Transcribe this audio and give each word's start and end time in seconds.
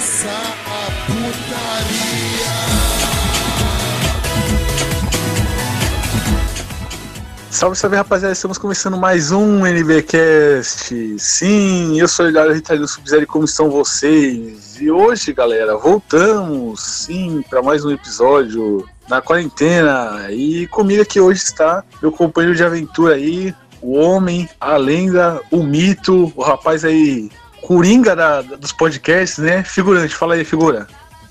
começar 0.00 0.56
a 0.66 0.90
putaria. 1.04 2.50
Salve, 7.50 7.76
salve 7.76 7.96
rapaziada, 7.96 8.32
estamos 8.32 8.56
começando 8.56 8.96
mais 8.96 9.30
um 9.30 9.66
NBcast. 9.66 11.18
Sim, 11.18 12.00
eu 12.00 12.08
sou 12.08 12.24
o 12.24 12.28
Eduardo 12.30 12.54
Ritalino 12.54 12.88
Sub-Zero 12.88 13.24
e 13.24 13.26
como 13.26 13.44
estão 13.44 13.68
vocês? 13.68 14.80
E 14.80 14.90
hoje, 14.90 15.34
galera, 15.34 15.76
voltamos, 15.76 16.80
sim, 16.80 17.44
para 17.50 17.62
mais 17.62 17.84
um 17.84 17.90
episódio 17.90 18.88
na 19.06 19.20
quarentena. 19.20 20.28
E 20.30 20.66
comigo 20.68 21.02
aqui 21.02 21.20
hoje 21.20 21.42
está 21.42 21.84
meu 22.00 22.10
companheiro 22.10 22.56
de 22.56 22.64
aventura 22.64 23.16
aí, 23.16 23.54
o 23.82 23.98
homem, 23.98 24.48
a 24.58 24.78
lenda, 24.78 25.42
o 25.50 25.62
mito, 25.62 26.32
o 26.34 26.42
rapaz 26.42 26.86
aí, 26.86 27.30
coringa 27.62 28.16
da, 28.16 28.42
dos 28.42 28.72
podcasts, 28.72 29.38
né? 29.38 29.62
Figurante, 29.62 30.14
fala 30.14 30.34
aí, 30.34 30.44
figura. 30.44 30.86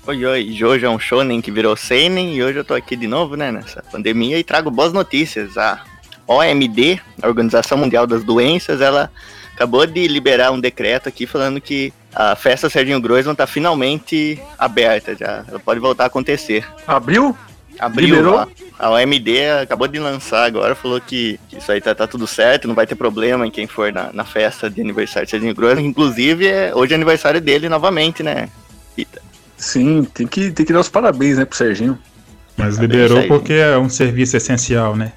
Oi, 0.06 0.24
oi, 0.24 0.64
hoje 0.64 0.86
é 0.86 0.88
um 0.88 0.98
shonen 0.98 1.40
que 1.40 1.50
virou 1.50 1.76
seinen 1.76 2.34
e 2.34 2.42
hoje 2.42 2.58
eu 2.58 2.64
tô 2.64 2.74
aqui 2.74 2.96
de 2.96 3.06
novo, 3.06 3.36
né, 3.36 3.52
nessa 3.52 3.82
pandemia 3.92 4.38
e 4.38 4.42
trago 4.42 4.70
boas 4.70 4.92
notícias. 4.92 5.58
A 5.58 5.84
OMD, 6.26 7.00
a 7.22 7.28
Organização 7.28 7.76
Mundial 7.76 8.06
das 8.06 8.24
Doenças, 8.24 8.80
ela 8.80 9.10
acabou 9.54 9.86
de 9.86 10.08
liberar 10.08 10.52
um 10.52 10.58
decreto 10.58 11.08
aqui 11.08 11.26
falando 11.26 11.60
que 11.60 11.92
a 12.14 12.34
festa 12.34 12.70
Serginho 12.70 13.00
Groisman 13.00 13.34
tá 13.34 13.46
finalmente 13.46 14.40
aberta 14.58 15.14
já, 15.14 15.44
ela 15.46 15.60
pode 15.60 15.78
voltar 15.78 16.04
a 16.04 16.06
acontecer. 16.06 16.66
Abriu? 16.86 17.36
Abriu, 17.80 18.16
Liberou? 18.16 18.38
a, 18.38 18.48
a 18.78 18.90
OMD 18.90 19.50
acabou 19.62 19.88
de 19.88 19.98
lançar 19.98 20.44
agora, 20.44 20.74
falou 20.74 21.00
que 21.00 21.40
isso 21.52 21.72
aí 21.72 21.80
tá, 21.80 21.94
tá 21.94 22.06
tudo 22.06 22.26
certo, 22.26 22.68
não 22.68 22.74
vai 22.74 22.86
ter 22.86 22.94
problema 22.94 23.46
em 23.46 23.50
quem 23.50 23.66
for 23.66 23.92
na, 23.92 24.12
na 24.12 24.24
festa 24.24 24.68
de 24.68 24.80
aniversário 24.80 25.26
de 25.26 25.30
Serginho 25.30 25.54
Groisman, 25.54 25.86
inclusive 25.86 26.46
é, 26.46 26.74
hoje 26.74 26.92
é 26.92 26.96
aniversário 26.96 27.40
dele 27.40 27.68
novamente, 27.68 28.22
né, 28.22 28.48
Rita? 28.96 29.22
Sim, 29.56 30.04
tem 30.04 30.26
que, 30.26 30.50
tem 30.50 30.64
que 30.64 30.72
dar 30.72 30.80
os 30.80 30.88
parabéns, 30.88 31.38
né, 31.38 31.44
pro 31.44 31.56
Serginho. 31.56 31.98
Mas 32.56 32.76
liberou 32.76 33.26
porque 33.26 33.54
é 33.54 33.76
um 33.78 33.88
serviço 33.88 34.36
essencial, 34.36 34.94
né? 34.94 35.12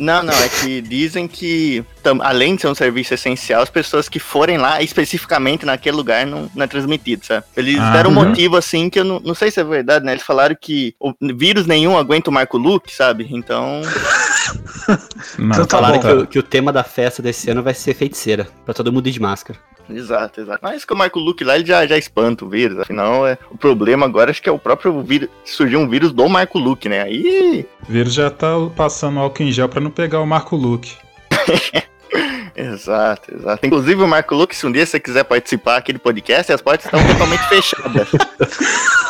Não, 0.00 0.22
não, 0.22 0.32
é 0.34 0.48
que 0.48 0.80
dizem 0.80 1.28
que, 1.28 1.84
tam- 2.02 2.20
além 2.22 2.54
de 2.56 2.62
ser 2.62 2.68
um 2.68 2.74
serviço 2.74 3.14
essencial, 3.14 3.62
as 3.62 3.70
pessoas 3.70 4.08
que 4.08 4.18
forem 4.18 4.56
lá 4.58 4.82
especificamente 4.82 5.64
naquele 5.66 5.96
lugar 5.96 6.26
não, 6.26 6.50
não 6.54 6.64
é 6.64 6.66
transmitido, 6.66 7.24
sabe? 7.26 7.44
Eles 7.56 7.78
Ah, 7.78 7.92
deram 7.92 8.10
um 8.10 8.16
uhum. 8.18 8.28
motivo 8.28 8.56
assim 8.56 8.88
que 8.90 8.98
eu 8.98 9.04
não, 9.04 9.20
não 9.20 9.34
sei 9.34 9.50
se 9.50 9.60
é 9.60 9.64
verdade, 9.64 10.04
né? 10.04 10.12
Eles 10.12 10.24
falaram 10.24 10.56
que 10.60 10.94
o 10.98 11.12
vírus 11.36 11.66
nenhum 11.66 11.96
aguenta 11.96 12.30
o 12.30 12.32
Marco 12.32 12.56
Luke, 12.58 12.92
sabe? 12.94 13.28
Então, 13.30 13.80
Não, 15.38 15.50
Então 15.52 15.66
tá 15.66 15.76
Falaram 15.76 16.00
bom. 16.00 16.00
que, 16.00 16.12
o- 16.12 16.26
que 16.26 16.38
o 16.38 16.42
tema 16.42 16.72
da 16.72 16.82
festa 16.82 17.22
desse 17.22 17.50
ano 17.50 17.62
vai 17.62 17.74
ser 17.74 17.94
feiticeira, 17.94 18.48
pra 18.64 18.74
todo 18.74 18.92
mundo 18.92 19.06
ir 19.08 19.12
de 19.12 19.20
máscara. 19.20 19.58
exato, 19.96 20.40
exato. 20.40 20.60
Mas 20.62 20.84
que 20.84 20.92
o 20.92 20.96
Marco 20.96 21.18
Luke 21.18 21.44
lá, 21.44 21.56
ele 21.56 21.66
já, 21.66 21.86
já 21.86 21.96
espanta 21.96 22.44
o 22.44 22.48
vírus, 22.48 22.78
afinal, 22.78 23.26
é, 23.26 23.38
o 23.50 23.56
problema 23.56 24.06
agora 24.06 24.30
acho 24.30 24.42
que 24.42 24.48
é 24.48 24.52
o 24.52 24.58
próprio 24.58 25.02
vírus, 25.02 25.28
surgiu 25.44 25.80
um 25.80 25.88
vírus 25.88 26.12
do 26.12 26.28
Marco 26.28 26.58
Luke, 26.58 26.88
né? 26.88 27.02
Aí, 27.02 27.66
O 27.88 27.92
vírus 27.92 28.14
já 28.14 28.30
tá 28.30 28.54
passando 28.76 29.18
álcool 29.20 29.42
em 29.42 29.52
gel 29.52 29.68
pra 29.68 29.80
não 29.80 29.90
pegar 29.90 30.20
o 30.20 30.26
Marco 30.26 30.56
Luke. 30.56 30.96
exato, 32.54 33.34
exato. 33.34 33.66
Inclusive 33.66 34.02
o 34.02 34.08
Marco 34.08 34.34
Luke, 34.34 34.54
se 34.54 34.66
um 34.66 34.72
dia 34.72 34.86
você 34.86 35.00
quiser 35.00 35.24
participar 35.24 35.76
aqui 35.76 35.92
do 35.92 35.98
podcast, 35.98 36.52
as 36.52 36.60
portas 36.60 36.86
estão 36.86 37.04
totalmente 37.06 37.42
fechadas. 37.48 38.08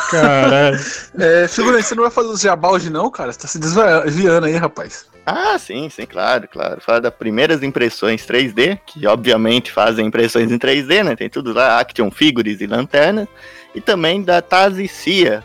Caralho. 0.09 0.79
É, 1.19 1.47
figurante, 1.47 1.83
você 1.83 1.95
não 1.95 2.03
vai 2.03 2.11
fazer 2.11 2.29
os 2.29 2.41
jabá 2.41 2.69
hoje 2.69 2.89
não, 2.89 3.09
cara? 3.09 3.31
Você 3.31 3.39
tá 3.39 3.47
se 3.47 3.59
desviando 3.59 4.45
aí, 4.45 4.55
rapaz. 4.55 5.10
Ah, 5.25 5.57
sim, 5.59 5.89
sim, 5.89 6.05
claro, 6.05 6.47
claro. 6.47 6.81
Fala 6.81 7.01
das 7.01 7.13
primeiras 7.13 7.61
impressões 7.61 8.25
3D, 8.25 8.79
que 8.85 9.05
obviamente 9.05 9.71
fazem 9.71 10.07
impressões 10.07 10.51
em 10.51 10.57
3D, 10.57 11.03
né? 11.03 11.15
Tem 11.15 11.29
tudo 11.29 11.53
lá, 11.53 11.79
Action 11.79 12.09
Figures 12.09 12.59
e 12.61 12.67
lanternas. 12.67 13.27
E 13.73 13.79
também 13.79 14.21
da 14.23 14.41
Tazicia, 14.41 15.43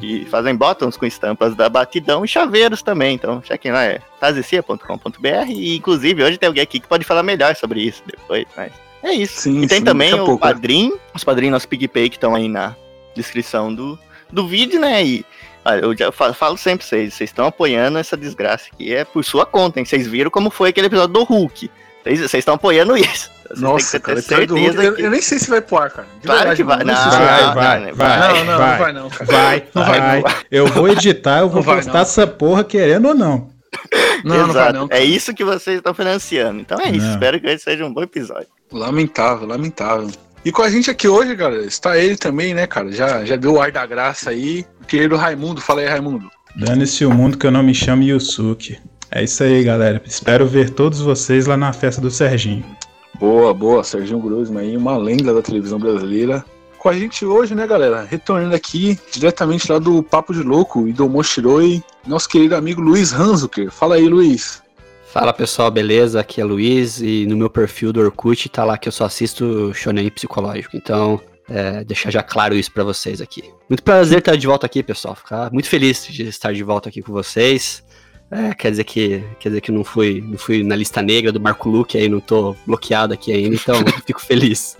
que 0.00 0.24
fazem 0.26 0.54
bottoms 0.54 0.96
com 0.96 1.06
estampas 1.06 1.54
da 1.54 1.68
Batidão 1.68 2.24
e 2.24 2.28
chaveiros 2.28 2.82
também. 2.82 3.14
Então, 3.14 3.42
chequem 3.42 3.72
lá, 3.72 3.84
é 3.84 4.00
tazicia.com.br. 4.18 5.50
E 5.50 5.76
inclusive 5.76 6.22
hoje 6.22 6.38
tem 6.38 6.46
alguém 6.46 6.62
aqui 6.62 6.80
que 6.80 6.88
pode 6.88 7.04
falar 7.04 7.22
melhor 7.22 7.54
sobre 7.56 7.82
isso 7.82 8.02
depois, 8.06 8.46
mas 8.56 8.72
é 9.02 9.12
isso. 9.12 9.40
Sim, 9.40 9.62
e 9.62 9.66
tem 9.66 9.78
sim, 9.78 9.84
também 9.84 10.12
o 10.14 10.24
pouco, 10.24 10.46
né? 10.46 10.52
Padrim, 10.52 10.92
os 11.14 11.24
padrinhos 11.24 11.52
nosso 11.52 11.68
PicPay 11.68 12.08
que 12.10 12.16
estão 12.16 12.34
aí 12.34 12.48
na 12.48 12.76
descrição 13.14 13.74
do, 13.74 13.98
do 14.30 14.46
vídeo, 14.46 14.80
né? 14.80 15.04
E 15.04 15.24
olha, 15.70 15.80
eu 15.80 15.96
já 15.96 16.12
fa- 16.12 16.32
falo 16.32 16.56
sempre 16.56 16.78
pra 16.80 16.86
vocês, 16.88 17.14
vocês 17.14 17.30
estão 17.30 17.46
apoiando 17.46 17.98
essa 17.98 18.16
desgraça 18.16 18.66
aqui, 18.72 18.94
é 18.94 19.04
por 19.04 19.24
sua 19.24 19.44
conta, 19.46 19.78
hein? 19.78 19.84
Vocês 19.84 20.06
viram 20.06 20.30
como 20.30 20.50
foi 20.50 20.70
aquele 20.70 20.86
episódio 20.88 21.12
do 21.14 21.24
Hulk. 21.24 21.70
Vocês 22.04 22.32
estão 22.34 22.54
apoiando 22.54 22.96
isso. 22.96 23.30
Vocês 23.50 23.60
Nossa, 23.60 23.98
cara, 23.98 24.22
que 24.22 24.32
Hulk, 24.34 24.46
certeza 24.54 24.84
eu, 24.84 24.94
que... 24.94 25.02
eu 25.02 25.10
nem 25.10 25.20
sei 25.20 25.38
se 25.38 25.50
vai 25.50 25.60
pro 25.60 25.76
ar, 25.78 25.90
cara. 25.90 26.06
De 26.20 26.26
Claro 26.26 26.38
verdade, 26.38 26.56
que 26.56 26.62
vai. 26.64 26.80
eu 26.80 26.86
Não, 26.86 26.94
sei 26.96 27.10
se 27.10 27.18
Vai, 27.18 27.42
não, 27.42 27.54
vai, 27.54 27.80
não, 27.80 27.94
vai, 27.94 28.44
Não, 28.44 28.58
vai. 28.58 28.78
vai 28.78 28.92
não, 28.92 29.10
cara. 29.10 29.24
Vai, 29.24 29.64
Não 29.74 29.84
vai, 29.84 30.22
vai. 30.22 30.34
Eu 30.52 30.66
vou 30.68 30.88
editar, 30.88 31.40
eu 31.40 31.48
vou 31.48 31.60
vai, 31.60 31.76
postar 31.76 31.92
não. 31.94 32.00
essa 32.00 32.26
porra 32.28 32.62
querendo 32.64 33.08
ou 33.08 33.14
não. 33.14 33.50
Não, 34.24 34.36
não 34.36 34.52
vai 34.52 34.62
Exato. 34.68 34.72
não. 34.78 34.88
é 34.90 35.02
isso 35.02 35.32
que 35.32 35.42
vocês 35.44 35.76
estão 35.78 35.94
financiando. 35.94 36.60
Então 36.60 36.78
é 36.80 36.90
isso. 36.90 37.06
Não. 37.06 37.12
Espero 37.14 37.40
que 37.40 37.46
esse 37.46 37.64
seja 37.64 37.84
um 37.86 37.92
bom 37.92 38.02
episódio. 38.02 38.48
Lamentável, 38.70 39.46
lamentável. 39.48 40.10
E 40.42 40.50
com 40.50 40.62
a 40.62 40.70
gente 40.70 40.90
aqui 40.90 41.06
hoje, 41.06 41.34
galera, 41.34 41.64
está 41.64 41.98
ele 41.98 42.16
também, 42.16 42.54
né, 42.54 42.66
cara? 42.66 42.90
Já, 42.90 43.24
já 43.24 43.36
deu 43.36 43.54
o 43.54 43.60
ar 43.60 43.70
da 43.70 43.84
graça 43.84 44.30
aí. 44.30 44.64
O 44.80 44.86
querido 44.86 45.16
Raimundo, 45.16 45.60
fala 45.60 45.82
aí, 45.82 45.86
Raimundo. 45.86 46.30
Dane-se 46.56 47.04
o 47.04 47.12
mundo 47.12 47.36
que 47.36 47.46
eu 47.46 47.50
não 47.50 47.62
me 47.62 47.74
chamo 47.74 48.02
Yusuke. 48.02 48.78
É 49.10 49.22
isso 49.22 49.42
aí, 49.42 49.62
galera. 49.62 50.00
Espero 50.06 50.46
ver 50.46 50.70
todos 50.70 51.00
vocês 51.00 51.46
lá 51.46 51.56
na 51.56 51.72
festa 51.72 52.00
do 52.00 52.10
Serginho. 52.10 52.64
Boa, 53.18 53.52
boa, 53.52 53.84
Serginho 53.84 54.18
Grosman 54.18 54.60
aí, 54.60 54.76
uma 54.76 54.96
lenda 54.96 55.34
da 55.34 55.42
televisão 55.42 55.78
brasileira. 55.78 56.42
Com 56.78 56.88
a 56.88 56.94
gente 56.94 57.26
hoje, 57.26 57.54
né, 57.54 57.66
galera? 57.66 58.06
Retornando 58.08 58.54
aqui 58.54 58.98
diretamente 59.12 59.70
lá 59.70 59.78
do 59.78 60.02
Papo 60.02 60.32
de 60.32 60.42
Louco 60.42 60.88
e 60.88 60.92
do 60.94 61.06
Moshiroi, 61.06 61.82
nosso 62.06 62.26
querido 62.26 62.56
amigo 62.56 62.80
Luiz 62.80 63.12
Hanzuker. 63.12 63.70
Fala 63.70 63.96
aí, 63.96 64.08
Luiz. 64.08 64.59
Fala 65.12 65.32
pessoal, 65.32 65.72
beleza? 65.72 66.20
Aqui 66.20 66.40
é 66.40 66.44
Luiz 66.44 67.00
e 67.00 67.26
no 67.26 67.36
meu 67.36 67.50
perfil 67.50 67.92
do 67.92 68.00
Orkut 68.00 68.48
tá 68.48 68.62
lá 68.62 68.78
que 68.78 68.86
eu 68.86 68.92
só 68.92 69.06
assisto 69.06 69.74
shonen 69.74 70.08
psicológico. 70.08 70.76
Então, 70.76 71.20
é, 71.48 71.82
deixar 71.82 72.12
já 72.12 72.22
claro 72.22 72.54
isso 72.54 72.70
pra 72.70 72.84
vocês 72.84 73.20
aqui. 73.20 73.42
Muito 73.68 73.82
prazer 73.82 74.20
estar 74.20 74.36
de 74.36 74.46
volta 74.46 74.66
aqui, 74.66 74.84
pessoal. 74.84 75.16
Ficar 75.16 75.52
muito 75.52 75.68
feliz 75.68 76.06
de 76.06 76.28
estar 76.28 76.52
de 76.52 76.62
volta 76.62 76.88
aqui 76.88 77.02
com 77.02 77.12
vocês. 77.12 77.82
É, 78.30 78.54
quer 78.54 78.70
dizer 78.70 78.84
que 78.84 79.24
quer 79.40 79.48
dizer 79.48 79.60
que 79.60 79.72
não 79.72 79.82
fui 79.82 80.20
não 80.20 80.38
fui 80.38 80.62
na 80.62 80.76
lista 80.76 81.02
negra 81.02 81.32
do 81.32 81.40
Marco 81.40 81.68
Luque 81.68 81.98
aí, 81.98 82.08
não 82.08 82.20
tô 82.20 82.54
bloqueado 82.64 83.12
aqui 83.12 83.32
ainda, 83.32 83.56
então 83.56 83.74
fico 84.06 84.20
feliz. 84.20 84.78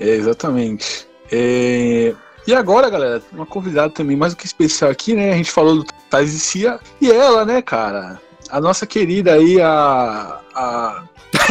É, 0.00 0.08
exatamente. 0.16 1.06
É, 1.30 2.14
E 2.46 2.54
agora, 2.54 2.90
galera, 2.90 3.22
uma 3.32 3.46
convidada 3.46 3.90
também 3.90 4.16
mais 4.16 4.34
do 4.34 4.36
que 4.38 4.46
especial 4.46 4.90
aqui, 4.90 5.14
né? 5.14 5.32
A 5.32 5.36
gente 5.36 5.50
falou 5.50 5.76
do 5.76 5.84
Thais 6.10 6.34
e 6.34 6.38
Cia. 6.38 6.78
E 7.00 7.10
ela, 7.10 7.44
né, 7.44 7.62
cara? 7.62 8.20
A 8.50 8.60
nossa 8.60 8.86
querida 8.86 9.32
aí, 9.32 9.60
a. 9.60 10.38
a... 10.54 11.02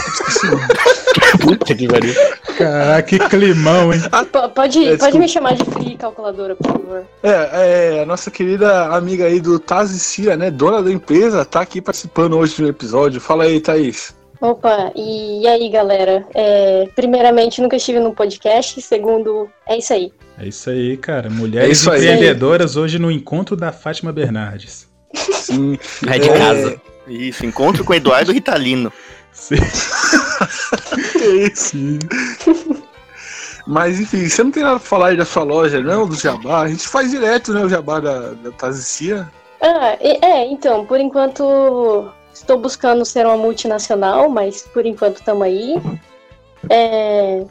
Esqueci 0.07 0.47
o 0.47 0.51
nome. 0.51 0.67
Puta 1.41 1.75
que 1.75 1.87
pariu. 1.87 2.13
Caraca, 2.57 3.03
que 3.03 3.19
climão, 3.29 3.91
hein? 3.91 3.99
P- 4.31 4.47
Pode, 4.49 4.87
É, 4.87 4.97
pode 4.97 5.17
me 5.19 5.27
chamar 5.27 5.55
de 5.55 5.65
free 5.65 5.97
calculadora, 5.97 6.55
por 6.55 6.71
favor. 6.71 7.03
É, 7.23 7.97
é, 7.97 8.03
a 8.03 8.05
nossa 8.05 8.29
querida 8.29 8.87
amiga 8.95 9.25
aí 9.25 9.39
do 9.41 9.57
Taz 9.59 9.91
e 9.91 9.99
Cia, 9.99 10.37
né? 10.37 10.51
Dona 10.51 10.81
da 10.83 10.91
empresa, 10.91 11.43
tá 11.43 11.61
aqui 11.61 11.81
participando 11.81 12.37
hoje 12.37 12.61
do 12.61 12.67
episódio. 12.67 13.19
Fala 13.19 13.45
aí, 13.45 13.59
Thaís. 13.59 14.15
Opa, 14.43 14.91
e, 14.93 15.47
aí, 15.47 15.69
galera? 15.69 16.25
É, 16.35 16.89
primeiramente, 16.93 17.61
nunca 17.61 17.77
estive 17.77 17.97
no 18.01 18.13
podcast. 18.13 18.81
Segundo, 18.81 19.49
é 19.65 19.77
isso 19.77 19.93
aí. 19.93 20.11
É 20.37 20.45
isso 20.45 20.69
aí, 20.69 20.97
cara. 20.97 21.29
Mulheres 21.29 21.69
É 21.69 21.71
isso 21.71 21.89
aí. 21.89 21.99
empreendedoras 21.99 22.75
hoje 22.75 22.99
no 22.99 23.09
encontro 23.09 23.55
da 23.55 23.71
Fátima 23.71 24.11
Bernardes. 24.11 24.85
Sim. 25.13 25.79
É 26.11 26.19
de 26.19 26.29
É, 26.29 26.37
casa. 26.37 26.81
Isso, 27.07 27.45
encontro 27.45 27.85
com 27.85 27.93
o 27.93 27.95
Eduardo 27.95 28.33
Ritalino. 28.33 28.91
Sim. 29.31 29.55
Isso? 31.49 31.77
Mas 33.65 34.01
enfim, 34.01 34.27
você 34.27 34.43
não 34.43 34.51
tem 34.51 34.61
nada 34.63 34.77
pra 34.77 34.85
falar 34.85 35.07
aí 35.11 35.15
da 35.17 35.23
sua 35.23 35.43
loja, 35.43 35.79
não? 35.81 36.05
Do 36.05 36.15
Jabá? 36.17 36.63
A 36.63 36.67
gente 36.67 36.85
faz 36.85 37.11
direto, 37.11 37.53
né? 37.53 37.63
O 37.63 37.69
Jabá 37.69 38.01
da, 38.01 38.31
da 38.33 38.51
Taz 38.51 38.77
e 38.77 38.83
Cia. 38.83 39.31
Ah, 39.61 39.95
é, 40.01 40.45
então, 40.47 40.85
por 40.85 40.99
enquanto 40.99 42.11
estou 42.33 42.57
buscando 42.57 43.05
ser 43.05 43.25
uma 43.25 43.37
multinacional, 43.37 44.29
mas 44.29 44.63
por 44.73 44.85
enquanto 44.85 45.17
estamos 45.17 45.43
aí. 45.43 45.81
É, 46.69 47.45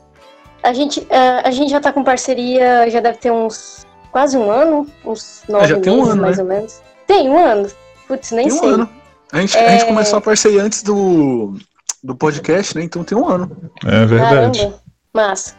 a, 0.63 0.73
gente, 0.73 1.07
é, 1.09 1.47
a 1.47 1.51
gente 1.51 1.71
já 1.71 1.81
tá 1.81 1.93
com 1.93 2.03
parceria, 2.05 2.89
já 2.91 3.01
deve 3.01 3.19
ter 3.19 3.31
uns 3.31 3.87
quase 4.11 4.37
um 4.37 4.51
ano, 4.51 4.87
uns 5.05 5.43
nove 5.49 5.67
já 5.67 5.81
tem 5.81 5.93
um 5.93 5.97
meses 5.97 6.13
ano, 6.13 6.23
mais 6.23 6.37
né? 6.37 6.43
ou 6.43 6.49
menos. 6.49 6.83
Tem 7.07 7.29
um 7.29 7.45
ano? 7.45 7.71
Putz, 8.07 8.31
nem 8.31 8.49
Tem 8.49 8.57
um 8.57 8.61
sei. 8.61 8.69
ano. 8.71 8.89
A 9.33 9.41
gente, 9.41 9.57
a 9.57 9.63
É. 9.63 9.71
gente 9.71 9.87
começou 9.87 10.19
a 10.19 10.23
parceria 10.23 10.63
antes 10.63 10.83
do, 10.83 11.57
do 12.03 12.15
podcast, 12.15 12.77
né? 12.77 12.85
Então 12.85 13.03
tem 13.03 13.17
um 13.17 13.27
ano. 13.27 13.71
É 13.85 14.05
verdade. 14.05 14.61
Caramba, 14.61 14.81
massa. 15.15 15.55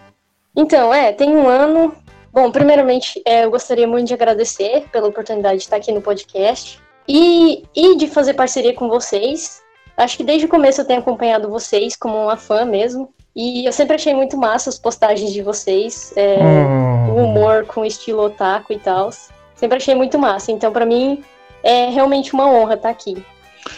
Então, 0.56 0.94
é, 0.94 1.12
tem 1.12 1.36
um 1.36 1.48
ano. 1.48 1.96
Bom, 2.32 2.52
primeiramente, 2.52 3.22
é, 3.26 3.46
eu 3.46 3.52
gostaria 3.52 3.88
muito 3.88 4.08
de 4.08 4.14
agradecer 4.14 4.86
pela 4.92 5.08
oportunidade 5.08 5.58
de 5.58 5.64
estar 5.64 5.78
aqui 5.78 5.92
no 5.92 6.02
podcast 6.02 6.80
e, 7.08 7.64
e 7.76 7.98
de 7.98 8.08
fazer 8.08 8.34
parceria 8.34 8.74
com 8.74 8.88
vocês. 8.88 9.62
Acho 9.96 10.18
que 10.18 10.24
desde 10.24 10.46
o 10.46 10.50
começo 10.50 10.82
eu 10.82 10.86
tenho 10.86 11.00
acompanhado 11.00 11.50
vocês 11.50 11.96
como 11.96 12.16
uma 12.24 12.36
fã 12.38 12.66
mesmo. 12.66 13.10
E 13.36 13.66
eu 13.66 13.72
sempre 13.72 13.96
achei 13.96 14.14
muito 14.14 14.38
massa 14.38 14.70
as 14.70 14.78
postagens 14.78 15.32
de 15.34 15.42
vocês, 15.42 16.14
é, 16.16 16.38
Oh. 16.40 17.12
o 17.14 17.24
humor 17.26 17.66
com 17.66 17.84
estilo 17.86 18.24
otaku 18.24 18.74
e 18.74 18.80
tal. 18.80 19.10
Sempre 19.56 19.78
achei 19.78 19.96
muito 19.96 20.18
massa. 20.20 20.52
Então, 20.52 20.72
pra 20.72 20.86
mim, 20.86 21.24
é 21.64 21.90
realmente 21.90 22.34
uma 22.34 22.48
honra 22.50 22.76
estar 22.76 22.90
aqui. 22.90 23.24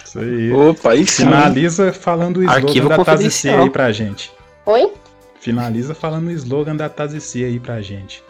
Isso 0.03 0.19
aí. 0.19 0.51
Opa, 0.51 0.91
aí 0.91 1.05
sim. 1.05 1.23
Finaliza 1.25 1.93
falando 1.93 2.37
o 2.37 2.43
slogan 2.43 2.57
Arquivo 2.67 2.89
da 2.89 2.95
confidencial. 2.95 3.61
aí 3.63 3.69
pra 3.69 3.91
gente. 3.91 4.31
Oi? 4.65 4.91
Finaliza 5.39 5.93
falando 5.93 6.27
o 6.27 6.31
slogan 6.31 6.75
da 6.75 6.89
Tazicia 6.89 7.45
aí 7.47 7.59
pra 7.59 7.81
gente. 7.81 8.23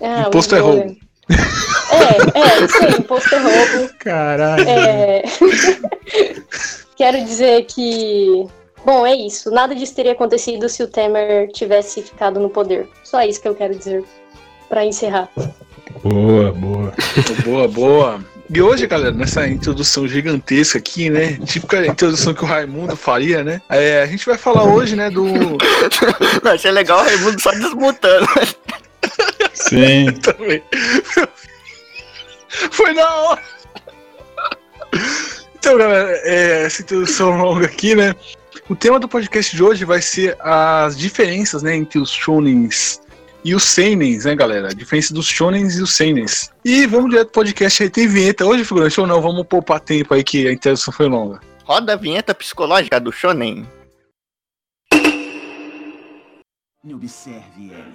Ah, 0.00 0.24
o 0.24 0.28
Imposto 0.28 0.54
é 0.54 0.58
roubo. 0.58 0.96
É, 1.92 2.38
é, 2.38 2.64
isso 2.64 2.84
aí, 2.84 2.92
imposto 2.98 3.34
é 3.34 3.38
roubo. 3.38 3.90
Caralho. 3.98 4.68
É... 4.68 5.22
Quero 6.96 7.24
dizer 7.24 7.64
que. 7.66 8.46
Bom, 8.84 9.06
é 9.06 9.14
isso. 9.14 9.50
Nada 9.50 9.74
disso 9.74 9.94
teria 9.94 10.12
acontecido 10.12 10.68
se 10.68 10.82
o 10.82 10.88
Temer 10.88 11.48
tivesse 11.52 12.02
ficado 12.02 12.40
no 12.40 12.50
poder. 12.50 12.88
Só 13.04 13.22
isso 13.22 13.40
que 13.40 13.48
eu 13.48 13.54
quero 13.54 13.74
dizer 13.74 14.04
pra 14.68 14.84
encerrar. 14.84 15.28
Boa, 16.02 16.52
boa. 16.52 16.92
Boa, 17.44 17.68
boa. 17.68 18.24
E 18.50 18.60
hoje, 18.60 18.86
galera, 18.86 19.12
nessa 19.12 19.46
introdução 19.48 20.06
gigantesca 20.06 20.78
aqui, 20.78 21.08
né? 21.08 21.38
Típica 21.46 21.86
introdução 21.86 22.34
que 22.34 22.42
o 22.42 22.46
Raimundo 22.46 22.96
faria, 22.96 23.42
né? 23.42 23.62
É, 23.68 24.02
a 24.02 24.06
gente 24.06 24.26
vai 24.26 24.36
falar 24.36 24.64
hoje, 24.64 24.96
né, 24.96 25.08
do. 25.10 25.24
Não, 26.42 26.52
achei 26.52 26.70
legal 26.70 27.00
o 27.00 27.02
Raimundo 27.02 27.40
só 27.40 27.50
desmutando. 27.52 28.26
Sim. 29.54 30.12
Também. 30.20 30.62
Foi 32.70 32.92
na 32.92 33.14
hora. 33.14 33.42
Então, 35.58 35.78
galera, 35.78 36.10
é, 36.24 36.64
essa 36.64 36.82
introdução 36.82 37.36
longa 37.36 37.66
aqui, 37.66 37.94
né? 37.94 38.14
O 38.68 38.76
tema 38.76 38.98
do 38.98 39.08
podcast 39.08 39.54
de 39.54 39.62
hoje 39.62 39.84
vai 39.84 40.02
ser 40.02 40.36
as 40.40 40.96
diferenças, 40.96 41.62
né, 41.62 41.76
entre 41.76 41.98
os 41.98 42.10
shonens 42.10 43.00
e 43.44 43.54
os 43.54 43.64
seinens, 43.64 44.24
né, 44.24 44.34
galera? 44.34 44.68
A 44.68 44.72
diferença 44.72 45.12
dos 45.12 45.26
shonens 45.26 45.76
e 45.76 45.82
os 45.82 45.94
seinens. 45.94 46.50
E 46.64 46.86
vamos 46.86 47.10
direto 47.10 47.26
pro 47.26 47.42
podcast 47.42 47.82
aí. 47.82 47.90
Tem 47.90 48.06
vinheta 48.06 48.46
hoje, 48.46 48.64
figurante, 48.64 49.00
ou 49.00 49.06
não? 49.06 49.20
Vamos 49.20 49.46
poupar 49.46 49.80
tempo 49.80 50.14
aí 50.14 50.22
que 50.22 50.46
a 50.46 50.52
introdução 50.52 50.92
foi 50.92 51.08
longa. 51.08 51.40
Roda 51.64 51.94
a 51.94 51.96
vinheta 51.96 52.34
psicológica 52.34 53.00
do 53.00 53.12
Shonen. 53.12 53.66
Me 56.84 56.94
observe, 56.94 57.70
Ellie. 57.70 57.94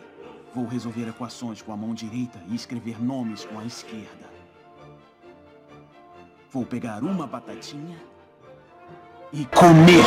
Vou 0.56 0.66
resolver 0.66 1.08
equações 1.08 1.62
com 1.62 1.72
a 1.72 1.78
mão 1.78 1.94
direita 1.94 2.40
e 2.50 2.56
escrever 2.56 3.02
nomes 3.02 3.46
com 3.46 3.60
a 3.60 3.66
esquerda. 3.66 4.37
Vou 6.52 6.66
pegar 6.66 7.04
uma 7.04 7.28
batatinha 7.28 7.98
e 9.34 9.46
comer. 9.46 10.06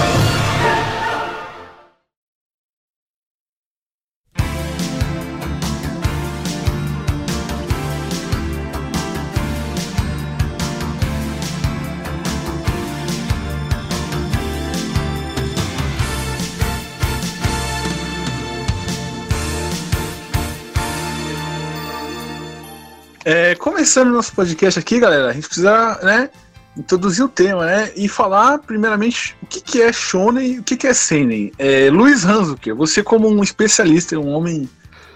Começando 23.70 24.11
nosso 24.11 24.32
podcast 24.32 24.81
aqui, 24.81 24.99
galera, 24.99 25.28
a 25.28 25.32
gente 25.32 25.46
precisa, 25.46 25.96
né, 26.02 26.28
introduzir 26.76 27.25
o 27.25 27.28
tema, 27.28 27.64
né, 27.64 27.93
e 27.94 28.08
falar 28.08 28.58
primeiramente 28.58 29.37
o 29.40 29.46
que, 29.46 29.61
que 29.61 29.81
é 29.81 29.93
shonen 29.93 30.55
e 30.55 30.58
o 30.58 30.62
que, 30.64 30.76
que 30.76 30.88
é 30.88 30.93
seinen. 30.93 31.52
É, 31.56 31.88
Luiz 31.88 32.25
Hanzuki, 32.25 32.72
você 32.72 33.00
como 33.00 33.28
um 33.28 33.44
especialista, 33.44 34.19
um 34.19 34.32
homem 34.32 34.69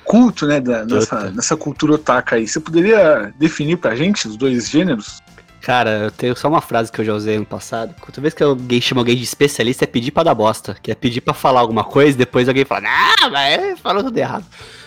culto, 0.05 0.47
né, 0.47 0.61
da, 0.61 0.85
nessa, 0.85 1.31
nessa 1.33 1.57
cultura 1.57 1.95
otaka 1.95 2.37
aí, 2.37 2.47
você 2.47 2.61
poderia 2.61 3.35
definir 3.37 3.77
pra 3.77 3.97
gente 3.97 4.29
os 4.29 4.37
dois 4.37 4.69
gêneros? 4.69 5.21
Cara, 5.61 5.91
eu 6.05 6.11
tenho 6.13 6.37
só 6.37 6.47
uma 6.47 6.61
frase 6.61 6.93
que 6.93 7.01
eu 7.01 7.05
já 7.05 7.13
usei 7.13 7.37
no 7.37 7.47
passado. 7.47 7.93
Toda 8.07 8.21
vez 8.21 8.35
que 8.35 8.43
alguém 8.43 8.81
chama 8.81 9.01
alguém 9.01 9.17
de 9.17 9.25
especialista 9.25 9.83
é 9.83 9.87
pedir 9.87 10.11
pra 10.11 10.23
dar 10.23 10.35
bosta. 10.35 10.77
Que 10.81 10.93
é 10.93 10.95
pedir 10.95 11.23
pra 11.23 11.33
falar 11.33 11.61
alguma 11.61 11.83
coisa 11.83 12.19
depois 12.19 12.47
alguém 12.47 12.67
fala, 12.67 12.83
não, 12.83 13.31
mas 13.31 13.81
falou 13.81 14.05
tudo 14.05 14.19
errado. 14.19 14.45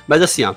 Mas 0.07 0.21
assim, 0.21 0.43
ó. 0.43 0.53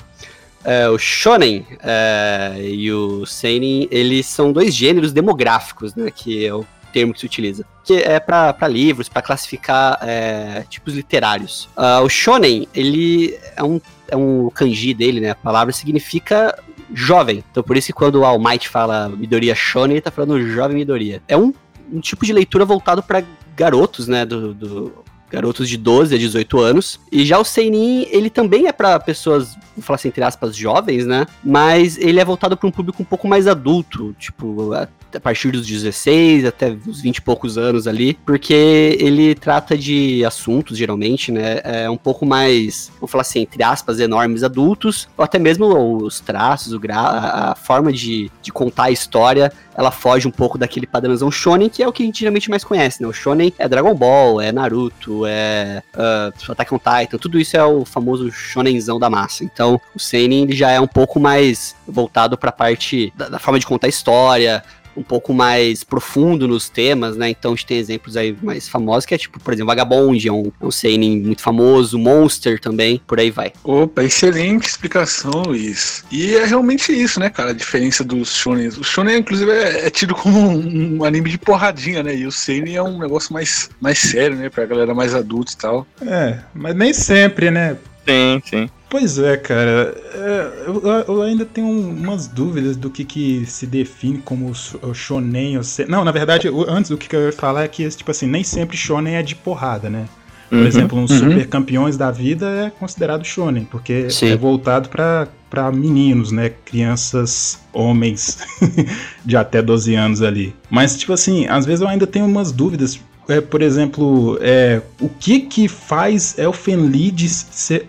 É, 0.65 0.89
o 0.89 0.99
shonen 0.99 1.67
é, 1.83 2.57
e 2.61 2.93
o 2.93 3.25
seinen, 3.27 3.89
eles 3.91 4.27
são 4.27 4.53
dois 4.53 4.75
gêneros 4.75 5.13
demográficos, 5.13 5.95
né? 5.95 6.11
Que 6.15 6.45
é 6.47 6.55
o 6.55 6.65
termo 6.93 7.13
que 7.15 7.21
se 7.21 7.27
utiliza. 7.27 7.65
Que 7.85 7.95
é 8.03 8.19
pra 8.21 8.55
livros, 8.69 9.09
pra 9.09 9.23
classificar 9.23 9.99
é, 10.03 10.65
tipos 10.69 10.95
literários. 10.95 11.69
Ah, 11.77 12.01
o 12.01 12.09
shonen, 12.09 12.67
ele 12.75 13.39
é 13.57 13.63
um, 13.63 13.81
é 14.09 14.17
um 14.17 14.51
kanji 14.51 14.93
dele, 14.95 15.21
né? 15.21 15.31
A 15.31 15.35
palavra 15.35 15.73
significa 15.73 16.57
jovem. 16.93 17.45
Então 17.51 17.63
por 17.63 17.77
isso 17.77 17.87
que 17.87 17.93
quando 17.93 18.17
o 18.17 18.25
All 18.25 18.39
Might 18.39 18.69
fala 18.69 19.09
Midoriya 19.09 19.55
Shonen, 19.55 19.93
ele 19.95 20.01
tá 20.01 20.11
falando 20.11 20.41
jovem 20.53 20.77
Midoriya. 20.77 21.23
É 21.29 21.37
um, 21.37 21.55
um 21.93 22.01
tipo 22.01 22.27
de 22.27 22.33
leitura 22.33 22.65
voltado 22.65 23.03
pra 23.03 23.23
garotos, 23.57 24.09
né, 24.09 24.25
do, 24.25 24.53
do- 24.55 25.05
garotos 25.31 25.69
de 25.69 25.77
12 25.77 26.15
a 26.15 26.19
18 26.19 26.61
anos. 26.61 27.01
E 27.11 27.25
já 27.25 27.39
o 27.39 27.45
Seinin, 27.45 28.07
ele 28.11 28.29
também 28.29 28.67
é 28.67 28.73
pra 28.73 28.99
pessoas, 28.99 29.55
vou 29.77 29.83
falar 29.83 29.97
assim, 29.97 30.09
entre 30.09 30.23
aspas, 30.23 30.57
jovens, 30.57 31.07
né? 31.07 31.27
Mas 31.43 31.97
ele 31.97 32.21
é 32.21 32.25
voltado 32.25 32.57
pra 32.57 32.69
um 32.69 32.73
público 32.73 33.03
um 33.03 33.07
pouco 33.07 33.29
mais 33.29 33.47
adulto, 33.47 34.15
tipo, 34.19 34.75
a, 35.13 35.19
a 35.19 35.21
partir 35.21 35.51
dos 35.51 35.67
16 35.67 36.45
até 36.45 36.77
os 36.87 37.01
20 37.01 37.17
e 37.17 37.23
poucos 37.23 37.59
anos 37.59 37.87
ali, 37.87 38.15
porque 38.25 38.97
ele 39.01 39.35
trata 39.35 39.77
de 39.77 40.25
assuntos, 40.25 40.79
geralmente, 40.79 41.33
né, 41.33 41.61
é 41.65 41.91
um 41.91 41.97
pouco 41.97 42.25
mais, 42.25 42.91
vou 43.01 43.09
falar 43.09 43.23
assim, 43.23 43.41
entre 43.41 43.63
aspas, 43.63 44.01
enormes 44.01 44.43
adultos, 44.43 45.09
ou 45.17 45.25
até 45.25 45.39
mesmo 45.39 45.67
os 45.97 46.21
traços, 46.21 46.73
o 46.73 46.79
gra 46.79 47.01
a 47.01 47.51
a 47.51 47.55
forma 47.55 47.93
de, 47.93 48.31
de 48.43 48.53
contar 48.53 48.85
a 48.85 48.91
história, 48.91 49.53
ela 49.75 49.91
foge 49.91 50.29
um 50.29 50.31
pouco 50.31 50.59
daquele 50.59 50.87
padrãozão 50.87 51.31
shonen, 51.31 51.69
que 51.69 51.83
é 51.83 51.89
o 51.89 51.93
que 51.93 52.03
a 52.03 52.07
gente 52.07 52.21
geralmente 52.21 52.51
mais 52.51 52.63
conhece, 52.63 53.03
né? 53.03 53.09
O 53.09 53.13
shonen 53.13 53.53
é 53.59 53.69
Dragon 53.69 53.95
Ball, 53.95 54.41
é 54.41 54.53
Naruto, 54.53 55.25
é 55.27 55.83
uh, 55.95 56.53
Attack 56.53 56.75
on 56.75 56.79
Titan, 56.79 57.19
tudo 57.19 57.41
isso 57.41 57.57
é 57.57 57.65
o 57.65 57.85
famoso 57.85 58.31
shonenzão 58.31 58.99
da 58.99 59.09
massa. 59.09 59.45
Então, 59.45 59.81
o 59.95 59.99
seinen 59.99 60.43
ele 60.45 60.55
já 60.55 60.71
é 60.71 60.81
um 60.81 60.87
pouco 60.87 61.19
mais 61.19 61.75
voltado 61.87 62.37
pra 62.37 62.53
parte 62.53 63.13
da, 63.17 63.29
da 63.29 63.39
forma 63.39 63.59
de 63.59 63.67
contar 63.67 63.87
a 63.87 63.91
história, 63.91 64.63
um 64.97 65.03
pouco 65.03 65.33
mais 65.33 65.85
profundo 65.85 66.47
nos 66.49 66.69
temas, 66.69 67.17
né? 67.17 67.31
Então 67.31 67.53
a 67.53 67.55
gente 67.55 67.67
tem 67.67 67.79
exemplos 67.79 68.17
aí 68.17 68.37
mais 68.43 68.69
famosos, 68.69 69.07
que 69.07 69.15
é 69.15 69.19
tipo, 69.19 69.41
por 69.41 69.53
exemplo, 69.53 69.69
Vagabond, 69.69 70.27
é 70.27 70.33
um, 70.33 70.53
é 70.61 70.67
um 70.67 70.71
seinen 70.71 71.21
muito 71.21 71.43
famoso, 71.43 71.99
Monster 71.99 72.61
também, 72.61 73.01
por 73.07 73.19
aí 73.19 73.31
vai. 73.31 73.53
Opa, 73.65 74.03
excelente 74.05 74.69
explicação, 74.69 75.43
Luiz. 75.47 76.05
E 76.11 76.35
é 76.35 76.45
realmente 76.45 76.93
isso, 76.93 77.21
né, 77.21 77.31
cara, 77.31 77.51
a 77.51 77.55
diferença 77.55 78.03
dos 78.05 78.35
shonens. 78.35 78.77
O 78.79 78.85
shonen, 78.85 79.19
inclusive, 79.19 79.51
é, 79.51 79.87
é 79.87 79.91
tido 79.91 80.15
como 80.15 80.39
um, 80.39 80.99
um 80.99 81.05
anime 81.05 81.31
de 81.31 81.39
porradinha, 81.39 82.03
né, 82.03 82.15
e 82.15 82.27
o 82.27 82.33
seinen 82.33 82.77
é 82.77 82.83
um 82.83 82.99
negócio 82.99 83.33
mais, 83.33 83.71
mais 83.81 83.99
sério, 83.99 84.37
né, 84.37 84.49
pra 84.49 84.67
galera 84.67 84.95
mais 84.95 85.15
adulta 85.15 85.53
e 85.53 85.57
tal. 85.57 85.87
É, 86.03 86.39
mas 86.55 86.75
nem 86.75 86.93
sempre, 86.93 87.51
né? 87.51 87.77
Sim, 88.09 88.41
sim. 88.45 88.71
Pois 88.89 89.19
é, 89.19 89.37
cara. 89.37 89.95
É, 90.15 90.65
eu, 90.67 90.83
eu 91.07 91.23
ainda 91.23 91.45
tenho 91.45 91.69
umas 91.69 92.27
dúvidas 92.27 92.77
do 92.77 92.91
que, 92.91 93.05
que 93.05 93.47
se 93.47 93.67
define 93.67 94.19
como 94.19 94.53
shonen 94.93 95.59
ou 95.59 95.63
se... 95.63 95.85
Não, 95.85 96.05
na 96.05 96.11
verdade, 96.11 96.49
antes 96.69 96.91
o 96.91 96.97
que 96.99 97.15
eu 97.15 97.27
ia 97.27 97.33
falar 97.33 97.63
é 97.65 97.69
que, 97.69 97.89
tipo 97.89 98.11
assim, 98.11 98.27
nem 98.27 98.43
sempre 98.43 98.77
shonen 98.77 99.15
é 99.15 99.23
de 99.23 99.37
porrada, 99.37 99.89
né? 99.89 100.09
Por 100.49 100.59
Uhum. 100.59 100.67
exemplo, 100.67 100.99
uns 100.99 101.13
uhum. 101.13 101.31
super 101.31 101.47
campeões 101.47 101.97
da 101.97 102.11
vida 102.11 102.47
é 102.67 102.71
considerado 102.71 103.25
shonen, 103.25 103.65
porque 103.65 104.11
Sim. 104.11 104.31
é 104.31 104.37
voltado 104.37 104.89
pra 104.89 105.71
meninos, 105.73 106.33
né? 106.33 106.51
Crianças, 106.65 107.61
homens 107.73 108.39
de 109.25 109.37
até 109.37 109.63
12 109.63 109.95
anos 109.95 110.21
ali. 110.21 110.53
Mas, 110.69 110.97
tipo 110.97 111.13
assim, 111.13 111.47
às 111.47 111.65
vezes 111.65 111.83
eu 111.83 111.87
ainda 111.89 112.05
tenho 112.05 112.27
umas 112.27 112.51
dúvidas. 112.51 112.99
É, 113.31 113.41
por 113.41 113.63
exemplo, 113.63 114.37
é, 114.41 114.83
o 115.01 115.09
que 115.09 115.41
que 115.41 115.69
faz 115.69 116.37
Elfenlied 116.37 117.29
ser, 117.29 117.87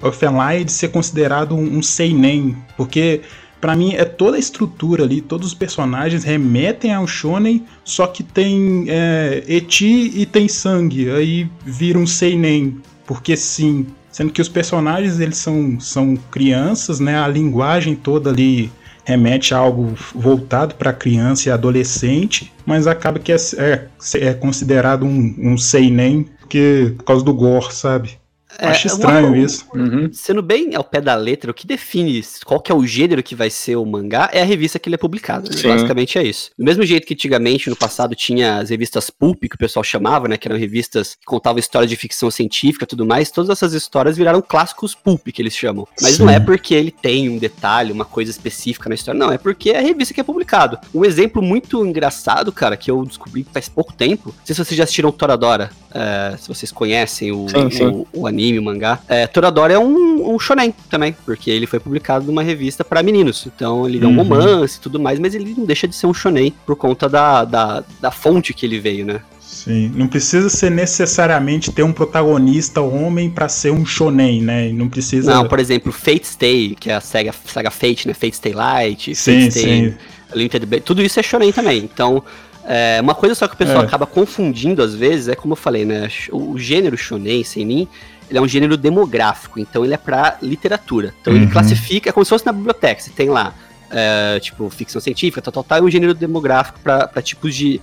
ser 0.68 0.88
considerado 0.90 1.56
um, 1.56 1.78
um 1.78 1.82
seinen? 1.82 2.56
Porque 2.78 3.22
Pra 3.62 3.76
mim 3.76 3.94
é 3.94 4.04
toda 4.04 4.38
a 4.38 4.40
estrutura 4.40 5.04
ali, 5.04 5.22
todos 5.22 5.50
os 5.50 5.54
personagens 5.54 6.24
remetem 6.24 6.92
ao 6.92 7.06
shonen, 7.06 7.64
só 7.86 8.08
que 8.08 8.24
tem 8.24 8.86
é, 8.88 9.44
eti 9.48 10.12
e 10.16 10.26
tem 10.26 10.48
sangue, 10.48 11.12
aí 11.12 11.48
vira 11.64 12.00
um 12.00 12.08
seinen, 12.08 12.82
porque 13.06 13.38
sim. 13.38 13.86
Sendo 14.12 14.34
que 14.34 14.42
os 14.42 14.50
personagens 14.50 15.20
eles 15.20 15.38
são, 15.38 15.80
são 15.80 16.18
crianças, 16.32 17.00
né? 17.00 17.20
A 17.20 17.28
linguagem 17.28 17.96
toda 17.96 18.32
ali 18.32 18.72
remete 19.04 19.54
a 19.54 19.58
algo 19.58 19.94
voltado 20.14 20.76
para 20.76 20.94
criança 20.94 21.50
e 21.50 21.52
adolescente, 21.52 22.52
mas 22.66 22.88
acaba 22.88 23.20
que 23.20 23.32
é, 23.32 23.38
é, 23.58 23.88
é 24.16 24.34
considerado 24.34 25.06
um, 25.06 25.36
um 25.40 25.58
seinen 25.58 26.28
porque, 26.52 26.94
por 26.98 27.06
causa 27.06 27.24
do 27.24 27.34
gore, 27.34 27.74
sabe? 27.74 28.21
É, 28.58 28.68
Acho 28.68 28.88
uma- 28.90 28.94
estranho 28.96 29.36
isso. 29.36 29.66
Uhum. 29.74 30.10
Sendo 30.14 30.42
bem 30.42 30.76
ao 30.76 30.84
pé 30.84 31.02
da 31.02 31.16
letra, 31.16 31.50
o 31.52 31.54
que 31.54 31.66
define 31.66 32.22
qual 32.46 32.60
que 32.60 32.72
é 32.72 32.76
o 32.76 32.86
gênero 32.86 33.24
que 33.24 33.34
vai 33.36 33.50
ser 33.50 33.76
o 33.76 33.86
mangá 33.86 34.30
é 34.32 34.42
a 34.42 34.46
revista 34.46 34.78
que 34.80 34.88
ele 34.90 34.96
é 34.96 34.98
publicado. 34.98 35.50
né? 35.50 35.62
Basicamente 35.64 36.18
é 36.18 36.24
isso. 36.24 36.52
Do 36.58 36.66
mesmo 36.66 36.84
jeito 36.86 37.06
que 37.08 37.14
antigamente, 37.14 37.70
no 37.70 37.76
passado, 37.76 38.16
tinha 38.16 38.58
as 38.58 38.70
revistas 38.70 39.10
pulp, 39.10 39.42
que 39.42 39.56
o 39.56 39.58
pessoal 39.58 39.84
chamava, 39.84 40.28
né? 40.28 40.38
Que 40.38 40.48
eram 40.48 40.58
revistas 40.58 41.16
que 41.16 41.26
contavam 41.26 41.60
histórias 41.60 41.90
de 41.90 41.96
ficção 41.96 42.30
científica 42.30 42.84
e 42.86 42.88
tudo 42.88 43.06
mais. 43.06 43.32
Todas 43.32 43.50
essas 43.50 43.74
histórias 43.74 44.18
viraram 44.18 44.42
clássicos 44.42 44.94
pulp, 44.94 45.28
que 45.30 45.42
eles 45.42 45.56
chamam. 45.56 45.88
Mas 46.02 46.20
não 46.20 46.28
Sim. 46.28 46.34
é 46.36 46.40
porque 46.40 46.74
ele 46.74 46.92
tem 46.92 47.30
um 47.30 47.38
detalhe, 47.38 47.92
uma 47.92 48.06
coisa 48.06 48.30
específica 48.32 48.90
na 48.90 48.96
história. 48.96 49.18
Não, 49.20 49.32
é 49.32 49.38
porque 49.38 49.70
é 49.72 49.78
a 49.80 49.82
revista 49.82 50.14
que 50.14 50.20
é 50.20 50.24
publicado. 50.24 50.78
Um 50.94 51.04
exemplo 51.06 51.42
muito 51.42 51.86
engraçado, 51.86 52.52
cara, 52.52 52.76
que 52.78 52.90
eu 52.92 53.04
descobri 53.06 53.46
faz 53.52 53.68
pouco 53.70 53.94
tempo. 53.94 54.30
Não 54.38 54.46
sei 54.46 54.56
se 54.56 54.64
vocês 54.66 54.78
já 54.78 54.84
assistiram 54.84 55.12
Toradora. 55.12 55.70
é, 55.94 56.36
se 56.38 56.48
vocês 56.48 56.72
conhecem 56.72 57.32
o, 57.34 57.48
Sim, 57.50 57.70
sim. 57.70 57.86
o, 57.86 58.08
o 58.14 58.28
anime, 58.28 58.41
o 58.60 58.64
mangá. 58.64 59.00
É, 59.08 59.28
Toradora 59.28 59.74
é 59.74 59.80
um, 59.80 60.34
um 60.34 60.40
shonen 60.40 60.74
também, 60.90 61.16
porque 61.26 61.50
ele 61.52 61.66
foi 61.68 61.80
publicado 61.80 62.26
numa 62.26 62.44
revista 62.44 62.84
pra 62.84 63.04
meninos. 63.04 63.46
Então 63.54 63.88
ele 63.88 64.04
é 64.04 64.08
um 64.08 64.12
Uhum. 64.12 64.18
romance 64.24 64.78
e 64.78 64.82
tudo 64.82 65.00
mais, 65.00 65.20
mas 65.20 65.34
ele 65.36 65.54
não 65.58 65.66
deixa 65.66 65.88
de 65.88 65.96
ser 65.96 66.08
um 66.08 66.14
shonen 66.14 66.54
por 66.66 66.76
conta 66.76 67.08
da, 67.10 67.44
da, 67.46 67.84
da 68.02 68.12
fonte 68.12 68.54
que 68.54 68.66
ele 68.66 68.80
veio, 68.80 69.06
né? 69.06 69.22
Sim, 69.40 69.92
não 69.96 70.08
precisa 70.08 70.50
ser 70.50 70.72
necessariamente 70.72 71.72
ter 71.72 71.84
um 71.84 71.92
protagonista 71.92 72.82
homem 72.82 73.30
pra 73.30 73.50
ser 73.50 73.72
um 73.72 73.86
shonen, 73.86 74.42
né? 74.42 74.70
Não 74.72 74.88
precisa. 74.88 75.34
Não, 75.34 75.48
por 75.48 75.60
exemplo, 75.60 75.92
Fate 75.92 76.26
Stay, 76.26 76.76
que 76.80 76.90
é 76.90 76.96
a 76.96 77.02
saga, 77.02 77.34
saga 77.46 77.70
Fate, 77.70 78.08
né? 78.08 78.14
Fate 78.14 78.38
Stay 78.38 78.54
Light, 78.54 79.14
sim, 79.16 79.42
Fate 79.42 79.52
Stay 79.52 79.90
sim. 79.92 79.96
Limited 80.34 80.66
Blade, 80.66 80.84
tudo 80.86 81.02
isso 81.02 81.20
é 81.20 81.24
shonen 81.24 81.52
também. 81.52 81.80
Então, 81.80 82.24
é, 82.66 83.00
uma 83.02 83.14
coisa 83.14 83.36
só 83.36 83.48
que 83.48 83.56
o 83.56 83.58
pessoal 83.58 83.82
É. 83.82 83.86
acaba 83.86 84.06
confundindo 84.06 84.82
às 84.82 84.96
vezes 84.96 85.28
é 85.28 85.36
como 85.36 85.52
eu 85.54 85.58
falei, 85.58 85.84
né? 85.84 86.08
O, 86.32 86.58
gênero 86.58 86.98
shonen, 86.98 87.44
seinen, 87.44 87.88
ele 88.32 88.40
é 88.40 88.42
um 88.42 88.48
gênero 88.48 88.78
demográfico, 88.78 89.60
então 89.60 89.84
ele 89.84 89.94
é 89.94 89.98
pra 89.98 90.38
literatura. 90.42 91.14
Então 91.22 91.34
ele 91.36 91.46
Uhum. 91.46 91.52
classifica, 91.52 92.10
é 92.10 92.14
como 92.14 92.24
se 92.26 92.30
fosse 92.30 92.46
na 92.46 92.54
biblioteca, 92.54 93.02
você 93.02 93.10
tem 93.12 93.30
lá, 93.30 93.54
é, 93.90 94.40
tipo, 94.40 94.70
ficção 94.70 95.02
científica, 95.02 95.42
tal, 95.42 95.52
tal, 95.52 95.64
tal, 95.66 95.80
e 95.80 95.82
um 95.82 95.92
gênero 95.92 96.14
demográfico 96.14 96.80
pra 96.80 97.08
pra 97.08 97.22
tipos 97.22 97.54
de, 97.54 97.82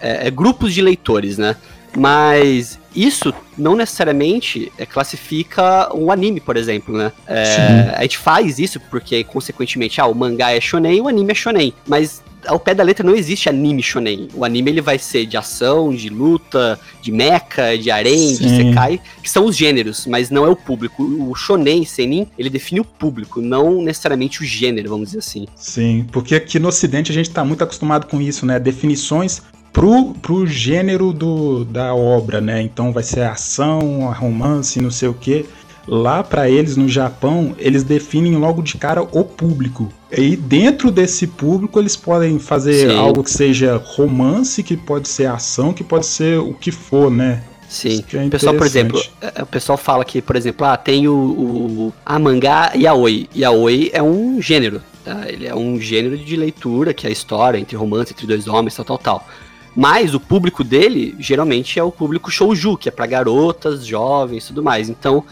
é, 0.00 0.26
é, 0.28 0.30
grupos 0.30 0.72
de 0.72 0.80
leitores, 0.80 1.36
né? 1.36 1.54
Mas 1.96 2.78
isso 2.94 3.32
não 3.56 3.76
necessariamente 3.76 4.72
é, 4.78 4.86
classifica 4.86 5.94
um 5.94 6.10
anime, 6.10 6.40
por 6.40 6.56
exemplo, 6.56 6.96
né? 6.96 7.12
É, 7.26 7.44
Sim. 7.44 7.90
a 7.94 8.02
gente 8.02 8.18
faz 8.18 8.58
isso 8.58 8.80
porque, 8.90 9.22
consequentemente, 9.24 10.00
ah, 10.00 10.06
o 10.06 10.14
mangá 10.14 10.52
é 10.52 10.60
shonen 10.60 10.96
e 10.96 11.00
o 11.00 11.08
anime 11.08 11.32
é 11.32 11.34
shonen. 11.34 11.74
Mas 11.86 12.22
ao 12.46 12.58
pé 12.58 12.74
da 12.74 12.82
letra 12.82 13.06
não 13.06 13.14
existe 13.14 13.48
anime 13.48 13.82
shonen. 13.82 14.28
O 14.34 14.44
anime 14.44 14.70
ele 14.70 14.80
vai 14.80 14.98
ser 14.98 15.26
de 15.26 15.36
ação, 15.36 15.94
de 15.94 16.08
luta, 16.08 16.78
de 17.02 17.12
mecha, 17.12 17.76
de 17.76 17.90
harem, 17.90 18.36
de 18.36 18.48
sekai, 18.48 19.00
que 19.22 19.30
são 19.30 19.44
os 19.44 19.56
gêneros, 19.56 20.06
mas 20.06 20.30
não 20.30 20.44
é 20.44 20.48
o 20.48 20.56
público. 20.56 21.02
O 21.02 21.34
shonen, 21.34 21.84
senin, 21.84 22.26
ele 22.38 22.50
define 22.50 22.80
o 22.80 22.84
público, 22.84 23.40
não 23.40 23.82
necessariamente 23.82 24.42
o 24.42 24.44
gênero, 24.44 24.88
vamos 24.88 25.08
dizer 25.08 25.18
assim. 25.18 25.46
Sim, 25.54 26.06
porque 26.10 26.34
aqui 26.34 26.58
no 26.58 26.68
Ocidente 26.68 27.10
a 27.10 27.14
gente 27.14 27.30
tá 27.30 27.44
muito 27.44 27.62
acostumado 27.62 28.06
com 28.06 28.20
isso, 28.20 28.46
né? 28.46 28.58
Definições 28.58 29.42
pro, 29.72 30.14
pro 30.14 30.46
gênero 30.46 31.12
do, 31.12 31.64
da 31.64 31.94
obra, 31.94 32.40
né? 32.40 32.62
Então 32.62 32.92
vai 32.92 33.02
ser 33.02 33.22
ação, 33.22 34.12
romance, 34.12 34.80
não 34.80 34.90
sei 34.90 35.08
o 35.08 35.14
quê. 35.14 35.46
Lá 35.88 36.22
pra 36.22 36.48
eles 36.48 36.76
no 36.76 36.88
Japão, 36.88 37.54
eles 37.58 37.82
definem 37.82 38.36
logo 38.36 38.62
de 38.62 38.76
cara 38.76 39.02
o 39.02 39.24
público. 39.24 39.90
E 40.16 40.36
dentro 40.36 40.90
desse 40.90 41.26
público 41.26 41.78
eles 41.80 41.96
podem 41.96 42.38
fazer 42.38 42.90
Sim. 42.90 42.96
algo 42.96 43.24
que 43.24 43.30
seja 43.30 43.80
romance, 43.82 44.62
que 44.62 44.76
pode 44.76 45.08
ser 45.08 45.26
ação, 45.26 45.72
que 45.72 45.82
pode 45.82 46.06
ser 46.06 46.38
o 46.38 46.52
que 46.54 46.70
for, 46.70 47.10
né? 47.10 47.42
Sim. 47.68 48.04
É 48.12 48.26
O 48.26 48.30
pessoal, 48.30 48.54
por 48.56 48.66
exemplo, 48.66 48.98
interessante. 48.98 49.38
é, 49.38 49.42
o 49.42 49.46
pessoal 49.46 49.78
fala 49.78 50.04
que, 50.04 50.20
por 50.20 50.34
exemplo, 50.36 50.66
ah, 50.66 50.76
tem 50.76 51.06
o, 51.08 51.14
o 51.14 51.92
a 52.04 52.18
mangá 52.18 52.72
yaoi. 52.74 53.28
Yaoi 53.34 53.90
é 53.92 54.02
um 54.02 54.42
gênero, 54.42 54.82
tá? 55.04 55.22
Ele 55.28 55.46
é 55.46 55.54
um 55.54 55.80
gênero 55.80 56.18
de 56.18 56.36
leitura, 56.36 56.92
que 56.92 57.06
é 57.06 57.08
a 57.08 57.12
história 57.12 57.58
entre 57.58 57.76
romance, 57.76 58.12
entre 58.12 58.26
dois 58.26 58.48
homens, 58.48 58.74
tal, 58.74 58.84
tal, 58.84 58.98
tal. 58.98 59.28
Mas 59.74 60.14
o 60.14 60.20
público 60.20 60.64
dele, 60.64 61.14
geralmente, 61.18 61.78
é 61.78 61.82
o 61.82 61.92
público 61.92 62.30
shouju, 62.30 62.76
que 62.76 62.88
é 62.88 62.92
pra 62.92 63.06
garotas, 63.06 63.86
jovens 63.86 64.44
e 64.44 64.46
tudo 64.48 64.62
mais. 64.62 64.88
Então, 64.88 65.24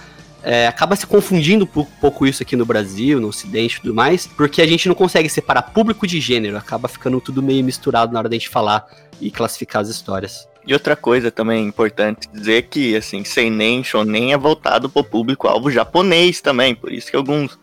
é, 0.42 0.66
acaba 0.66 0.94
se 0.94 1.06
confundindo 1.06 1.64
um 1.64 1.84
pouco, 1.84 2.26
isso 2.26 2.42
aqui 2.42 2.56
no 2.56 2.64
Brasil, 2.64 3.20
no 3.20 3.28
Ocidente 3.28 3.76
e 3.76 3.80
tudo 3.80 3.94
mais, 3.94 4.26
porque 4.26 4.62
a 4.62 4.66
gente 4.66 4.86
não 4.88 4.94
consegue 4.94 5.28
separar 5.28 5.62
público 5.62 6.06
de 6.06 6.20
gênero, 6.20 6.56
acaba 6.56 6.88
ficando 6.88 7.20
tudo 7.20 7.42
meio 7.42 7.64
misturado 7.64 8.12
na 8.12 8.20
hora 8.20 8.28
da 8.28 8.36
gente 8.36 8.48
falar 8.48 8.86
e 9.20 9.30
classificar 9.30 9.82
as 9.82 9.88
histórias. 9.88 10.48
E 10.66 10.72
outra 10.72 10.94
coisa 10.94 11.30
também 11.30 11.66
importante 11.66 12.28
dizer 12.32 12.62
que, 12.64 12.94
assim, 12.94 13.24
Seinen, 13.24 13.82
Shonen 13.82 14.32
é 14.32 14.38
voltado 14.38 14.88
pro 14.88 15.02
público-alvo 15.02 15.70
japonês 15.70 16.40
também, 16.40 16.74
por 16.74 16.92
isso 16.92 17.10
que 17.10 17.16
alguns, 17.16 17.58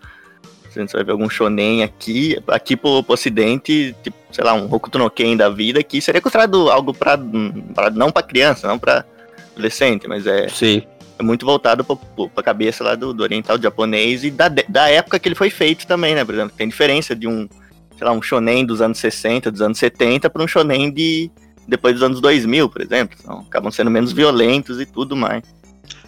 você 0.76 0.98
vai 0.98 1.04
ver 1.04 1.12
algum 1.12 1.30
Shonen 1.30 1.84
aqui, 1.84 2.38
aqui 2.48 2.76
pro, 2.76 3.04
pro 3.04 3.14
ocidente, 3.14 3.96
tipo, 4.04 4.18
sei 4.32 4.44
lá, 4.44 4.54
um 4.54 4.74
Hokuto 4.74 4.98
no 4.98 5.10
Ken 5.10 5.36
da 5.36 5.50
vida, 5.50 5.82
que 5.84 6.02
seria 6.02 6.22
considerado 6.22 6.70
algo 6.70 6.94
pra, 6.94 7.18
pra 7.74 7.90
não 7.90 8.12
pra 8.12 8.22
criança, 8.22 8.68
não 8.68 8.78
pra 8.78 9.06
adolescente, 9.54 10.08
mas 10.08 10.28
é, 10.28 10.48
Sim. 10.50 10.84
é 11.18 11.24
muito 11.24 11.46
voltado 11.46 11.84
pro, 11.84 11.96
pro, 11.96 12.30
pra 12.30 12.44
cabeça 12.44 12.84
lá 12.84 12.96
do, 12.96 13.14
do 13.14 13.24
oriental 13.24 13.62
japonês 13.62 14.24
e 14.24 14.32
da, 14.32 14.50
da 14.50 14.90
época 14.90 15.18
que 15.20 15.28
ele 15.28 15.36
foi 15.36 15.50
feito 15.50 15.88
também, 15.88 16.16
né, 16.16 16.26
por 16.26 16.34
exemplo, 16.34 16.54
tem 16.56 16.68
diferença 16.68 17.16
de 17.16 17.28
um, 17.28 17.48
sei 17.98 18.06
lá, 18.06 18.12
um 18.12 18.22
Shonen 18.22 18.66
dos 18.66 18.82
anos 18.82 18.98
60, 19.00 19.52
dos 19.52 19.62
anos 19.62 19.78
70 19.78 20.30
pra 20.30 20.44
um 20.44 20.48
Shonen 20.48 20.92
de 20.92 21.32
depois 21.68 21.96
dos 21.96 22.04
anos 22.04 22.22
2000, 22.22 22.70
por 22.70 22.82
exemplo. 22.82 23.18
Então, 23.20 23.40
acabam 23.40 23.72
sendo 23.72 23.90
menos 23.90 24.12
violentos 24.12 24.80
e 24.80 24.86
tudo 24.86 25.16
mais. 25.16 25.44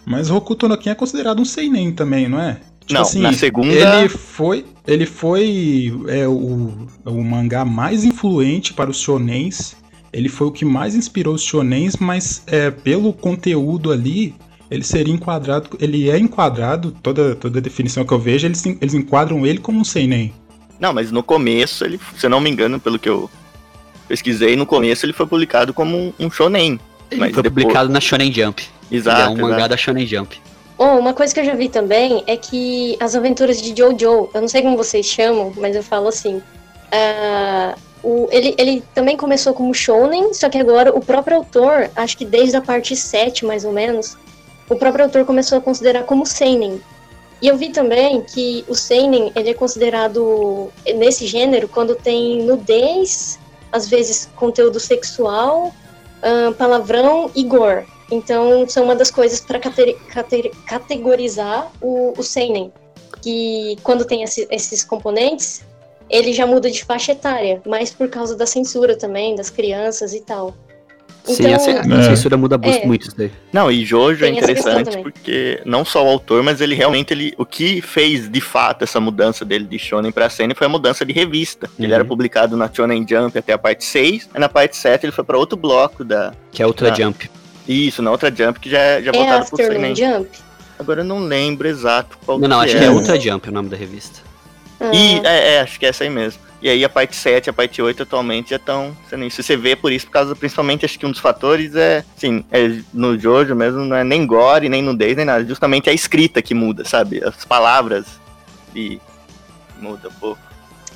Mas 0.04 0.30
Hokuto 0.30 0.68
no 0.68 0.78
Ken 0.78 0.90
é 0.90 0.94
considerado 0.94 1.40
um 1.40 1.44
seinen 1.44 1.92
também, 1.92 2.28
não 2.28 2.40
é? 2.40 2.60
Tipo 2.88 3.14
não, 3.14 3.22
na 3.22 3.32
segunda. 3.32 3.68
Ele 3.72 4.08
foi, 4.08 4.64
ele 4.86 5.06
foi 5.06 5.92
é, 6.08 6.26
o, 6.26 6.88
o 7.04 7.22
mangá 7.24 7.64
mais 7.64 8.04
influente 8.04 8.72
para 8.72 8.90
os 8.90 8.98
shonens. 9.00 9.76
Ele 10.12 10.28
foi 10.28 10.46
o 10.46 10.50
que 10.50 10.64
mais 10.64 10.94
inspirou 10.94 11.34
os 11.34 11.42
shonens, 11.42 11.96
mas 11.96 12.42
é, 12.46 12.70
pelo 12.70 13.12
conteúdo 13.12 13.92
ali, 13.92 14.34
ele 14.70 14.82
seria 14.82 15.12
enquadrado. 15.12 15.68
Ele 15.78 16.08
é 16.10 16.18
enquadrado, 16.18 16.90
toda, 17.02 17.34
toda 17.34 17.58
a 17.58 17.62
definição 17.62 18.04
que 18.04 18.12
eu 18.12 18.18
vejo, 18.18 18.46
eles, 18.46 18.64
eles 18.64 18.94
enquadram 18.94 19.46
ele 19.46 19.58
como 19.58 19.78
um 19.78 19.84
seinen. 19.84 20.32
Não, 20.80 20.94
mas 20.94 21.10
no 21.12 21.22
começo, 21.22 21.84
ele, 21.84 22.00
se 22.16 22.24
eu 22.24 22.30
não 22.30 22.40
me 22.40 22.48
engano, 22.48 22.80
pelo 22.80 22.98
que 22.98 23.08
eu 23.08 23.28
pesquisei, 24.08 24.56
no 24.56 24.64
começo 24.64 25.04
ele 25.04 25.12
foi 25.12 25.26
publicado 25.26 25.74
como 25.74 25.94
um, 25.96 26.12
um 26.18 26.30
shonen. 26.30 26.80
Ele 27.10 27.20
Mas 27.20 27.34
foi 27.34 27.42
depois- 27.42 27.64
publicado 27.64 27.90
na 27.90 28.00
Shonen 28.00 28.32
Jump. 28.32 28.62
Exato. 28.90 29.20
ele 29.20 29.28
é 29.28 29.30
um 29.30 29.36
mangá 29.42 29.56
exato. 29.56 29.68
da 29.70 29.76
Shonen 29.76 30.06
Jump. 30.06 30.40
Oh, 30.78 30.96
uma 30.96 31.12
coisa 31.12 31.34
que 31.34 31.40
eu 31.40 31.44
já 31.44 31.54
vi 31.54 31.68
também 31.68 32.22
é 32.28 32.36
que 32.36 32.96
as 33.00 33.16
aventuras 33.16 33.60
de 33.60 33.74
Jojo, 33.76 34.30
eu 34.32 34.40
não 34.40 34.46
sei 34.46 34.62
como 34.62 34.76
vocês 34.76 35.04
chamam, 35.04 35.52
mas 35.56 35.74
eu 35.74 35.82
falo 35.82 36.06
assim. 36.06 36.40
ah, 36.92 37.74
o, 38.02 38.28
ele, 38.30 38.54
ele 38.56 38.82
também 38.94 39.16
começou 39.16 39.52
como 39.52 39.74
Shonen, 39.74 40.32
só 40.32 40.48
que 40.48 40.56
agora 40.58 40.96
o 40.96 41.00
próprio 41.00 41.38
autor, 41.38 41.90
acho 41.96 42.16
que 42.16 42.24
desde 42.24 42.56
a 42.56 42.60
parte 42.60 42.94
7 42.94 43.44
mais 43.44 43.64
ou 43.64 43.72
menos, 43.72 44.16
o 44.68 44.76
próprio 44.76 45.04
autor 45.06 45.24
começou 45.24 45.58
a 45.58 45.60
considerar 45.60 46.04
como 46.04 46.24
Seinen. 46.24 46.80
E 47.42 47.48
eu 47.48 47.56
vi 47.56 47.70
também 47.70 48.22
que 48.22 48.64
o 48.68 48.74
Seinen 48.74 49.32
ele 49.34 49.50
é 49.50 49.54
considerado 49.54 50.70
nesse 50.94 51.26
gênero 51.26 51.68
quando 51.68 51.94
tem 51.96 52.42
nudez, 52.42 53.38
às 53.72 53.88
vezes 53.88 54.28
conteúdo 54.36 54.78
sexual, 54.78 55.74
ah, 56.22 56.52
palavrão 56.56 57.30
e 57.34 57.42
gore. 57.42 57.84
Então, 58.10 58.66
são 58.68 58.84
uma 58.84 58.96
das 58.96 59.10
coisas 59.10 59.40
para 59.40 59.58
categorizar 60.66 61.70
o, 61.80 62.14
o 62.18 62.22
Seinen. 62.22 62.72
Que 63.22 63.76
quando 63.82 64.04
tem 64.04 64.22
esse- 64.22 64.46
esses 64.50 64.84
componentes, 64.84 65.62
ele 66.08 66.32
já 66.32 66.46
muda 66.46 66.70
de 66.70 66.84
faixa 66.84 67.12
etária, 67.12 67.60
mas 67.66 67.90
por 67.90 68.08
causa 68.08 68.36
da 68.36 68.46
censura 68.46 68.96
também, 68.96 69.34
das 69.34 69.50
crianças 69.50 70.14
e 70.14 70.20
tal. 70.20 70.54
Sim, 71.24 71.42
Então, 71.48 71.96
a 71.96 72.00
É. 72.00 72.02
censura 72.04 72.38
muda 72.38 72.56
bu- 72.56 72.70
É. 72.70 72.86
muito 72.86 73.08
isso 73.08 73.14
daí. 73.16 73.30
Não, 73.52 73.70
e 73.70 73.84
Jojo 73.84 74.24
é 74.24 74.30
Tem 74.30 74.40
questão 74.40 74.72
interessante 74.80 75.02
porque 75.02 75.60
não 75.66 75.84
só 75.84 76.02
o 76.02 76.08
autor, 76.08 76.42
mas 76.42 76.62
ele 76.62 76.74
realmente 76.74 77.12
ele, 77.12 77.34
o 77.36 77.44
que 77.44 77.82
fez 77.82 78.30
de 78.30 78.40
fato 78.40 78.82
essa 78.84 78.98
mudança 78.98 79.44
dele 79.44 79.64
de 79.66 79.78
shonen 79.78 80.10
pra 80.10 80.30
seinen 80.30 80.54
foi 80.54 80.66
a 80.66 80.70
mudança 80.70 81.04
de 81.04 81.12
revista. 81.12 81.68
Ele 81.78 81.88
Uhum. 81.88 81.94
era 81.94 82.04
publicado 82.04 82.56
na 82.56 82.70
Shonen 82.72 83.04
Jump 83.06 83.36
até 83.36 83.52
a 83.52 83.58
parte 83.58 83.84
6, 83.84 84.26
aí 84.32 84.40
na 84.40 84.48
parte 84.48 84.74
7 84.76 85.04
ele 85.04 85.12
foi 85.12 85.24
pra 85.24 85.36
outro 85.36 85.58
bloco 85.58 86.02
da 86.02 86.32
Que 86.50 86.62
é 86.62 86.66
Ultra 86.66 86.92
Ah. 86.92 86.94
Jump. 86.94 87.30
Isso, 87.72 88.02
na 88.02 88.10
outra 88.10 88.34
Jump 88.34 88.58
que 88.60 88.70
já 88.70 88.78
é 88.78 89.02
já 89.02 89.10
é 89.10 89.12
voltado 89.12 89.46
pro 89.46 89.60
Afternoon 89.60 89.94
seinen. 89.94 89.96
Jump. 89.96 90.38
Agora 90.78 91.00
eu 91.00 91.04
não 91.04 91.20
lembro 91.20 91.68
exato 91.68 92.16
qual 92.24 92.38
Não, 92.38 92.48
não, 92.48 92.60
acho 92.60 92.72
que 92.72 92.78
que 92.78 92.84
é. 92.84 92.88
é 92.88 92.90
Ultra 92.90 93.18
Jump 93.20 93.48
o 93.48 93.52
nome 93.52 93.68
da 93.68 93.76
revista. 93.76 94.20
Ah, 94.80 94.90
E, 94.92 95.20
é, 95.24 95.54
é, 95.54 95.60
acho 95.60 95.78
que 95.78 95.86
é 95.86 95.88
essa 95.88 96.04
aí 96.04 96.10
mesmo. 96.10 96.40
E 96.60 96.68
aí 96.68 96.84
a 96.84 96.88
parte 96.88 97.14
7 97.14 97.46
e 97.46 97.50
a 97.50 97.52
parte 97.52 97.80
8 97.80 98.02
atualmente 98.02 98.50
já 98.50 98.56
estão 98.56 98.96
sendo 99.08 99.24
isso. 99.24 99.42
Você 99.42 99.56
vê 99.56 99.76
por 99.76 99.92
isso, 99.92 100.06
por 100.06 100.12
causa, 100.12 100.34
principalmente, 100.34 100.84
acho 100.84 100.98
que 100.98 101.06
um 101.06 101.10
dos 101.10 101.20
fatores 101.20 101.74
é, 101.76 102.04
assim, 102.16 102.44
é, 102.50 102.80
no 102.92 103.18
Jojo 103.18 103.54
mesmo, 103.54 103.84
não 103.84 103.96
é 103.96 104.02
nem 104.02 104.26
gore, 104.26 104.68
nem 104.68 104.82
nudez, 104.82 105.16
nem 105.16 105.24
nada. 105.24 105.44
Justamente 105.44 105.88
a 105.88 105.92
escrita 105.92 106.42
que 106.42 106.54
muda, 106.54 106.84
sabe? 106.84 107.22
As 107.24 107.44
palavras 107.44 108.06
e 108.74 109.00
muda 109.80 110.08
um 110.08 110.20
pouco. 110.20 110.40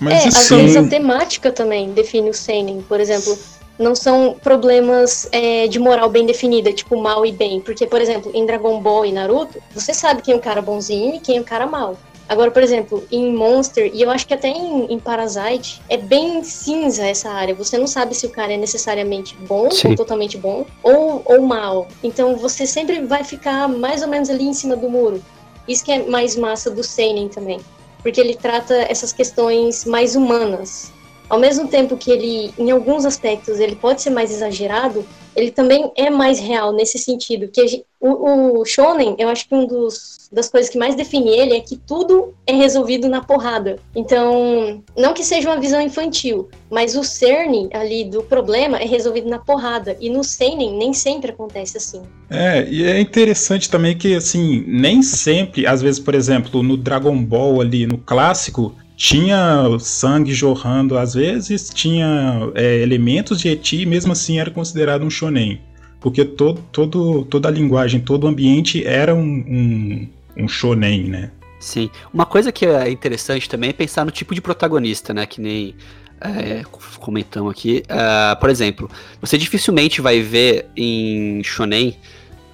Mas 0.00 0.14
é, 0.14 0.28
às 0.28 0.34
isso 0.34 0.56
vezes 0.56 0.76
a 0.76 0.84
temática 0.84 1.52
também 1.52 1.92
define 1.92 2.30
o 2.30 2.34
Seinen. 2.34 2.82
Por 2.82 2.98
exemplo, 2.98 3.38
não 3.78 3.94
são 3.94 4.36
problemas 4.42 5.28
é, 5.32 5.66
de 5.66 5.78
moral 5.78 6.08
bem 6.08 6.26
definida, 6.26 6.72
tipo 6.72 6.96
mal 6.96 7.24
e 7.24 7.32
bem. 7.32 7.60
Porque, 7.60 7.86
por 7.86 8.00
exemplo, 8.00 8.30
em 8.34 8.46
Dragon 8.46 8.80
Ball 8.80 9.06
e 9.06 9.12
Naruto, 9.12 9.62
você 9.74 9.92
sabe 9.92 10.22
quem 10.22 10.34
é 10.34 10.36
o 10.36 10.40
cara 10.40 10.62
bonzinho 10.62 11.16
e 11.16 11.20
quem 11.20 11.38
é 11.38 11.40
o 11.40 11.44
cara 11.44 11.66
mal. 11.66 11.96
Agora, 12.28 12.50
por 12.50 12.62
exemplo, 12.62 13.04
em 13.10 13.30
Monster, 13.30 13.90
e 13.92 14.00
eu 14.00 14.10
acho 14.10 14.26
que 14.26 14.32
até 14.32 14.48
em, 14.48 14.86
em, 14.90 14.98
Parasite, 14.98 15.82
é 15.88 15.98
bem 15.98 16.42
cinza 16.42 17.06
essa 17.06 17.28
área. 17.28 17.54
Você 17.54 17.76
não 17.76 17.86
sabe 17.86 18.14
se 18.14 18.24
o 18.24 18.30
cara 18.30 18.54
é 18.54 18.56
necessariamente 18.56 19.36
bom 19.46 19.70
Sim. 19.70 19.88
ou 19.88 19.96
totalmente 19.96 20.38
bom, 20.38 20.64
ou, 20.82 21.22
ou 21.26 21.42
mal. 21.42 21.88
Então 22.02 22.36
você 22.36 22.66
sempre 22.66 23.02
vai 23.02 23.22
ficar 23.22 23.68
mais 23.68 24.02
ou 24.02 24.08
menos 24.08 24.30
ali 24.30 24.44
em 24.44 24.54
cima 24.54 24.76
do 24.76 24.88
muro. 24.88 25.22
Isso 25.68 25.84
que 25.84 25.92
é 25.92 26.06
mais 26.06 26.36
massa 26.36 26.70
do 26.70 26.82
Seinen 26.82 27.28
também. 27.28 27.60
Porque 28.02 28.20
ele 28.20 28.34
trata 28.34 28.74
essas 28.74 29.12
questões 29.12 29.84
mais 29.84 30.16
humanas. 30.16 30.90
Ao 31.32 31.38
mesmo 31.38 31.66
tempo 31.66 31.96
que 31.96 32.10
ele, 32.10 32.52
em 32.58 32.70
alguns 32.70 33.06
aspectos, 33.06 33.58
ele 33.58 33.74
pode 33.74 34.02
ser 34.02 34.10
mais 34.10 34.30
exagerado, 34.30 35.02
ele 35.34 35.50
também 35.50 35.90
é 35.96 36.10
mais 36.10 36.38
real 36.38 36.74
nesse 36.74 36.98
sentido. 36.98 37.48
Que 37.48 37.86
o, 37.98 38.60
o 38.60 38.64
Shonen, 38.66 39.16
eu 39.18 39.30
acho 39.30 39.48
que 39.48 39.54
um 39.54 39.66
dos 39.66 40.22
das 40.30 40.48
coisas 40.48 40.70
que 40.70 40.78
mais 40.78 40.94
define 40.94 41.30
ele 41.30 41.54
é 41.54 41.60
que 41.60 41.76
tudo 41.76 42.34
é 42.46 42.54
resolvido 42.54 43.08
na 43.08 43.22
porrada. 43.22 43.78
Então, 43.94 44.82
não 44.96 45.12
que 45.12 45.22
seja 45.22 45.50
uma 45.50 45.60
visão 45.60 45.80
infantil, 45.80 46.48
mas 46.70 46.96
o 46.96 47.04
cerne 47.04 47.68
ali 47.72 48.04
do 48.04 48.22
problema 48.22 48.78
é 48.78 48.86
resolvido 48.86 49.28
na 49.28 49.38
porrada. 49.38 49.96
E 50.00 50.08
no 50.08 50.24
Seinen 50.24 50.78
nem 50.78 50.94
sempre 50.94 51.32
acontece 51.32 51.76
assim. 51.76 52.02
É, 52.30 52.66
e 52.66 52.84
é 52.84 52.98
interessante 52.98 53.70
também 53.70 53.96
que, 53.96 54.14
assim, 54.14 54.64
nem 54.66 55.02
sempre, 55.02 55.66
às 55.66 55.82
vezes, 55.82 56.00
por 56.00 56.14
exemplo, 56.14 56.62
no 56.62 56.78
Dragon 56.78 57.22
Ball 57.22 57.60
ali, 57.60 57.86
no 57.86 57.98
clássico, 57.98 58.74
tinha 58.96 59.78
sangue 59.80 60.32
jorrando 60.32 60.96
às 60.96 61.14
vezes, 61.14 61.70
tinha 61.70 62.50
é, 62.54 62.78
elementos 62.78 63.40
de 63.40 63.48
eti, 63.48 63.86
mesmo 63.86 64.12
assim 64.12 64.38
era 64.38 64.50
considerado 64.50 65.04
um 65.04 65.10
shonen. 65.10 65.60
Porque 66.00 66.24
todo, 66.24 66.60
todo, 66.72 67.24
toda 67.24 67.48
a 67.48 67.50
linguagem, 67.50 68.00
todo 68.00 68.24
o 68.24 68.26
ambiente 68.26 68.84
era 68.84 69.14
um, 69.14 69.20
um, 69.20 70.08
um 70.36 70.48
shonen, 70.48 71.04
né? 71.04 71.30
Sim. 71.60 71.88
Uma 72.12 72.26
coisa 72.26 72.50
que 72.50 72.66
é 72.66 72.90
interessante 72.90 73.48
também 73.48 73.70
é 73.70 73.72
pensar 73.72 74.04
no 74.04 74.10
tipo 74.10 74.34
de 74.34 74.40
protagonista, 74.40 75.14
né? 75.14 75.26
Que 75.26 75.40
nem 75.40 75.76
é, 76.20 76.62
comentamos 76.98 77.52
aqui. 77.52 77.84
Uh, 77.84 78.38
por 78.40 78.50
exemplo, 78.50 78.90
você 79.20 79.38
dificilmente 79.38 80.00
vai 80.00 80.20
ver 80.20 80.66
em 80.76 81.42
shonen 81.44 81.96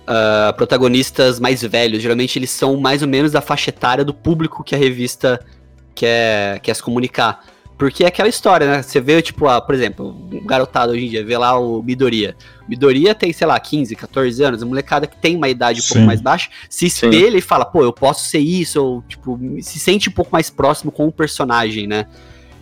uh, 0.09 0.53
protagonistas 0.55 1.39
mais 1.39 1.63
velhos. 1.63 2.03
Geralmente 2.03 2.39
eles 2.39 2.51
são 2.51 2.77
mais 2.77 3.03
ou 3.03 3.09
menos 3.09 3.33
da 3.33 3.41
faixa 3.41 3.71
etária 3.71 4.05
do 4.05 4.15
público 4.15 4.63
que 4.63 4.75
a 4.75 4.79
revista 4.79 5.41
quer, 5.99 6.61
quer 6.61 6.75
se 6.75 6.83
comunicar. 6.83 7.45
Porque 7.77 8.03
é 8.03 8.09
aquela 8.09 8.29
história, 8.29 8.67
né? 8.67 8.83
Você 8.83 9.01
vê, 9.01 9.23
tipo, 9.23 9.47
a, 9.47 9.61
por 9.61 9.73
exemplo, 9.73 10.09
um 10.09 10.45
garotado 10.45 10.93
hoje 10.93 11.07
em 11.07 11.09
dia, 11.11 11.25
vê 11.25 11.39
lá 11.39 11.57
o 11.57 11.81
Midoriya. 11.81 12.35
Midoriya 12.69 13.15
tem, 13.15 13.33
sei 13.33 13.47
lá, 13.47 13.59
15, 13.59 13.95
14 13.95 14.43
anos, 14.43 14.63
a 14.63 14.67
molecada 14.67 15.07
que 15.07 15.17
tem 15.17 15.37
uma 15.37 15.49
idade 15.49 15.79
um 15.79 15.83
Sim. 15.83 15.95
pouco 15.95 16.07
mais 16.07 16.21
baixa, 16.21 16.51
se 16.69 16.87
espelha 16.87 17.31
Sim. 17.31 17.37
e 17.37 17.41
fala, 17.41 17.65
pô, 17.65 17.85
eu 17.85 17.93
posso 17.93 18.29
ser 18.29 18.41
isso, 18.41 18.83
ou, 18.83 19.03
tipo, 19.03 19.39
se 19.61 19.79
sente 19.79 20.09
um 20.09 20.13
pouco 20.13 20.31
mais 20.33 20.51
próximo 20.51 20.91
com 20.91 21.07
o 21.07 21.13
personagem, 21.13 21.87
né? 21.87 22.07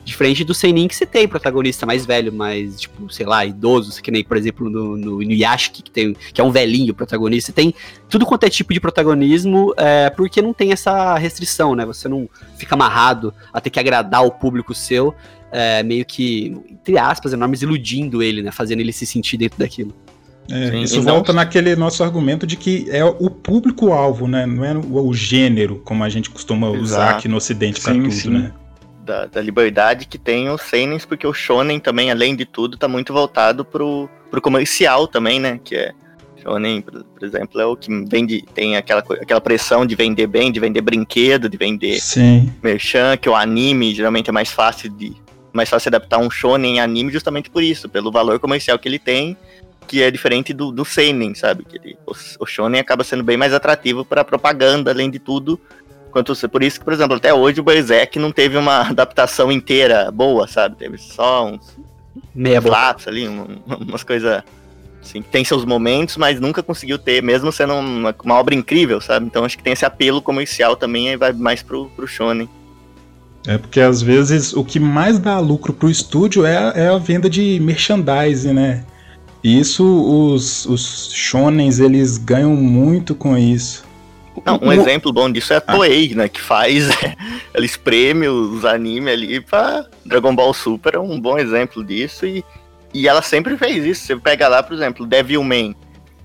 Diferente 0.07 0.45
do 0.45 0.55
Seinin 0.55 0.87
que 0.87 0.95
você 0.95 1.05
tem 1.05 1.27
protagonista 1.27 1.85
mais 1.85 2.07
velho, 2.07 2.33
mais, 2.33 2.81
tipo, 2.81 3.13
sei 3.13 3.27
lá, 3.27 3.45
idoso, 3.45 4.01
que 4.01 4.09
nem, 4.09 4.23
por 4.23 4.37
exemplo, 4.37 4.71
no, 4.71 4.97
no 4.97 5.21
Inuyashiki, 5.21 5.83
que, 5.83 5.91
tem, 5.91 6.17
que 6.33 6.41
é 6.41 6.45
um 6.45 6.53
velhinho 6.53 6.95
protagonista. 6.95 7.53
Tem 7.53 7.75
tudo 8.09 8.25
quanto 8.25 8.45
é 8.45 8.49
tipo 8.49 8.73
de 8.73 8.79
protagonismo, 8.79 9.75
é, 9.77 10.09
porque 10.09 10.41
não 10.41 10.55
tem 10.55 10.71
essa 10.71 11.19
restrição, 11.19 11.75
né? 11.75 11.85
Você 11.85 12.09
não 12.09 12.29
fica 12.57 12.77
amarrado 12.77 13.35
a 13.53 13.61
ter 13.61 13.69
que 13.69 13.81
agradar 13.81 14.25
o 14.25 14.31
público 14.31 14.73
seu, 14.73 15.13
é, 15.51 15.83
meio 15.83 16.07
que, 16.07 16.57
entre 16.71 16.97
aspas, 16.97 17.33
enormes, 17.33 17.63
iludindo 17.63 18.23
ele, 18.23 18.43
né? 18.43 18.53
Fazendo 18.53 18.79
ele 18.79 18.93
se 18.93 19.05
sentir 19.05 19.37
dentro 19.37 19.59
daquilo. 19.59 19.93
É, 20.49 20.71
sim, 20.71 20.83
isso 20.83 21.03
volta 21.03 21.33
não... 21.33 21.41
naquele 21.41 21.75
nosso 21.75 22.05
argumento 22.05 22.47
de 22.47 22.57
que 22.57 22.87
é 22.91 23.05
o 23.05 23.29
público-alvo, 23.29 24.29
né? 24.29 24.47
Não 24.47 24.65
é 24.65 24.73
o, 24.73 25.09
o, 25.09 25.13
gênero, 25.13 25.83
como 25.85 26.05
a 26.05 26.09
gente 26.09 26.31
costuma 26.31 26.69
Exato. 26.69 26.81
usar 26.81 27.11
aqui 27.11 27.27
no 27.27 27.39
Ocidente 27.39 27.81
para 27.81 27.93
tudo, 27.93 28.13
sim. 28.13 28.31
né? 28.31 28.53
Da, 29.07 29.27
da, 29.27 29.41
liberdade 29.41 30.07
que 30.07 30.19
tem 30.19 30.51
os 30.51 30.61
seinen, 30.63 30.99
porque 30.99 31.27
o 31.27 31.33
shonen 31.33 31.79
também, 31.79 32.11
além 32.11 32.35
de 32.35 32.45
tudo, 32.45 32.77
tá 32.77 32.89
muito 32.89 33.13
voltado 33.13 33.65
pro, 33.65 34.11
pro 34.31 34.43
comercial 34.43 35.07
também, 35.07 35.39
né? 35.41 35.61
Que 35.63 35.77
é 35.77 35.93
shonen, 36.43 36.83
por, 36.83 37.05
por 37.05 37.25
exemplo, 37.25 37.61
é 37.61 37.65
o 37.65 37.77
que 37.77 37.89
vende, 38.07 38.43
tem 38.55 38.77
aquela, 38.77 39.01
aquela 39.01 39.41
pressão 39.41 39.87
de 39.87 39.95
vender 39.95 40.27
bem, 40.27 40.51
de 40.51 40.61
vender 40.61 40.81
brinquedo, 40.81 41.49
de 41.49 41.57
vender 41.57 42.01
Sim. 42.01 42.53
merchan, 42.63 43.17
que 43.17 43.29
o 43.29 43.35
anime 43.35 43.95
geralmente 43.95 44.29
é 44.29 44.33
mais 44.33 44.51
fácil 44.51 44.91
de 44.91 45.15
mais 45.53 45.71
fácil 45.71 45.89
adaptar 45.89 46.19
um 46.19 46.31
shonen 46.31 46.75
em 46.75 46.81
anime 46.81 47.11
justamente 47.11 47.49
por 47.49 47.63
isso, 47.63 47.89
pelo 47.89 48.13
valor 48.13 48.39
comercial 48.39 48.79
que 48.79 48.87
ele 48.87 48.99
tem, 48.99 49.35
que 49.87 50.03
é 50.03 50.11
diferente 50.11 50.53
do, 50.53 50.71
do 50.71 50.85
seinen, 50.85 51.35
sabe? 51.35 51.65
Que 51.65 51.79
ele, 51.79 51.97
o, 52.07 52.13
o 52.41 52.47
shonen 52.47 52.79
acaba 52.79 53.03
sendo 53.03 53.25
bem 53.25 53.39
mais 53.39 53.55
atrativo 53.55 54.05
para 54.05 54.23
propaganda, 54.23 54.91
além 54.91 55.11
de 55.11 55.19
tudo, 55.19 55.59
Quanto, 56.11 56.35
por 56.49 56.63
isso 56.63 56.79
que, 56.79 56.85
por 56.85 56.93
exemplo, 56.93 57.17
até 57.17 57.33
hoje 57.33 57.61
o 57.61 57.65
Berserk 57.65 58.19
não 58.19 58.33
teve 58.33 58.57
uma 58.57 58.83
adaptação 58.89 59.53
inteira 59.53 60.11
boa, 60.11 60.47
sabe? 60.47 60.77
Teve 60.77 60.99
só 60.99 61.47
uns 61.47 61.77
Meia 62.35 62.61
flatos 62.61 63.09
ali, 63.09 63.29
um, 63.29 63.47
umas 63.81 64.03
coisas 64.03 64.43
assim, 65.03 65.23
tem 65.23 65.45
seus 65.45 65.65
momentos, 65.65 66.17
mas 66.17 66.41
nunca 66.41 66.63
conseguiu 66.63 66.99
ter, 66.99 67.23
mesmo 67.23 67.51
sendo 67.53 67.75
uma, 67.75 68.15
uma, 68.25 68.35
obra 68.35 68.55
incrível, 68.55 69.01
sabe? 69.01 69.27
Então 69.27 69.45
acho 69.45 69.57
que 69.57 69.63
tem 69.63 69.73
esse 69.73 69.85
apelo 69.85 70.21
comercial 70.21 70.77
também 70.77 71.09
e 71.09 71.17
vai 71.17 71.33
mais 71.33 71.63
pro, 71.63 71.87
pro 71.97 72.07
shonen. 72.07 72.49
É 73.47 73.57
porque 73.57 73.81
às 73.81 74.03
vezes 74.03 74.53
o 74.53 74.65
que 74.65 74.81
mais 74.81 75.19
dá 75.19 75.39
lucro 75.39 75.73
pro 75.73 75.89
estúdio 75.89 76.45
é, 76.45 76.73
é 76.75 76.89
a 76.89 76.99
venda 76.99 77.31
de 77.31 77.61
merchandising, 77.61 78.53
né? 78.53 78.85
E 79.43 79.61
isso 79.61 79.85
os, 79.85 80.67
os 80.67 81.13
shonens 81.13 81.79
eles 81.79 82.19
ganham 82.19 82.55
muito 82.57 83.15
com 83.15 83.39
isso. 83.39 83.85
Não, 84.45 84.59
um 84.63 84.73
exemplo 84.73 85.13
bom 85.13 85.31
disso 85.31 85.53
é 85.53 85.57
a 85.57 85.61
Toei, 85.61 86.15
né? 86.15 86.29
Que 86.29 86.41
faz. 86.41 86.89
ela 87.53 87.65
espreme 87.65 88.29
os 88.29 88.65
animes 88.65 89.13
ali 89.13 89.41
pra. 89.41 89.87
Dragon 90.05 90.35
Ball 90.35 90.53
Super 90.53 90.95
é 90.95 90.99
um 90.99 91.21
bom 91.21 91.39
exemplo 91.39 91.85
disso. 91.85 92.27
E, 92.27 92.45
e 92.93 93.09
ela 93.09 93.23
sempre 93.23 93.57
fez 93.57 93.85
isso. 93.85 94.07
Você 94.07 94.17
pega 94.17 94.49
lá, 94.49 94.63
por 94.63 94.75
exemplo, 94.75 95.07
Devilman. 95.07 95.75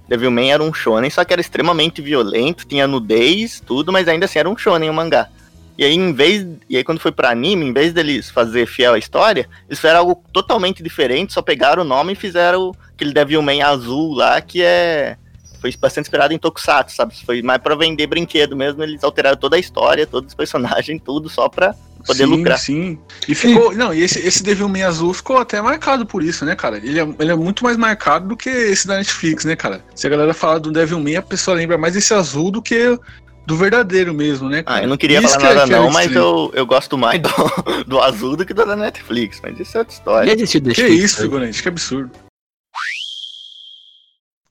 Devilman 0.08 0.52
era 0.52 0.62
um 0.62 0.74
shonen, 0.74 1.10
só 1.10 1.24
que 1.24 1.32
era 1.32 1.42
extremamente 1.42 2.02
violento, 2.02 2.68
tinha 2.68 2.86
nudez, 2.86 3.62
tudo, 3.66 3.94
mas 3.94 4.10
ainda 4.10 4.26
assim 4.26 4.40
era 4.40 4.50
um 4.50 4.58
shonen, 4.58 4.90
um 4.90 4.94
mangá. 4.94 5.30
E 5.78 5.86
aí, 5.86 5.94
em 5.94 6.12
vez. 6.12 6.46
E 6.70 6.76
aí, 6.78 6.84
quando 6.84 7.00
foi 7.00 7.12
pra 7.12 7.30
anime, 7.32 7.66
em 7.66 7.74
vez 7.74 7.94
deles 7.94 8.30
fazer 8.30 8.66
fiel 8.68 8.94
à 8.94 9.00
história, 9.00 9.48
eles 9.68 9.80
fizeram 9.80 10.00
algo 10.00 10.22
totalmente 10.34 10.84
diferente, 10.84 11.34
só 11.34 11.42
pegaram 11.42 11.84
o 11.84 11.86
nome 11.86 12.14
e 12.14 12.16
fizeram 12.16 12.74
aquele 12.94 13.14
Devilman 13.14 13.64
azul 13.64 14.14
lá, 14.14 14.42
que 14.42 14.62
é 14.62 15.18
foi 15.62 15.74
bastante 15.80 16.06
inspirado 16.06 16.34
em 16.34 16.40
Tokusatsu, 16.40 16.96
sabe? 16.96 17.14
Foi 17.24 17.42
mais 17.44 17.62
para 17.62 17.76
vender 17.76 18.08
brinquedo 18.08 18.56
mesmo, 18.56 18.82
eles 18.82 19.04
alteraram 19.04 19.38
toda 19.38 19.56
a 19.56 19.60
história, 19.60 20.08
todos 20.08 20.30
os 20.30 20.36
personagens, 20.36 21.00
tudo 21.06 21.30
só 21.30 21.48
pra 21.48 21.76
poder 22.06 22.26
sim, 22.26 22.30
lucrar. 22.30 22.58
Sim, 22.58 23.00
e 23.28 23.36
ficou, 23.36 23.72
não, 23.76 23.94
e 23.94 24.02
esse, 24.02 24.20
esse 24.20 24.42
Devilman 24.42 24.84
azul 24.84 25.14
ficou 25.14 25.38
até 25.38 25.62
marcado 25.62 26.04
por 26.04 26.24
isso, 26.24 26.44
né, 26.44 26.56
cara? 26.56 26.78
Ele 26.78 27.00
é, 27.00 27.08
ele 27.20 27.32
é 27.32 27.36
muito 27.36 27.64
mais 27.64 27.78
marcado 27.78 28.30
do 28.30 28.36
que 28.36 28.50
esse 28.50 28.88
da 28.88 28.98
Netflix, 28.98 29.46
né, 29.46 29.56
cara? 29.56 29.86
Se 29.94 30.08
a 30.08 30.10
galera 30.10 30.34
fala 30.34 30.60
do 30.60 30.72
Devilman, 30.72 31.18
a 31.18 31.22
pessoa 31.22 31.56
lembra 31.56 31.78
mais 31.78 31.94
desse 31.94 32.12
azul 32.12 32.50
do 32.50 32.60
que 32.60 32.98
do 33.46 33.56
verdadeiro 33.56 34.14
mesmo, 34.16 34.50
né? 34.50 34.64
Cara? 34.64 34.80
Ah, 34.80 34.84
eu 34.84 34.90
não 34.90 34.98
queria 34.98 35.20
isso 35.20 35.40
falar 35.40 35.54
nada 35.54 35.76
é, 35.76 35.80
não, 35.80 35.92
mas 35.92 36.12
eu, 36.16 36.52
eu 36.56 36.66
gosto 36.66 36.98
mais 36.98 37.22
do, 37.22 37.30
do 37.86 38.02
azul 38.02 38.36
do 38.36 38.46
que 38.46 38.54
do 38.54 38.66
da 38.66 38.76
Netflix, 38.76 39.40
mas 39.44 39.60
isso 39.60 39.78
é 39.78 39.80
outra 39.82 39.94
história. 39.94 40.36
Que, 40.36 40.74
que 40.74 40.88
isso, 40.88 41.22
figurante, 41.22 41.62
que 41.62 41.68
absurdo 41.68 42.12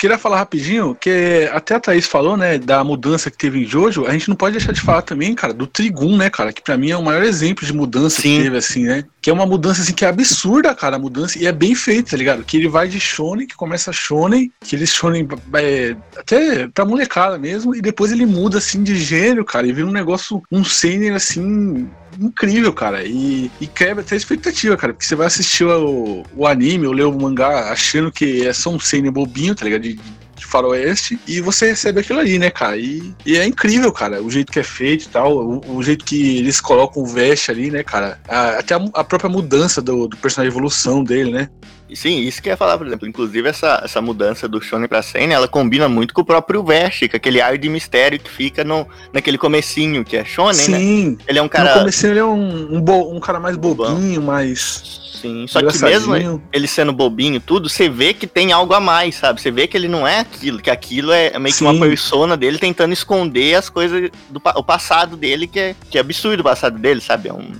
queria 0.00 0.16
falar 0.16 0.38
rapidinho 0.38 0.94
que 0.94 1.46
até 1.52 1.74
a 1.74 1.80
Thaís 1.80 2.06
falou, 2.06 2.34
né, 2.34 2.56
da 2.56 2.82
mudança 2.82 3.30
que 3.30 3.36
teve 3.36 3.62
em 3.62 3.66
Jojo, 3.66 4.06
a 4.06 4.12
gente 4.12 4.30
não 4.30 4.34
pode 4.34 4.56
deixar 4.56 4.72
de 4.72 4.80
falar 4.80 5.02
também, 5.02 5.34
cara, 5.34 5.52
do 5.52 5.66
Trigun, 5.66 6.16
né, 6.16 6.30
cara, 6.30 6.54
que 6.54 6.62
para 6.62 6.78
mim 6.78 6.90
é 6.90 6.96
o 6.96 7.02
maior 7.02 7.22
exemplo 7.22 7.66
de 7.66 7.72
mudança 7.74 8.22
Sim. 8.22 8.38
que 8.38 8.42
teve, 8.44 8.56
assim, 8.56 8.84
né, 8.84 9.04
que 9.20 9.28
é 9.28 9.32
uma 9.32 9.44
mudança, 9.44 9.82
assim, 9.82 9.92
que 9.92 10.06
é 10.06 10.08
absurda, 10.08 10.74
cara, 10.74 10.96
a 10.96 10.98
mudança, 10.98 11.38
e 11.38 11.46
é 11.46 11.52
bem 11.52 11.74
feita, 11.74 12.12
tá 12.12 12.16
ligado, 12.16 12.42
que 12.44 12.56
ele 12.56 12.66
vai 12.66 12.88
de 12.88 12.98
shonen, 12.98 13.46
que 13.46 13.54
começa 13.54 13.92
shonen, 13.92 14.50
que 14.60 14.74
ele 14.74 14.86
shonen 14.86 15.28
é, 15.54 15.94
até 16.16 16.66
pra 16.68 16.86
molecada 16.86 17.38
mesmo, 17.38 17.76
e 17.76 17.82
depois 17.82 18.10
ele 18.10 18.24
muda, 18.24 18.56
assim, 18.56 18.82
de 18.82 18.96
gênero, 18.96 19.44
cara, 19.44 19.66
e 19.66 19.72
vira 19.72 19.86
um 19.86 19.92
negócio, 19.92 20.42
um 20.50 20.64
seinen, 20.64 21.10
assim, 21.10 21.86
incrível, 22.18 22.72
cara. 22.72 23.04
E, 23.04 23.50
e 23.60 23.66
quebra 23.66 24.02
até 24.02 24.14
a 24.14 24.18
expectativa, 24.18 24.76
cara. 24.76 24.92
Porque 24.92 25.04
você 25.04 25.14
vai 25.14 25.26
assistir 25.26 25.64
o, 25.64 26.24
o 26.34 26.46
anime 26.46 26.86
ou 26.86 26.92
ler 26.92 27.04
o 27.04 27.12
mangá 27.12 27.70
achando 27.70 28.10
que 28.10 28.46
é 28.46 28.52
só 28.52 28.70
um 28.70 28.80
seinen 28.80 29.10
bobinho, 29.10 29.54
tá 29.54 29.64
ligado? 29.64 29.82
De, 29.82 29.98
de 30.40 30.46
faroeste, 30.46 31.20
e 31.28 31.40
você 31.40 31.66
recebe 31.66 32.00
aquilo 32.00 32.18
ali, 32.18 32.38
né, 32.38 32.50
cara? 32.50 32.76
E, 32.76 33.14
e, 33.26 33.36
é 33.36 33.44
incrível, 33.44 33.92
cara, 33.92 34.22
o 34.22 34.30
jeito 34.30 34.50
que 34.50 34.58
é 34.58 34.62
feito 34.62 35.04
e 35.04 35.08
tal, 35.08 35.36
o, 35.36 35.76
o 35.76 35.82
jeito 35.82 36.04
que 36.04 36.38
eles 36.38 36.60
colocam 36.60 37.02
o 37.02 37.06
veste 37.06 37.50
ali, 37.50 37.70
né, 37.70 37.82
cara? 37.82 38.18
A, 38.26 38.58
até 38.58 38.74
a, 38.74 38.82
a, 38.94 39.04
própria 39.04 39.28
mudança 39.28 39.82
do, 39.82 40.08
do 40.08 40.16
personagem, 40.16 40.50
a 40.50 40.52
evolução 40.52 41.04
dele, 41.04 41.30
né? 41.30 41.48
Sim, 41.94 42.20
isso 42.20 42.42
que 42.42 42.48
eu 42.48 42.52
ia 42.52 42.56
falar, 42.56 42.76
por 42.78 42.86
exemplo. 42.86 43.08
Inclusive, 43.08 43.48
essa, 43.48 43.80
essa 43.84 44.00
mudança 44.00 44.46
do 44.48 44.60
Shonen 44.60 44.88
pra 44.88 45.02
Seinen, 45.02 45.34
ela 45.34 45.48
combina 45.48 45.88
muito 45.88 46.12
com 46.14 46.20
o 46.20 46.24
próprio 46.24 46.62
Vest, 46.64 47.08
com 47.08 47.16
aquele 47.16 47.40
ar 47.40 47.56
de 47.58 47.68
mistério 47.68 48.18
que 48.18 48.30
fica 48.30 48.62
no, 48.64 48.86
naquele 49.12 49.38
comecinho, 49.38 50.04
que 50.04 50.16
é 50.16 50.24
Shonen, 50.24 50.68
né? 50.68 50.78
Sim. 50.78 51.18
Ele 51.26 51.38
é 51.38 51.42
um 51.42 51.46
No 51.46 51.50
cara. 51.50 51.74
comecinho 51.78 52.12
ele 52.12 52.20
é 52.20 52.24
um, 52.24 52.76
um, 52.76 52.80
bo- 52.80 53.12
um 53.14 53.20
cara 53.20 53.38
mais 53.40 53.56
bobinho, 53.56 54.22
mais. 54.22 55.00
Sim, 55.20 55.46
só 55.46 55.60
que 55.60 55.78
mesmo 55.84 56.14
ele 56.50 56.66
sendo 56.66 56.94
bobinho 56.94 57.34
e 57.36 57.40
tudo, 57.40 57.68
você 57.68 57.90
vê 57.90 58.14
que 58.14 58.26
tem 58.26 58.52
algo 58.52 58.72
a 58.72 58.80
mais, 58.80 59.16
sabe? 59.16 59.38
Você 59.38 59.50
vê 59.50 59.66
que 59.66 59.76
ele 59.76 59.86
não 59.86 60.08
é 60.08 60.20
aquilo, 60.20 60.58
que 60.60 60.70
aquilo 60.70 61.12
é 61.12 61.38
meio 61.38 61.54
que 61.54 61.60
uma 61.62 61.74
Sim. 61.74 61.80
persona 61.80 62.38
dele 62.38 62.58
tentando 62.58 62.94
esconder 62.94 63.54
as 63.54 63.68
coisas 63.68 64.10
do 64.30 64.40
o 64.56 64.62
passado 64.64 65.18
dele, 65.18 65.46
que 65.46 65.60
é, 65.60 65.74
que 65.90 65.98
é 65.98 66.00
absurdo 66.00 66.40
o 66.40 66.44
passado 66.44 66.78
dele, 66.78 67.02
sabe? 67.02 67.28
É 67.28 67.34
um. 67.34 67.52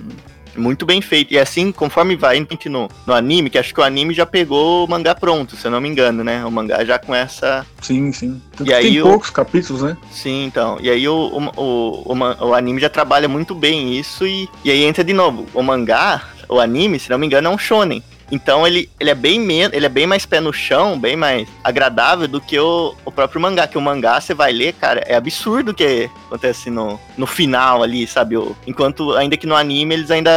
Muito 0.56 0.84
bem 0.84 1.00
feito. 1.00 1.32
E 1.32 1.38
assim, 1.38 1.70
conforme 1.72 2.16
vai 2.16 2.36
indo 2.36 2.48
no, 2.66 2.88
no 3.06 3.14
anime, 3.14 3.48
que 3.50 3.58
acho 3.58 3.72
que 3.72 3.80
o 3.80 3.84
anime 3.84 4.12
já 4.14 4.26
pegou 4.26 4.84
o 4.84 4.88
mangá 4.88 5.14
pronto, 5.14 5.56
se 5.56 5.66
eu 5.66 5.70
não 5.70 5.80
me 5.80 5.88
engano, 5.88 6.22
né? 6.24 6.44
O 6.44 6.50
mangá 6.50 6.84
já 6.84 6.98
com 6.98 7.14
essa. 7.14 7.66
Sim, 7.80 8.12
sim. 8.12 8.40
Tanto 8.56 8.68
E 8.70 8.74
aí 8.74 8.84
tem 8.92 9.00
o- 9.00 9.04
poucos 9.04 9.30
capítulos, 9.30 9.82
né? 9.82 9.96
Sim, 10.10 10.44
então. 10.44 10.78
E 10.80 10.90
aí 10.90 11.08
o, 11.08 11.14
o, 11.14 11.62
o, 11.62 12.12
o, 12.14 12.46
o 12.48 12.54
anime 12.54 12.80
já 12.80 12.88
trabalha 12.88 13.28
muito 13.28 13.54
bem 13.54 13.98
isso 13.98 14.26
e, 14.26 14.48
e 14.64 14.70
aí 14.70 14.82
entra 14.84 15.04
de 15.04 15.12
novo. 15.12 15.46
O 15.54 15.62
mangá, 15.62 16.22
o 16.48 16.58
anime, 16.60 16.98
se 16.98 17.10
não 17.10 17.18
me 17.18 17.26
engano, 17.26 17.48
é 17.48 17.50
um 17.50 17.58
shonen. 17.58 18.02
Então 18.30 18.66
ele, 18.66 18.88
ele 19.00 19.10
é 19.10 19.14
bem 19.14 19.40
menos, 19.40 19.76
ele 19.76 19.86
é 19.86 19.88
bem 19.88 20.06
mais 20.06 20.24
pé 20.24 20.40
no 20.40 20.52
chão, 20.52 20.98
bem 20.98 21.16
mais 21.16 21.48
agradável 21.64 22.28
do 22.28 22.40
que 22.40 22.58
o, 22.58 22.94
o 23.04 23.10
próprio 23.10 23.40
mangá. 23.40 23.66
Que 23.66 23.76
o 23.76 23.80
mangá 23.80 24.20
você 24.20 24.34
vai 24.34 24.52
ler, 24.52 24.72
cara, 24.74 25.00
é 25.06 25.14
absurdo 25.16 25.70
o 25.72 25.74
que 25.74 26.08
acontece 26.26 26.70
no, 26.70 26.98
no 27.18 27.26
final 27.26 27.82
ali, 27.82 28.06
sabe? 28.06 28.36
O, 28.36 28.56
enquanto 28.66 29.12
ainda 29.16 29.36
que 29.36 29.46
no 29.46 29.56
anime 29.56 29.94
eles 29.94 30.10
ainda 30.10 30.30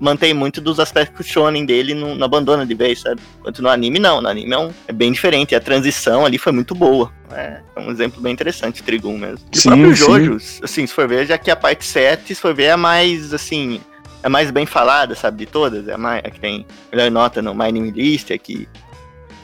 mantêm 0.00 0.32
muito 0.32 0.60
dos 0.60 0.80
aspectos 0.80 1.26
shonen 1.26 1.64
dele, 1.66 1.94
não, 1.94 2.14
não 2.14 2.24
abandona 2.24 2.64
de 2.64 2.74
vez, 2.74 3.00
sabe? 3.00 3.20
Enquanto 3.40 3.62
no 3.62 3.68
anime 3.68 3.98
não, 3.98 4.20
no 4.22 4.28
anime 4.28 4.52
é, 4.54 4.58
um- 4.58 4.72
é 4.88 4.92
bem 4.92 5.12
diferente. 5.12 5.52
E 5.52 5.54
a 5.54 5.60
transição 5.60 6.24
ali 6.24 6.38
foi 6.38 6.52
muito 6.52 6.74
boa. 6.74 7.12
É, 7.32 7.60
é 7.76 7.80
um 7.80 7.90
exemplo 7.90 8.20
bem 8.20 8.32
interessante, 8.32 8.82
Trigun 8.82 9.18
mesmo. 9.18 9.40
E 9.52 9.58
Sim, 9.58 9.68
o 9.68 9.72
próprio 9.72 9.96
sim. 9.96 10.04
Jojo, 10.04 10.36
assim, 10.62 10.86
se 10.86 10.92
for 10.94 11.08
ver, 11.08 11.26
já 11.26 11.36
que 11.36 11.50
a 11.50 11.56
parte 11.56 11.84
7, 11.84 12.34
se 12.34 12.40
for 12.40 12.54
ver, 12.54 12.64
é 12.64 12.76
mais, 12.76 13.34
assim, 13.34 13.80
é 14.24 14.28
mais 14.28 14.50
bem 14.50 14.64
falada, 14.64 15.14
sabe, 15.14 15.44
de 15.44 15.46
todas. 15.46 15.86
É 15.86 15.92
a, 15.92 15.98
mais, 15.98 16.24
a 16.24 16.30
que 16.30 16.40
tem 16.40 16.66
melhor 16.90 17.10
nota 17.10 17.42
no 17.42 17.54
My 17.54 17.70
Name 17.70 17.90
List, 17.90 18.30
é 18.30 18.38
que 18.38 18.66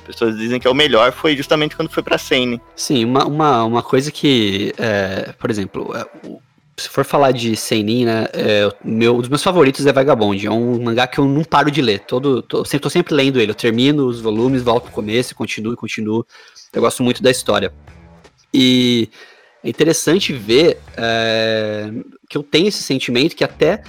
pessoas 0.06 0.36
dizem 0.38 0.58
que 0.58 0.66
é 0.66 0.70
o 0.70 0.74
melhor, 0.74 1.12
foi 1.12 1.36
justamente 1.36 1.76
quando 1.76 1.90
foi 1.90 2.02
pra 2.02 2.16
Seinen. 2.16 2.58
Sim, 2.74 3.04
uma, 3.04 3.26
uma, 3.26 3.64
uma 3.64 3.82
coisa 3.82 4.10
que, 4.10 4.72
é, 4.78 5.32
por 5.38 5.50
exemplo, 5.50 5.94
é, 5.94 6.06
se 6.78 6.88
for 6.88 7.04
falar 7.04 7.32
de 7.32 7.54
Seinin, 7.54 8.06
né, 8.06 8.26
é, 8.32 8.68
meu, 8.82 9.16
um 9.16 9.20
dos 9.20 9.28
meus 9.28 9.42
favoritos 9.42 9.86
é 9.86 9.92
Vagabond, 9.92 10.46
é 10.46 10.50
um 10.50 10.82
mangá 10.82 11.06
que 11.06 11.18
eu 11.20 11.26
não 11.26 11.44
paro 11.44 11.70
de 11.70 11.82
ler, 11.82 12.00
todo, 12.00 12.40
tô, 12.40 12.64
sempre, 12.64 12.80
tô 12.80 12.90
sempre 12.90 13.14
lendo 13.14 13.38
ele, 13.38 13.50
eu 13.50 13.54
termino 13.54 14.06
os 14.06 14.18
volumes, 14.18 14.62
volto 14.62 14.84
pro 14.84 14.92
começo, 14.92 15.34
continuo, 15.34 15.76
continuo, 15.76 16.26
eu 16.72 16.80
gosto 16.80 17.02
muito 17.02 17.22
da 17.22 17.30
história. 17.30 17.70
E 18.52 19.10
é 19.62 19.68
interessante 19.68 20.32
ver 20.32 20.80
é, 20.96 21.90
que 22.28 22.38
eu 22.38 22.42
tenho 22.42 22.66
esse 22.66 22.82
sentimento 22.82 23.36
que 23.36 23.44
até 23.44 23.82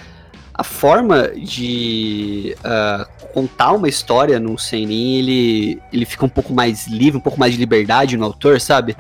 a 0.62 0.64
forma 0.64 1.30
de 1.30 2.56
ah, 2.64 3.08
contar 3.34 3.72
uma 3.72 3.90
história 3.90 4.40
no 4.40 4.60
Seinin, 4.60 5.18
ele, 5.18 5.82
ele 5.92 6.06
fica 6.06 6.24
um 6.24 6.30
pouco 6.30 6.54
mais 6.54 6.88
livre, 6.88 7.18
um 7.18 7.22
pouco 7.22 7.40
mais 7.40 7.54
de 7.54 7.60
liberdade 7.60 8.16
no 8.16 8.26
autor, 8.26 8.62
sabe? 8.62 8.96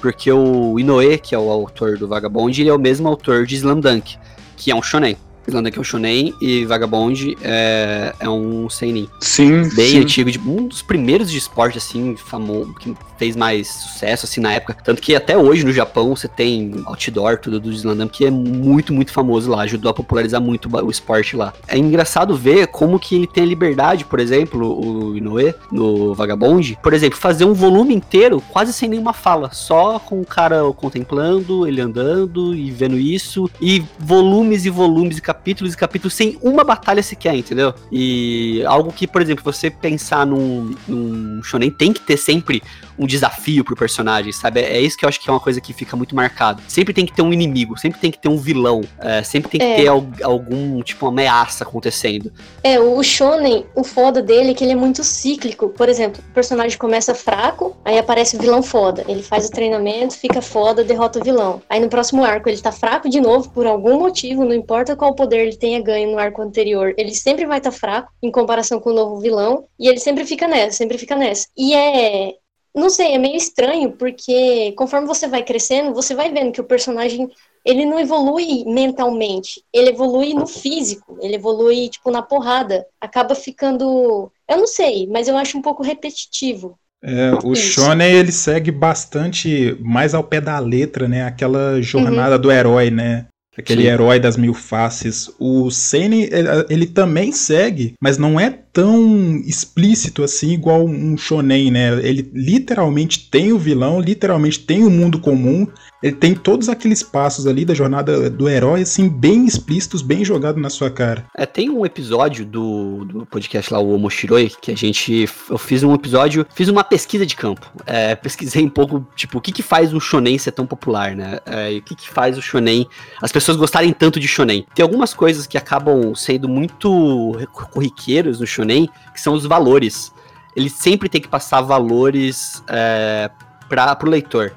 Porque 0.00 0.30
o 0.32 0.76
Inoue, 0.78 1.18
que 1.18 1.32
é 1.32 1.38
o 1.38 1.48
autor 1.48 1.96
do 1.96 2.08
Vagabond, 2.08 2.60
ele 2.60 2.68
é 2.68 2.74
o 2.74 2.78
mesmo 2.80 3.06
autor 3.06 3.46
de 3.46 3.54
Slam 3.54 3.78
Dunk, 3.78 4.18
que 4.56 4.72
é 4.72 4.74
um 4.74 4.82
shonen. 4.82 5.16
Slam 5.46 5.62
Dunk 5.62 5.76
é 5.76 5.80
um 5.80 5.84
shonen 5.84 6.34
e 6.40 6.64
Vagabond 6.64 7.36
é, 7.42 8.14
é 8.18 8.28
um 8.28 8.68
seinen. 8.68 9.08
Sim, 9.20 9.68
Bem 9.74 9.90
sim. 9.90 10.00
antigo, 10.00 10.30
de, 10.30 10.38
um 10.38 10.66
dos 10.66 10.82
primeiros 10.82 11.30
de 11.30 11.38
esporte, 11.38 11.78
assim, 11.78 12.16
famoso, 12.16 12.74
que 12.74 12.94
fez 13.18 13.36
mais 13.36 13.68
sucesso, 13.68 14.26
assim, 14.26 14.40
na 14.40 14.52
época. 14.52 14.76
Tanto 14.82 15.00
que 15.00 15.14
até 15.14 15.36
hoje 15.36 15.64
no 15.64 15.72
Japão 15.72 16.14
você 16.14 16.28
tem 16.28 16.82
outdoor, 16.86 17.38
tudo 17.38 17.60
do 17.60 17.72
Slam 17.72 17.96
Dunk, 17.96 18.18
que 18.18 18.26
é 18.26 18.30
muito, 18.30 18.92
muito 18.92 19.12
famoso 19.12 19.50
lá, 19.50 19.62
ajudou 19.62 19.90
a 19.90 19.94
popularizar 19.94 20.40
muito 20.40 20.68
o 20.68 20.90
esporte 20.90 21.36
lá. 21.36 21.52
É 21.68 21.76
engraçado 21.76 22.36
ver 22.36 22.66
como 22.68 22.98
que 22.98 23.14
ele 23.14 23.26
tem 23.26 23.44
a 23.44 23.46
liberdade, 23.46 24.04
por 24.04 24.20
exemplo, 24.20 24.78
o 24.78 25.16
Inoue, 25.16 25.54
no 25.70 26.14
Vagabond, 26.14 26.78
por 26.82 26.92
exemplo, 26.92 27.18
fazer 27.18 27.44
um 27.44 27.54
volume 27.54 27.94
inteiro 27.94 28.42
quase 28.50 28.72
sem 28.72 28.88
nenhuma 28.88 29.12
fala, 29.12 29.50
só 29.52 29.98
com 29.98 30.20
o 30.20 30.26
cara 30.26 30.62
contemplando, 30.76 31.66
ele 31.66 31.80
andando 31.80 32.54
e 32.54 32.70
vendo 32.70 32.98
isso, 32.98 33.50
e 33.60 33.82
volumes 33.98 34.64
e 34.64 34.70
volumes 34.70 35.18
e 35.18 35.20
capítulos 35.44 35.74
e 35.74 35.76
capítulos 35.76 36.14
sem 36.14 36.38
uma 36.40 36.64
batalha 36.64 37.02
sequer, 37.02 37.34
entendeu? 37.36 37.74
E 37.92 38.64
algo 38.64 38.90
que, 38.90 39.06
por 39.06 39.20
exemplo, 39.20 39.44
você 39.44 39.68
pensar 39.70 40.24
num, 40.24 40.74
num 40.88 41.42
shonen 41.42 41.70
tem 41.70 41.92
que 41.92 42.00
ter 42.00 42.16
sempre 42.16 42.62
um 42.98 43.06
desafio 43.06 43.64
pro 43.64 43.76
personagem, 43.76 44.32
sabe? 44.32 44.60
É 44.60 44.80
isso 44.80 44.96
que 44.96 45.04
eu 45.04 45.08
acho 45.08 45.20
que 45.20 45.28
é 45.28 45.32
uma 45.32 45.40
coisa 45.40 45.60
que 45.60 45.72
fica 45.72 45.96
muito 45.96 46.14
marcado. 46.14 46.62
Sempre 46.68 46.94
tem 46.94 47.04
que 47.06 47.12
ter 47.12 47.22
um 47.22 47.32
inimigo, 47.32 47.78
sempre 47.78 48.00
tem 48.00 48.10
que 48.10 48.18
ter 48.18 48.28
um 48.28 48.36
vilão, 48.36 48.82
é, 48.98 49.22
sempre 49.22 49.50
tem 49.50 49.60
que 49.60 49.66
É. 49.66 49.76
ter 49.76 49.88
al- 49.88 50.06
algum, 50.22 50.82
tipo, 50.82 51.06
uma 51.06 51.12
ameaça 51.12 51.64
acontecendo. 51.64 52.32
É, 52.62 52.78
o 52.78 53.02
Shonen, 53.02 53.66
o 53.74 53.82
foda 53.84 54.22
dele 54.22 54.50
é 54.50 54.54
que 54.54 54.64
ele 54.64 54.72
é 54.72 54.76
muito 54.76 55.02
cíclico. 55.02 55.68
Por 55.68 55.88
exemplo, 55.88 56.22
o 56.30 56.34
personagem 56.34 56.78
começa 56.78 57.14
fraco, 57.14 57.76
aí 57.84 57.98
aparece 57.98 58.36
o 58.36 58.40
vilão 58.40 58.62
foda. 58.62 59.04
Ele 59.08 59.22
faz 59.22 59.46
o 59.46 59.50
treinamento, 59.50 60.16
fica 60.16 60.40
foda, 60.40 60.84
derrota 60.84 61.18
o 61.18 61.24
vilão. 61.24 61.62
Aí 61.68 61.80
no 61.80 61.88
próximo 61.88 62.24
arco 62.24 62.48
ele 62.48 62.60
tá 62.60 62.72
fraco 62.72 63.08
de 63.08 63.20
novo 63.20 63.50
por 63.50 63.66
algum 63.66 63.98
motivo, 63.98 64.44
não 64.44 64.54
importa 64.54 64.96
qual 64.96 65.14
poder 65.14 65.40
ele 65.46 65.56
tenha 65.56 65.80
ganho 65.82 66.12
no 66.12 66.18
arco 66.18 66.42
anterior, 66.42 66.94
ele 66.96 67.14
sempre 67.14 67.46
vai 67.46 67.58
estar 67.58 67.70
fraco 67.72 68.10
em 68.22 68.30
comparação 68.30 68.78
com 68.80 68.90
o 68.90 68.94
novo 68.94 69.20
vilão, 69.20 69.64
e 69.78 69.88
ele 69.88 69.98
sempre 70.00 70.24
fica 70.24 70.46
nessa, 70.48 70.76
sempre 70.76 70.98
fica 70.98 71.16
nessa. 71.16 71.46
E 71.56 71.74
é. 71.74 72.34
Não 72.74 72.90
sei, 72.90 73.12
é 73.12 73.18
meio 73.18 73.36
estranho, 73.36 73.92
porque 73.92 74.72
conforme 74.76 75.06
você 75.06 75.28
vai 75.28 75.44
crescendo, 75.44 75.94
você 75.94 76.14
vai 76.14 76.32
vendo 76.32 76.50
que 76.50 76.60
o 76.60 76.64
personagem 76.64 77.30
ele 77.64 77.86
não 77.86 77.98
evolui 77.98 78.64
mentalmente, 78.66 79.62
ele 79.72 79.90
evolui 79.90 80.34
no 80.34 80.46
físico, 80.46 81.16
ele 81.22 81.36
evolui, 81.36 81.88
tipo, 81.88 82.10
na 82.10 82.20
porrada. 82.20 82.84
Acaba 83.00 83.34
ficando. 83.34 84.30
Eu 84.48 84.58
não 84.58 84.66
sei, 84.66 85.06
mas 85.06 85.28
eu 85.28 85.36
acho 85.36 85.56
um 85.56 85.62
pouco 85.62 85.82
repetitivo. 85.82 86.78
É, 87.02 87.32
o 87.42 87.52
Isso. 87.52 87.80
Shonen 87.80 88.12
ele 88.12 88.32
segue 88.32 88.70
bastante 88.70 89.76
mais 89.80 90.14
ao 90.14 90.24
pé 90.24 90.40
da 90.40 90.58
letra, 90.58 91.06
né? 91.06 91.22
Aquela 91.22 91.80
jornada 91.80 92.38
do 92.38 92.50
herói, 92.50 92.90
né? 92.90 93.26
Aquele 93.56 93.82
Sim. 93.82 93.88
herói 93.88 94.18
das 94.18 94.36
mil 94.36 94.52
faces. 94.52 95.30
O 95.38 95.68
ele, 95.92 96.30
ele 96.68 96.86
também 96.86 97.30
segue, 97.30 97.94
mas 98.02 98.18
não 98.18 98.40
é 98.40 98.63
tão 98.74 99.36
explícito 99.46 100.24
assim 100.24 100.52
igual 100.52 100.84
um 100.84 101.16
shonen, 101.16 101.70
né? 101.70 101.96
Ele 102.06 102.28
literalmente 102.34 103.30
tem 103.30 103.52
o 103.52 103.58
vilão, 103.58 104.00
literalmente 104.00 104.58
tem 104.58 104.82
o 104.82 104.90
mundo 104.90 105.20
comum. 105.20 105.66
Ele 106.02 106.16
tem 106.16 106.34
todos 106.34 106.68
aqueles 106.68 107.02
passos 107.02 107.46
ali 107.46 107.64
da 107.64 107.72
jornada 107.72 108.28
do 108.28 108.46
herói, 108.46 108.82
assim, 108.82 109.08
bem 109.08 109.46
explícitos, 109.46 110.02
bem 110.02 110.22
jogado 110.22 110.60
na 110.60 110.68
sua 110.68 110.90
cara. 110.90 111.24
É, 111.34 111.46
tem 111.46 111.70
um 111.70 111.86
episódio 111.86 112.44
do, 112.44 113.06
do 113.06 113.24
podcast 113.24 113.72
lá, 113.72 113.80
o 113.80 113.94
Omoshiroi, 113.94 114.52
que 114.60 114.70
a 114.70 114.76
gente. 114.76 115.26
Eu 115.48 115.56
fiz 115.56 115.82
um 115.82 115.94
episódio, 115.94 116.46
fiz 116.54 116.68
uma 116.68 116.84
pesquisa 116.84 117.24
de 117.24 117.34
campo. 117.34 117.66
É, 117.86 118.14
pesquisei 118.14 118.62
um 118.62 118.68
pouco, 118.68 119.06
tipo, 119.16 119.38
o 119.38 119.40
que 119.40 119.50
que 119.50 119.62
faz 119.62 119.94
o 119.94 120.00
Shonen 120.00 120.36
ser 120.36 120.52
tão 120.52 120.66
popular, 120.66 121.16
né? 121.16 121.38
É, 121.46 121.72
e 121.72 121.78
o 121.78 121.82
que 121.82 121.94
que 121.94 122.10
faz 122.10 122.36
o 122.36 122.42
Shonen. 122.42 122.86
As 123.22 123.32
pessoas 123.32 123.56
gostarem 123.56 123.90
tanto 123.94 124.20
de 124.20 124.28
Shonen. 124.28 124.66
Tem 124.74 124.82
algumas 124.82 125.14
coisas 125.14 125.46
que 125.46 125.56
acabam 125.56 126.14
sendo 126.14 126.46
muito 126.46 127.32
corriqueiros 127.72 128.40
no 128.40 128.46
Shonen, 128.46 128.63
que 129.12 129.20
são 129.20 129.34
os 129.34 129.44
valores. 129.44 130.12
Ele 130.56 130.70
sempre 130.70 131.08
tem 131.08 131.20
que 131.20 131.28
passar 131.28 131.60
valores 131.60 132.62
é, 132.68 133.30
para 133.68 133.94
pro 133.96 134.08
leitor. 134.08 134.52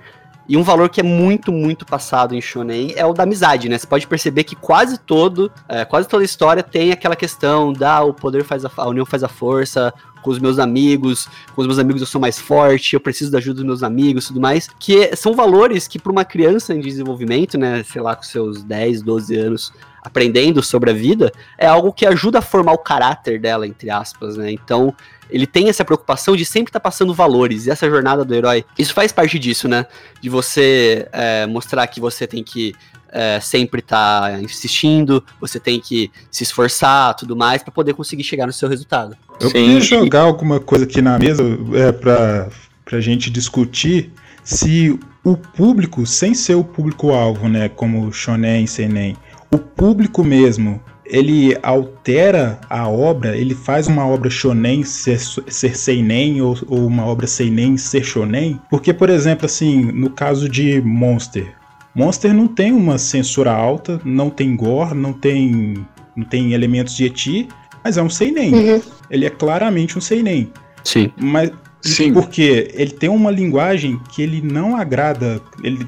E 0.50 0.56
um 0.56 0.64
valor 0.64 0.88
que 0.88 1.02
é 1.02 1.04
muito, 1.04 1.52
muito 1.52 1.86
passado 1.86 2.34
em 2.34 2.40
Shonen 2.40 2.94
é 2.96 3.06
o 3.06 3.12
da 3.12 3.24
amizade, 3.24 3.68
né? 3.68 3.78
Você 3.78 3.86
pode 3.86 4.08
perceber 4.08 4.46
que 4.46 4.56
quase 4.56 4.98
todo, 4.98 5.52
é, 5.68 5.84
quase 5.84 6.08
toda 6.08 6.24
história 6.24 6.64
tem 6.64 6.92
aquela 6.94 7.18
questão 7.18 7.74
da 7.74 8.02
o 8.02 8.14
poder 8.14 8.46
faz 8.46 8.64
a, 8.64 8.72
a 8.78 8.88
união 8.88 9.06
faz 9.06 9.26
a 9.26 9.28
força, 9.28 9.94
com 10.22 10.32
os 10.32 10.40
meus 10.40 10.58
amigos, 10.58 11.28
com 11.54 11.62
os 11.62 11.68
meus 11.68 11.80
amigos 11.80 12.02
eu 12.02 12.08
sou 12.08 12.22
mais 12.22 12.40
forte, 12.40 12.94
eu 12.94 13.00
preciso 13.00 13.30
da 13.30 13.40
ajuda 13.40 13.56
dos 13.56 13.66
meus 13.66 13.84
amigos 13.84 14.26
e 14.26 14.28
tudo 14.28 14.40
mais, 14.40 14.70
que 14.80 15.14
são 15.18 15.34
valores 15.34 15.86
que 15.86 16.00
para 16.00 16.12
uma 16.12 16.24
criança 16.24 16.74
em 16.74 16.80
desenvolvimento, 16.80 17.58
né, 17.58 17.84
sei 17.84 18.02
lá, 18.02 18.16
com 18.16 18.24
seus 18.24 18.64
10, 18.64 19.02
12 19.02 19.36
anos, 19.36 19.74
aprendendo 20.08 20.64
sobre 20.64 20.90
a 20.90 20.94
vida, 20.94 21.32
é 21.58 21.68
algo 21.68 21.92
que 21.92 22.06
ajuda 22.06 22.40
a 22.40 22.42
formar 22.42 22.74
o 22.74 22.78
caráter 22.78 23.40
dela, 23.40 23.68
entre 23.68 23.90
aspas, 23.90 24.38
né? 24.38 24.52
Então, 24.52 24.94
ele 25.30 25.46
tem 25.46 25.68
essa 25.68 25.84
preocupação 25.84 26.36
de 26.36 26.46
sempre 26.46 26.70
estar 26.70 26.80
passando 26.80 27.14
valores, 27.14 27.66
e 27.66 27.70
essa 27.70 27.90
jornada 27.90 28.24
do 28.24 28.34
herói, 28.34 28.64
isso 28.80 28.94
faz 28.94 29.12
parte 29.12 29.38
disso, 29.38 29.68
né? 29.68 29.86
De 30.22 30.30
você 30.30 31.08
é, 31.12 31.46
mostrar 31.46 31.86
que 31.88 32.00
você 32.00 32.26
tem 32.26 32.44
que 32.44 32.74
é, 33.10 33.40
sempre 33.42 33.82
estar 33.82 34.42
insistindo, 34.42 35.24
você 35.40 35.60
tem 35.60 35.80
que 35.80 36.10
se 36.32 36.44
esforçar, 36.44 37.14
tudo 37.16 37.36
mais, 37.36 37.62
para 37.62 37.72
poder 37.72 37.94
conseguir 37.94 38.24
chegar 38.24 38.48
no 38.48 38.54
seu 38.54 38.70
resultado. 38.70 39.16
Eu 39.40 39.50
Sim. 39.50 39.54
queria 39.54 39.82
jogar 39.82 40.22
alguma 40.22 40.60
coisa 40.60 40.86
aqui 40.86 41.02
na 41.02 41.20
mesa 41.20 41.44
é, 41.76 41.92
pra, 41.92 42.50
pra 42.86 43.02
gente 43.02 43.30
discutir 43.30 44.12
se 44.44 44.98
o 45.24 45.36
público, 45.36 46.06
sem 46.06 46.34
ser 46.34 46.56
o 46.56 46.64
público-alvo, 46.64 47.50
né, 47.50 47.68
como 47.68 48.14
Shonen 48.14 48.64
e 48.64 48.68
Seinen, 48.68 49.18
o 49.52 49.58
público 49.58 50.24
mesmo, 50.24 50.82
ele 51.06 51.58
altera 51.64 52.60
a 52.70 52.88
obra, 52.88 53.38
ele 53.38 53.56
faz 53.56 53.88
uma 53.88 54.06
obra 54.06 54.30
shonen 54.30 54.84
ser, 54.84 55.20
ser 55.20 55.76
seinen 55.76 56.42
ou, 56.42 56.58
ou 56.68 56.86
uma 56.86 57.06
obra 57.06 57.26
seinen 57.28 57.78
ser 57.78 58.04
shonen, 58.04 58.60
porque 58.70 58.94
por 58.94 59.10
exemplo 59.10 59.46
assim, 59.46 59.86
no 59.86 60.10
caso 60.10 60.50
de 60.50 60.82
Monster, 60.82 61.56
Monster 61.96 62.34
não 62.34 62.48
tem 62.48 62.72
uma 62.72 62.98
censura 62.98 63.52
alta, 63.52 64.00
não 64.04 64.30
tem 64.30 64.56
gore, 64.56 64.94
não 64.94 65.14
tem 65.14 65.86
não 66.16 66.26
tem 66.26 66.54
elementos 66.54 66.96
de 66.96 67.06
eti, 67.06 67.48
mas 67.84 67.96
é 67.96 68.02
um 68.02 68.10
seinen. 68.10 68.54
Uhum. 68.54 68.82
Ele 69.10 69.26
é 69.26 69.30
claramente 69.30 69.98
um 69.98 70.02
seinen. 70.02 70.52
Sim. 70.84 71.12
Mas 71.16 71.52
Sim. 71.82 72.12
porque 72.12 72.72
ele 72.74 72.92
tem 72.92 73.10
uma 73.10 73.30
linguagem 73.30 74.00
que 74.12 74.22
ele 74.22 74.42
não 74.42 74.76
agrada, 74.76 75.40
ele 75.64 75.88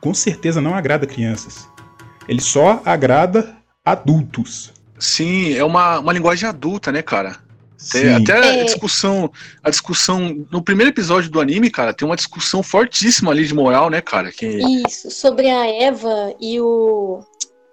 com 0.00 0.14
certeza 0.14 0.60
não 0.60 0.74
agrada 0.74 1.06
crianças. 1.06 1.68
Ele 2.28 2.40
só 2.40 2.80
agrada 2.84 3.56
adultos. 3.84 4.72
Sim, 4.98 5.54
é 5.54 5.64
uma, 5.64 5.98
uma 5.98 6.12
linguagem 6.12 6.48
adulta, 6.48 6.90
né, 6.92 7.02
cara? 7.02 7.36
Tem- 7.92 8.02
Sim. 8.02 8.08
até 8.14 8.60
a 8.60 8.64
discussão, 8.64 9.30
a 9.62 9.68
discussão 9.68 10.46
no 10.50 10.62
primeiro 10.62 10.90
episódio 10.90 11.30
do 11.30 11.40
anime, 11.40 11.68
cara, 11.70 11.92
tem 11.92 12.06
uma 12.06 12.16
discussão 12.16 12.62
fortíssima 12.62 13.30
ali 13.30 13.44
de 13.46 13.52
moral, 13.54 13.90
né, 13.90 14.00
cara? 14.00 14.32
Que 14.32 14.46
Isso, 14.86 15.10
sobre 15.10 15.50
a 15.50 15.66
Eva 15.66 16.34
e 16.40 16.58
o. 16.60 17.20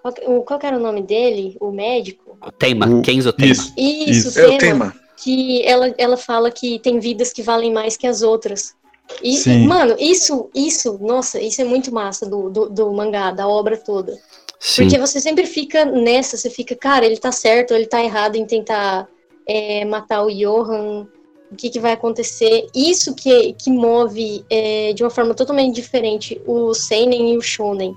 Qual, 0.01 0.13
o- 0.27 0.41
qual 0.43 0.59
era 0.63 0.75
o 0.77 0.81
nome 0.81 1.01
dele? 1.03 1.55
O 1.61 1.71
médico? 1.71 2.37
O 2.45 2.51
Teima, 2.51 2.87
O- 2.87 3.01
Kenzo 3.01 3.31
Teima. 3.31 3.53
Isso. 3.53 3.73
Isso, 3.77 4.27
Isso. 4.29 4.39
é 4.39 4.47
o 4.47 4.57
tema, 4.57 4.59
tema. 4.91 4.95
Que 5.23 5.63
ela, 5.65 5.93
ela 5.97 6.17
fala 6.17 6.51
que 6.51 6.79
tem 6.79 6.99
vidas 6.99 7.31
que 7.31 7.43
valem 7.43 7.71
mais 7.71 7.95
que 7.95 8.07
as 8.07 8.21
outras. 8.21 8.73
E, 9.21 9.37
Sim. 9.37 9.67
mano, 9.67 9.95
isso, 9.99 10.49
isso, 10.55 10.97
nossa, 11.01 11.39
isso 11.39 11.61
é 11.61 11.65
muito 11.65 11.93
massa 11.93 12.25
do, 12.29 12.49
do, 12.49 12.69
do 12.69 12.91
mangá, 12.93 13.31
da 13.31 13.47
obra 13.47 13.77
toda. 13.77 14.17
Sim. 14.61 14.83
Porque 14.83 14.99
você 14.99 15.19
sempre 15.19 15.47
fica 15.47 15.83
nessa, 15.83 16.37
você 16.37 16.47
fica, 16.47 16.75
cara, 16.75 17.03
ele 17.03 17.17
tá 17.17 17.31
certo, 17.31 17.71
ou 17.71 17.77
ele 17.77 17.87
tá 17.87 18.03
errado 18.03 18.35
em 18.35 18.45
tentar 18.45 19.07
é, 19.47 19.83
matar 19.85 20.23
o 20.23 20.29
Johan, 20.29 21.07
o 21.51 21.55
que, 21.55 21.67
que 21.67 21.79
vai 21.79 21.93
acontecer. 21.93 22.67
Isso 22.73 23.15
que, 23.15 23.53
que 23.53 23.71
move 23.71 24.45
é, 24.51 24.93
de 24.93 25.03
uma 25.03 25.09
forma 25.09 25.33
totalmente 25.33 25.73
diferente 25.73 26.39
o 26.45 26.75
Seinen 26.75 27.33
e 27.33 27.37
o 27.37 27.41
Shonen. 27.41 27.95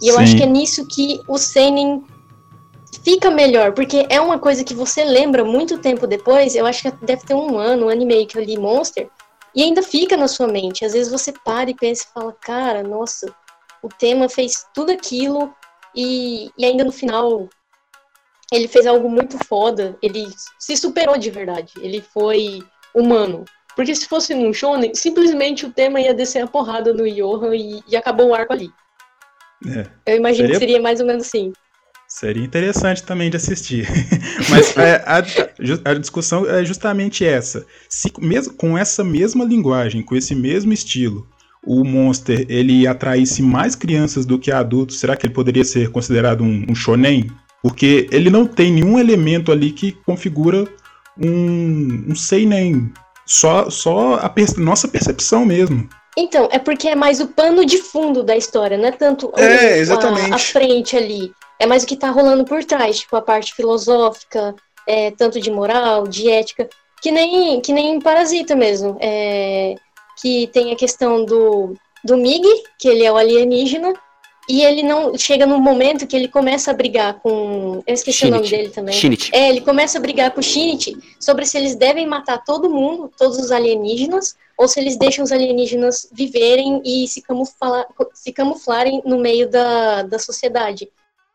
E 0.00 0.06
eu 0.06 0.14
Sim. 0.14 0.22
acho 0.22 0.36
que 0.36 0.44
é 0.44 0.46
nisso 0.46 0.86
que 0.86 1.20
o 1.26 1.36
Seinen 1.36 2.04
fica 3.02 3.28
melhor, 3.28 3.72
porque 3.72 4.06
é 4.08 4.20
uma 4.20 4.38
coisa 4.38 4.62
que 4.62 4.72
você 4.72 5.02
lembra 5.02 5.44
muito 5.44 5.78
tempo 5.78 6.06
depois, 6.06 6.54
eu 6.54 6.64
acho 6.64 6.80
que 6.80 7.04
deve 7.04 7.26
ter 7.26 7.34
um 7.34 7.58
ano, 7.58 7.86
um 7.86 7.88
ano 7.88 8.02
e 8.02 8.06
meio 8.06 8.26
que 8.26 8.38
eu 8.38 8.42
li 8.42 8.56
Monster, 8.56 9.10
e 9.52 9.64
ainda 9.64 9.82
fica 9.82 10.16
na 10.16 10.28
sua 10.28 10.46
mente. 10.46 10.84
Às 10.84 10.92
vezes 10.92 11.10
você 11.10 11.32
para 11.44 11.70
e 11.70 11.74
pensa 11.74 12.04
e 12.04 12.12
fala, 12.14 12.32
cara, 12.40 12.84
nossa, 12.84 13.34
o 13.82 13.88
tema 13.88 14.28
fez 14.28 14.64
tudo 14.72 14.92
aquilo 14.92 15.52
e, 15.94 16.50
e 16.56 16.64
ainda 16.64 16.84
no 16.84 16.92
final 16.92 17.48
ele 18.52 18.68
fez 18.68 18.86
algo 18.86 19.08
muito 19.10 19.36
foda. 19.44 19.96
Ele 20.02 20.26
se 20.58 20.76
superou 20.76 21.16
de 21.18 21.30
verdade. 21.30 21.72
Ele 21.80 22.00
foi 22.00 22.62
humano. 22.94 23.44
Porque 23.74 23.94
se 23.94 24.06
fosse 24.06 24.34
num 24.34 24.52
shonen, 24.52 24.94
simplesmente 24.94 25.66
o 25.66 25.72
tema 25.72 26.00
ia 26.00 26.14
descer 26.14 26.44
a 26.44 26.46
porrada 26.46 26.92
no 26.94 27.10
Johan 27.10 27.56
e, 27.56 27.82
e 27.88 27.96
acabou 27.96 28.28
o 28.28 28.34
arco 28.34 28.52
ali. 28.52 28.70
É. 29.66 30.12
Eu 30.12 30.16
imagino 30.18 30.46
Seria- 30.48 30.52
que 30.54 30.58
seria 30.66 30.82
mais 30.82 31.00
ou 31.00 31.06
menos 31.06 31.26
assim. 31.26 31.52
Seria 32.06 32.44
interessante 32.44 33.02
também 33.02 33.28
de 33.30 33.36
assistir. 33.36 33.88
Mas 34.48 34.76
é, 34.76 35.02
a, 35.04 35.90
a 35.90 35.94
discussão 35.94 36.46
é 36.48 36.64
justamente 36.64 37.24
essa. 37.24 37.66
Se 37.88 38.12
mesmo 38.20 38.54
com 38.54 38.78
essa 38.78 39.02
mesma 39.02 39.44
linguagem, 39.44 40.02
com 40.02 40.14
esse 40.14 40.32
mesmo 40.34 40.72
estilo, 40.72 41.26
o 41.66 41.84
Monster 41.84 42.44
ele 42.48 42.86
atraísse 42.86 43.42
mais 43.42 43.74
crianças 43.74 44.24
do 44.26 44.38
que 44.38 44.50
adultos, 44.52 44.98
será 45.00 45.16
que 45.16 45.26
ele 45.26 45.34
poderia 45.34 45.64
ser 45.64 45.90
considerado 45.90 46.42
um, 46.44 46.64
um 46.68 46.74
shonen? 46.74 47.30
Porque 47.62 48.06
ele 48.12 48.28
não 48.28 48.46
tem 48.46 48.70
nenhum 48.72 48.98
elemento 48.98 49.50
ali 49.50 49.70
que 49.70 49.92
configura 49.92 50.66
um, 51.18 52.04
um 52.10 52.14
seinen. 52.14 52.92
Só, 53.26 53.70
só 53.70 54.16
a 54.16 54.28
per- 54.28 54.58
nossa 54.58 54.86
percepção 54.86 55.46
mesmo. 55.46 55.88
Então, 56.16 56.48
é 56.52 56.58
porque 56.58 56.88
é 56.88 56.94
mais 56.94 57.20
o 57.20 57.28
pano 57.28 57.64
de 57.64 57.78
fundo 57.78 58.22
da 58.22 58.36
história, 58.36 58.76
não 58.76 58.86
é 58.86 58.92
tanto 58.92 59.32
É, 59.36 59.42
a- 59.74 59.78
exatamente. 59.78 60.32
A, 60.34 60.38
frente 60.38 60.96
ali. 60.96 61.32
É 61.58 61.66
mais 61.66 61.82
o 61.84 61.86
que 61.86 61.96
tá 61.96 62.10
rolando 62.10 62.44
por 62.44 62.62
trás, 62.64 62.98
tipo 63.00 63.16
a 63.16 63.22
parte 63.22 63.54
filosófica, 63.54 64.54
é, 64.86 65.10
tanto 65.12 65.40
de 65.40 65.50
moral, 65.50 66.06
de 66.06 66.28
ética, 66.28 66.68
que 67.00 67.10
nem, 67.10 67.60
que 67.60 67.72
nem 67.72 67.94
em 67.94 68.00
Parasita 68.00 68.54
mesmo. 68.54 68.98
é, 69.00 69.74
que 70.20 70.48
tem 70.48 70.72
a 70.72 70.76
questão 70.76 71.24
do, 71.24 71.74
do 72.04 72.16
Mig, 72.16 72.42
que 72.78 72.88
ele 72.88 73.04
é 73.04 73.12
o 73.12 73.16
alienígena, 73.16 73.92
e 74.48 74.62
ele 74.62 74.82
não 74.82 75.16
chega 75.16 75.46
num 75.46 75.60
momento 75.60 76.06
que 76.06 76.14
ele 76.14 76.28
começa 76.28 76.70
a 76.70 76.74
brigar 76.74 77.20
com. 77.20 77.82
Eu 77.86 77.94
esqueci 77.94 78.26
o 78.26 78.30
nome 78.30 78.48
dele 78.48 78.68
também. 78.68 78.94
Shinit. 78.94 79.30
É, 79.34 79.48
ele 79.48 79.62
começa 79.62 79.96
a 79.96 80.00
brigar 80.00 80.30
com 80.32 80.40
o 80.40 80.42
Shinit 80.42 80.96
sobre 81.18 81.46
se 81.46 81.56
eles 81.56 81.74
devem 81.74 82.06
matar 82.06 82.44
todo 82.44 82.68
mundo, 82.68 83.10
todos 83.16 83.38
os 83.38 83.50
alienígenas, 83.50 84.36
ou 84.58 84.68
se 84.68 84.80
eles 84.80 84.98
deixam 84.98 85.24
os 85.24 85.32
alienígenas 85.32 86.08
viverem 86.12 86.82
e 86.84 87.08
se, 87.08 87.22
camufla, 87.22 87.86
se 88.12 88.32
camuflarem 88.32 89.02
no 89.04 89.18
meio 89.18 89.48
da, 89.48 90.02
da 90.02 90.18
sociedade. 90.18 90.90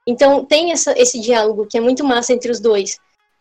Então 0.06 0.46
tem 0.46 0.72
essa, 0.72 0.94
esse 0.98 1.20
diálogo 1.20 1.66
que 1.66 1.78
é 1.78 1.82
muito 1.82 2.04
massa 2.04 2.32
entre 2.32 2.52
os 2.52 2.60
dois, 2.60 2.98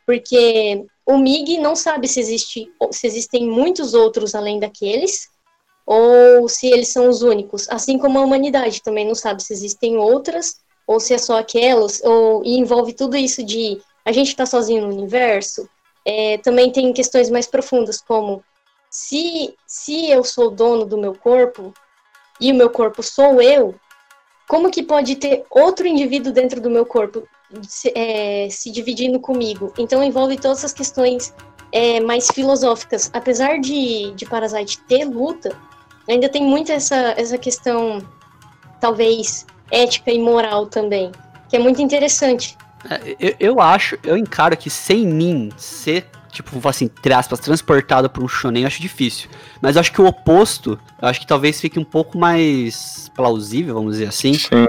porque 0.07 0.85
o 1.09 1.17
Mig 1.17 1.57
não 1.57 1.75
sabe 1.75 2.07
se, 2.07 2.21
existe, 2.21 2.71
se 2.93 3.07
existem 3.07 3.49
muitos 3.49 3.95
outros 3.95 4.35
além 4.35 4.61
daqueles, 4.61 5.31
ou 5.87 6.47
se 6.51 6.67
eles 6.67 6.89
são 6.89 7.09
os 7.09 7.23
únicos, 7.23 7.67
assim 7.71 7.97
como 7.97 8.19
a 8.19 8.23
humanidade 8.23 8.83
também 8.83 9.07
não 9.07 9.15
sabe 9.15 9.43
se 9.43 9.55
existem 9.55 9.97
outras, 9.97 10.61
ou 10.87 11.01
se 11.01 11.15
é 11.15 11.19
só 11.19 11.39
aquelas, 11.39 12.03
ou, 12.05 12.45
e 12.45 12.59
envolve 12.59 12.93
tudo 12.93 13.17
isso 13.17 13.43
de 13.43 13.81
a 14.05 14.13
gente 14.13 14.29
está 14.29 14.45
sozinho 14.45 14.87
no 14.87 14.93
universo. 14.95 15.67
É, 16.05 16.37
também 16.39 16.71
tem 16.71 16.93
questões 16.93 17.31
mais 17.31 17.47
profundas, 17.47 18.03
como 18.03 18.45
se, 18.91 19.55
se 19.67 20.11
eu 20.11 20.23
sou 20.23 20.51
dono 20.51 20.85
do 20.85 20.99
meu 20.99 21.15
corpo 21.15 21.73
e 22.39 22.53
o 22.53 22.55
meu 22.55 22.69
corpo 22.69 23.03
sou 23.03 23.41
eu, 23.41 23.75
como 24.47 24.71
que 24.71 24.83
pode 24.83 25.17
ter 25.17 25.47
outro 25.49 25.87
indivíduo 25.87 26.35
dentro 26.35 26.61
do 26.61 26.69
meu 26.69 26.85
corpo 26.85 27.27
se, 27.63 27.93
é, 27.95 28.49
se 28.51 28.71
dividindo 28.71 29.21
comigo? 29.21 29.73
Então 29.79 30.03
envolve 30.03 30.37
todas 30.37 30.59
essas 30.59 30.73
questões 30.73 31.35
é, 31.73 32.01
mais 32.01 32.29
filosóficas. 32.29 33.11
Apesar 33.13 33.59
de, 33.59 34.13
de 34.13 34.27
Parasite 34.27 34.81
ter 34.81 35.05
luta, 35.05 35.57
ainda 36.09 36.29
tem 36.29 36.43
muito 36.43 36.73
essa, 36.73 37.15
essa 37.17 37.39
questão, 37.39 38.03
talvez, 38.81 39.47
ética 39.71 40.11
e 40.11 40.19
moral 40.19 40.67
também, 40.67 41.13
que 41.49 41.57
é 41.57 41.59
muito 41.59 41.83
interessante. 41.83 42.57
É, 42.89 43.17
eu, 43.19 43.35
eu 43.39 43.61
acho, 43.61 43.99
eu 44.03 44.17
encaro 44.17 44.57
que 44.57 44.71
sem 44.71 45.07
mim 45.07 45.51
ser, 45.57 46.07
tipo, 46.31 46.67
assim, 46.69 46.87
entre 46.87 47.13
aspas, 47.13 47.41
transportado 47.41 48.09
por 48.09 48.23
um 48.23 48.29
shonen, 48.29 48.63
eu 48.63 48.67
acho 48.67 48.81
difícil. 48.81 49.29
Mas 49.61 49.77
eu 49.77 49.81
acho 49.81 49.93
que 49.93 50.01
o 50.01 50.07
oposto, 50.07 50.79
eu 51.01 51.09
acho 51.09 51.21
que 51.21 51.27
talvez 51.27 51.61
fique 51.61 51.79
um 51.79 51.85
pouco 51.85 52.17
mais 52.17 53.11
plausível, 53.15 53.75
vamos 53.75 53.93
dizer 53.93 54.09
assim. 54.09 54.35
Sim. 54.35 54.67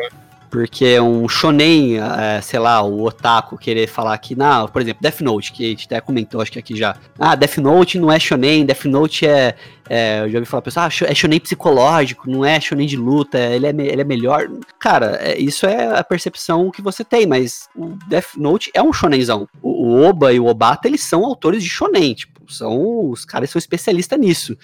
Porque 0.49 0.99
um 0.99 1.29
shonen, 1.29 1.97
é, 1.99 2.41
sei 2.41 2.59
lá, 2.59 2.81
o 2.81 3.03
otaku 3.03 3.57
querer 3.57 3.87
falar 3.87 4.17
que, 4.17 4.35
não, 4.35 4.67
por 4.67 4.81
exemplo, 4.81 5.01
Death 5.01 5.21
Note, 5.21 5.51
que 5.51 5.65
a 5.65 5.69
gente 5.69 5.85
até 5.85 6.01
comentou, 6.01 6.41
acho 6.41 6.51
que 6.51 6.57
aqui 6.57 6.75
já. 6.75 6.95
Ah, 7.19 7.35
Death 7.35 7.57
Note 7.57 7.99
não 7.99 8.11
é 8.11 8.19
shonen, 8.19 8.65
Death 8.65 8.85
Note 8.85 9.27
é, 9.27 9.55
é 9.87 10.21
eu 10.21 10.29
já 10.31 10.39
ouvi 10.39 10.49
falar, 10.49 10.63
pessoal, 10.63 10.87
ah, 10.87 11.05
é 11.05 11.13
shonen 11.13 11.39
psicológico, 11.39 12.29
não 12.29 12.43
é 12.43 12.59
shonen 12.59 12.87
de 12.87 12.97
luta, 12.97 13.37
ele 13.37 13.67
é, 13.67 13.69
ele 13.69 14.01
é 14.01 14.03
melhor. 14.03 14.49
Cara, 14.79 15.19
é, 15.21 15.37
isso 15.37 15.67
é 15.67 15.97
a 15.97 16.03
percepção 16.03 16.71
que 16.71 16.81
você 16.81 17.03
tem, 17.03 17.27
mas 17.27 17.69
o 17.75 17.97
Death 18.07 18.35
Note 18.35 18.71
é 18.73 18.81
um 18.81 18.91
shonenzão. 18.91 19.47
O, 19.61 19.85
o 19.85 20.03
Oba 20.03 20.33
e 20.33 20.39
o 20.39 20.47
Obata, 20.47 20.87
eles 20.87 21.01
são 21.01 21.23
autores 21.23 21.63
de 21.63 21.69
shonen, 21.69 22.15
tipo, 22.15 22.51
são, 22.51 23.09
os 23.09 23.23
caras 23.23 23.51
são 23.51 23.59
especialistas 23.59 24.19
nisso. 24.19 24.57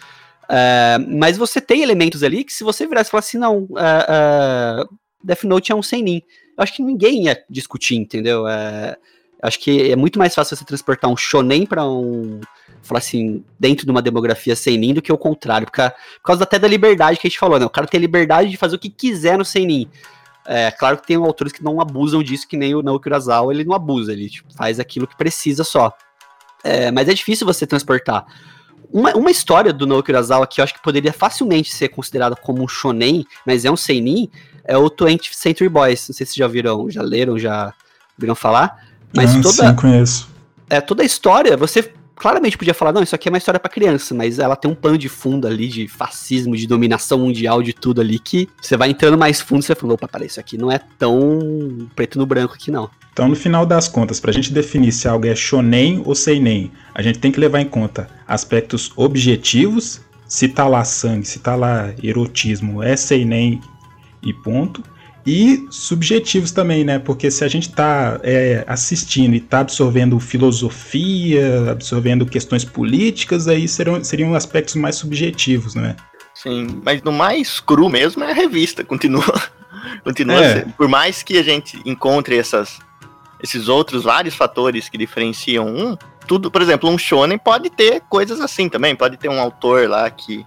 É, 0.50 0.98
mas 1.00 1.38
você 1.38 1.60
tem 1.60 1.82
elementos 1.82 2.24
ali 2.24 2.43
que 2.43 2.54
se 2.54 2.63
você 2.63 2.88
virasse 2.88 3.10
e 3.10 3.12
falar 3.12 3.19
assim, 3.19 3.38
não, 3.38 3.67
é, 3.78 4.06
é, 4.10 4.86
Death 5.26 5.44
Note 5.44 5.72
é 5.72 5.76
um 5.76 5.82
seinin. 5.82 6.22
Eu 6.58 6.64
acho 6.64 6.74
que 6.74 6.84
ninguém 6.84 7.26
ia 7.26 7.44
discutir, 7.50 7.96
entendeu? 7.96 8.48
É, 8.48 8.96
acho 9.42 9.60
que 9.60 9.92
é 9.92 9.96
muito 9.96 10.20
mais 10.20 10.34
fácil 10.34 10.56
você 10.56 10.64
transportar 10.64 11.10
um 11.10 11.18
shonen 11.18 11.66
pra 11.66 11.86
um, 11.88 12.40
falar 12.84 13.00
assim, 13.00 13.44
dentro 13.60 13.86
de 13.86 13.92
uma 13.92 14.02
demografia 14.02 14.56
seinin 14.56 14.94
do 14.94 15.02
que 15.02 15.12
o 15.12 15.18
contrário, 15.18 15.66
por 15.66 15.74
causa, 15.74 15.92
por 15.92 16.24
causa 16.24 16.44
até 16.44 16.60
da 16.60 16.68
liberdade 16.68 17.20
que 17.20 17.28
a 17.28 17.30
gente 17.30 17.40
falou, 17.40 17.60
né? 17.60 17.66
O 17.66 17.70
cara 17.70 17.88
tem 17.88 18.00
liberdade 18.00 18.50
de 18.50 18.58
fazer 18.58 18.76
o 18.76 18.80
que 18.80 18.90
quiser 18.90 19.38
no 19.38 19.44
seinin. 19.44 19.90
É 20.48 20.70
claro 20.70 20.98
que 20.98 21.08
tem 21.08 21.18
autores 21.18 21.52
que 21.52 21.64
não 21.64 21.82
abusam 21.82 22.22
disso, 22.22 22.48
que 22.48 22.56
nem 22.56 22.76
o 22.76 22.84
Naoki 22.84 23.08
Urasawa, 23.08 23.52
ele 23.52 23.64
não 23.64 23.74
abusa, 23.74 24.14
ele 24.14 24.30
tipo, 24.30 24.54
faz 24.54 24.80
aquilo 24.80 25.08
que 25.08 25.18
precisa 25.18 25.64
só. 25.64 25.92
É, 26.64 26.92
mas 26.92 27.10
é 27.10 27.14
difícil 27.14 27.48
você 27.48 27.66
transportar. 27.66 28.26
Uma, 28.94 29.14
uma 29.16 29.32
história 29.32 29.74
do 29.74 29.88
Naoki 29.88 30.12
Urasawa 30.12 30.46
que 30.46 30.62
eu 30.62 30.64
acho 30.64 30.76
que 30.76 30.82
poderia 30.84 31.12
facilmente 31.12 31.74
ser 31.74 31.90
considerada 31.90 32.36
como 32.36 32.64
um 32.64 32.68
shonen, 32.68 33.26
mas 33.46 33.66
é 33.66 33.72
um 33.72 33.76
seinin, 33.76 34.30
é 34.65 34.78
o 34.78 34.89
20th 34.89 35.34
Century 35.34 35.69
Boys. 35.69 36.08
Não 36.10 36.15
sei 36.15 36.25
se 36.25 36.34
vocês 36.34 36.36
já 36.36 36.47
viram, 36.47 36.89
já 36.89 37.01
leram, 37.01 37.38
já 37.38 37.73
viram 38.17 38.36
falar. 38.36 38.84
Mas 39.15 39.36
ah, 39.36 39.41
toda, 39.41 39.69
sim, 39.69 39.75
conheço. 39.75 40.30
é, 40.69 40.82
toda 40.82 41.04
a 41.04 41.06
história, 41.06 41.56
você 41.56 41.91
claramente 42.15 42.58
podia 42.58 42.73
falar, 42.73 42.91
não, 42.91 43.04
isso 43.04 43.13
aqui 43.13 43.28
é 43.28 43.32
uma 43.32 43.38
história 43.38 43.60
pra 43.60 43.69
criança, 43.69 44.15
mas 44.15 44.39
ela 44.39 44.56
tem 44.56 44.71
um 44.71 44.75
pano 44.75 44.97
de 44.97 45.10
fundo 45.10 45.47
ali 45.47 45.67
de 45.67 45.88
fascismo, 45.88 46.56
de 46.56 46.65
dominação 46.65 47.19
mundial, 47.19 47.62
de 47.62 47.73
tudo 47.73 48.01
ali, 48.01 48.17
que 48.17 48.47
você 48.62 48.78
vai 48.78 48.89
entrando 48.89 49.17
mais 49.17 49.41
fundo 49.41 49.62
e 49.62 49.63
você 49.63 49.75
fala, 49.75 49.93
opa, 49.93 50.08
peraí, 50.08 50.28
isso 50.28 50.39
aqui 50.39 50.58
não 50.58 50.71
é 50.71 50.80
tão 50.97 51.88
preto 51.95 52.17
no 52.17 52.25
branco 52.25 52.54
aqui, 52.54 52.71
não. 52.71 52.89
Então, 53.12 53.28
no 53.28 53.36
final 53.36 53.65
das 53.65 53.88
contas, 53.88 54.19
pra 54.19 54.32
gente 54.32 54.51
definir 54.51 54.91
se 54.91 55.08
algo 55.08 55.25
é 55.25 55.36
shonen 55.36 56.01
ou 56.06 56.15
seinen, 56.15 56.71
a 56.93 57.01
gente 57.01 57.19
tem 57.19 57.32
que 57.32 57.39
levar 57.39 57.62
em 57.62 57.65
conta 57.65 58.10
aspectos 58.28 58.91
objetivos, 58.95 60.01
se 60.28 60.49
tá 60.49 60.67
lá 60.67 60.84
sangue, 60.84 61.25
se 61.25 61.39
tá 61.39 61.56
lá 61.56 61.93
erotismo, 62.01 62.82
é 62.84 62.95
seinen 62.95 63.62
e 64.26 64.34
ponto. 64.34 64.84
E 65.26 65.66
subjetivos 65.72 66.52
também, 66.52 66.84
né? 66.84 67.00
Porque 67.00 67.32
se 67.32 67.44
a 67.44 67.48
gente 67.48 67.72
tá 67.72 68.20
é, 68.22 68.64
assistindo 68.68 69.34
e 69.34 69.40
tá 69.40 69.62
absorvendo 69.62 70.20
filosofia, 70.20 71.72
absorvendo 71.72 72.28
questões 72.28 72.64
políticas, 72.64 73.48
aí 73.48 73.68
serão, 73.68 74.04
seriam 74.04 74.36
aspectos 74.36 74.76
mais 74.76 74.98
subjetivos, 74.98 75.74
né? 75.74 75.96
Sim, 76.34 76.80
mas 76.84 77.02
no 77.02 77.12
mais 77.12 77.60
cru 77.60 77.90
mesmo 77.90 78.24
é 78.24 78.32
a 78.32 78.36
revista, 78.36 78.84
continua. 78.84 79.24
continua 80.04 80.46
É. 80.46 80.66
Por 80.78 80.88
mais 80.88 81.24
que 81.24 81.40
a 81.40 81.44
gente 81.44 81.82
encontre 81.86 82.38
essas, 82.38 82.78
esses 83.42 83.68
outros 83.68 84.04
vários 84.04 84.36
fatores 84.36 84.90
que 84.90 84.98
diferenciam 84.98 85.66
um, 85.66 85.98
tudo, 86.28 86.52
por 86.52 86.62
exemplo, 86.62 86.90
um 86.90 86.98
shonen 86.98 87.38
pode 87.38 87.72
ter 87.72 88.02
coisas 88.02 88.40
assim 88.40 88.70
também, 88.70 88.96
pode 88.96 89.18
ter 89.18 89.30
um 89.30 89.40
autor 89.40 89.90
lá 89.90 90.10
que, 90.10 90.46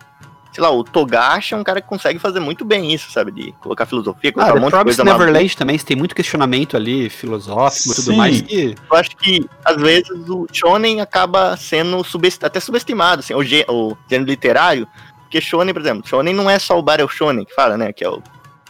sei 0.59 0.62
lá, 0.64 0.71
o 0.73 0.83
Togashi 0.83 1.55
é 1.55 1.57
um 1.57 1.62
cara 1.62 1.81
que 1.81 1.87
consegue 1.87 2.18
fazer 2.18 2.40
muito 2.40 2.64
bem 2.64 2.92
isso, 2.92 3.12
sabe, 3.12 3.31
de 3.31 3.53
colocar 3.61 3.87
filosofia, 3.87 4.33
colocar 4.33 4.51
Ah, 4.51 4.57
um 4.57 4.61
monte 4.61 4.77
de 4.77 4.83
coisa. 4.83 5.05
Neverland 5.05 5.57
também, 5.57 5.79
você 5.79 5.87
tem 5.87 5.97
muito 5.97 6.16
questionamento 6.16 6.77
ali, 6.77 7.09
filosófico 7.09 7.92
e 7.92 7.94
tudo 7.94 8.11
Sim. 8.11 8.16
mais, 8.16 8.42
Eu 8.51 8.97
acho 8.99 9.16
que, 9.16 9.49
às 9.64 9.77
vezes, 9.81 10.11
o 10.29 10.49
shonen 10.53 11.01
acaba 11.01 11.57
sendo 11.57 12.03
subest- 12.03 12.42
até 12.42 12.59
subestimado, 12.59 13.21
assim, 13.21 13.35
o, 13.35 13.44
gê- 13.44 13.64
o 13.68 13.97
gênero 14.11 14.29
literário, 14.29 14.88
porque 15.23 15.40
shonen, 15.40 15.73
por 15.73 15.81
exemplo, 15.81 16.05
shonen 16.09 16.35
não 16.35 16.51
é 16.51 16.59
só 16.59 16.77
o 16.77 16.83
Battle 16.83 17.09
Shonen 17.09 17.44
que 17.44 17.55
fala, 17.55 17.77
né, 17.77 17.92
que 17.92 18.03
é 18.03 18.09
o 18.11 18.21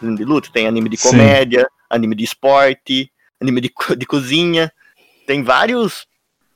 anime 0.02 0.18
de 0.18 0.24
luta, 0.26 0.50
tem 0.52 0.66
anime 0.66 0.90
de 0.90 0.98
Sim. 0.98 1.08
comédia, 1.08 1.66
anime 1.88 2.14
de 2.14 2.24
esporte, 2.24 3.10
anime 3.40 3.62
de, 3.62 3.70
co- 3.70 3.96
de 3.96 4.04
cozinha, 4.04 4.70
tem 5.26 5.42
vários 5.42 6.06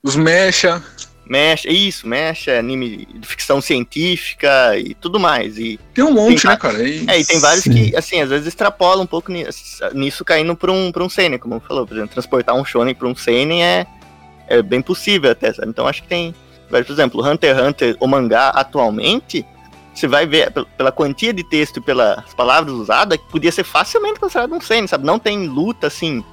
Os 0.03 0.15
mecha. 0.15 0.83
Mecha, 1.25 1.71
isso, 1.71 2.07
mecha, 2.07 2.59
anime 2.59 3.07
de 3.15 3.27
ficção 3.27 3.61
científica 3.61 4.77
e 4.79 4.95
tudo 4.95 5.19
mais, 5.21 5.57
e 5.59 5.79
Tem 5.95 6.05
um 6.05 6.13
monte, 6.13 6.43
Tem- 6.43 6.51
né, 6.51 6.57
cara? 6.57 6.83
E- 6.83 7.05
é, 7.09 7.21
e 7.21 7.25
tem 7.25 7.39
vários 7.39 7.65
Sim. 7.65 7.73
que, 7.91 7.97
assim, 7.97 8.21
às 8.21 8.29
vezes 8.31 8.47
extrapolam 8.49 9.05
um 9.05 9.07
pouco 9.07 9.31
nisso, 9.33 9.83
nisso 9.95 10.25
caindo 10.25 10.55
pra 10.57 10.71
um, 10.73 10.91
pra 10.93 11.03
um 11.05 11.09
seinen, 11.09 11.39
como 11.39 11.61
falou, 11.61 11.87
por 11.87 11.95
exemplo, 11.97 12.13
transportar 12.13 12.55
um 12.55 12.65
shonen 12.65 12.95
pra 12.95 13.09
um 13.09 13.15
seinen 13.15 13.63
é, 13.63 13.87
é 14.49 14.63
bem 14.63 14.83
possível 14.83 15.31
até, 15.31 15.53
sabe? 15.53 15.69
Então 15.69 15.87
acho 15.87 16.03
que 16.03 16.09
tem, 16.09 16.35
por 16.69 16.79
exemplo, 16.91 17.25
Hunter 17.27 17.57
x 17.57 17.67
Hunter, 17.67 17.97
o 18.01 18.07
mangá 18.07 18.49
atualmente, 18.51 19.47
você 19.95 20.07
vai 20.09 20.27
ver 20.27 20.51
pel- 20.51 20.67
pela 20.77 20.91
quantia 20.91 21.33
de 21.33 21.45
texto 21.45 21.77
e 21.79 21.81
pelas 21.83 22.33
palavras 22.35 22.73
usadas, 22.75 23.19
que 23.19 23.25
podia 23.31 23.53
ser 23.53 23.63
facilmente 23.65 24.19
considerado 24.19 24.53
um 24.55 24.61
seinen, 24.61 24.87
sabe? 24.87 25.05
Não 25.05 25.19
tem 25.19 25.47
luta, 25.47 25.87
assim, 25.87 26.25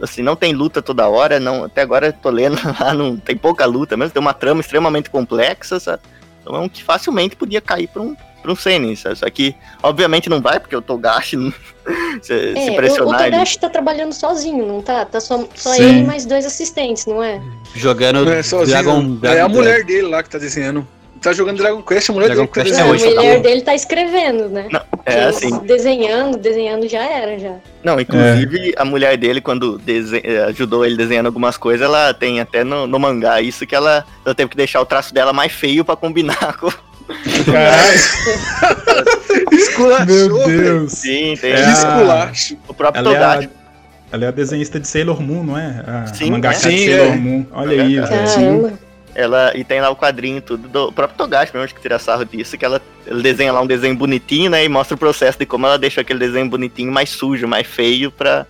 assim, 0.00 0.22
não 0.22 0.36
tem 0.36 0.52
luta 0.52 0.80
toda 0.82 1.08
hora, 1.08 1.38
não, 1.40 1.64
até 1.64 1.82
agora 1.82 2.06
eu 2.08 2.12
tô 2.12 2.30
lendo 2.30 2.58
lá, 2.80 2.92
não 2.94 3.16
tem 3.16 3.36
pouca 3.36 3.64
luta 3.66 3.96
mesmo, 3.96 4.12
tem 4.12 4.20
uma 4.20 4.34
trama 4.34 4.60
extremamente 4.60 5.10
complexa, 5.10 5.78
sabe? 5.80 6.02
Então 6.42 6.56
é 6.56 6.60
um 6.60 6.68
que 6.68 6.82
facilmente 6.82 7.36
podia 7.36 7.60
cair 7.60 7.88
pra 7.88 8.02
um, 8.02 8.14
pra 8.42 8.52
um 8.52 8.56
seinen, 8.56 8.94
sabe? 8.96 9.16
Só 9.16 9.30
que, 9.30 9.54
obviamente 9.82 10.28
não 10.28 10.40
vai, 10.42 10.60
porque 10.60 10.76
o 10.76 10.82
Togashi, 10.82 11.36
não- 11.36 11.52
se, 12.22 12.52
se 12.52 12.58
É, 12.58 12.70
o, 12.70 12.72
o 12.72 12.76
pressionar 12.76 13.22
ele... 13.22 13.30
Togashi 13.32 13.58
tá 13.58 13.70
trabalhando 13.70 14.12
sozinho, 14.12 14.66
não 14.66 14.82
tá? 14.82 15.04
Tá 15.06 15.20
só, 15.20 15.46
só 15.54 15.72
Sim. 15.72 15.82
ele 15.82 15.98
e 16.00 16.04
mais 16.04 16.26
dois 16.26 16.44
assistentes, 16.44 17.06
não 17.06 17.22
é? 17.22 17.40
jogando 17.74 18.24
Não 18.24 18.32
é 18.32 18.42
sozinho. 18.42 18.76
Dragon, 18.76 19.02
não. 19.02 19.16
Dragon 19.16 19.36
é 19.38 19.40
a 19.40 19.48
mulher 19.48 19.84
dele 19.84 20.08
lá 20.08 20.22
que 20.22 20.28
tá 20.30 20.38
desenhando. 20.38 20.86
Tá 21.24 21.32
jogando 21.32 21.56
Dragon 21.56 21.82
Quest, 21.82 22.10
a 22.10 22.12
mulher 22.12 22.26
Dragon 22.26 22.42
dele 22.44 22.52
tá 22.54 22.62
Quest 22.62 22.78
Não, 22.78 22.86
é, 22.86 22.90
a 22.90 22.92
desenhando. 22.92 23.14
tá 23.16 23.22
mulher 23.22 23.40
dele 23.40 23.60
tá 23.62 23.74
escrevendo, 23.74 24.48
né? 24.50 24.66
É, 24.70 24.78
Porque 24.78 25.10
assim, 25.10 25.58
Desenhando, 25.66 26.36
desenhando 26.38 26.88
já 26.88 27.02
era, 27.02 27.38
já. 27.38 27.54
Não, 27.82 27.98
inclusive 27.98 28.74
a 28.76 28.84
mulher 28.84 29.16
dele, 29.16 29.40
quando 29.40 29.80
eh, 29.86 30.44
ajudou 30.48 30.84
ele 30.84 30.96
desenhando 30.96 31.26
algumas 31.26 31.56
coisas, 31.56 31.84
ela 31.86 32.12
tem 32.14 32.40
até 32.40 32.62
no, 32.62 32.86
no 32.86 32.98
mangá 32.98 33.40
isso 33.40 33.66
que 33.66 33.74
ela, 33.74 34.04
ela 34.24 34.34
teve 34.34 34.50
que 34.50 34.56
deixar 34.56 34.80
o 34.80 34.86
traço 34.86 35.12
dela 35.14 35.32
mais 35.32 35.50
feio 35.52 35.84
pra 35.84 35.96
combinar 35.96 36.56
com. 36.60 36.70
Caralho. 37.50 38.00
Esculachou, 39.52 40.06
Meu 40.06 40.38
velho. 40.46 40.62
Deus! 40.62 40.92
Sim, 40.92 41.34
tem 41.40 41.52
É 41.52 41.64
a- 41.64 41.72
Esculacho. 41.72 42.56
o 42.68 42.74
próprio 42.74 43.00
Ela 43.00 43.10
é, 43.10 43.14
Togashi. 43.14 43.48
a, 44.12 44.14
ela 44.16 44.24
é 44.24 44.28
a 44.28 44.30
desenhista 44.30 44.78
de 44.80 44.86
Sailor 44.88 45.20
Moon, 45.20 45.42
não 45.44 45.58
é? 45.58 45.82
A 45.86 46.06
Sim, 46.14 46.30
mangaka 46.30 46.56
é. 46.56 46.58
de 46.70 46.84
Sailor 46.86 47.06
é. 47.06 47.16
Moon. 47.16 47.46
Olha 47.52 47.82
aí, 47.82 47.94
velho. 48.00 48.78
Ela, 49.14 49.52
e 49.56 49.62
tem 49.62 49.80
lá 49.80 49.90
o 49.90 49.96
quadrinho 49.96 50.42
tudo 50.42 50.66
do 50.68 50.92
próprio 50.92 51.16
Togashi 51.16 51.52
mesmo, 51.52 51.64
acho 51.64 51.74
que 51.74 51.80
tira 51.80 51.98
sarro 51.98 52.24
disso, 52.24 52.58
que 52.58 52.64
ela, 52.64 52.82
ela 53.06 53.22
desenha 53.22 53.52
lá 53.52 53.60
um 53.60 53.66
desenho 53.66 53.94
bonitinho, 53.96 54.50
né? 54.50 54.64
E 54.64 54.68
mostra 54.68 54.94
o 54.96 54.98
processo 54.98 55.38
de 55.38 55.46
como 55.46 55.66
ela 55.66 55.78
deixa 55.78 56.00
aquele 56.00 56.18
desenho 56.18 56.48
bonitinho 56.48 56.90
mais 56.90 57.10
sujo, 57.10 57.46
mais 57.46 57.64
feio 57.66 58.10
pra, 58.10 58.44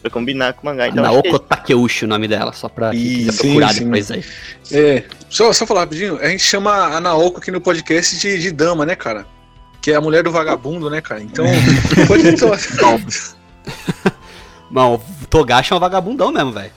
pra 0.00 0.10
combinar 0.10 0.54
com 0.54 0.62
o 0.62 0.70
mangá. 0.70 0.88
Então, 0.88 1.04
acho 1.04 1.22
que- 1.22 1.28
Naoko 1.28 1.38
Takeuchi 1.44 2.04
o 2.06 2.08
nome 2.08 2.26
dela, 2.26 2.52
só 2.52 2.68
pra 2.68 2.90
quem 2.90 3.00
quiser 3.00 3.30
Isso, 3.30 3.42
procurar 3.42 3.74
sim, 3.74 3.84
depois 3.84 4.10
aí. 4.10 4.24
É. 4.72 5.02
Só, 5.28 5.52
só 5.52 5.66
falar 5.66 5.80
rapidinho, 5.80 6.18
a 6.20 6.28
gente 6.28 6.42
chama 6.42 6.72
a 6.72 7.00
Naoko 7.00 7.38
aqui 7.38 7.50
no 7.50 7.60
podcast 7.60 8.18
de, 8.18 8.38
de 8.38 8.50
dama, 8.50 8.86
né, 8.86 8.96
cara? 8.96 9.26
Que 9.82 9.92
é 9.92 9.96
a 9.96 10.00
mulher 10.00 10.22
do 10.22 10.30
vagabundo, 10.32 10.88
né, 10.88 11.02
cara? 11.02 11.22
Então, 11.22 11.44
pode 12.08 12.26
então, 12.26 12.50
Não, 14.70 14.94
o 14.96 15.26
Togashi 15.28 15.72
é 15.74 15.76
um 15.76 15.80
vagabundão 15.80 16.32
mesmo, 16.32 16.52
velho. 16.52 16.72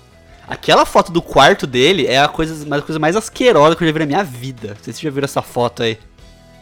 Aquela 0.50 0.86
foto 0.86 1.12
do 1.12 1.22
quarto 1.22 1.68
dele 1.68 2.08
é 2.08 2.20
a 2.20 2.28
coisa, 2.28 2.66
uma 2.66 2.78
das 2.78 2.86
coisas 2.86 3.00
mais 3.00 3.16
asquerosas 3.16 3.78
que 3.78 3.84
eu 3.84 3.88
já 3.88 3.94
vi 3.94 4.00
na 4.00 4.06
minha 4.06 4.24
vida. 4.24 4.70
Não 4.70 4.76
sei 4.84 4.94
se 4.94 5.00
vocês 5.00 5.02
já 5.02 5.10
viram 5.12 5.26
essa 5.26 5.42
foto 5.42 5.84
aí. 5.84 5.98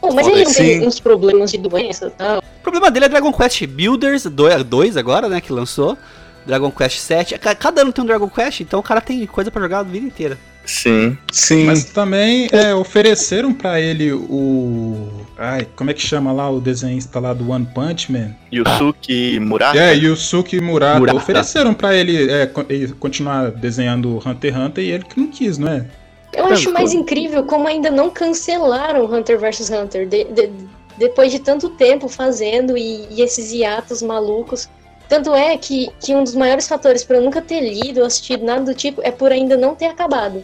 Pô, 0.02 0.13
mas 0.13 0.28
ele 0.28 0.43
não 0.43 0.54
tem 0.54 0.80
sim. 0.82 0.86
uns 0.86 1.00
problemas 1.00 1.50
de 1.52 1.58
doença 1.58 2.08
e 2.08 2.10
tal. 2.12 2.39
O 2.39 2.62
problema 2.62 2.91
dele 2.91 3.06
é 3.06 3.10
Dragon 3.10 3.32
Quest 3.32 3.65
Builders 3.65 4.26
2 4.26 4.97
agora, 4.97 5.30
né, 5.30 5.39
que 5.41 5.52
lançou. 5.54 5.97
Dragon 6.45 6.69
Quest 6.69 7.00
7. 7.00 7.38
Ca- 7.39 7.56
Cada 7.56 7.82
ano 7.82 7.91
tem 7.93 8.04
um 8.04 8.08
Dragon 8.08 8.30
Quest, 8.30 8.60
então 8.62 8.80
o 8.80 8.84
cara 8.84 9.02
tem 9.02 9.26
coisa 9.26 9.50
pra 9.50 9.62
jogar 9.62 9.80
a 9.80 9.84
vida 9.84 10.06
inteira. 10.06 10.38
Sim. 10.65 11.17
Sim. 11.32 11.65
Mas 11.65 11.86
também 11.86 12.50
é, 12.52 12.76
ofereceram 12.76 13.54
pra 13.54 13.80
ele 13.80 14.12
o. 14.12 15.16
Ai, 15.39 15.67
como 15.76 15.91
é 15.91 15.93
que 15.93 16.02
chama 16.02 16.32
lá 16.32 16.50
o 16.50 16.60
desenhista 16.60 17.19
lá 17.19 17.32
do 17.34 17.50
One 17.52 17.67
Punch 17.73 18.12
Man? 18.12 18.32
Yusuke 18.52 19.39
Murata. 19.39 19.78
É, 19.78 19.93
Yusuke 19.93 20.60
Murata. 20.60 21.00
Murata. 21.00 21.17
Ofereceram 21.17 21.73
pra 21.73 21.95
ele 21.95 22.30
é, 22.32 22.50
continuar 23.00 23.52
desenhando 23.52 24.17
Hunter 24.26 24.54
x 24.54 24.60
Hunter 24.65 24.84
e 24.84 24.91
ele 24.91 25.04
que 25.04 25.19
não 25.19 25.28
quis, 25.28 25.58
não 25.58 25.71
é? 25.71 25.86
Eu 26.34 26.45
acho 26.47 26.71
mais 26.73 26.93
incrível 26.93 27.43
como 27.43 27.67
ainda 27.67 27.89
não 27.91 28.10
cancelaram 28.10 29.06
Hunter 29.06 29.39
vs 29.39 29.69
Hunter. 29.69 30.08
de- 30.08 30.26
de- 30.26 30.52
depois 30.97 31.32
de 31.32 31.38
tanto 31.38 31.69
tempo 31.69 32.08
fazendo 32.10 32.76
e, 32.76 33.06
e 33.12 33.21
esses 33.21 33.52
hiatos 33.52 34.02
malucos. 34.02 34.67
Tanto 35.08 35.34
é 35.36 35.56
que, 35.56 35.89
que 36.02 36.15
um 36.15 36.23
dos 36.23 36.34
maiores 36.34 36.67
fatores 36.67 37.04
pra 37.04 37.17
eu 37.17 37.21
nunca 37.23 37.39
ter 37.41 37.62
lido 37.62 38.00
ou 38.00 38.06
assistido 38.08 38.43
nada 38.43 38.62
do 38.65 38.73
tipo 38.73 39.00
é 39.04 39.12
por 39.12 39.32
ainda 39.32 39.56
não 39.56 39.76
ter 39.76 39.86
acabado. 39.86 40.43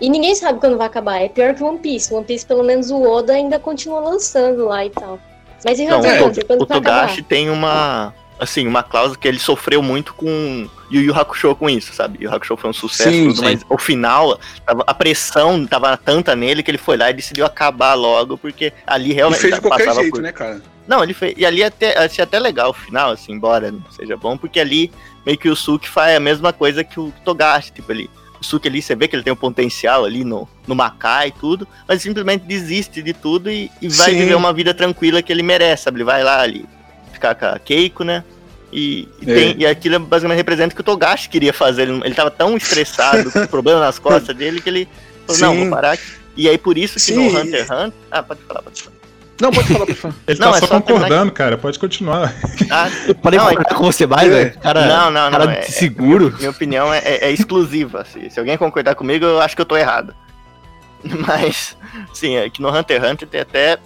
E 0.00 0.08
ninguém 0.08 0.34
sabe 0.34 0.58
quando 0.60 0.76
vai 0.78 0.86
acabar. 0.86 1.20
É 1.20 1.28
pior 1.28 1.54
que 1.54 1.62
One 1.62 1.78
Piece. 1.78 2.12
One 2.14 2.24
Piece, 2.24 2.46
pelo 2.46 2.62
menos, 2.62 2.90
o 2.90 3.02
Oda 3.02 3.32
ainda 3.34 3.58
continua 3.58 4.00
lançando 4.00 4.64
lá 4.66 4.84
e 4.84 4.90
tal. 4.90 5.18
Mas 5.64 5.78
e 5.78 5.84
Não, 5.86 5.98
Hunter 5.98 6.10
x 6.12 6.20
o- 6.22 6.26
Hunter, 6.28 6.46
quando 6.46 6.62
o 6.62 6.66
vai 6.66 6.78
acabar? 6.78 7.00
Togashi 7.02 7.22
tem 7.22 7.50
uma. 7.50 8.14
Assim, 8.38 8.66
uma 8.66 8.82
cláusula 8.82 9.18
que 9.18 9.28
ele 9.28 9.38
sofreu 9.38 9.82
muito 9.82 10.14
com 10.14 10.66
Yu 10.90 11.02
Yu 11.02 11.14
Hakusho 11.14 11.54
com 11.54 11.68
isso, 11.68 11.92
sabe? 11.92 12.24
Yu 12.24 12.34
Hakusho 12.34 12.56
foi 12.56 12.70
um 12.70 12.72
sucesso, 12.72 13.10
Sim, 13.10 13.26
tudo, 13.26 13.36
sim. 13.40 13.44
mas 13.44 13.60
o 13.68 13.76
final, 13.76 14.40
tava- 14.64 14.82
a 14.86 14.94
pressão 14.94 15.66
tava 15.66 15.94
tanta 15.98 16.34
nele 16.34 16.62
que 16.62 16.70
ele 16.70 16.78
foi 16.78 16.96
lá 16.96 17.10
e 17.10 17.12
decidiu 17.12 17.44
acabar 17.44 17.92
logo, 17.92 18.38
porque 18.38 18.72
ali 18.86 19.10
Ele 19.10 19.12
realmente 19.12 19.40
fez 19.42 19.54
de 19.56 19.60
qualquer 19.60 19.84
passava 19.84 20.00
jeito, 20.00 20.14
por- 20.14 20.22
né, 20.22 20.32
cara? 20.32 20.62
Não, 20.88 21.04
ele 21.04 21.12
fez. 21.12 21.34
E 21.36 21.44
ali 21.44 21.62
até, 21.62 21.98
achei 21.98 22.24
até 22.24 22.38
legal 22.38 22.70
o 22.70 22.72
final, 22.72 23.10
assim, 23.10 23.32
embora 23.32 23.70
não 23.70 23.82
seja 23.90 24.16
bom, 24.16 24.38
porque 24.38 24.58
ali 24.58 24.90
meio 25.26 25.36
que 25.36 25.50
o 25.50 25.54
Suki 25.54 25.86
faz 25.86 26.16
a 26.16 26.20
mesma 26.20 26.50
coisa 26.50 26.82
que 26.82 26.98
o 26.98 27.12
Togashi, 27.22 27.70
tipo, 27.72 27.92
ali. 27.92 28.08
O 28.40 28.44
Suki 28.44 28.68
ali, 28.68 28.80
você 28.80 28.94
vê 28.94 29.06
que 29.06 29.14
ele 29.14 29.22
tem 29.22 29.32
um 29.32 29.36
potencial 29.36 30.04
ali 30.04 30.24
no, 30.24 30.48
no 30.66 30.74
Makai 30.74 31.28
e 31.28 31.32
tudo, 31.32 31.68
mas 31.86 32.00
simplesmente 32.00 32.44
desiste 32.46 33.02
de 33.02 33.12
tudo 33.12 33.50
e, 33.50 33.70
e 33.82 33.88
vai 33.88 34.12
Sim. 34.12 34.18
viver 34.18 34.34
uma 34.34 34.52
vida 34.52 34.72
tranquila 34.72 35.20
que 35.22 35.30
ele 35.30 35.42
merece, 35.42 35.84
sabe? 35.84 35.98
Ele 35.98 36.04
vai 36.04 36.22
lá 36.24 36.40
ali 36.40 36.64
ficar 37.12 37.34
com 37.34 37.44
a 37.46 37.58
Keiko, 37.58 38.02
né? 38.02 38.24
E, 38.72 39.08
e, 39.20 39.30
É. 39.30 39.34
tem- 39.34 39.56
e 39.58 39.66
aquilo 39.66 39.98
basicamente 40.00 40.38
representa 40.38 40.72
o 40.72 40.74
que 40.76 40.80
o 40.80 40.84
Togashi 40.84 41.28
queria 41.28 41.52
fazer. 41.52 41.82
Ele, 41.82 42.00
ele 42.04 42.14
tava 42.14 42.30
tão 42.30 42.56
estressado, 42.56 43.30
com 43.30 43.44
problema 43.48 43.80
nas 43.80 43.98
costas 43.98 44.34
dele, 44.34 44.60
que 44.60 44.68
ele 44.70 44.88
falou, 45.26 45.40
não, 45.42 45.52
Sim. 45.54 45.60
vou 45.60 45.70
parar 45.70 45.92
aqui. 45.92 46.04
E 46.36 46.48
aí 46.48 46.56
por 46.56 46.78
isso 46.78 46.94
que 46.94 47.00
Sim. 47.00 47.16
no 47.16 47.38
Hunter 47.38 47.60
x 47.60 47.70
Hunter. 47.70 47.92
Ah, 48.10 48.22
pode 48.22 48.40
falar, 48.42 48.62
pode 48.62 48.82
falar. 48.82 48.96
Não, 49.40 49.50
pode 49.50 49.68
falar, 49.72 49.86
por 49.86 49.94
favor. 49.94 50.16
Ele 50.26 50.38
Não, 50.38 50.50
tá 50.52 50.56
é 50.56 50.60
só 50.60 50.66
concordando, 50.66 51.32
cara. 51.32 51.56
Pode 51.56 51.78
continuar. 51.78 52.34
Ah, 52.70 52.88
Podem 53.22 53.38
Não, 53.40 53.46
concordar 53.48 53.74
com 53.74 53.84
você 53.84 54.06
mais, 54.06 54.28
é. 54.28 54.30
velho? 54.30 54.58
Cara, 54.58 54.86
não, 54.86 55.10
não, 55.10 55.30
não. 55.30 55.38
cara 55.38 55.52
é- 55.54 55.62
seguro. 55.62 56.34
Minha 56.38 56.50
opinião 56.50 56.92
é, 56.92 56.98
é- 56.98 57.24
é 57.28 57.30
exclusiva. 57.30 58.04
Se, 58.04 58.28
se 58.30 58.38
alguém 58.38 58.56
concordar 58.58 58.94
comigo, 58.94 59.24
eu 59.24 59.40
acho 59.40 59.56
que 59.56 59.62
eu 59.62 59.66
tô 59.66 59.76
errado. 59.76 60.14
Mas, 61.02 61.76
sim, 62.12 62.36
é 62.36 62.50
que 62.50 62.60
no 62.60 62.68
Hunter 62.68 63.00
x 63.02 63.10
Hunter 63.12 63.28
tem 63.28 63.40
até. 63.40 63.78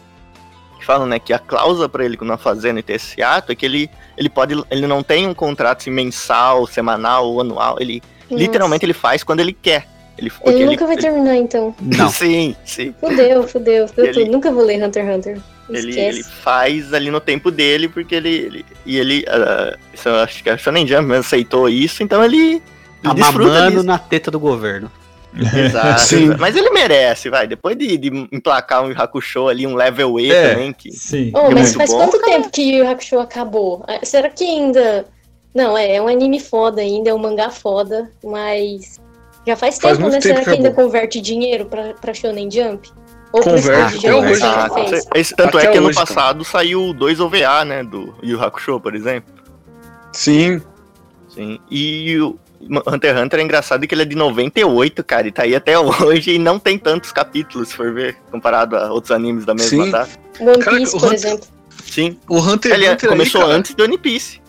Que 0.79 0.85
falam, 0.85 1.07
né, 1.07 1.19
que 1.21 1.33
a 1.33 1.38
cláusula 1.38 1.88
pra 1.88 2.05
ele 2.05 2.17
continuar 2.17 2.38
fazendo 2.38 2.79
e 2.81 2.83
ter 2.83 2.95
esse 2.95 3.23
ato 3.23 3.53
é 3.53 3.55
que 3.55 3.64
ele, 3.64 3.88
ele 4.19 4.29
pode. 4.29 4.55
Ele 4.71 4.87
não 4.87 5.03
tem 5.03 5.27
um 5.27 5.33
contrato 5.35 5.83
assim, 5.83 5.90
mensal, 5.90 6.67
semanal 6.67 7.27
ou 7.27 7.40
anual. 7.40 7.77
Ele 7.79 8.03
Nossa. 8.29 8.43
literalmente 8.43 8.85
ele 8.85 8.93
faz 8.93 9.23
quando 9.23 9.40
ele 9.40 9.53
quer. 9.53 9.87
Ele, 10.17 10.31
Ele 10.44 10.65
nunca 10.67 10.87
vai 10.87 10.96
terminar, 10.96 11.37
então. 11.37 11.75
Não. 11.81 12.08
Sim, 12.12 12.54
sim. 12.65 12.94
Fudeu, 13.00 13.48
fudeu, 13.48 13.88
fudeu 13.88 14.04
Ele- 14.06 14.12
tudo. 14.15 14.31
Nunca 14.33 14.52
vou 14.52 14.65
ler 14.65 14.83
Hunter 14.83 15.04
x 15.04 15.17
Hunter. 15.17 15.40
Ele, 15.71 15.98
ele 15.98 16.23
faz 16.23 16.92
ali 16.92 17.10
no 17.10 17.21
tempo 17.21 17.50
dele, 17.50 17.88
porque 17.88 18.15
ele. 18.15 18.29
ele- 18.29 18.67
e 18.85 18.98
ele. 18.98 19.25
isso 19.94 20.08
eu 20.08 20.17
acho 20.17 20.42
que 20.42 20.50
a 20.50 20.56
Shonen 20.58 20.87
Jump 20.87 21.12
aceitou 21.15 21.69
isso, 21.69 22.02
então 22.02 22.23
ele. 22.25 22.37
ele 22.38 22.62
Tá 23.02 23.15
mamando 23.15 23.71
disso. 23.71 23.83
na 23.83 23.98
teta 23.98 24.31
do 24.31 24.38
governo. 24.38 24.90
Exato, 25.35 26.00
Sim. 26.02 26.29
Mas 26.38 26.54
ele 26.54 26.71
merece, 26.71 27.29
vai. 27.29 27.46
Depois 27.48 27.77
de, 27.77 27.96
de 27.96 28.08
emplacar 28.31 28.85
um 28.85 28.92
Hakusho 28.96 29.48
ali, 29.48 29.67
um 29.67 29.75
level 29.75 30.21
E 30.21 30.31
É. 30.31 30.50
também, 30.50 30.73
que. 30.73 30.92
Sim. 30.92 31.33
Oh, 31.35 31.46
é 31.50 31.54
mas 31.54 31.75
faz 31.75 31.90
bom, 31.90 31.96
quanto 31.96 32.21
cara. 32.21 32.33
tempo 32.35 32.50
que 32.50 32.62
Yu 32.62 32.85
Yu 32.85 32.88
Hakusho 32.90 33.19
acabou? 33.19 33.85
Ah, 33.88 33.98
Será 34.04 34.29
que 34.31 34.44
ainda. 34.44 35.06
Não, 35.54 35.77
é, 35.79 35.96
é 35.96 36.02
um 36.02 36.08
anime 36.08 36.38
foda 36.40 36.81
ainda, 36.83 37.10
é 37.10 37.15
um 37.15 37.19
mangá 37.19 37.48
foda, 37.50 38.10
mas. 38.23 39.00
Já 39.47 39.57
faz 39.57 39.77
tempo, 39.79 39.88
Faz 39.88 39.99
muito 39.99 40.13
né? 40.15 40.21
tempo 40.21 40.35
Será 40.35 40.38
que 40.45 40.51
que 40.51 40.57
ainda 40.57 40.71
converte 40.73 41.21
dinheiro 41.21 41.67
pra, 41.67 41.95
pra 41.95 42.15
Shonen 42.15 42.51
Jump? 42.51 42.90
Ou 43.33 43.42
pro 43.42 43.51
Converte, 43.55 43.99
Ghibli 43.99 44.13
hoje. 44.13 44.40
que 44.40 44.47
Ah, 44.47 44.69
esse, 45.17 45.35
tanto 45.35 45.59
Até 45.59 45.67
é 45.67 45.71
que 45.73 45.79
ano 45.79 45.88
hoje, 45.88 45.97
cara. 45.99 46.07
passado 46.07 46.45
saiu 46.45 46.95
dois 46.95 47.19
OVA, 47.21 47.65
né? 47.65 47.83
Do 47.83 48.15
Yu 48.23 48.40
Hakusho, 48.42 48.79
por 48.81 48.95
exemplo. 48.95 49.35
Sim. 50.13 50.63
Sim. 51.29 51.59
E 51.71 52.17
o 52.21 52.38
Hunter 52.87 53.11
x 53.15 53.21
Hunter 53.25 53.40
é 53.40 53.42
engraçado 53.42 53.87
que 53.87 53.95
ele 53.95 54.03
é 54.03 54.05
de 54.05 54.15
98, 54.17 55.03
cara, 55.03 55.27
e 55.27 55.33
tá 55.33 55.42
aí 55.42 55.55
até 55.55 55.77
hoje 55.79 56.31
e 56.35 56.38
não 56.38 56.59
tem 56.59 56.79
tantos 56.79 57.11
capítulos, 57.13 57.69
se 57.71 57.75
for 57.75 57.92
ver, 57.92 58.17
comparado 58.31 58.77
a 58.77 58.92
outros 58.92 59.11
animes 59.11 59.45
da 59.45 59.53
mesma 59.53 59.85
Sim. 59.85 59.90
data. 59.90 60.11
One 60.40 60.65
Piece, 60.65 60.92
por 60.92 61.03
Hunter- 61.05 61.15
exemplo. 61.15 61.47
Sim. 61.85 62.19
O 62.29 62.38
Hunter 62.38 62.71
x 62.73 62.79
Ele 62.81 62.87
é- 62.87 62.92
Hunter 62.92 63.09
começou 63.11 63.45
aí, 63.45 63.51
antes 63.53 63.75
do 63.75 63.83
One 63.83 63.99
Piece. 63.99 64.40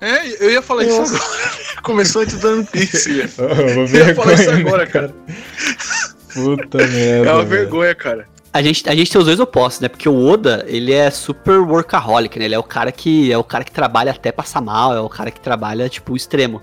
É, 0.00 0.44
eu 0.44 0.50
ia 0.50 0.62
falar 0.62 0.84
isso 0.84 0.98
Nossa. 0.98 1.16
agora. 1.16 1.56
Começou 1.82 2.22
antes 2.22 2.38
do 2.38 2.48
One 2.48 2.64
Piece. 2.66 3.30
Oh, 3.38 3.44
uma 3.44 3.88
Eu 3.88 4.06
ia 4.08 4.14
falar 4.14 4.32
isso 4.34 4.50
agora, 4.50 4.86
cara. 4.86 5.14
Puta 6.32 6.78
merda. 6.88 7.30
É 7.30 7.32
uma 7.32 7.44
velho. 7.44 7.62
vergonha, 7.62 7.94
cara. 7.94 8.28
A 8.52 8.62
gente, 8.62 8.88
a 8.88 8.94
gente 8.94 9.10
tem 9.10 9.18
os 9.18 9.26
dois 9.26 9.38
opostos, 9.38 9.80
né? 9.80 9.88
Porque 9.88 10.08
o 10.08 10.26
Oda, 10.26 10.64
ele 10.66 10.92
é 10.92 11.10
super 11.10 11.58
workaholic, 11.60 12.38
né? 12.38 12.46
Ele 12.46 12.54
é 12.54 12.58
o 12.58 12.62
cara 12.62 12.90
que 12.90 13.30
é 13.30 13.36
o 13.36 13.44
cara 13.44 13.62
que 13.64 13.70
trabalha 13.70 14.10
até 14.12 14.32
passar 14.32 14.62
mal, 14.62 14.94
é 14.94 15.00
o 15.00 15.08
cara 15.08 15.30
que 15.30 15.40
trabalha, 15.40 15.88
tipo, 15.88 16.12
o 16.14 16.16
extremo. 16.16 16.60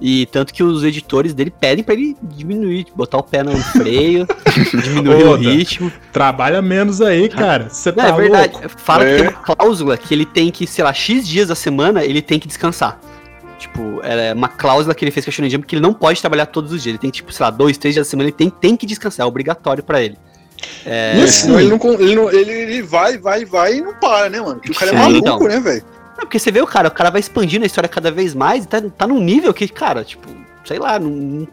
E 0.00 0.26
tanto 0.26 0.54
que 0.54 0.62
os 0.62 0.84
editores 0.84 1.34
dele 1.34 1.50
pedem 1.50 1.82
pra 1.82 1.92
ele 1.94 2.16
diminuir, 2.22 2.86
botar 2.94 3.18
o 3.18 3.22
pé 3.22 3.42
no 3.42 3.56
freio, 3.56 4.26
diminuir 4.84 5.24
o 5.24 5.34
ritmo. 5.34 5.90
Trabalha 6.12 6.62
menos 6.62 7.00
aí, 7.00 7.28
cara. 7.28 7.68
Você 7.68 7.90
tá 7.90 8.08
é 8.08 8.12
verdade. 8.12 8.52
louco? 8.52 8.68
Fala 8.76 9.04
É. 9.04 9.16
que 9.16 9.22
tem 9.22 9.28
uma 9.32 9.42
cláusula 9.42 9.96
que 9.96 10.14
ele 10.14 10.24
tem 10.24 10.50
que, 10.52 10.66
sei 10.68 10.84
lá, 10.84 10.92
X 10.92 11.26
dias 11.26 11.48
da 11.48 11.54
semana, 11.56 12.04
ele 12.04 12.22
tem 12.22 12.38
que 12.38 12.46
descansar. 12.46 13.00
Tipo, 13.58 14.00
é 14.04 14.32
uma 14.32 14.46
cláusula 14.46 14.94
que 14.94 15.04
ele 15.04 15.10
fez 15.10 15.26
com 15.26 15.30
a 15.30 15.32
Shonen 15.32 15.50
Jump 15.50 15.66
que 15.66 15.74
ele 15.74 15.82
não 15.82 15.92
pode 15.92 16.20
trabalhar 16.20 16.46
todos 16.46 16.70
os 16.72 16.80
dias. 16.80 16.92
Ele 16.92 16.98
tem, 16.98 17.10
tipo, 17.10 17.32
sei 17.32 17.42
lá, 17.44 17.50
dois, 17.50 17.76
três 17.76 17.92
dias 17.94 18.06
da 18.06 18.10
semana, 18.10 18.28
ele 18.28 18.36
tem, 18.36 18.48
tem 18.50 18.76
que 18.76 18.86
descansar, 18.86 19.24
é 19.24 19.28
obrigatório 19.28 19.82
pra 19.82 20.00
ele. 20.00 20.16
É, 20.86 21.20
assim, 21.22 21.52
ele, 21.56 21.68
não, 21.68 21.92
ele, 22.00 22.14
não- 22.14 22.30
ele, 22.32 22.50
ele 22.52 22.82
vai, 22.82 23.18
vai, 23.18 23.44
vai 23.44 23.74
e 23.76 23.80
não 23.80 23.94
para, 23.94 24.28
né, 24.30 24.40
mano? 24.40 24.56
Porque 24.56 24.70
o 24.70 24.74
cara 24.74 24.92
é 24.92 24.94
maluco, 24.94 25.18
então. 25.18 25.38
né, 25.48 25.58
velho? 25.60 25.84
Não, 26.18 26.24
porque 26.26 26.38
você 26.38 26.50
vê 26.50 26.60
o 26.60 26.66
cara, 26.66 26.88
o 26.88 26.90
cara 26.90 27.10
vai 27.10 27.20
expandindo 27.20 27.62
a 27.62 27.66
história 27.66 27.88
cada 27.88 28.10
vez 28.10 28.34
mais 28.34 28.64
e 28.64 28.68
tá, 28.68 28.82
tá 28.82 29.06
num 29.06 29.20
nível 29.22 29.54
que, 29.54 29.68
cara, 29.68 30.02
tipo, 30.04 30.28
sei 30.64 30.78
lá, 30.78 30.98
não, 30.98 31.46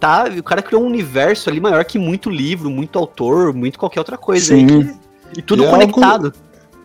tá, 0.00 0.24
o 0.38 0.42
cara 0.42 0.62
criou 0.62 0.82
um 0.82 0.86
universo 0.86 1.50
ali 1.50 1.60
maior 1.60 1.84
que 1.84 1.98
muito 1.98 2.30
livro, 2.30 2.70
muito 2.70 2.98
autor, 2.98 3.52
muito 3.52 3.78
qualquer 3.78 4.00
outra 4.00 4.16
coisa 4.16 4.54
aí. 4.54 4.60
Sim. 4.60 4.66
que- 4.84 5.10
e 5.38 5.42
tudo 5.42 5.62
E 5.62 5.66
é 5.66 5.68
algo- 5.68 5.78
conectado. 5.92 6.32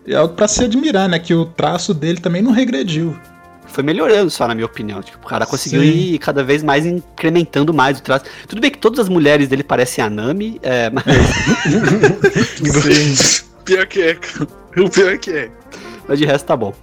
É 0.08 0.16
algo 0.16 0.36
pra 0.36 0.48
se 0.48 0.64
admirar, 0.64 1.10
né? 1.10 1.18
Que 1.18 1.34
o 1.34 1.46
traço 1.46 1.92
dele 1.92 2.20
também 2.20 2.40
não 2.42 2.52
regrediu. 2.52 3.18
Foi 3.66 3.84
melhorando 3.84 4.30
só, 4.30 4.48
na 4.48 4.54
minha 4.54 4.68
opinião. 4.68 5.02
Tipo, 5.02 5.26
o 5.26 5.28
cara 5.28 5.48
conseguiu 5.48 5.82
Sim. 5.82 5.88
ir 5.88 6.20
cada 6.20 6.44
vez 6.44 6.62
mais 6.62 6.86
incrementando 6.86 7.74
mais 7.74 7.98
o 7.98 8.04
traço. 8.04 8.26
Tudo 8.48 8.62
bem 8.62 8.70
que 8.70 8.78
todas 8.78 9.00
as 9.00 9.10
mulheres 9.10 9.48
dele 9.48 9.64
parecem 9.64 10.04
a 10.04 10.10
Nami, 10.10 10.60
é, 10.62 10.92
mas, 10.94 11.06
Pior 13.66 13.86
que 13.88 14.02
é, 14.02 14.14
cara. 14.16 14.48
O 14.78 14.90
pior 14.90 15.18
que 15.18 15.32
é. 15.32 15.50
mas 16.08 16.20
de 16.20 16.26
resto 16.26 16.46
tá 16.46 16.56
bom. 16.56 16.74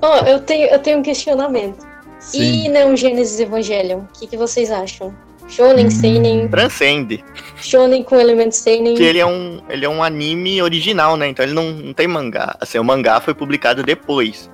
Ó, 0.00 0.18
eu 0.26 0.40
tenho, 0.40 0.68
eu 0.68 0.78
tenho 0.78 0.98
um 0.98 1.02
questionamento. 1.02 1.86
Sim. 2.18 2.64
E 2.66 2.68
Neon 2.68 2.94
Genesis 2.96 3.40
Evangelion? 3.40 4.00
O 4.00 4.08
que, 4.18 4.26
que 4.26 4.36
vocês 4.36 4.70
acham? 4.70 5.14
Shonen, 5.48 5.86
Hum. 5.86 5.90
Seinen, 5.90 6.48
Transcende. 6.48 7.24
Shonen 7.56 8.04
com 8.04 8.20
elementos 8.20 8.58
Seinen. 8.58 8.94
Que 8.94 9.02
ele 9.02 9.18
é 9.18 9.26
um, 9.26 9.60
ele 9.68 9.84
é 9.84 9.88
um 9.88 10.02
anime 10.02 10.62
original, 10.62 11.16
né? 11.16 11.28
Então 11.28 11.44
ele 11.44 11.54
não, 11.54 11.70
não 11.72 11.92
tem 11.92 12.06
mangá. 12.06 12.56
Assim, 12.60 12.78
o 12.78 12.84
mangá 12.84 13.20
foi 13.20 13.34
publicado 13.34 13.82
depois. 13.82 14.48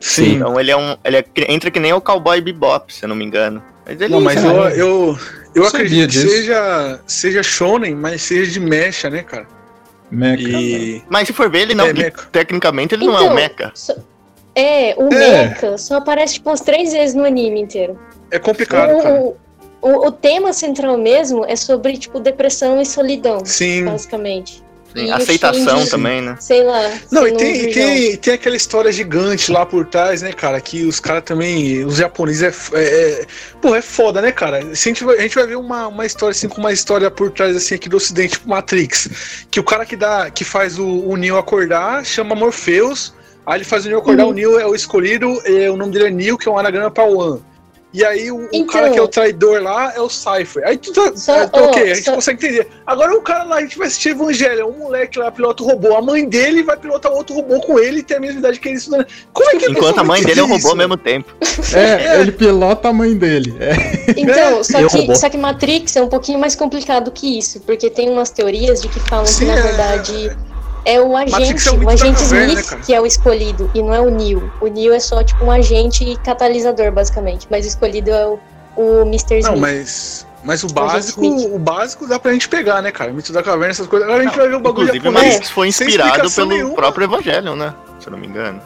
Sim. 0.00 0.36
Então 0.36 0.58
ele 0.58 0.70
é 0.70 0.76
um. 0.76 0.96
Ele 1.04 1.16
é, 1.18 1.24
entra 1.48 1.70
que 1.70 1.78
nem 1.80 1.92
o 1.92 2.00
Cowboy 2.00 2.40
Bebop, 2.40 2.92
se 2.94 3.04
eu 3.04 3.08
não 3.08 3.16
me 3.16 3.24
engano. 3.24 3.62
Mas 3.84 4.00
ele 4.00 4.12
Não, 4.12 4.20
mas 4.20 4.40
sei 4.40 4.48
eu, 4.50 4.54
eu, 4.70 5.18
eu 5.54 5.66
acredito 5.66 6.12
que 6.12 6.18
seja, 6.18 7.00
seja 7.06 7.42
shonen, 7.42 7.94
mas 7.94 8.22
seja 8.22 8.50
de 8.52 8.60
mecha, 8.60 9.10
né, 9.10 9.22
cara? 9.22 9.46
Mecha. 10.10 10.48
E... 10.48 11.02
Mas 11.10 11.26
se 11.26 11.34
for 11.34 11.50
ver, 11.50 11.62
ele 11.62 11.74
não. 11.74 11.86
É, 11.86 11.92
mecha. 11.92 12.12
Tecnicamente 12.32 12.94
ele 12.94 13.04
não 13.04 13.18
é 13.18 13.22
um 13.22 13.34
mecha. 13.34 13.70
só- 13.74 13.94
É, 14.58 14.94
o 14.98 15.12
É. 15.14 15.48
Mecha 15.48 15.78
só 15.78 15.96
aparece 15.96 16.34
tipo 16.34 16.50
umas 16.50 16.60
três 16.60 16.92
vezes 16.92 17.14
no 17.14 17.24
anime 17.24 17.60
inteiro. 17.60 17.96
É 18.28 18.40
complicado, 18.40 19.00
cara. 19.00 19.20
O, 19.20 19.36
o, 19.80 20.06
o 20.08 20.12
tema 20.12 20.52
central 20.52 20.98
mesmo 20.98 21.44
é 21.44 21.54
sobre, 21.54 21.96
tipo, 21.96 22.18
depressão 22.18 22.80
e 22.80 22.84
solidão, 22.84 23.44
Sim. 23.44 23.84
basicamente. 23.84 24.64
Sim, 24.96 25.10
o 25.10 25.14
aceitação 25.14 25.78
Shinji, 25.78 25.90
também, 25.90 26.22
né? 26.22 26.36
Sei 26.40 26.64
lá. 26.64 26.90
Não, 27.12 27.28
e 27.28 27.36
tem, 27.36 27.56
e 27.56 27.72
tem, 27.72 28.16
tem 28.16 28.34
aquela 28.34 28.56
história 28.56 28.90
gigante 28.90 29.52
lá 29.52 29.64
por 29.64 29.86
trás, 29.86 30.22
né, 30.22 30.32
cara? 30.32 30.60
Que 30.60 30.84
os 30.84 30.98
caras 30.98 31.22
também. 31.24 31.84
Os 31.84 31.96
japoneses 31.96 32.42
é, 32.42 32.78
é, 32.78 33.20
é. 33.20 33.26
Pô, 33.60 33.76
é 33.76 33.82
foda, 33.82 34.20
né, 34.20 34.32
cara? 34.32 34.74
Se 34.74 34.88
a, 34.88 34.92
gente 34.92 35.04
vai, 35.04 35.18
a 35.18 35.22
gente 35.22 35.34
vai 35.34 35.46
ver 35.46 35.56
uma, 35.56 35.88
uma 35.88 36.06
história 36.06 36.32
assim, 36.32 36.48
com 36.48 36.58
uma 36.58 36.72
história 36.72 37.10
por 37.10 37.30
trás, 37.30 37.54
assim, 37.54 37.74
aqui 37.74 37.88
do 37.88 37.98
ocidente, 37.98 38.32
tipo 38.32 38.48
Matrix. 38.48 39.46
Que 39.50 39.60
o 39.60 39.62
cara 39.62 39.84
que 39.84 39.94
dá. 39.94 40.30
que 40.30 40.42
faz 40.42 40.78
o, 40.78 40.86
o 40.86 41.16
Neo 41.16 41.36
acordar 41.36 42.04
chama 42.04 42.34
Morpheus. 42.34 43.12
Aí 43.48 43.56
ele 43.58 43.64
faz 43.64 43.86
o 43.86 43.88
Neo 43.88 43.98
acordar, 43.98 44.24
Uhum. 44.24 44.30
o 44.30 44.34
Neo 44.34 44.60
é 44.60 44.66
o 44.66 44.74
escolhido, 44.74 45.40
é, 45.46 45.70
o 45.70 45.76
nome 45.76 45.90
dele 45.92 46.06
é 46.08 46.10
Neo, 46.10 46.36
que 46.36 46.46
é 46.46 46.52
um 46.52 46.58
anagrama 46.58 46.90
pra 46.90 47.04
One. 47.04 47.40
E 47.94 48.04
aí 48.04 48.30
o, 48.30 48.36
o 48.36 48.48
Então- 48.52 48.66
cara 48.66 48.90
que 48.90 48.98
é 48.98 49.02
o 49.02 49.08
traidor 49.08 49.62
lá 49.62 49.94
é 49.96 50.00
o 50.02 50.10
Cypher. 50.10 50.62
Aí 50.66 50.76
tu 50.76 50.92
tá, 50.92 51.10
Só- 51.16 51.46
tá 51.48 51.58
ok, 51.62 51.82
ó, 51.88 51.92
a 51.92 51.94
gente 51.94 52.04
só- 52.04 52.14
consegue 52.14 52.44
entender. 52.46 52.68
Agora 52.86 53.16
o 53.16 53.22
cara 53.22 53.44
lá, 53.44 53.56
a 53.56 53.60
gente 53.62 53.78
vai 53.78 53.86
assistir 53.86 54.10
Evangelho, 54.10 54.66
um 54.68 54.78
moleque 54.80 55.18
lá 55.18 55.30
pilota 55.32 55.62
o 55.62 55.66
robô, 55.66 55.96
a 55.96 56.02
mãe 56.02 56.28
dele 56.28 56.62
vai 56.62 56.76
pilotar 56.76 57.10
outro 57.10 57.34
robô 57.34 57.58
com 57.62 57.78
ele 57.78 58.00
e 58.00 58.02
tem 58.02 58.18
a 58.18 58.20
mesma 58.20 58.40
idade 58.40 58.60
que 58.60 58.68
ele 58.68 58.76
estudando. 58.76 59.06
Como 59.32 59.48
é 59.48 59.56
que 59.56 59.70
Enquanto 59.70 59.98
a 60.00 60.04
mãe 60.04 60.22
dele 60.22 60.40
é 60.40 60.42
um 60.42 60.46
entender 60.48 60.62
robô 60.62 60.68
ao 60.68 60.76
mesmo 60.76 60.96
tempo. 60.98 61.34
É, 61.74 62.20
ele 62.20 62.32
pilota 62.32 62.88
a 62.88 62.92
mãe 62.92 63.14
dele. 63.16 63.54
É. 63.58 63.72
Então, 64.20 64.62
só 64.64 64.86
que, 64.86 65.16
só 65.16 65.30
que 65.30 65.38
Matrix 65.38 65.96
é 65.96 66.02
um 66.02 66.08
pouquinho 66.08 66.38
mais 66.38 66.54
complicado 66.54 67.10
que 67.10 67.38
isso, 67.38 67.58
porque 67.60 67.88
tem 67.88 68.10
umas 68.10 68.28
teorias 68.30 68.82
de 68.82 68.88
que 68.88 69.00
falam 69.00 69.24
Sim, 69.26 69.40
que, 69.40 69.44
na 69.46 69.58
é- 69.58 69.62
verdade, 69.62 70.26
é 70.28 70.36
o 71.00 71.16
agente, 71.16 71.68
é 71.68 71.70
o 71.70 71.74
o 71.74 71.78
mito 71.78 71.86
da 71.86 71.92
agente 71.92 72.22
né, 72.32 72.44
Smith 72.46 72.66
cara? 72.68 72.82
que 72.82 72.94
é 72.94 73.00
o 73.00 73.06
escolhido, 73.06 73.70
e 73.74 73.82
não 73.82 73.92
é 73.92 74.00
o 74.00 74.10
Neo. 74.10 74.50
O 74.60 74.66
Neo 74.68 74.94
é 74.94 75.00
só, 75.00 75.22
tipo, 75.22 75.44
um 75.44 75.50
agente 75.50 76.16
catalisador, 76.24 76.90
basicamente, 76.92 77.46
mas 77.50 77.64
o 77.64 77.68
escolhido 77.68 78.10
é 78.10 78.26
o, 78.26 78.38
o 78.76 79.00
Mr. 79.02 79.38
Smith. 79.38 79.44
Não, 79.44 79.56
mas. 79.58 80.26
Mas 80.44 80.62
o 80.62 80.68
básico, 80.68 81.22
Smith. 81.24 81.50
o 81.52 81.58
básico 81.58 82.06
dá 82.06 82.18
pra 82.18 82.32
gente 82.32 82.48
pegar, 82.48 82.80
né, 82.80 82.92
cara? 82.92 83.12
Mito 83.12 83.32
da 83.32 83.42
caverna, 83.42 83.70
essas 83.72 83.88
coisas. 83.88 84.06
Agora 84.08 84.22
a 84.22 84.24
gente 84.24 84.36
Não, 84.36 84.40
vai 84.40 84.48
ver 84.50 84.54
o 84.54 84.60
bagulho 84.60 84.84
Inclusive, 84.86 85.04
japonês. 85.04 85.32
Matrix 85.34 85.50
foi 85.50 85.68
inspirado 85.68 86.30
pelo 86.30 86.48
nenhuma. 86.48 86.74
próprio 86.76 87.04
Evangelho, 87.04 87.56
né? 87.56 87.74
Se 87.98 88.06
eu 88.06 88.12
não 88.12 88.18
me 88.18 88.28
engano. 88.28 88.62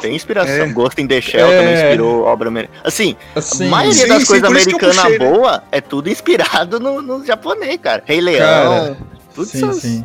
Tem 0.00 0.16
inspiração. 0.16 0.52
É. 0.64 0.66
Ghost 0.66 1.00
in 1.00 1.06
the 1.06 1.20
Shell 1.20 1.46
É. 1.46 1.58
também 1.58 1.74
inspirou 1.74 2.24
obra 2.24 2.48
americana. 2.48 2.80
Assim, 2.82 3.16
Assim, 3.36 3.66
a 3.68 3.70
maioria 3.70 4.02
Sim, 4.02 4.08
das 4.08 4.22
sim, 4.22 4.26
coisas 4.26 4.48
americanas 4.50 4.96
né? 4.96 5.18
boa 5.18 5.62
é 5.70 5.80
tudo 5.80 6.10
inspirado 6.10 6.80
no, 6.80 7.00
no 7.00 7.24
japonês, 7.24 7.78
cara. 7.80 8.02
Rei 8.04 8.20
Leão, 8.20 8.44
Cara, 8.44 8.96
tudo 9.32 9.46
sim, 9.46 9.58
isso. 9.70 9.80
sim. 9.80 10.04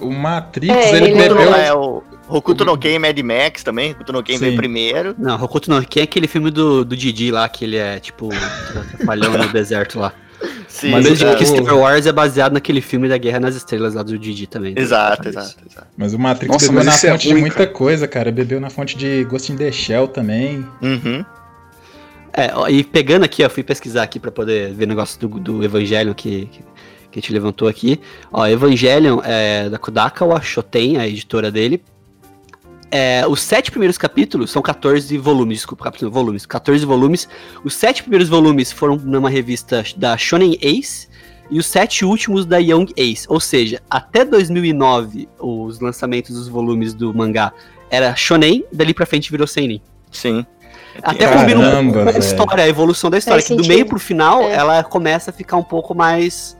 O 0.00 0.12
Matrix, 0.12 0.74
É, 0.74 0.96
ele 0.96 1.06
ele 1.06 1.14
bebeu. 1.14 1.34
no- 1.50 1.56
é 1.56 1.72
o 1.74 2.02
Hokuto 2.28 2.64
no 2.64 2.76
Ken 2.78 2.94
e 2.94 2.98
Mad 2.98 3.18
Max 3.18 3.62
também. 3.62 3.92
Hokuto 3.92 4.12
no 4.12 4.22
Ken 4.22 4.38
veio 4.38 4.56
primeiro. 4.56 5.14
Não, 5.18 5.34
Hokuto 5.42 5.68
não. 5.70 5.82
Quem 5.82 6.00
é 6.02 6.04
aquele 6.04 6.26
filme 6.28 6.50
do, 6.50 6.84
do 6.84 6.96
Didi 6.96 7.30
lá, 7.30 7.48
que 7.48 7.64
ele 7.64 7.76
é, 7.76 7.98
tipo, 7.98 8.28
falhão 9.04 9.32
no 9.36 9.48
deserto 9.52 9.98
lá? 9.98 10.12
Sim, 10.68 10.92
Mas 10.92 11.04
eu 11.04 11.10
eu 11.10 11.14
exato. 11.16 11.36
que 11.36 11.44
Star 11.46 11.76
Wars 11.76 12.06
é 12.06 12.12
baseado 12.12 12.52
naquele 12.54 12.80
filme 12.80 13.08
da 13.08 13.18
Guerra 13.18 13.40
nas 13.40 13.56
Estrelas 13.56 13.92
lá 13.92 14.02
do 14.02 14.18
Didi 14.18 14.46
também. 14.46 14.72
Exato, 14.76 15.28
Isso. 15.28 15.38
exato, 15.38 15.56
exato. 15.68 15.86
Mas 15.98 16.14
o 16.14 16.18
Matrix 16.18 16.50
Nossa, 16.52 16.66
bebeu 16.68 16.84
na 16.84 16.94
é 16.94 16.96
fonte 16.96 17.22
de 17.26 17.32
ruim, 17.32 17.40
muita 17.42 17.56
cara. 17.56 17.70
coisa, 17.70 18.08
cara. 18.08 18.30
Bebeu 18.32 18.58
na 18.60 18.70
fonte 18.70 18.96
de 18.96 19.24
Ghost 19.24 19.52
in 19.52 19.56
the 19.56 19.70
Shell 19.70 20.08
também. 20.08 20.64
Uhum. 20.80 21.24
É, 22.32 22.52
ó, 22.54 22.68
e 22.68 22.84
pegando 22.84 23.24
aqui, 23.24 23.44
ó, 23.44 23.50
fui 23.50 23.62
pesquisar 23.64 24.04
aqui 24.04 24.20
pra 24.20 24.30
poder 24.30 24.72
ver 24.72 24.84
o 24.84 24.88
negócio 24.88 25.20
do, 25.20 25.28
do 25.40 25.64
Evangelion 25.64 26.14
que, 26.14 26.46
que, 26.46 26.62
que 27.10 27.18
a 27.18 27.22
gente 27.22 27.32
levantou 27.32 27.68
aqui. 27.68 28.00
Ó, 28.32 28.46
Evangelion 28.46 29.20
é 29.24 29.68
da 29.68 29.78
Kodaka 29.78 30.24
ou 30.24 30.32
a 30.34 30.40
Shoten, 30.40 30.98
a 30.98 31.06
editora 31.08 31.50
dele. 31.50 31.82
É, 32.92 33.24
os 33.28 33.40
sete 33.40 33.70
primeiros 33.70 33.96
capítulos 33.96 34.50
são 34.50 34.60
14 34.60 35.16
volumes, 35.18 35.58
desculpa, 35.58 35.84
capítulos, 35.84 36.12
volumes, 36.12 36.44
14 36.44 36.84
volumes. 36.84 37.28
Os 37.64 37.74
sete 37.74 38.02
primeiros 38.02 38.28
volumes 38.28 38.72
foram 38.72 38.96
numa 38.96 39.30
revista 39.30 39.84
da 39.96 40.16
Shonen 40.16 40.58
Ace 40.60 41.08
e 41.50 41.58
os 41.58 41.66
sete 41.66 42.04
últimos 42.04 42.44
da 42.44 42.58
Young 42.58 42.86
Ace. 42.96 43.26
Ou 43.28 43.38
seja, 43.38 43.80
até 43.88 44.24
2009, 44.24 45.28
os 45.38 45.78
lançamentos 45.80 46.34
dos 46.34 46.48
volumes 46.48 46.92
do 46.92 47.14
mangá 47.14 47.52
era 47.90 48.14
Shonen, 48.16 48.64
dali 48.72 48.92
pra 48.92 49.06
frente 49.06 49.30
virou 49.30 49.46
Seinen. 49.46 49.80
Sim. 50.10 50.44
Até 51.02 51.26
Caramba, 51.26 51.40
combina 51.42 51.78
um 51.80 51.92
pouco 51.92 52.10
com 52.10 52.16
a 52.16 52.18
história, 52.18 52.64
a 52.64 52.68
evolução 52.68 53.08
da 53.08 53.18
história. 53.18 53.40
Faz 53.40 53.46
Que 53.46 53.54
do 53.54 53.62
sentido. 53.62 53.72
meio 53.72 53.86
pro 53.86 54.00
final, 54.00 54.42
É. 54.42 54.54
ela 54.54 54.82
começa 54.82 55.30
a 55.30 55.32
ficar 55.32 55.56
um 55.56 55.62
pouco 55.62 55.94
mais 55.94 56.56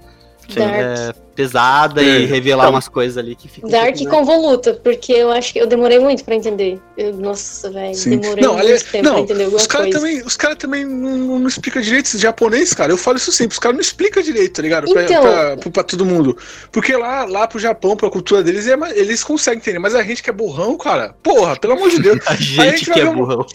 Dark. 0.59 0.75
é, 0.75 1.13
pesada 1.35 2.03
É. 2.03 2.21
e 2.21 2.27
revelar 2.27 2.65
Então, 2.65 2.75
umas 2.75 2.89
coisas 2.89 3.17
ali 3.17 3.35
que 3.35 3.49
ficam. 3.49 3.69
um 3.69 3.73
Dark 3.73 4.01
e 4.01 4.07
convoluta, 4.07 4.75
porque 4.75 5.13
eu 5.13 5.31
acho 5.31 5.53
que 5.53 5.59
eu 5.61 5.67
demorei 5.67 5.99
muito 5.99 6.25
pra 6.25 6.35
entender. 6.35 6.79
Eu- 6.97 7.15
nossa, 7.15 7.71
velho, 7.71 7.97
demorei 8.05 8.43
Não, 8.45 8.53
muito 8.55 8.63
aliás, 8.65 8.83
tempo 8.83 9.05
pra 9.05 9.13
não, 9.13 9.19
entender 9.21 9.45
alguma 9.45 9.61
os 9.61 9.67
caras 9.67 9.87
coisa. 9.87 9.99
também, 10.01 10.23
os 10.27 10.37
cara 10.37 10.57
também 10.57 10.85
não, 10.85 11.39
não 11.39 11.49
explicam 11.49 11.81
direito 11.83 12.07
esse 12.07 12.19
japonês, 12.19 12.73
cara. 12.75 12.93
Eu 12.93 12.97
falo 12.99 13.17
isso 13.17 13.33
sempre, 13.33 13.53
os 13.55 13.59
caras 13.59 13.77
não 13.77 13.81
explicam 13.83 14.23
direito, 14.23 14.55
tá 14.57 14.63
ligado? 14.63 14.93
Pra, 14.93 15.03
Então- 15.05 15.23
pra, 15.23 15.57
pra- 15.57 15.71
pra 15.71 15.83
todo 15.83 16.05
mundo. 16.05 16.37
Porque 16.73 16.97
lá, 16.97 17.25
lá 17.25 17.47
pro 17.47 17.59
Japão, 17.59 17.97
pra 17.97 18.11
cultura 18.11 18.43
deles, 18.43 18.67
é 18.67 18.77
eles 18.95 19.23
conseguem 19.25 19.59
entender. 19.61 19.79
Mas 19.79 19.95
a 19.95 20.03
gente 20.03 20.23
que 20.23 20.31
é 20.31 20.33
burrão, 20.33 20.77
cara, 20.77 21.15
porra, 21.23 21.57
pelo 21.59 21.75
amor 21.75 21.91
de 21.91 21.99
Deus. 22.03 22.19
A 22.27 22.35
gente 22.35 22.57
vai 22.57 22.73
que 22.73 23.01
é 23.01 23.09
um- 23.09 23.15
burrão. 23.15 23.47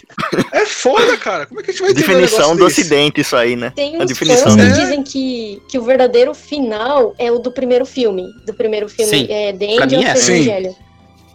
É 0.51 0.65
foda, 0.65 1.17
cara. 1.17 1.45
Como 1.45 1.59
é 1.59 1.63
que 1.63 1.71
a 1.71 1.73
gente 1.73 1.81
vai 1.81 1.91
entender 1.91 2.05
um 2.05 2.07
Definição 2.15 2.39
negócio 2.39 2.57
do 2.57 2.65
desse? 2.67 2.81
ocidente, 2.81 3.21
isso 3.21 3.35
aí, 3.35 3.55
né? 3.55 3.71
Tem 3.75 3.95
A 3.95 3.99
uns 4.03 4.07
definição. 4.07 4.43
fãs 4.51 4.55
que 4.55 4.61
É. 4.61 4.69
dizem 4.83 5.03
que, 5.03 5.61
que 5.67 5.77
o 5.77 5.83
verdadeiro 5.83 6.33
final 6.33 7.13
é 7.17 7.31
o 7.31 7.39
do 7.39 7.51
primeiro 7.65 7.85
filme. 7.85 8.23
Do 8.45 8.53
primeiro 8.53 8.87
filme, 8.87 9.09
Sim. 9.09 9.27
é 9.29 9.51
The 9.51 9.65
End 9.65 9.95
of 9.95 10.05
é. 10.05 10.15
Sim. 10.15 10.33
Evangelion. 10.43 10.73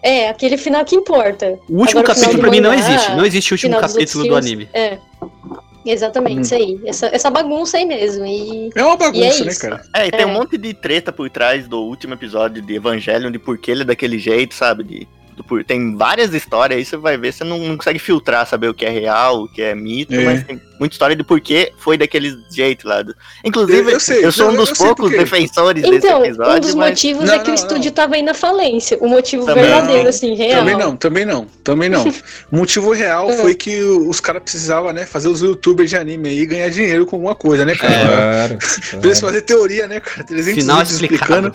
É, 0.03 0.29
aquele 0.29 0.57
final 0.57 0.85
que 0.85 0.95
importa. 0.97 1.59
O 1.69 1.79
último 1.81 2.01
Agora, 2.01 2.05
o 2.13 2.17
capítulo 2.17 2.35
do 2.37 2.41
pra 2.41 2.51
mim 2.51 2.61
não 2.61 2.73
existe. 2.73 3.11
Não 3.11 3.25
existe 3.27 3.53
o 3.53 3.55
último 3.55 3.79
capítulo 3.81 4.25
do 4.29 4.37
anime. 4.37 4.69
É. 4.73 4.97
Exatamente, 5.85 6.39
Hum. 6.39 6.41
isso 6.43 6.55
aí. 6.55 6.81
Essa, 6.87 7.07
essa 7.07 7.31
bagunça 7.31 7.77
aí 7.79 7.85
mesmo. 7.87 8.25
E 8.27 8.71
É 8.75 8.83
uma 8.85 8.97
bagunça, 8.97 9.19
E 9.19 9.23
é 9.41 9.45
né, 9.45 9.51
isso. 9.51 9.61
cara? 9.61 9.83
É, 9.95 10.07
e 10.07 10.11
tem 10.11 10.21
É. 10.23 10.27
um 10.27 10.33
monte 10.33 10.57
de 10.59 10.73
treta 10.75 11.11
por 11.13 11.29
trás 11.31 11.67
do 11.67 11.81
último 11.81 12.15
episódio 12.15 12.63
de 12.63 12.75
Evangelion, 12.75 13.31
de 13.31 13.39
por 13.39 13.59
que 13.59 13.71
ele 13.71 13.83
é 13.83 13.85
daquele 13.85 14.19
jeito, 14.19 14.55
sabe? 14.55 14.85
De, 14.85 15.09
do 15.41 15.45
por- 15.45 15.65
tem 15.65 15.97
várias 15.97 16.33
histórias 16.35 16.79
aí, 16.79 16.85
você 16.85 16.97
vai 16.97 17.17
ver, 17.17 17.33
você 17.33 17.45
não, 17.45 17.59
não 17.59 17.77
consegue 17.77 17.99
filtrar, 17.99 18.47
saber 18.47 18.69
o 18.69 18.75
que 18.75 18.85
é 18.85 18.91
real, 18.91 19.43
o 19.45 19.49
que 19.49 19.63
é 19.63 19.75
mito, 19.75 20.15
É. 20.15 20.25
mas 20.25 20.45
tem 20.45 20.61
muita 20.79 20.95
história 20.95 21.15
de 21.17 21.23
por 21.25 21.41
que 21.41 21.73
foi 21.79 21.97
daquele 21.99 22.35
jeito 22.53 22.87
lá. 22.89 23.03
do- 23.03 23.15
Inclusive, 23.45 23.79
Eu- 23.79 23.85
eu, 23.85 23.91
eu 23.93 24.01
sei, 24.01 24.31
sou 24.31 24.47
não, 24.47 24.55
um 24.55 24.57
dos 24.59 24.71
eu 24.71 24.77
poucos 24.77 25.11
defensores 25.11 25.83
Então, 25.85 26.21
desse 26.21 26.29
episódio, 26.29 26.57
um 26.57 26.61
dos 26.61 26.75
mas... 26.75 26.91
motivos 26.91 27.25
Não, 27.27 27.35
é 27.35 27.39
que 27.39 27.45
não, 27.47 27.53
o 27.53 27.55
estúdio 27.55 27.85
não. 27.87 27.93
tava 27.93 28.19
indo 28.19 28.31
à 28.31 28.35
falência. 28.35 28.97
O 29.01 29.09
motivo 29.09 29.45
Também 29.47 29.65
verdadeiro, 29.65 30.03
não. 30.05 30.09
assim, 30.11 30.35
real. 30.35 30.59
Também 30.61 30.77
não, 30.77 30.97
também 30.97 31.25
não, 31.25 31.47
também 31.65 31.89
não. 31.89 32.09
O 32.09 32.13
motivo 32.57 32.93
real 32.93 33.29
Hum. 33.31 33.39
foi 33.39 33.55
que 33.55 33.81
os 33.83 34.21
caras 34.21 34.43
precisavam, 34.43 34.93
né, 34.93 35.05
fazer 35.07 35.29
os 35.29 35.41
youtubers 35.43 35.91
de 35.91 35.97
anime 35.97 36.29
aí 36.29 36.41
e 36.41 36.47
ganhar 36.47 36.69
dinheiro 36.71 37.07
com 37.07 37.17
alguma 37.17 37.35
coisa, 37.35 37.65
né, 37.65 37.75
cara? 37.75 38.07
Claro. 38.07 38.59
Pra 39.01 39.09
eles 39.09 39.21
fazerem 39.21 39.45
teoria, 39.47 39.87
né, 39.87 40.01
cara? 40.01 40.25
300 40.25 40.63
Final 40.63 40.77
vídeos 40.79 40.93
explicado. 41.01 41.55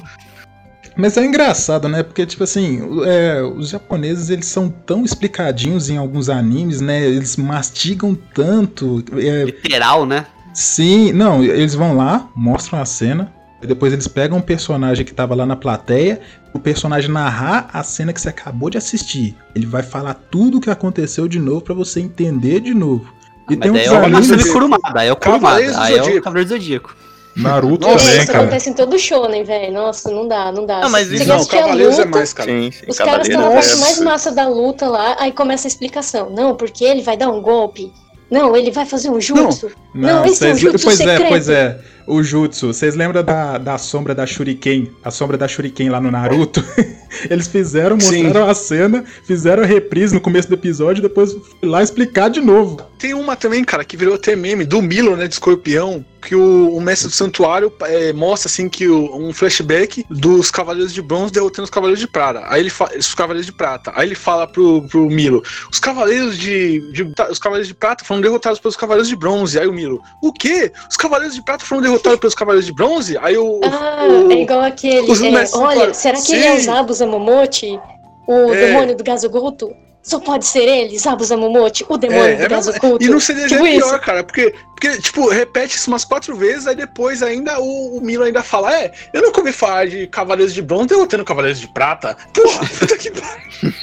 Mas 0.97 1.17
é 1.17 1.25
engraçado, 1.25 1.89
né? 1.89 2.03
Porque, 2.03 2.25
tipo 2.25 2.43
assim, 2.43 2.81
é, 3.05 3.41
os 3.41 3.69
japoneses, 3.69 4.29
eles 4.29 4.45
são 4.45 4.69
tão 4.69 5.03
explicadinhos 5.03 5.89
em 5.89 5.97
alguns 5.97 6.29
animes, 6.29 6.79
né? 6.79 7.05
Eles 7.05 7.35
mastigam 7.35 8.15
tanto. 8.33 9.03
é, 9.17 9.43
Literal, 9.43 10.05
né? 10.05 10.25
sim, 10.53 11.11
não, 11.11 11.43
eles 11.43 11.75
vão 11.75 11.97
lá, 11.97 12.29
mostram 12.33 12.81
a 12.81 12.85
cena, 12.85 13.31
e 13.61 13.67
depois 13.67 13.91
eles 13.91 14.07
pegam 14.07 14.37
um 14.37 14.41
personagem 14.41 15.05
que 15.05 15.13
tava 15.13 15.35
lá 15.35 15.45
na 15.45 15.55
plateia, 15.55 16.21
o 16.53 16.59
personagem 16.59 17.11
narrar 17.11 17.69
a 17.73 17.83
cena 17.83 18.13
que 18.13 18.21
você 18.21 18.29
acabou 18.29 18.69
de 18.69 18.77
assistir. 18.77 19.35
Ele 19.53 19.65
vai 19.65 19.83
falar 19.83 20.13
tudo 20.13 20.57
o 20.57 20.61
que 20.61 20.69
aconteceu 20.69 21.27
de 21.27 21.39
novo 21.39 21.61
pra 21.61 21.73
você 21.73 21.99
entender 21.99 22.61
de 22.61 22.73
novo. 22.73 23.13
E 23.49 23.55
Mas 23.55 23.59
tem 23.59 23.71
daí 23.73 23.81
uns 23.81 23.87
é 23.87 23.91
o 23.91 24.05
animes... 24.05 24.51
Kurumada, 24.51 24.99
aí 25.01 25.07
é 25.09 25.11
o 25.11 25.15
Kurumada, 25.15 25.57
aí 25.57 25.97
é 25.97 26.01
o. 26.01 26.21
Cavaleiro 26.21 26.49
do 26.49 26.55
Zodíaco. 26.55 26.95
Naruto 27.35 27.85
Nossa, 27.87 28.05
É, 28.05 28.07
também, 28.07 28.17
isso 28.23 28.27
cara. 28.31 28.39
acontece 28.43 28.69
em 28.69 28.73
todo 28.73 28.97
shonen, 28.97 29.43
velho. 29.43 29.73
Nossa, 29.73 30.09
não 30.09 30.27
dá, 30.27 30.51
não 30.51 30.65
dá. 30.65 30.81
Ah, 30.83 30.89
mas 30.89 31.07
Você 31.07 31.15
isso 31.15 31.23
quer 31.23 31.29
Não, 31.29 31.35
assistir 31.35 31.57
a 31.57 31.59
é 31.67 31.73
luta, 31.73 32.05
mais, 32.05 32.33
cara. 32.33 32.49
Sim, 32.51 32.71
sim, 32.71 32.85
Os 32.87 32.97
caras 32.97 33.27
estão 33.27 33.41
na 33.41 33.47
Cavaleiro 33.47 33.69
parte 33.69 33.81
é- 33.81 33.81
mais 33.85 33.99
massa 33.99 34.31
da 34.31 34.47
luta 34.47 34.87
lá, 34.87 35.15
aí 35.19 35.31
começa 35.31 35.67
a 35.67 35.69
explicação. 35.69 36.29
Não, 36.29 36.55
porque 36.55 36.85
ele 36.85 37.01
vai 37.01 37.17
dar 37.17 37.29
um 37.29 37.41
golpe. 37.41 37.91
Não, 38.31 38.55
ele 38.55 38.71
vai 38.71 38.85
fazer 38.85 39.09
um 39.09 39.19
jutsu. 39.19 39.69
Não, 39.93 40.25
esse 40.25 40.47
é 40.47 40.51
um 40.53 40.55
jutsu 40.55 40.85
pois 40.85 40.99
é, 40.99 41.03
secreto. 41.05 41.29
pois 41.29 41.49
é. 41.49 41.79
O 42.07 42.21
jutsu, 42.21 42.67
vocês 42.67 42.95
lembram 42.95 43.23
da, 43.23 43.57
da 43.57 43.77
sombra 43.77 44.13
da 44.13 44.25
Shuriken? 44.27 44.91
A 45.03 45.09
sombra 45.09 45.37
da 45.37 45.47
Shuriken 45.47 45.89
lá 45.89 45.99
no 45.99 46.11
Naruto? 46.11 46.63
Eles 47.29 47.47
fizeram, 47.47 47.99
Sim. 47.99 48.23
mostraram 48.25 48.49
a 48.49 48.53
cena, 48.53 49.03
fizeram 49.25 49.63
a 49.63 49.65
reprise 49.65 50.13
no 50.13 50.21
começo 50.21 50.47
do 50.47 50.53
episódio 50.53 50.99
e 50.99 51.03
depois 51.03 51.31
fui 51.33 51.67
lá 51.69 51.81
explicar 51.81 52.29
de 52.29 52.41
novo. 52.41 52.77
Tem 52.99 53.13
uma 53.13 53.35
também, 53.35 53.63
cara, 53.63 53.83
que 53.85 53.95
virou 53.97 54.15
até 54.15 54.35
meme, 54.35 54.65
do 54.65 54.81
Milo, 54.81 55.15
né, 55.15 55.27
de 55.27 55.33
escorpião, 55.33 56.05
que 56.21 56.35
o, 56.35 56.75
o 56.75 56.81
mestre 56.81 57.07
do 57.07 57.13
santuário 57.13 57.71
é, 57.83 58.11
mostra, 58.11 58.47
assim, 58.49 58.67
que 58.67 58.87
o- 58.87 59.15
um 59.15 59.31
flashback 59.33 60.05
dos 60.09 60.51
Cavaleiros 60.51 60.93
de 60.93 61.01
Bronze 61.01 61.31
derrotando 61.31 61.63
os 61.65 61.69
Cavaleiros 61.69 61.99
de 61.99 62.07
Prata. 62.07 62.43
Aí 62.47 62.61
ele 62.61 62.71
os 62.97 63.13
Cavaleiros 63.13 63.45
de 63.45 63.51
Prata. 63.53 63.91
Aí 63.95 64.07
ele 64.07 64.15
fala 64.15 64.45
pro, 64.47 64.81
pro 64.89 65.05
Milo, 65.07 65.41
os 65.71 65.79
Cavaleiros 65.79 66.37
de, 66.37 66.91
de- 66.91 67.13
tá, 67.15 67.29
os 67.31 67.39
Cavaleiros 67.39 67.67
de 67.67 67.73
Prata 67.75 68.03
foram 68.03 68.21
derrotados 68.21 68.59
pelos 68.59 68.75
Cavaleiros 68.75 69.07
de 69.07 69.15
Bronze. 69.15 69.57
Aí 69.59 69.67
o 69.67 69.73
Milo, 69.73 70.01
o 70.21 70.33
quê? 70.33 70.71
Os 70.89 70.97
Cavaleiros 70.97 71.35
de 71.35 71.43
Prata 71.43 71.63
foram 71.63 71.81
derrotados 71.81 71.94
pelos 71.99 72.35
Cavaleiros 72.35 72.65
de 72.65 72.73
Bronze? 72.73 73.17
Aí 73.19 73.37
o... 73.37 73.59
Ah, 73.63 74.05
o- 74.07 74.31
é 74.31 74.35
igual 74.41 74.61
aquele. 74.61 74.97
é, 74.97 75.01
olha, 75.01 75.45
falaram, 75.47 75.93
será 75.93 76.21
que 76.21 76.33
ele 76.35 76.45
é 76.45 76.53
o. 76.55 76.61
Zabu 76.61 76.93
Zamomote? 76.93 77.79
O 78.27 78.53
É. 78.53 78.67
demônio 78.67 78.95
do 78.95 79.03
Gazogoto? 79.03 79.69
Só 80.01 80.19
pode 80.19 80.45
ser 80.45 80.67
ele, 80.67 80.97
Zabu 80.99 81.23
Zamomote, 81.23 81.83
o 81.89 81.97
demônio 81.97 82.23
É, 82.25 82.35
do 82.35 82.43
é 82.43 82.47
Gazogoto. 82.47 83.03
e 83.03 83.07
não 83.09 83.19
seria 83.19 83.47
Tipo 83.47 83.63
pior, 83.63 83.87
isso. 83.95 83.99
cara, 84.01 84.23
porque, 84.23 84.53
porque, 84.67 85.01
tipo, 85.01 85.27
repete 85.29 85.75
isso 85.77 85.89
umas 85.89 86.05
quatro 86.05 86.35
vezes, 86.35 86.67
aí 86.67 86.75
depois 86.75 87.23
ainda 87.23 87.59
o, 87.59 87.97
o 87.97 88.01
Milo 88.01 88.23
ainda 88.23 88.43
fala, 88.43 88.71
é, 88.71 88.91
eu 89.11 89.23
nunca 89.23 89.39
ouvi 89.39 89.51
falar 89.51 89.87
de 89.87 90.05
Cavaleiros 90.05 90.53
de 90.53 90.61
Bronze 90.61 90.89
derrotando 90.89 91.25
Cavaleiros 91.25 91.59
de 91.59 91.67
Prata. 91.73 92.15
Porra, 92.33 92.59
puta 92.79 92.97
que 92.99 93.09
pariu. 93.09 93.73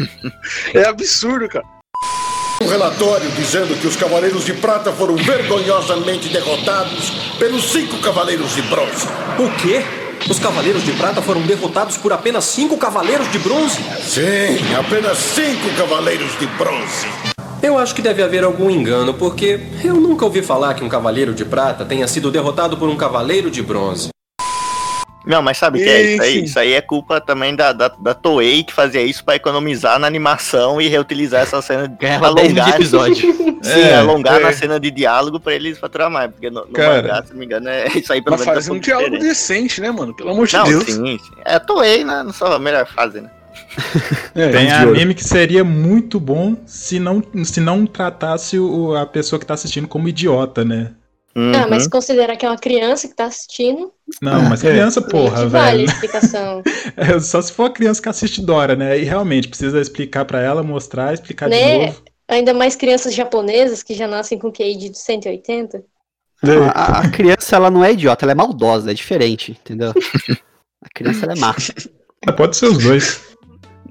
É 0.75 0.87
absurdo, 0.87 1.49
cara. 1.49 1.65
Um 2.63 2.69
relatório 2.69 3.29
dizendo 3.33 3.75
que 3.81 3.89
os 3.89 3.97
Cavaleiros 3.97 4.45
de 4.45 4.53
Prata 4.53 4.93
foram 4.93 5.17
vergonhosamente 5.17 6.29
derrotados 6.29 7.11
pelos 7.37 7.73
cinco 7.73 7.99
Cavaleiros 7.99 8.55
de 8.55 8.63
Bronze. 8.63 9.09
O 9.37 9.51
quê? 9.61 9.83
Os 10.31 10.39
Cavaleiros 10.39 10.85
de 10.85 10.93
Prata 10.93 11.21
foram 11.21 11.41
derrotados 11.43 11.97
por 11.97 12.13
apenas 12.13 12.45
cinco 12.45 12.79
Cavaleiros 12.79 13.29
de 13.33 13.41
Bronze? 13.41 13.79
Sim, 14.01 14.75
apenas 14.79 15.19
cinco 15.19 15.77
Cavaleiros 15.77 16.39
de 16.39 16.47
Bronze. 16.47 17.09
Eu 17.61 17.77
acho 17.77 17.97
que 17.97 18.01
deve 18.01 18.23
haver 18.23 18.45
algum 18.45 18.71
engano, 18.71 19.13
porque 19.13 19.59
eu 19.83 19.97
nunca 19.97 20.25
ouvi 20.25 20.41
falar 20.41 20.75
que 20.75 20.85
um 20.85 20.89
Cavaleiro 20.89 21.35
de 21.35 21.45
Prata 21.45 21.85
tenha 21.85 22.07
sido 22.07 22.31
derrotado 22.31 22.77
por 22.77 22.89
um 22.89 22.97
Cavaleiro 22.97 23.51
de 23.51 23.61
Bronze. 23.61 24.11
Não, 25.27 25.41
mas 25.43 25.57
sabe 25.59 25.79
o 25.81 25.83
que 25.83 25.89
é 25.89 26.03
isso 26.15 26.23
aí? 26.23 26.45
Isso 26.45 26.59
aí 26.59 26.73
é 26.73 26.81
culpa 26.81 27.21
também 27.21 27.55
da, 27.55 27.73
da, 27.73 27.89
da 27.89 28.13
Toei 28.15 28.65
que 28.65 28.73
fazia 28.73 29.03
isso 29.03 29.25
pra 29.25 29.37
economizar 29.37 29.99
na 29.99 30.07
animação 30.07 30.81
e 30.81 30.89
reutilizar 30.89 31.43
essa 31.43 31.63
cena 31.63 31.87
de 31.89 31.97
Ganhava 31.97 32.35
10 32.35 32.49
alongar. 32.49 32.65
de 32.67 32.71
episódio. 32.77 33.33
Sim, 33.63 33.81
É, 33.81 33.95
alongar 33.97 34.41
é. 34.41 34.43
na 34.45 34.53
cena 34.53 34.81
de 34.81 34.91
diálogo 34.91 35.39
pra 35.39 35.55
eles 35.55 35.79
faturar 35.79 36.11
mais. 36.11 36.31
Porque 36.31 36.51
no, 36.51 36.63
no 36.67 36.73
Cara. 36.73 37.03
mangá, 37.03 37.23
se 37.25 37.33
não 37.33 37.39
me 37.39 37.47
engano, 37.47 37.69
é 37.69 37.87
isso 37.97 38.13
aí 38.13 38.21
pelo 38.21 38.37
Mas 38.37 38.47
menos. 38.47 38.55
faz 38.55 38.67
tá 38.67 38.73
um 38.73 38.79
diálogo 38.81 39.11
diferente. 39.11 39.29
decente, 39.29 39.81
né, 39.81 39.91
mano? 39.91 40.15
Pelo 40.15 40.31
amor 40.31 40.47
de 40.47 40.57
Não, 40.57 40.65
Deus. 40.65 40.85
sim, 40.85 41.19
sim. 41.19 41.19
É 41.45 41.55
a 41.55 41.61
Toei 41.61 42.03
na, 42.05 42.25
na 42.25 42.33
sua 42.33 42.59
melhor 42.59 42.87
fase, 42.87 43.21
né? 43.21 43.31
É, 44.35 44.49
Tem 44.51 44.73
ouro. 44.81 44.91
anime 44.97 45.15
que 45.15 45.23
seria 45.25 45.63
muito 45.63 46.19
bom 46.19 46.57
se 46.67 46.99
não, 46.99 47.23
se 47.45 47.61
não 47.61 47.87
tratasse 47.87 48.59
o- 48.59 48.95
a 48.97 49.07
pessoa 49.07 49.39
que 49.39 49.47
tá 49.47 49.55
assistindo 49.55 49.87
como 49.87 50.09
idiota, 50.09 50.65
né? 50.65 50.93
Ah, 51.35 51.67
mas 51.69 51.85
Uhum. 51.85 51.91
considerar 51.91 52.37
que 52.37 52.45
é 52.45 52.49
uma 52.49 52.59
criança 52.59 53.09
que 53.09 53.15
tá 53.17 53.25
assistindo, 53.25 53.91
Não, 54.21 54.43
mas 54.43 54.63
é. 54.65 54.71
criança, 54.71 55.01
porra, 55.01 55.43
que 55.43 55.47
vale 55.47 55.83
a 55.83 55.85
velho. 55.85 55.85
explicação. 55.85 56.63
É, 56.97 57.19
só 57.21 57.41
se 57.41 57.53
for 57.53 57.65
a 57.67 57.71
criança 57.73 58.03
que 58.03 58.09
assiste 58.09 58.43
Dora, 58.43 58.77
né? 58.77 58.99
E 58.99 59.05
realmente 59.05 59.49
precisa 59.49 59.81
explicar 59.81 60.25
pra 60.25 60.41
ela, 60.41 60.63
mostrar, 60.63 61.15
explicar 61.15 61.49
de 61.49 61.57
Né? 61.57 61.87
novo. 61.87 62.03
Ainda 62.29 62.55
mais 62.55 62.77
crianças 62.77 63.15
japonesas 63.15 63.83
que 63.83 63.95
já 63.95 64.07
nascem 64.07 64.39
com 64.39 64.51
QI 64.53 64.77
de 64.77 64.97
180. 64.99 65.85
Não, 66.43 66.65
a, 66.65 67.01
a 67.01 67.11
criança, 67.11 67.57
ela 67.57 67.71
não 67.71 67.85
é 67.85 67.93
idiota, 67.93 68.25
ela 68.25 68.33
é 68.33 68.35
maldosa, 68.35 68.91
é 68.91 68.95
diferente, 68.95 69.53
entendeu? 69.53 69.93
A 70.85 70.89
criança, 70.93 71.25
ela 71.27 71.35
é 71.35 71.37
má. 71.37 71.55
Ah, 72.27 72.33
Pode 72.33 72.57
ser 72.57 72.67
os 72.67 72.79
dois. 72.79 73.32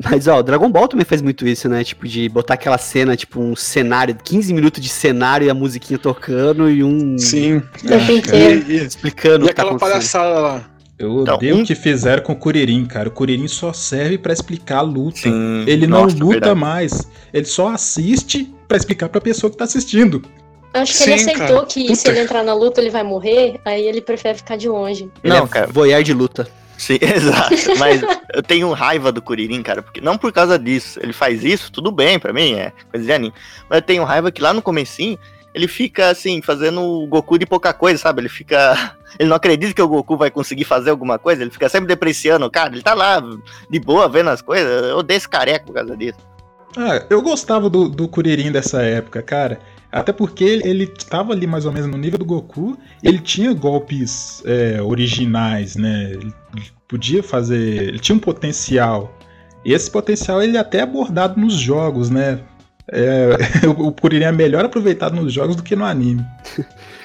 Mas, 0.04 0.28
ó, 0.28 0.40
o 0.40 0.44
Dragon 0.44 0.70
Ball 0.72 0.88
também 0.88 1.06
faz 1.06 1.22
muito 1.22 1.48
isso, 1.48 1.68
né? 1.70 1.84
Tipo, 1.84 2.08
de 2.08 2.28
botar 2.30 2.54
aquela 2.56 2.78
cena, 2.78 3.16
tipo, 3.16 3.40
um 3.40 3.56
cenário, 3.56 4.16
15 4.24 4.54
minutos 4.54 4.82
de 4.82 4.90
cenário 4.90 5.46
e 5.46 5.50
a 5.50 5.54
musiquinha 5.54 6.00
tocando 6.00 6.70
e 6.70 6.84
um 6.84 7.18
Sim. 7.18 7.58
O 7.58 7.88
tempo 7.88 8.12
inteiro. 8.12 8.66
E, 8.68 8.72
e- 8.78 8.86
explicando 8.86 9.44
e 9.44 9.46
o 9.46 9.48
que 9.50 9.54
tá 9.56 9.64
aquela 9.64 9.78
palhaçada 9.80 10.40
lá. 10.40 10.64
Eu 10.98 11.22
Então, 11.24 11.36
odeio 11.36 11.56
um- 11.58 11.62
o 11.62 11.66
que 11.66 11.74
fizeram 11.74 12.22
com 12.22 12.34
o 12.34 12.36
Kuririn, 12.36 12.86
cara. 12.86 13.10
O 13.10 13.12
Kuririn 13.12 13.48
só 13.48 13.74
serve 13.74 14.18
pra 14.20 14.32
explicar 14.34 14.78
a 14.78 14.82
luta. 14.82 15.18
Sim. 15.22 15.64
Ele 15.68 15.88
Nossa, 15.88 16.16
não 16.16 16.28
luta 16.28 16.32
verdade. 16.40 16.60
mais. 16.60 17.08
Ele 17.34 17.46
só 17.46 17.70
assiste 17.70 18.54
pra 18.68 18.78
explicar 18.78 19.10
pra 19.10 19.20
pessoa 19.20 19.50
que 19.50 19.58
tá 19.58 19.64
assistindo. 19.64 20.22
Acho 20.74 20.96
que 20.98 21.04
ele 21.10 21.18
Sim, 21.18 21.26
aceitou 21.32 21.56
cara. 21.56 21.66
que 21.66 21.82
Puta. 21.88 21.96
se 21.96 22.08
ele 22.08 22.20
entrar 22.20 22.44
na 22.44 22.54
luta 22.54 22.80
ele 22.80 22.90
vai 22.92 23.04
morrer, 23.04 23.60
aí 23.66 23.86
ele 23.86 24.00
prefere 24.00 24.38
ficar 24.38 24.56
de 24.56 24.70
longe. 24.70 25.10
Ele 25.24 25.34
Não, 25.34 25.44
é 25.46 25.48
cara. 25.48 25.68
voyeur 25.68 26.02
de 26.04 26.14
luta. 26.14 26.48
Sim, 26.82 26.98
exato. 27.00 27.54
Mas 27.78 28.02
eu 28.34 28.42
tenho 28.42 28.72
raiva 28.74 29.12
do 29.12 29.22
Kuririn, 29.22 29.62
cara, 29.62 29.84
porque 29.84 30.02
não 30.02 30.18
por 30.18 30.34
causa 30.34 30.58
disso. 30.58 31.00
Ele 31.00 31.14
faz 31.14 31.44
isso, 31.44 31.72
tudo 31.72 31.92
bem 31.92 32.18
pra 32.18 32.34
mim, 32.34 32.56
é 32.56 32.74
coisa 32.90 33.06
de 33.06 33.14
anime. 33.14 33.34
Mas 33.70 33.78
eu 33.78 33.82
tenho 33.84 34.04
raiva 34.04 34.32
que 34.32 34.42
lá 34.42 34.52
no 34.52 34.64
comecinho 34.64 35.16
ele 35.54 35.68
fica 35.68 36.10
assim, 36.10 36.42
fazendo 36.42 36.82
o 36.82 37.06
Goku 37.06 37.38
de 37.38 37.46
pouca 37.46 37.72
coisa, 37.72 38.02
sabe? 38.02 38.22
Ele 38.22 38.30
fica. 38.30 38.98
Ele 39.20 39.28
não 39.28 39.36
acredita 39.36 39.74
que 39.74 39.82
o 39.82 39.88
Goku 39.90 40.16
vai 40.16 40.32
conseguir 40.32 40.64
fazer 40.64 40.90
alguma 40.90 41.20
coisa, 41.20 41.42
ele 41.42 41.52
fica 41.52 41.68
sempre 41.68 41.86
depreciando. 41.86 42.50
Cara, 42.50 42.72
ele 42.72 42.82
tá 42.82 42.94
lá, 42.94 43.22
de 43.70 43.78
boa, 43.78 44.08
vendo 44.08 44.30
as 44.30 44.42
coisas. 44.42 44.90
Eu 44.90 45.00
odeio 45.00 45.18
esse 45.18 45.28
careca 45.28 45.66
por 45.66 45.74
causa 45.74 45.98
disso. 45.98 46.18
Ah, 46.78 47.06
eu 47.10 47.22
gostava 47.22 47.70
do, 47.70 47.90
do 47.90 48.08
Kuririn 48.08 48.54
dessa 48.54 48.82
época, 48.82 49.22
cara. 49.22 49.60
Até 49.92 50.14
porque 50.14 50.44
ele, 50.44 50.68
ele 50.68 50.88
tava 50.88 51.34
ali 51.34 51.46
mais 51.46 51.66
ou 51.66 51.72
menos 51.72 51.90
no 51.90 51.98
nível 51.98 52.18
do 52.18 52.26
Goku, 52.26 52.78
ele 53.04 53.20
tinha 53.20 53.54
golpes 53.54 54.42
é, 54.46 54.82
originais, 54.82 55.76
né? 55.76 56.12
Ele, 56.12 56.34
ele 56.56 56.66
podia 56.88 57.22
fazer. 57.22 57.84
Ele 57.84 58.00
tinha 58.00 58.16
um 58.16 58.20
potencial. 58.20 59.18
E 59.66 59.74
esse 59.74 59.92
potencial 59.92 60.42
ele 60.42 60.58
é 60.58 60.60
até 60.60 60.82
abordado 60.82 61.40
nos 61.40 61.54
jogos, 61.54 62.10
né? 62.10 62.40
É, 62.90 63.30
o 63.78 63.92
Kuririn 63.92 64.26
é 64.26 64.32
melhor 64.32 64.64
aproveitado 64.64 65.14
nos 65.14 65.32
jogos 65.34 65.56
do 65.56 65.64
que 65.64 65.76
no 65.76 65.86
anime. 65.86 66.26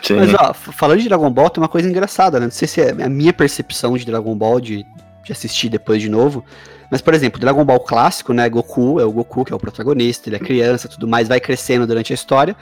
Sim. 0.03 0.17
Mas 0.17 0.33
ó, 0.35 0.55
falando 0.55 1.01
de 1.01 1.09
Dragon 1.09 1.31
Ball, 1.31 1.51
tem 1.51 1.63
uma 1.63 1.69
coisa 1.69 1.89
engraçada, 1.89 2.39
né? 2.39 2.47
Não 2.47 2.53
sei 2.53 2.69
se 2.69 2.81
é 2.81 2.91
a 2.91 3.09
minha 3.09 3.33
percepção 3.33 3.97
de 3.97 4.07
Dragon 4.07 4.35
Ball, 4.37 4.61
de, 4.61 4.85
de 5.25 5.33
assistir 5.33 5.69
depois 5.69 6.01
de 6.01 6.09
novo. 6.09 6.45
Mas, 6.91 7.01
por 7.01 7.15
exemplo, 7.15 7.41
Dragon 7.41 7.65
Ball 7.65 7.81
clássico, 7.81 8.33
né? 8.33 8.49
Goku 8.49 9.01
é 9.01 9.05
o 9.05 9.13
Goku, 9.13 9.45
que 9.45 9.53
é 9.53 9.57
o 9.57 9.59
protagonista, 9.59 10.29
ele 10.29 10.37
é 10.37 10.39
criança 10.39 10.89
tudo 10.89 11.09
mais, 11.09 11.29
vai 11.29 11.41
crescendo 11.41 11.87
durante 11.87 12.13
a 12.13 12.15
história. 12.15 12.57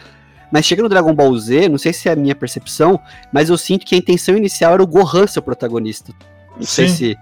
Mas 0.50 0.64
chega 0.64 0.82
no 0.82 0.88
Dragon 0.88 1.12
Ball 1.12 1.36
Z, 1.36 1.68
não 1.68 1.78
sei 1.78 1.92
se 1.92 2.08
é 2.08 2.12
a 2.12 2.16
minha 2.16 2.34
percepção, 2.34 3.00
mas 3.32 3.50
eu 3.50 3.58
sinto 3.58 3.84
que 3.84 3.94
a 3.94 3.98
intenção 3.98 4.36
inicial 4.36 4.74
era 4.74 4.82
o 4.82 4.86
Gohan 4.86 5.26
ser 5.26 5.40
o 5.40 5.42
protagonista. 5.42 6.12
Não 6.56 6.62
Sim. 6.62 6.66
sei 6.66 6.88
se. 6.88 7.18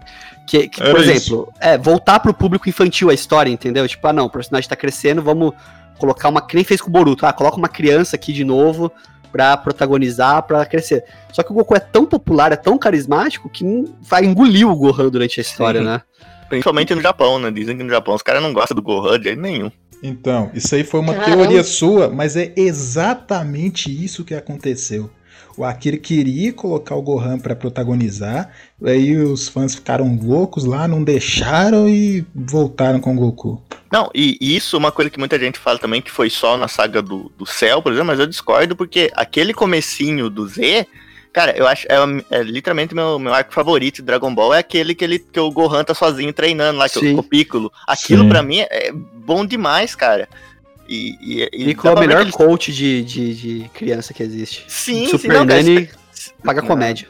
Que, 0.46 0.68
que 0.68 0.82
por 0.82 1.00
exemplo, 1.00 1.48
isso. 1.48 1.48
é, 1.60 1.78
voltar 1.78 2.20
pro 2.20 2.34
público 2.34 2.68
infantil 2.68 3.08
a 3.08 3.14
história, 3.14 3.50
entendeu? 3.50 3.86
Tipo, 3.88 4.06
ah, 4.08 4.12
não, 4.12 4.26
o 4.26 4.30
personagem 4.30 4.68
tá 4.68 4.76
crescendo, 4.76 5.22
vamos 5.22 5.54
colocar 5.98 6.28
uma. 6.28 6.46
Que 6.46 6.56
nem 6.56 6.64
fez 6.64 6.80
com 6.80 6.88
o 6.88 6.92
Boruto, 6.92 7.24
ah, 7.24 7.32
coloca 7.32 7.56
uma 7.56 7.68
criança 7.68 8.16
aqui 8.16 8.32
de 8.32 8.44
novo 8.44 8.92
pra 9.30 9.56
protagonizar, 9.56 10.42
pra 10.42 10.66
crescer. 10.66 11.04
Só 11.32 11.42
que 11.42 11.50
o 11.50 11.54
Goku 11.54 11.74
é 11.74 11.80
tão 11.80 12.04
popular, 12.04 12.52
é 12.52 12.56
tão 12.56 12.76
carismático, 12.76 13.48
que 13.48 13.64
vai 14.00 14.26
engolir 14.26 14.68
o 14.68 14.76
Gohan 14.76 15.08
durante 15.08 15.40
a 15.40 15.42
história, 15.42 15.80
Sim. 15.80 15.86
né? 15.86 16.02
Principalmente 16.52 16.94
no 16.94 17.00
Japão, 17.00 17.38
né? 17.38 17.50
Dizem 17.50 17.78
que 17.78 17.82
no 17.82 17.88
Japão 17.88 18.14
os 18.14 18.22
caras 18.22 18.42
não 18.42 18.52
gostam 18.52 18.74
do 18.74 18.82
Gohan 18.82 19.18
de 19.18 19.24
jeito 19.24 19.40
nenhum. 19.40 19.70
Então, 20.02 20.50
isso 20.52 20.74
aí 20.74 20.84
foi 20.84 21.00
uma 21.00 21.14
Caramba. 21.14 21.36
teoria 21.44 21.64
sua, 21.64 22.10
mas 22.10 22.36
é 22.36 22.52
exatamente 22.54 23.90
isso 23.90 24.22
que 24.22 24.34
aconteceu. 24.34 25.08
O 25.56 25.64
Akira 25.64 25.96
queria 25.96 26.52
colocar 26.52 26.94
o 26.94 27.00
Gohan 27.00 27.38
para 27.38 27.56
protagonizar, 27.56 28.50
aí 28.84 29.16
os 29.16 29.48
fãs 29.48 29.74
ficaram 29.74 30.18
loucos 30.22 30.64
lá, 30.64 30.86
não 30.86 31.02
deixaram 31.02 31.88
e 31.88 32.24
voltaram 32.34 33.00
com 33.00 33.12
o 33.14 33.16
Goku. 33.16 33.62
Não, 33.90 34.10
e 34.14 34.36
isso 34.40 34.76
é 34.76 34.78
uma 34.78 34.92
coisa 34.92 35.10
que 35.10 35.18
muita 35.18 35.38
gente 35.38 35.58
fala 35.58 35.78
também, 35.78 36.02
que 36.02 36.10
foi 36.10 36.28
só 36.28 36.56
na 36.58 36.68
saga 36.68 37.00
do, 37.00 37.32
do 37.38 37.46
céu, 37.46 37.80
por 37.80 37.92
exemplo, 37.92 38.08
mas 38.08 38.20
eu 38.20 38.26
discordo 38.26 38.76
porque 38.76 39.10
aquele 39.14 39.54
comecinho 39.54 40.28
do 40.28 40.46
Z 40.46 40.86
Cara, 41.32 41.56
eu 41.56 41.66
acho. 41.66 41.86
É, 41.88 41.96
é, 42.38 42.42
literalmente 42.42 42.94
meu, 42.94 43.18
meu 43.18 43.32
arco 43.32 43.54
favorito 43.54 43.96
de 43.96 44.02
Dragon 44.02 44.34
Ball 44.34 44.52
é 44.52 44.58
aquele 44.58 44.94
que, 44.94 45.02
ele, 45.02 45.18
que 45.18 45.40
o 45.40 45.50
Gohan 45.50 45.82
tá 45.82 45.94
sozinho 45.94 46.32
treinando 46.32 46.78
lá, 46.78 46.88
que 46.88 46.98
o, 46.98 47.18
o 47.18 47.22
Piccolo. 47.22 47.72
Aquilo 47.86 48.24
Sim. 48.24 48.28
pra 48.28 48.42
mim 48.42 48.60
é 48.60 48.92
bom 48.92 49.46
demais, 49.46 49.94
cara. 49.94 50.28
E, 50.86 51.16
e, 51.22 51.42
e 51.52 51.64
Piccolo 51.66 51.94
é 51.94 51.96
o 51.96 52.00
melhor 52.00 52.20
ele... 52.20 52.32
coach 52.32 52.70
de, 52.70 53.02
de, 53.02 53.34
de, 53.34 53.70
criança 53.70 54.12
que 54.12 54.22
existe. 54.22 54.64
Sim, 54.68 55.06
Super 55.06 55.20
sim, 55.20 55.28
não, 55.28 55.44
Nani 55.44 55.88
paga 56.44 56.60
comédia. 56.60 57.08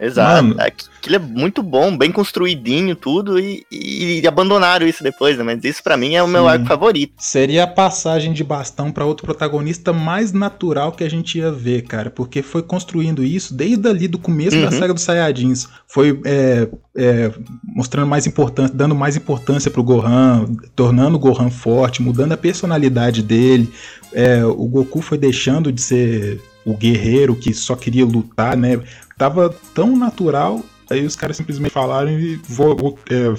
Exato. 0.00 0.44
Mano. 0.44 0.60
Aquilo 0.60 1.16
é 1.16 1.18
muito 1.18 1.62
bom, 1.62 1.96
bem 1.96 2.12
construidinho, 2.12 2.94
tudo, 2.94 3.38
e, 3.38 3.66
e, 3.70 4.26
abandonaram 4.26 4.86
isso 4.86 5.02
depois, 5.02 5.36
né? 5.36 5.42
Mas 5.42 5.64
isso 5.64 5.82
para 5.82 5.96
mim 5.96 6.14
é 6.14 6.22
o 6.22 6.26
Sim. 6.26 6.32
meu 6.32 6.46
arco 6.46 6.66
favorito. 6.66 7.14
Seria 7.18 7.64
a 7.64 7.66
passagem 7.66 8.32
de 8.32 8.44
bastão 8.44 8.92
para 8.92 9.04
outro 9.04 9.26
protagonista 9.26 9.92
mais 9.92 10.32
natural 10.32 10.92
que 10.92 11.02
a 11.02 11.10
gente 11.10 11.38
ia 11.38 11.50
ver, 11.50 11.82
cara, 11.82 12.10
porque 12.10 12.42
foi 12.42 12.62
construindo 12.62 13.24
isso 13.24 13.54
desde 13.54 13.88
ali 13.88 14.06
do 14.06 14.18
começo 14.18 14.56
uhum. 14.56 14.64
da 14.64 14.70
saga 14.70 14.94
dos 14.94 15.02
Saiyajins. 15.02 15.66
Foi 15.86 16.20
é, 16.24 16.68
é, 16.96 17.32
mostrando 17.64 18.06
mais 18.06 18.26
importância, 18.26 18.74
dando 18.74 18.94
mais 18.94 19.16
importância 19.16 19.70
pro 19.70 19.82
Gohan, 19.82 20.46
tornando 20.76 21.16
o 21.16 21.20
Gohan 21.20 21.50
forte, 21.50 22.02
mudando 22.02 22.32
a 22.32 22.36
personalidade 22.36 23.22
dele. 23.22 23.72
É, 24.12 24.44
o 24.44 24.66
Goku 24.66 25.00
foi 25.00 25.18
deixando 25.18 25.72
de 25.72 25.80
ser 25.80 26.40
o 26.64 26.74
guerreiro 26.74 27.34
que 27.34 27.54
só 27.54 27.74
queria 27.74 28.04
lutar, 28.04 28.56
né? 28.56 28.80
Tava 29.18 29.54
tão 29.74 29.96
natural, 29.96 30.64
aí 30.88 31.04
os 31.04 31.16
caras 31.16 31.36
simplesmente 31.36 31.72
falaram 31.72 32.10
e 32.10 32.36
vo, 32.36 32.96
é, 33.10 33.34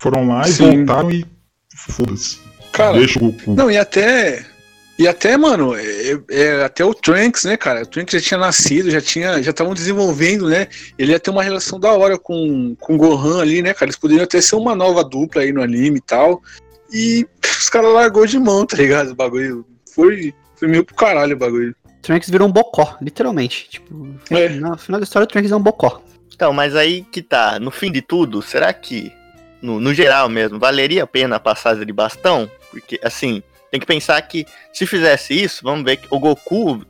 foram 0.00 0.26
lá 0.26 0.48
e 0.48 0.52
Sim. 0.52 0.78
voltaram 0.78 1.10
e 1.12 1.24
foda-se. 1.76 2.38
Cara, 2.72 2.98
Deixa 2.98 3.18
o 3.18 3.32
Goku. 3.32 3.54
Não, 3.54 3.70
e 3.70 3.76
até. 3.76 4.44
E 4.98 5.06
até, 5.06 5.36
mano, 5.36 5.76
é, 5.76 6.20
é, 6.28 6.64
até 6.64 6.84
o 6.84 6.92
Trunks, 6.92 7.44
né, 7.44 7.56
cara? 7.56 7.82
O 7.82 7.86
Trunks 7.86 8.20
já 8.20 8.20
tinha 8.20 8.38
nascido, 8.38 8.90
já 8.90 9.00
tinha, 9.00 9.40
já 9.40 9.52
estavam 9.52 9.72
desenvolvendo, 9.72 10.48
né? 10.48 10.66
Ele 10.98 11.12
ia 11.12 11.20
ter 11.20 11.30
uma 11.30 11.42
relação 11.42 11.78
da 11.78 11.92
hora 11.92 12.18
com, 12.18 12.74
com 12.80 12.94
o 12.94 12.96
Gohan 12.96 13.40
ali, 13.40 13.62
né, 13.62 13.72
cara? 13.72 13.86
Eles 13.86 13.96
poderiam 13.96 14.24
até 14.24 14.40
ser 14.40 14.56
uma 14.56 14.74
nova 14.74 15.04
dupla 15.04 15.42
aí 15.42 15.52
no 15.52 15.62
anime 15.62 15.98
e 15.98 16.00
tal. 16.00 16.42
E 16.92 17.24
os 17.42 17.68
caras 17.68 17.92
largou 17.92 18.26
de 18.26 18.40
mão, 18.40 18.66
tá 18.66 18.76
ligado? 18.76 19.10
O 19.10 19.14
bagulho. 19.14 19.64
Foi, 19.94 20.34
foi 20.56 20.66
meio 20.66 20.84
pro 20.84 20.96
caralho 20.96 21.36
o 21.36 21.38
bagulho. 21.38 21.76
Trunks 22.02 22.30
virou 22.30 22.48
um 22.48 22.52
bocó, 22.52 22.96
literalmente. 23.00 23.68
Tipo, 23.68 24.14
é. 24.30 24.48
no 24.48 24.76
final 24.78 25.00
da 25.00 25.04
história 25.04 25.24
o 25.24 25.28
Trunks 25.28 25.50
é 25.50 25.56
um 25.56 25.62
bocó. 25.62 26.02
Então, 26.34 26.52
mas 26.52 26.76
aí 26.76 27.02
que 27.02 27.20
tá, 27.20 27.58
no 27.58 27.70
fim 27.70 27.90
de 27.90 28.00
tudo, 28.00 28.40
será 28.40 28.72
que, 28.72 29.12
no, 29.60 29.80
no 29.80 29.92
geral 29.92 30.28
mesmo, 30.28 30.58
valeria 30.58 31.02
a 31.02 31.06
pena 31.06 31.36
a 31.36 31.40
passagem 31.40 31.84
de 31.84 31.92
bastão? 31.92 32.48
Porque, 32.70 33.00
assim, 33.02 33.42
tem 33.70 33.80
que 33.80 33.86
pensar 33.86 34.20
que 34.22 34.46
se 34.72 34.86
fizesse 34.86 35.34
isso, 35.34 35.64
vamos 35.64 35.84
ver 35.84 35.96
que 35.96 36.06
o 36.10 36.18
Goku, 36.18 36.84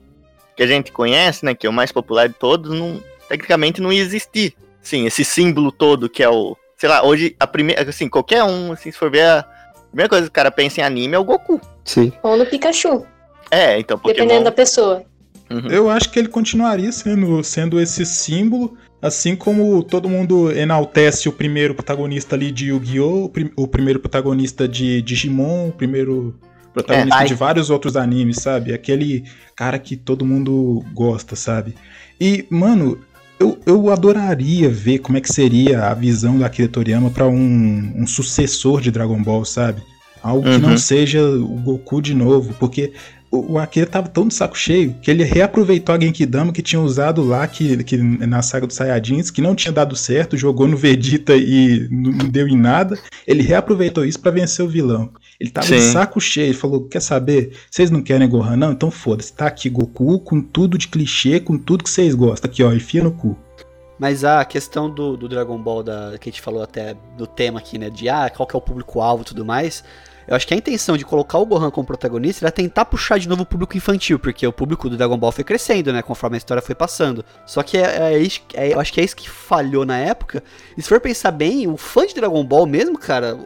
que 0.56 0.62
a 0.62 0.66
gente 0.66 0.92
conhece, 0.92 1.44
né, 1.44 1.54
que 1.54 1.66
é 1.66 1.70
o 1.70 1.72
mais 1.72 1.90
popular 1.90 2.28
de 2.28 2.34
todos, 2.34 2.78
não, 2.78 3.02
tecnicamente 3.28 3.80
não 3.80 3.92
ia 3.92 4.02
existir. 4.02 4.54
Sim, 4.82 5.06
esse 5.06 5.24
símbolo 5.24 5.70
todo 5.72 6.08
que 6.08 6.22
é 6.22 6.28
o. 6.28 6.56
Sei 6.76 6.88
lá, 6.88 7.04
hoje, 7.04 7.34
a 7.38 7.46
primeira. 7.46 7.88
Assim, 7.88 8.08
qualquer 8.08 8.44
um, 8.44 8.72
assim, 8.72 8.90
se 8.90 8.98
for 8.98 9.10
ver 9.10 9.24
a 9.24 9.44
primeira 9.88 10.08
coisa 10.08 10.24
que 10.24 10.30
o 10.30 10.32
cara 10.32 10.50
pensa 10.50 10.80
em 10.80 10.84
anime 10.84 11.14
é 11.14 11.18
o 11.18 11.24
Goku. 11.24 11.60
Sim. 11.84 12.12
Ou 12.22 12.36
no 12.36 12.46
Pikachu. 12.46 13.04
É, 13.50 13.78
então 13.78 13.98
Pokémon... 13.98 14.14
Dependendo 14.14 14.44
da 14.44 14.52
pessoa. 14.52 15.04
Uhum. 15.50 15.68
Eu 15.68 15.88
acho 15.88 16.10
que 16.10 16.18
ele 16.18 16.28
continuaria 16.28 16.92
sendo, 16.92 17.42
sendo 17.42 17.80
esse 17.80 18.04
símbolo, 18.04 18.76
assim 19.00 19.34
como 19.34 19.82
todo 19.82 20.08
mundo 20.08 20.52
enaltece 20.52 21.28
o 21.28 21.32
primeiro 21.32 21.74
protagonista 21.74 22.36
ali 22.36 22.50
de 22.50 22.66
Yu-Gi-Oh!, 22.66 23.24
o, 23.24 23.28
prim 23.28 23.50
o, 23.56 23.66
primeiro 23.66 23.98
protagonista 23.98 24.68
de 24.68 25.00
Digimon, 25.00 25.68
o 25.68 25.72
primeiro 25.72 26.38
protagonista 26.74 27.22
é, 27.22 27.26
de 27.26 27.34
vários 27.34 27.70
outros 27.70 27.96
animes, 27.96 28.38
sabe? 28.38 28.74
Aquele 28.74 29.24
cara 29.56 29.78
que 29.78 29.96
todo 29.96 30.24
mundo 30.24 30.84
gosta, 30.92 31.34
sabe? 31.34 31.74
E, 32.20 32.46
mano, 32.50 33.00
eu, 33.40 33.58
eu 33.64 33.90
adoraria 33.90 34.68
ver 34.68 34.98
como 34.98 35.16
é 35.16 35.20
que 35.20 35.32
seria 35.32 35.86
a 35.86 35.94
visão 35.94 36.36
do 36.36 36.44
Akira 36.44 36.68
Toriyama 36.68 37.10
pra 37.10 37.26
um, 37.26 37.92
um 37.96 38.06
sucessor 38.06 38.80
de 38.80 38.90
Dragon 38.90 39.22
Ball, 39.22 39.44
sabe? 39.44 39.80
Algo 40.22 40.46
uhum. 40.46 40.54
que 40.54 40.60
não 40.60 40.70
uhum. 40.70 40.78
seja 40.78 41.22
o 41.22 41.60
Goku 41.60 42.02
de 42.02 42.14
novo, 42.14 42.54
porque 42.58 42.92
o 43.30 43.58
Akira 43.58 43.86
tava 43.86 44.08
tão 44.08 44.26
de 44.26 44.34
saco 44.34 44.56
cheio 44.56 44.94
que 45.02 45.10
ele 45.10 45.22
reaproveitou 45.22 45.94
a 45.94 46.00
Genkidama 46.00 46.52
que 46.52 46.62
tinha 46.62 46.80
usado 46.80 47.22
lá 47.22 47.46
que, 47.46 47.82
que 47.84 47.96
na 47.96 48.40
saga 48.40 48.66
dos 48.66 48.76
Saiyajins, 48.76 49.30
que 49.30 49.42
não 49.42 49.54
tinha 49.54 49.72
dado 49.72 49.94
certo, 49.94 50.36
jogou 50.36 50.66
no 50.66 50.76
Vegeta 50.76 51.36
e 51.36 51.88
não 51.90 52.28
deu 52.28 52.48
em 52.48 52.56
nada. 52.56 52.98
Ele 53.26 53.42
reaproveitou 53.42 54.04
isso 54.04 54.18
para 54.20 54.30
vencer 54.30 54.64
o 54.64 54.68
vilão. 54.68 55.10
Ele 55.38 55.50
tava 55.50 55.66
Sim. 55.66 55.76
de 55.76 55.82
saco 55.82 56.20
cheio, 56.20 56.48
ele 56.48 56.54
falou: 56.54 56.88
Quer 56.88 57.00
saber? 57.00 57.52
Vocês 57.70 57.90
não 57.90 58.02
querem 58.02 58.28
Gohan, 58.28 58.56
não? 58.56 58.72
Então 58.72 58.90
foda-se, 58.90 59.32
tá 59.32 59.46
aqui 59.46 59.68
Goku 59.68 60.18
com 60.20 60.40
tudo 60.40 60.78
de 60.78 60.88
clichê, 60.88 61.38
com 61.38 61.58
tudo 61.58 61.84
que 61.84 61.90
vocês 61.90 62.14
gostam. 62.14 62.50
Aqui, 62.50 62.62
ó, 62.62 62.72
enfia 62.72 63.02
no 63.02 63.12
cu. 63.12 63.36
Mas 63.98 64.24
a 64.24 64.44
questão 64.44 64.88
do, 64.88 65.16
do 65.16 65.28
Dragon 65.28 65.58
Ball, 65.58 65.82
da, 65.82 66.16
que 66.18 66.28
a 66.28 66.32
gente 66.32 66.40
falou 66.40 66.62
até 66.62 66.96
do 67.16 67.26
tema 67.26 67.58
aqui, 67.58 67.78
né? 67.78 67.90
De 67.90 68.08
ah, 68.08 68.30
qual 68.30 68.46
que 68.46 68.54
é 68.54 68.58
o 68.58 68.62
público-alvo 68.62 69.22
e 69.22 69.26
tudo 69.26 69.44
mais. 69.44 69.82
Eu 70.28 70.36
acho 70.36 70.46
que 70.46 70.52
a 70.52 70.56
intenção 70.56 70.94
de 70.94 71.06
colocar 71.06 71.38
o 71.38 71.46
Gohan 71.46 71.70
como 71.70 71.86
protagonista 71.86 72.44
era 72.44 72.52
tentar 72.52 72.84
puxar 72.84 73.18
de 73.18 73.26
novo 73.26 73.42
o 73.42 73.46
público 73.46 73.74
infantil, 73.78 74.18
porque 74.18 74.46
o 74.46 74.52
público 74.52 74.90
do 74.90 74.96
Dragon 74.96 75.16
Ball 75.16 75.32
foi 75.32 75.42
crescendo, 75.42 75.90
né? 75.90 76.02
Conforme 76.02 76.36
a 76.36 76.38
história 76.38 76.62
foi 76.62 76.74
passando. 76.74 77.24
Só 77.46 77.62
que 77.62 77.78
é, 77.78 78.12
é, 78.12 78.28
é, 78.52 78.74
eu 78.74 78.78
acho 78.78 78.92
que 78.92 79.00
é 79.00 79.04
isso 79.04 79.16
que 79.16 79.28
falhou 79.28 79.86
na 79.86 79.96
época. 79.96 80.44
E 80.76 80.82
se 80.82 80.88
for 80.88 81.00
pensar 81.00 81.30
bem, 81.30 81.66
o 81.66 81.78
fã 81.78 82.06
de 82.06 82.14
Dragon 82.14 82.44
Ball 82.44 82.66
mesmo, 82.66 82.98
cara, 82.98 83.38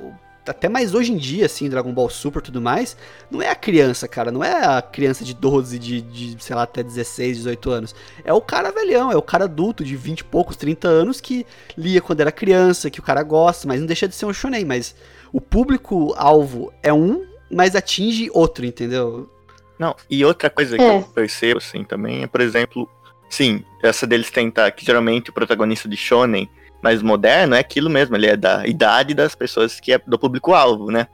até 0.44 0.68
mais 0.68 0.92
hoje 0.92 1.12
em 1.12 1.16
dia, 1.16 1.46
assim, 1.46 1.68
Dragon 1.68 1.92
Ball 1.92 2.10
Super 2.10 2.40
e 2.40 2.42
tudo 2.42 2.60
mais, 2.60 2.96
não 3.30 3.40
é 3.40 3.48
a 3.48 3.54
criança, 3.54 4.08
cara, 4.08 4.32
não 4.32 4.42
é 4.42 4.64
a 4.64 4.82
criança 4.82 5.24
de 5.24 5.34
12, 5.34 5.78
de, 5.78 6.00
de, 6.00 6.42
sei 6.42 6.56
lá, 6.56 6.62
até 6.62 6.82
16, 6.82 7.36
18 7.38 7.70
anos. 7.70 7.94
É 8.24 8.32
o 8.32 8.40
cara 8.40 8.72
velhão, 8.72 9.12
é 9.12 9.16
o 9.16 9.22
cara 9.22 9.44
adulto 9.44 9.84
de 9.84 9.94
20 9.94 10.20
e 10.20 10.24
poucos, 10.24 10.56
30 10.56 10.88
anos 10.88 11.20
que 11.20 11.46
lia 11.76 12.00
quando 12.00 12.20
era 12.20 12.32
criança, 12.32 12.90
que 12.90 12.98
o 12.98 13.04
cara 13.04 13.22
gosta, 13.22 13.68
mas 13.68 13.78
não 13.78 13.86
deixa 13.86 14.08
de 14.08 14.16
ser 14.16 14.26
um 14.26 14.32
shonen, 14.32 14.64
mas 14.64 14.96
o 15.32 15.40
público-alvo 15.40 16.72
é 16.82 16.92
um, 16.92 17.26
mas 17.50 17.74
atinge 17.74 18.30
outro, 18.32 18.64
entendeu? 18.64 19.30
Não, 19.78 19.96
e 20.08 20.24
outra 20.24 20.50
coisa 20.50 20.76
que 20.76 20.82
é. 20.82 20.98
eu 20.98 21.02
percebo, 21.02 21.58
assim, 21.58 21.82
também 21.82 22.22
é, 22.22 22.26
por 22.26 22.40
exemplo, 22.40 22.88
sim, 23.28 23.64
essa 23.82 24.06
deles 24.06 24.30
tentar, 24.30 24.70
que 24.70 24.84
geralmente 24.84 25.30
o 25.30 25.32
protagonista 25.32 25.88
de 25.88 25.96
Shonen 25.96 26.48
mais 26.82 27.02
moderno 27.02 27.54
é 27.54 27.60
aquilo 27.60 27.88
mesmo, 27.88 28.16
ele 28.16 28.26
é 28.26 28.36
da 28.36 28.66
idade 28.66 29.14
das 29.14 29.34
pessoas 29.34 29.80
que 29.80 29.92
é 29.92 29.98
do 29.98 30.18
público-alvo, 30.18 30.90
né? 30.90 31.06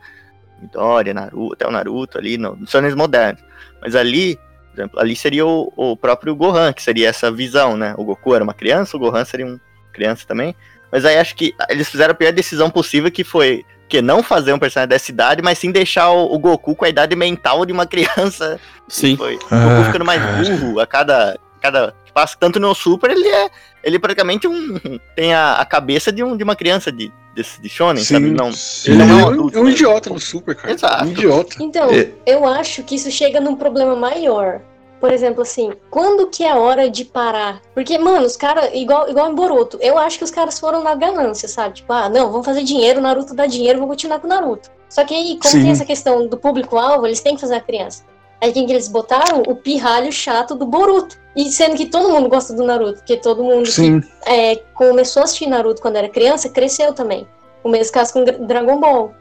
Midoriya, 0.60 1.14
Naruto, 1.14 1.54
até 1.54 1.66
o 1.66 1.70
Naruto 1.70 2.18
ali, 2.18 2.36
no, 2.36 2.56
nos 2.56 2.70
Shonens 2.70 2.94
modernos. 2.94 3.42
Mas 3.80 3.94
ali, 3.94 4.36
por 4.36 4.80
exemplo, 4.80 5.00
ali 5.00 5.14
seria 5.14 5.46
o, 5.46 5.72
o 5.76 5.96
próprio 5.96 6.34
Gohan, 6.34 6.72
que 6.72 6.82
seria 6.82 7.08
essa 7.08 7.30
visão, 7.30 7.76
né? 7.76 7.94
O 7.96 8.04
Goku 8.04 8.34
era 8.34 8.42
uma 8.42 8.54
criança, 8.54 8.96
o 8.96 9.00
Gohan 9.00 9.24
seria 9.24 9.46
um 9.46 9.60
criança 9.92 10.26
também. 10.26 10.54
Mas 10.90 11.04
aí 11.04 11.18
acho 11.18 11.36
que 11.36 11.54
eles 11.68 11.88
fizeram 11.88 12.12
a 12.12 12.14
pior 12.14 12.32
decisão 12.32 12.70
possível, 12.70 13.10
que 13.10 13.22
foi 13.22 13.64
que 13.89 14.03
não 14.03 14.22
fazer 14.22 14.53
um 14.53 14.59
personagem 14.59 14.89
dessa 14.89 15.11
idade, 15.11 15.43
mas 15.43 15.59
sim 15.59 15.70
deixar 15.72 16.11
o, 16.11 16.32
o 16.34 16.39
Goku 16.39 16.74
com 16.76 16.84
a 16.84 16.89
idade 16.89 17.16
mental 17.16 17.64
de 17.64 17.72
uma 17.72 17.86
criança. 17.86 18.61
Sim. 18.89 19.16
Foi. 19.16 19.36
O 19.36 19.41
Ah, 19.51 19.68
Goku 19.76 19.84
ficando 19.86 20.05
mais 20.05 20.20
cara. 20.22 20.43
burro 20.57 20.80
a 20.80 20.86
cada. 20.86 21.39
cada 21.61 21.95
passa 22.14 22.36
tanto 22.39 22.59
no 22.59 22.74
Super, 22.74 23.11
ele 23.12 23.28
é. 23.28 23.49
Ele 23.84 23.97
é 23.97 23.99
praticamente 23.99 24.49
um. 24.49 24.76
tem 25.14 25.32
a, 25.34 25.55
a 25.55 25.64
cabeça 25.64 26.11
de, 26.11 26.22
um, 26.24 26.36
de 26.36 26.43
uma 26.43 26.57
criança 26.57 26.91
de, 26.91 27.12
de, 27.34 27.45
de 27.61 27.68
Shonen, 27.68 28.03
Sim. 28.03 28.14
sabe? 28.14 28.30
Não. 28.30 28.51
Ele 28.86 28.97
não 29.05 29.18
é 29.18 29.22
é 29.22 29.24
um 29.24 29.28
adulto, 29.28 29.59
é 29.59 29.61
um 29.61 29.64
né? 29.64 29.70
idiota 29.70 30.11
no 30.11 30.18
Super, 30.18 30.55
cara. 30.57 30.72
Exato. 30.74 31.05
Um 31.05 31.11
idiota. 31.12 31.57
Então, 31.61 31.89
É. 31.91 32.11
eu 32.26 32.45
acho 32.45 32.82
que 32.82 32.97
isso 32.97 33.11
chega 33.11 33.41
num 33.41 33.55
problema 33.55 33.95
maior. 33.95 34.61
Por 35.01 35.12
exemplo, 35.12 35.42
assim, 35.42 35.72
quando 35.90 36.26
que 36.26 36.42
é 36.42 36.51
a 36.51 36.57
hora 36.57 36.90
de 36.90 37.05
parar? 37.05 37.62
Porque, 37.72 37.96
mano, 37.99 38.26
os 38.26 38.36
caras, 38.36 38.70
igual, 38.74 39.09
igual 39.09 39.30
em 39.30 39.34
Boruto, 39.34 39.78
eu 39.80 39.96
acho 39.96 40.18
que 40.18 40.24
os 40.24 40.30
caras 40.30 40.59
foram 40.59 40.82
na 40.82 40.94
ganância, 40.94 41.49
sabe? 41.49 41.76
Tipo, 41.76 41.92
ah, 41.92 42.09
não, 42.09 42.30
vamos 42.32 42.44
fazer 42.44 42.64
dinheiro, 42.64 43.01
Naruto 43.01 43.34
dá 43.34 43.46
dinheiro, 43.46 43.78
vamos 43.78 43.92
continuar 43.92 44.18
com 44.18 44.26
o 44.26 44.30
Naruto. 44.30 44.70
Só 44.88 45.05
que 45.05 45.14
aí, 45.14 45.38
como 45.40 45.53
Sim. 45.53 45.62
tem 45.62 45.70
essa 45.70 45.84
questão 45.84 46.26
do 46.26 46.36
público-alvo, 46.36 47.07
eles 47.07 47.20
têm 47.20 47.34
que 47.34 47.40
fazer 47.40 47.57
a 47.57 47.61
criança. 47.61 48.03
Aí 48.40 48.53
quem 48.53 48.66
que 48.66 48.72
eles 48.72 48.88
botaram? 48.88 49.42
O 49.49 49.57
pirralho 49.57 50.12
chato 50.12 50.55
do 50.55 50.64
Boruto. 50.64 51.16
E 51.34 51.51
sendo 51.51 51.76
que 51.76 51.86
todo 51.86 52.09
mundo 52.09 52.28
gosta 52.28 52.53
do 52.53 52.64
Naruto, 52.64 52.99
porque 52.99 53.16
todo 53.16 53.44
mundo 53.44 53.64
que 53.64 53.72
Sim. 53.72 54.01
é, 54.26 54.57
começou 54.74 55.22
a 55.22 55.24
assistir 55.24 55.46
Naruto 55.46 55.82
quando 55.82 55.96
era 55.96 56.09
criança, 56.09 56.49
cresceu 56.49 56.92
também. 56.92 57.26
O 57.62 57.68
mesmo 57.68 57.92
caso 57.92 58.12
com 58.12 58.24
Dragon 58.24 58.78
Ball. 58.80 59.12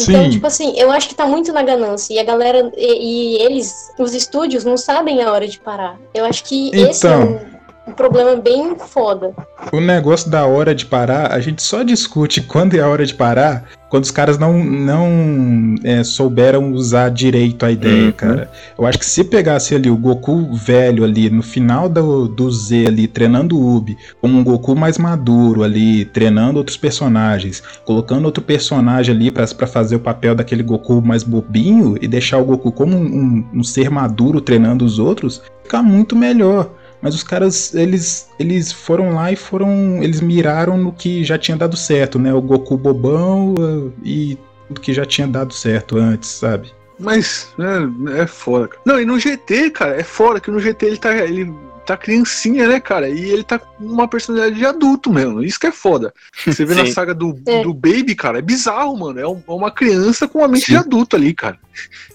Então, 0.00 0.24
Sim. 0.24 0.30
tipo 0.30 0.46
assim, 0.46 0.72
eu 0.76 0.90
acho 0.90 1.08
que 1.08 1.14
tá 1.14 1.26
muito 1.26 1.52
na 1.52 1.62
ganância. 1.62 2.14
E 2.14 2.18
a 2.18 2.24
galera, 2.24 2.72
e, 2.76 3.36
e 3.36 3.42
eles, 3.42 3.92
os 3.98 4.14
estúdios, 4.14 4.64
não 4.64 4.76
sabem 4.76 5.22
a 5.22 5.30
hora 5.32 5.46
de 5.46 5.58
parar. 5.60 5.98
Eu 6.14 6.24
acho 6.24 6.44
que 6.44 6.70
esse 6.74 7.06
é 7.06 7.10
Então. 7.10 7.22
um, 7.22 7.55
um 7.86 7.92
problema 7.92 8.36
bem 8.36 8.76
foda. 8.78 9.32
O 9.72 9.80
negócio 9.80 10.28
da 10.30 10.44
hora 10.46 10.74
de 10.74 10.84
parar, 10.86 11.32
a 11.32 11.40
gente 11.40 11.62
só 11.62 11.82
discute 11.82 12.40
quando 12.46 12.74
é 12.74 12.80
a 12.80 12.88
hora 12.88 13.06
de 13.06 13.14
parar 13.14 13.64
quando 13.88 14.02
os 14.02 14.10
caras 14.10 14.36
não, 14.36 14.64
não 14.64 15.76
é, 15.84 16.02
souberam 16.02 16.72
usar 16.72 17.08
direito 17.08 17.64
a 17.64 17.70
ideia, 17.70 18.06
Uhum. 18.06 18.12
cara. 18.12 18.50
Eu 18.76 18.84
acho 18.84 18.98
que 18.98 19.06
se 19.06 19.22
pegasse 19.22 19.76
ali 19.76 19.88
o 19.88 19.96
Goku 19.96 20.52
velho 20.54 21.04
ali 21.04 21.30
no 21.30 21.40
final 21.40 21.88
do, 21.88 22.26
do 22.26 22.50
Z 22.50 22.86
ali, 22.88 23.06
treinando 23.06 23.56
o 23.56 23.76
Ubi, 23.76 23.96
com 24.20 24.26
um 24.26 24.42
Goku 24.42 24.74
mais 24.74 24.98
maduro 24.98 25.62
ali, 25.62 26.04
treinando 26.04 26.58
outros 26.58 26.76
personagens, 26.76 27.62
colocando 27.84 28.24
outro 28.24 28.42
personagem 28.42 29.14
ali 29.14 29.30
pra 29.30 29.46
pra 29.46 29.68
fazer 29.68 29.94
o 29.94 30.00
papel 30.00 30.34
daquele 30.34 30.64
Goku 30.64 31.00
mais 31.00 31.22
bobinho 31.22 31.96
e 32.02 32.08
deixar 32.08 32.38
o 32.38 32.44
Goku 32.44 32.72
como 32.72 32.96
um, 32.96 33.04
um- 33.04 33.44
um 33.60 33.62
ser 33.64 33.88
maduro 33.88 34.40
treinando 34.40 34.84
os 34.84 34.98
outros, 34.98 35.40
fica 35.62 35.80
muito 35.80 36.16
melhor. 36.16 36.70
Mas 37.02 37.14
os 37.14 37.22
caras, 37.22 37.74
eles, 37.74 38.28
eles 38.38 38.72
foram 38.72 39.14
lá 39.14 39.30
e 39.30 39.36
foram. 39.36 40.02
Eles 40.02 40.20
miraram 40.20 40.76
no 40.78 40.92
que 40.92 41.22
já 41.24 41.38
tinha 41.38 41.56
dado 41.56 41.76
certo, 41.76 42.18
né? 42.18 42.32
O 42.32 42.40
Goku 42.40 42.76
bobão 42.76 43.54
uh, 43.54 43.92
e 44.02 44.38
tudo 44.68 44.80
que 44.80 44.92
já 44.92 45.04
tinha 45.04 45.28
dado 45.28 45.52
certo 45.54 45.96
antes, 45.98 46.30
sabe? 46.30 46.72
Mas 46.98 47.48
é, 47.58 48.22
é 48.22 48.26
foda, 48.26 48.68
cara. 48.68 48.80
Não, 48.86 49.00
e 49.00 49.04
no 49.04 49.18
GT, 49.20 49.70
cara, 49.70 50.00
é 50.00 50.02
foda 50.02 50.40
que 50.40 50.50
no 50.50 50.58
GT 50.58 50.86
ele 50.86 50.96
tá, 50.96 51.14
ele 51.14 51.52
tá 51.84 51.94
criancinha, 51.96 52.66
né, 52.66 52.80
cara? 52.80 53.08
E 53.08 53.20
ele 53.30 53.44
tá 53.44 53.58
com 53.58 53.84
uma 53.84 54.08
personalidade 54.08 54.56
de 54.58 54.64
adulto 54.66 55.12
mesmo. 55.12 55.42
Isso 55.42 55.60
que 55.60 55.66
é 55.66 55.72
foda. 55.72 56.12
Você 56.46 56.64
vê 56.64 56.74
na 56.74 56.86
saga 56.86 57.14
do, 57.14 57.38
É. 57.46 57.62
do 57.62 57.74
Baby, 57.74 58.14
cara, 58.14 58.38
é 58.38 58.42
bizarro, 58.42 58.96
mano. 58.98 59.20
É 59.20 59.28
um- 59.28 59.42
é 59.46 59.52
uma 59.52 59.70
criança 59.70 60.26
com 60.26 60.38
uma 60.38 60.48
mente 60.48 60.64
Sim. 60.66 60.72
de 60.72 60.78
adulto 60.78 61.14
ali, 61.14 61.34
cara. 61.34 61.58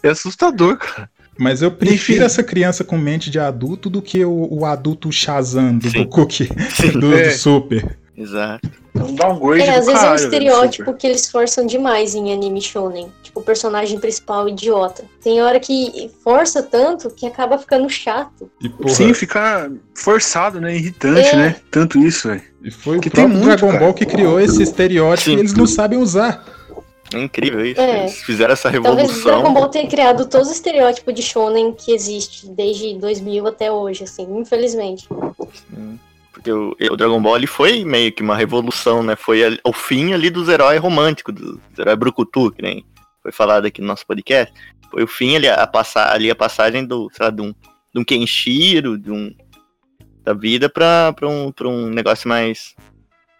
É 0.01 0.09
assustador, 0.09 0.77
cara. 0.77 1.07
Mas 1.37 1.61
eu 1.61 1.71
prefiro 1.71 2.17
Enfim. 2.19 2.25
essa 2.25 2.43
criança 2.43 2.83
com 2.83 2.97
mente 2.97 3.29
de 3.29 3.39
adulto 3.39 3.89
do 3.89 4.01
que 4.01 4.23
o, 4.23 4.47
o 4.51 4.65
adulto 4.65 5.11
Shazam 5.11 5.77
do 5.77 5.89
Sim. 5.89 6.03
Goku 6.03 6.25
que, 6.27 6.45
do, 6.99 7.15
É. 7.15 7.29
do 7.29 7.31
Super. 7.37 7.97
Exato. 8.17 8.69
É 8.93 9.01
um 9.01 9.15
downgrade 9.15 9.61
É, 9.63 9.71
do 9.71 9.79
às 9.79 9.85
vezes 9.87 10.03
é 10.03 10.05
um 10.05 10.09
velho, 10.15 10.23
estereótipo 10.25 10.93
que 10.93 11.07
eles 11.07 11.31
forçam 11.31 11.65
demais 11.65 12.13
em 12.13 12.31
anime 12.31 12.61
shonen. 12.61 13.07
Tipo, 13.23 13.39
o 13.39 13.43
personagem 13.43 13.97
principal 13.99 14.47
idiota. 14.49 15.05
Tem 15.23 15.41
hora 15.41 15.59
que 15.59 16.11
força 16.23 16.61
tanto 16.61 17.09
que 17.09 17.25
acaba 17.25 17.57
ficando 17.57 17.89
chato. 17.89 18.51
E, 18.61 18.67
porra, 18.69 18.93
Sim, 18.93 19.13
fica 19.13 19.71
forçado, 19.95 20.59
né? 20.61 20.75
Irritante, 20.75 21.29
É. 21.29 21.35
né? 21.35 21.55
Tanto 21.71 21.97
isso, 21.97 22.27
velho. 22.27 22.41
e 22.63 22.69
foi 22.69 22.99
que 22.99 23.07
o 23.07 23.11
tem 23.11 23.23
próprio 23.23 23.39
muito, 23.43 23.45
Dragon 23.57 23.67
cara. 23.71 23.79
Ball 23.85 23.93
que 23.93 24.05
criou 24.05 24.39
esse 24.39 24.61
estereótipo 24.61 25.31
Sim. 25.31 25.37
e 25.37 25.39
eles 25.39 25.53
não 25.53 25.65
sabem 25.65 25.97
usar. 25.97 26.45
É 27.13 27.19
incrível 27.19 27.65
isso. 27.65 27.81
É. 27.81 28.01
Eles 28.01 28.21
fizeram 28.23 28.53
essa 28.53 28.71
Talvez 28.71 28.85
revolução. 29.07 29.31
Dragon 29.41 29.53
Ball 29.53 29.69
tenha 29.69 29.87
criado 29.89 30.27
todos 30.27 30.47
os 30.47 30.53
estereótipos 30.55 31.13
de 31.13 31.21
shonen 31.21 31.73
que 31.73 31.91
existe 31.91 32.47
desde 32.47 32.93
2000 32.97 33.47
até 33.47 33.71
hoje, 33.71 34.03
assim, 34.03 34.27
infelizmente. 34.37 35.07
Sim. 35.69 35.99
Porque 36.31 36.51
o, 36.51 36.75
o 36.91 36.95
Dragon 36.97 37.21
Ball 37.21 37.37
ele 37.37 37.47
foi 37.47 37.83
meio 37.83 38.11
que 38.11 38.23
uma 38.23 38.35
revolução, 38.35 39.03
né? 39.03 39.15
Foi 39.15 39.43
ali- 39.43 39.59
o 39.63 39.73
fim 39.73 40.13
ali 40.13 40.29
dos 40.29 40.47
heróis 40.47 40.79
românticos, 40.79 41.35
dos 41.35 41.59
heróis 41.77 41.97
brucutu, 41.99 42.51
que 42.51 42.61
nem 42.61 42.85
foi 43.21 43.31
falado 43.31 43.65
aqui 43.65 43.81
no 43.81 43.87
nosso 43.87 44.05
podcast. 44.07 44.53
Foi 44.89 45.03
o 45.03 45.07
fim 45.07 45.35
ali, 45.35 45.47
a, 45.47 45.67
passar, 45.67 46.11
ali 46.13 46.31
a 46.31 46.35
passagem 46.35 46.85
do, 46.85 47.09
sei 47.13 47.25
lá, 47.25 47.29
de 47.31 47.41
um, 47.41 47.53
de 47.93 47.99
um 47.99 48.03
Kenshiro, 48.03 48.97
de 48.97 49.11
um, 49.11 49.33
da 50.23 50.33
vida 50.33 50.69
pra, 50.69 51.13
pra, 51.13 51.27
um, 51.27 51.51
pra 51.51 51.67
um 51.67 51.87
negócio 51.89 52.27
mais, 52.27 52.75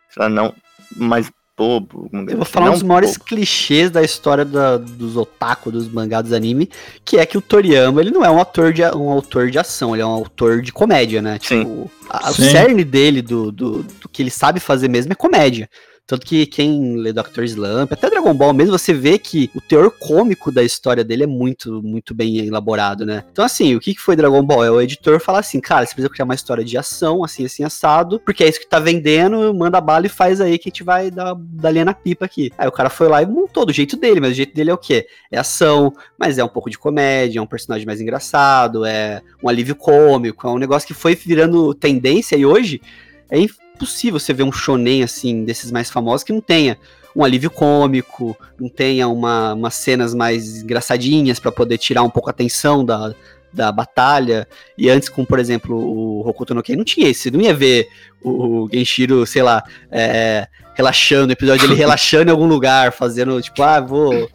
sei 0.10 0.24
lá, 0.24 0.30
não, 0.30 0.54
mais 0.96 1.32
bobo. 1.62 2.10
Eu 2.28 2.38
vou 2.38 2.46
falar 2.46 2.70
um 2.70 2.74
dos 2.74 2.84
maiores 2.84 3.12
bobo. 3.18 3.26
clichês 3.26 3.92
da 3.92 4.02
história 4.02 4.44
da- 4.44 4.78
dos 4.78 5.16
otaku, 5.16 5.72
dos 5.72 5.88
mangá, 5.88 6.22
dos 6.22 6.34
anime, 6.34 6.70
que 7.06 7.18
é 7.18 7.26
que 7.26 7.38
o 7.38 7.42
Toriyama, 7.42 8.02
ele 8.02 8.12
não 8.12 8.26
é 8.26 8.30
um 8.32 8.40
autor 8.40 8.74
de, 8.74 8.82
um 8.84 9.10
autor 9.10 9.52
de 9.52 9.60
ação, 9.60 9.96
ele 9.96 10.02
é 10.02 10.06
um 10.06 10.10
autor 10.10 10.62
de 10.62 10.72
comédia, 10.72 11.22
né? 11.22 11.38
Sim. 11.42 11.60
Tipo, 11.60 11.92
a- 12.10 12.30
o 12.32 12.34
Sim. 12.34 12.50
cerne 12.50 12.84
dele, 12.84 13.22
do, 13.22 13.52
do, 13.52 13.84
do 13.84 14.10
que 14.10 14.22
ele 14.24 14.32
sabe 14.32 14.60
fazer 14.60 14.88
mesmo, 14.88 15.12
é 15.12 15.16
comédia. 15.16 15.70
Tanto 16.12 16.26
que 16.26 16.46
quem 16.46 16.98
lê 16.98 17.14
Dr. 17.14 17.44
Slump, 17.46 17.94
até 17.94 18.10
Dragon 18.10 18.34
Ball 18.34 18.52
mesmo, 18.52 18.78
você 18.78 18.94
vê 18.94 19.18
que 19.18 19.50
o 19.56 19.62
teor 19.62 19.90
cômico 19.90 20.52
da 20.52 20.62
história 20.62 21.06
dele 21.06 21.24
é 21.24 21.26
muito, 21.26 21.82
muito 21.82 22.14
bem 22.14 22.46
elaborado, 22.46 23.06
né? 23.06 23.24
Então, 23.32 23.46
assim, 23.46 23.78
o 23.78 23.80
que 23.80 23.96
que 23.96 24.02
foi 24.02 24.18
Dragon 24.18 24.44
Ball? 24.44 24.66
É 24.66 24.70
o 24.70 24.82
editor 24.82 25.22
falar 25.22 25.40
assim, 25.40 25.62
cara, 25.62 25.86
você 25.86 25.94
precisa 25.94 26.10
criar 26.10 26.26
uma 26.26 26.36
história 26.36 26.66
de 26.66 26.78
ação, 26.78 27.24
assim, 27.24 27.46
assim, 27.46 27.64
assado, 27.64 28.20
porque 28.20 28.44
é 28.44 28.50
isso 28.50 28.60
que 28.60 28.68
tá 28.68 28.78
vendendo, 28.78 29.54
manda 29.54 29.80
bala 29.80 30.06
e 30.06 30.10
faz 30.10 30.42
aí 30.42 30.58
que 30.60 30.68
a 30.68 30.70
gente 30.70 30.84
vai 30.84 31.10
dar, 31.10 31.34
dar 31.34 31.72
linha 31.72 31.86
na 31.86 31.94
pipa 31.94 32.26
aqui. 32.26 32.52
Aí 32.58 32.68
o 32.68 32.74
cara 32.74 32.90
foi 32.90 33.08
lá 33.08 33.22
e 33.22 33.26
montou 33.26 33.66
do 33.66 33.72
jeito 33.72 33.96
dele, 33.96 34.20
mas 34.20 34.32
o 34.32 34.36
jeito 34.36 34.54
dele 34.54 34.70
é 34.70 34.74
o 34.74 34.78
quê? 34.78 35.08
É 35.32 35.40
ação, 35.40 35.94
mas 36.20 36.38
é 36.38 36.44
um 36.44 36.50
pouco 36.50 36.70
de 36.70 36.78
comédia, 36.78 37.40
é 37.40 37.42
um 37.42 37.48
personagem 37.48 37.88
mais 37.88 38.02
engraçado, 38.02 38.84
é 38.84 39.22
um 39.42 39.48
alívio 39.48 39.78
cômico, 39.78 40.46
é 40.46 40.52
um 40.52 40.60
negócio 40.60 40.86
que 40.86 40.94
foi 40.94 41.16
virando 41.16 41.74
tendência 41.74 42.36
e 42.36 42.46
hoje 42.46 42.82
é 43.30 43.40
impossível 43.82 44.20
você 44.20 44.34
ver 44.34 44.44
um 44.44 44.52
shonen 44.52 45.04
assim, 45.04 45.44
desses 45.44 45.72
mais 45.72 45.90
famosos, 45.90 46.24
que 46.24 46.32
não 46.32 46.42
tenha 46.42 46.78
um 47.16 47.24
alívio 47.24 47.50
cômico, 47.50 48.38
não 48.60 48.70
tenha 48.70 49.08
uma, 49.08 49.54
umas 49.54 49.74
cenas 49.74 50.14
mais 50.14 50.62
engraçadinhas 50.62 51.40
pra 51.40 51.52
poder 51.52 51.78
tirar 51.78 52.04
um 52.04 52.10
pouco 52.10 52.30
a 52.30 52.32
atenção 52.32 52.86
da, 52.86 53.14
da 53.52 53.72
batalha. 53.72 54.48
E 54.78 54.90
antes, 54.90 55.10
com, 55.10 55.26
por 55.26 55.40
exemplo, 55.40 55.76
o 55.76 56.28
Hokuto 56.28 56.54
no 56.54 56.64
Ken, 56.64 56.76
não 56.76 56.86
tinha 56.86 57.10
isso. 57.10 57.24
Você 57.24 57.32
não 57.32 57.42
ia 57.42 57.54
ver 57.54 57.90
o, 58.24 58.70
Genshiro, 58.72 59.26
sei 59.26 59.42
lá, 59.42 59.64
é, 59.92 60.48
relaxando, 60.74 61.30
o 61.30 61.34
episódio 61.34 61.68
dele 61.68 61.76
relaxando 61.80 62.30
em 62.30 62.32
algum 62.32 62.48
lugar, 62.48 62.94
fazendo, 62.94 63.42
tipo, 63.42 63.62
ah, 63.62 63.82
vou 63.82 64.30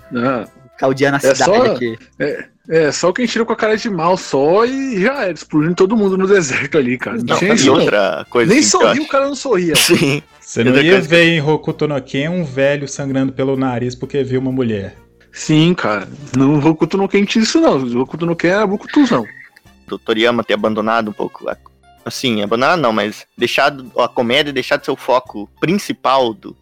ficar 0.76 0.88
o 0.88 0.94
dia 0.94 1.10
na 1.10 1.16
É 1.16 1.20
cidade 1.20 1.44
só- 1.44 1.66
aqui. 1.72 1.98
é, 2.68 2.92
só 2.92 3.12
quem 3.12 3.26
tira 3.26 3.44
com 3.44 3.52
a 3.52 3.56
cara 3.56 3.76
de 3.76 3.88
mal 3.88 4.16
só 4.16 4.64
e 4.64 5.00
já 5.00 5.22
era, 5.24 5.32
explodindo 5.32 5.74
todo 5.74 5.96
mundo 5.96 6.16
no 6.18 6.26
deserto 6.28 6.78
ali, 6.78 6.98
cara. 6.98 7.16
Não, 7.16 7.24
Não, 7.24 7.36
tinha 7.38 7.54
e 7.54 7.70
outra 7.70 8.26
coisa 8.30 8.50
Nem 8.50 8.60
assim, 8.60 8.68
sorriu, 8.70 9.02
o 9.02 9.08
cara 9.08 9.26
não 9.26 9.34
sorria. 9.34 9.74
Sim. 9.76 10.22
Você 10.40 10.62
não 10.62 10.76
ia 10.76 11.00
que- 11.00 11.08
ver 11.08 11.24
em 11.24 11.40
Hokuto 11.42 11.88
no 11.88 12.00
Ken 12.00 12.28
um 12.28 12.44
velho 12.44 12.86
sangrando 12.86 13.32
pelo 13.32 13.56
nariz 13.56 13.94
porque 13.94 14.22
viu 14.22 14.40
uma 14.40 14.52
mulher. 14.52 14.94
Sim, 15.32 15.74
cara. 15.74 16.08
Não 16.36 16.58
Hokuto 16.64 16.96
no 16.96 17.08
Ken 17.08 17.24
tinha 17.24 17.42
isso, 17.42 17.60
não. 17.60 17.78
O 17.78 18.00
Hokuto 18.00 18.24
no 18.24 18.36
Ken 18.36 18.48
era 18.50 18.66
Bukutuzão. 18.66 19.24
do 19.88 19.98
Toriyama 19.98 20.42
ter 20.44 20.54
abandonado 20.54 21.08
um 21.10 21.12
pouco, 21.12 21.48
a- 21.48 21.56
assim, 22.04 22.42
abandonado 22.42 22.80
não, 22.80 22.92
mas 22.92 23.26
deixado 23.38 23.90
a 23.98 24.08
comédia, 24.08 24.52
deixado 24.52 24.84
seu 24.84 24.96
foco 24.96 25.48
principal 25.60 26.32
do, 26.34 26.56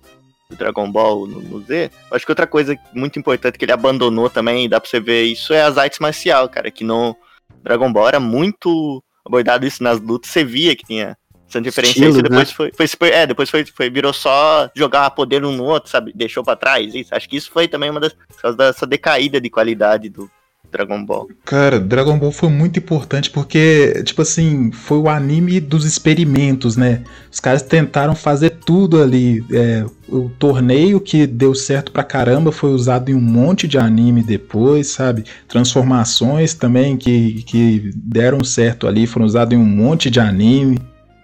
do 0.55 0.59
Dragon 0.59 0.91
Ball 0.91 1.27
no, 1.27 1.41
no 1.41 1.61
Z. 1.61 1.91
Eu 2.11 2.17
acho 2.17 2.25
que 2.25 2.33
outra 2.33 2.47
coisa 2.47 2.79
muito 2.93 3.19
importante 3.19 3.59
que 3.59 3.65
ele 3.65 3.73
abandonou 3.73 4.31
também, 4.31 4.69
dá 4.69 4.81
pra 4.81 4.89
você 4.89 5.01
ver 5.01 5.25
isso, 5.25 5.53
é 5.53 5.63
as 5.63 5.77
artes 5.77 5.99
marciais, 5.99 6.49
cara, 6.51 6.71
que 6.71 6.85
no 6.85 7.17
Dragon 7.63 7.93
Ball 7.93 8.09
era 8.09 8.21
muito 8.21 9.03
abordado 9.25 9.67
isso 9.67 9.83
nas 9.83 10.01
lutas, 10.01 10.31
você 10.31 10.45
via 10.45 10.77
que 10.77 10.85
tinha 10.85 11.17
essa 11.49 11.61
diferença, 11.61 11.93
Estilo, 11.93 12.23
depois 12.23 12.49
né? 12.49 12.55
foi, 12.55 12.73
foi, 12.75 12.87
super- 12.87 13.13
é, 13.13 13.27
depois 13.27 13.49
foi, 13.51 13.65
foi, 13.65 13.89
virou 13.89 14.13
só 14.13 14.69
jogar 14.75 15.11
poder 15.11 15.45
um 15.45 15.53
no 15.53 15.65
outro, 15.65 15.91
sabe, 15.91 16.13
deixou 16.15 16.43
pra 16.43 16.57
trás, 16.57 16.95
isso, 16.95 17.15
acho 17.15 17.29
que 17.29 17.37
isso 17.37 17.51
foi 17.51 17.69
também 17.69 17.91
uma 17.91 18.01
das, 18.01 18.13
por 18.13 18.43
causa 18.43 18.57
dessa 18.57 18.87
decaída 18.87 19.41
de 19.41 19.49
qualidade 19.51 20.09
do 20.09 20.31
Dragon 20.71 21.05
Ball. 21.05 21.29
Cara, 21.45 21.79
Dragon 21.79 22.19
Ball 22.19 22.33
foi 22.33 22.49
muito 22.49 22.79
importante 22.79 23.31
porque, 23.31 24.03
tipo 24.05 24.23
assim, 24.23 24.73
foi 24.73 24.99
o 24.99 25.09
anime 25.09 25.61
dos 25.61 25.85
experimentos, 25.85 26.77
né? 26.77 27.03
Os 27.31 27.41
caras 27.41 27.63
tentaram 27.63 28.15
fazer 28.15 28.51
tudo 28.51 29.01
ali. 29.01 29.45
É, 29.53 29.85
o 30.09 30.29
torneio 30.29 31.01
que 31.01 31.27
deu 31.27 31.55
certo 31.55 31.93
pra 31.93 32.03
caramba 32.03 32.53
foi 32.53 32.71
usado 32.71 33.11
em 33.11 33.15
um 33.15 33.21
monte 33.21 33.67
de 33.69 33.79
anime 33.79 34.23
depois, 34.23 34.89
sabe? 34.89 35.25
Transformações 35.49 36.55
também 36.55 36.97
que, 36.97 37.43
que 37.45 37.91
deram 37.95 38.43
certo 38.43 38.87
ali 38.87 39.07
foram 39.07 39.27
usadas 39.27 39.57
em 39.57 39.61
um 39.61 39.65
monte 39.65 40.11
de 40.11 40.21
anime. 40.21 40.79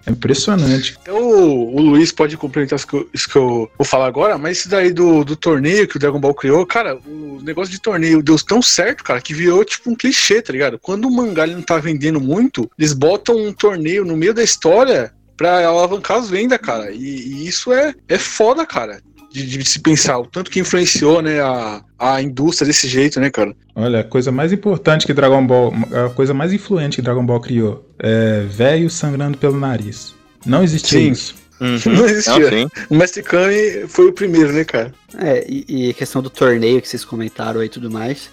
É 0.07 0.11
impressionante. 0.11 0.97
Então, 1.03 1.19
o, 1.19 1.81
Luiz 1.81 2.11
pode 2.11 2.37
complementar 2.37 2.79
isso 2.79 2.87
que, 2.87 2.97
eu, 2.97 3.11
isso 3.13 3.29
que 3.29 3.37
eu 3.37 3.71
vou 3.77 3.87
falar 3.87 4.07
agora, 4.07 4.39
mas 4.39 4.59
isso 4.59 4.69
daí 4.69 4.93
do, 4.93 5.25
do 5.25 5.37
torneio 5.37 5.87
que 5.87 5.97
o 5.97 5.99
Dragon 5.99 6.19
Ball 6.19 6.35
criou, 6.35 6.65
cara, 6.67 6.99
o 7.07 7.41
negócio 7.43 7.71
de 7.71 7.81
torneio 7.81 8.23
deu 8.23 8.37
tão 8.37 8.63
certo, 8.63 9.05
cara, 9.05 9.21
que 9.21 9.35
virou 9.35 9.65
tipo 9.65 9.91
um 9.91 9.95
clichê, 9.95 10.41
tá 10.41 10.53
ligado? 10.53 10.79
Quando 10.79 11.07
o 11.07 11.15
mangá 11.15 11.45
ele 11.45 11.55
não 11.55 11.63
tá 11.63 11.79
vendendo 11.79 12.21
muito, 12.21 12.71
eles 12.79 12.93
botam 12.93 13.37
um 13.37 13.53
torneio 13.53 14.05
no 14.05 14.17
meio 14.17 14.33
da 14.33 14.43
história 14.43 15.13
pra 15.37 15.67
alavancar 15.67 16.19
as 16.19 16.29
vendas, 16.29 16.59
cara. 16.59 16.91
E, 16.91 16.99
e 16.99 17.47
isso 17.47 17.73
é, 17.73 17.95
é 18.09 18.19
foda, 18.19 18.67
cara. 18.67 19.01
De, 19.33 19.47
de 19.47 19.65
se 19.65 19.79
pensar, 19.79 20.19
o 20.19 20.27
tanto 20.27 20.51
que 20.51 20.59
influenciou, 20.59 21.23
né, 21.23 21.41
a, 21.41 21.85
a 21.99 22.21
indústria 22.21 22.67
desse 22.67 22.89
jeito, 22.89 23.21
né, 23.21 23.31
cara? 23.31 23.55
Olha, 23.77 24.01
a 24.01 24.05
coisa 24.05 24.33
mais 24.33 24.53
importante 24.53 25.07
que 25.07 25.13
Dragon 25.13 25.47
Ball, 25.47 25.73
a 26.07 26.11
coisa 26.11 26.35
mais 26.35 26.53
influente 26.53 26.97
que 26.97 27.03
Dragon 27.03 27.25
Ball 27.25 27.41
criou 27.41 27.89
é 27.99 28.41
velho 28.41 28.91
sangrando 28.91 29.39
pelo 29.39 29.57
nariz. 29.57 30.15
Não 30.45 30.65
existia 30.65 30.99
Sim. 30.99 31.11
isso. 31.11 31.35
Uhum. 31.61 31.79
Não 31.95 32.07
existia. 32.07 32.39
Não, 32.39 32.51
sim. 32.51 32.69
O 32.89 32.95
Mestre 32.95 33.23
Kami 33.23 33.87
foi 33.87 34.09
o 34.09 34.13
primeiro, 34.13 34.53
né, 34.53 34.65
cara? 34.65 34.95
É, 35.19 35.45
e, 35.47 35.65
e 35.69 35.91
a 35.91 35.95
questão 35.95 36.23
do 36.23 36.31
torneio 36.31 36.81
que 36.81 36.89
vocês 36.89 37.05
comentaram 37.05 37.61
aí 37.61 37.67
e 37.67 37.71
tudo 37.71 37.91
mais, 37.91 38.31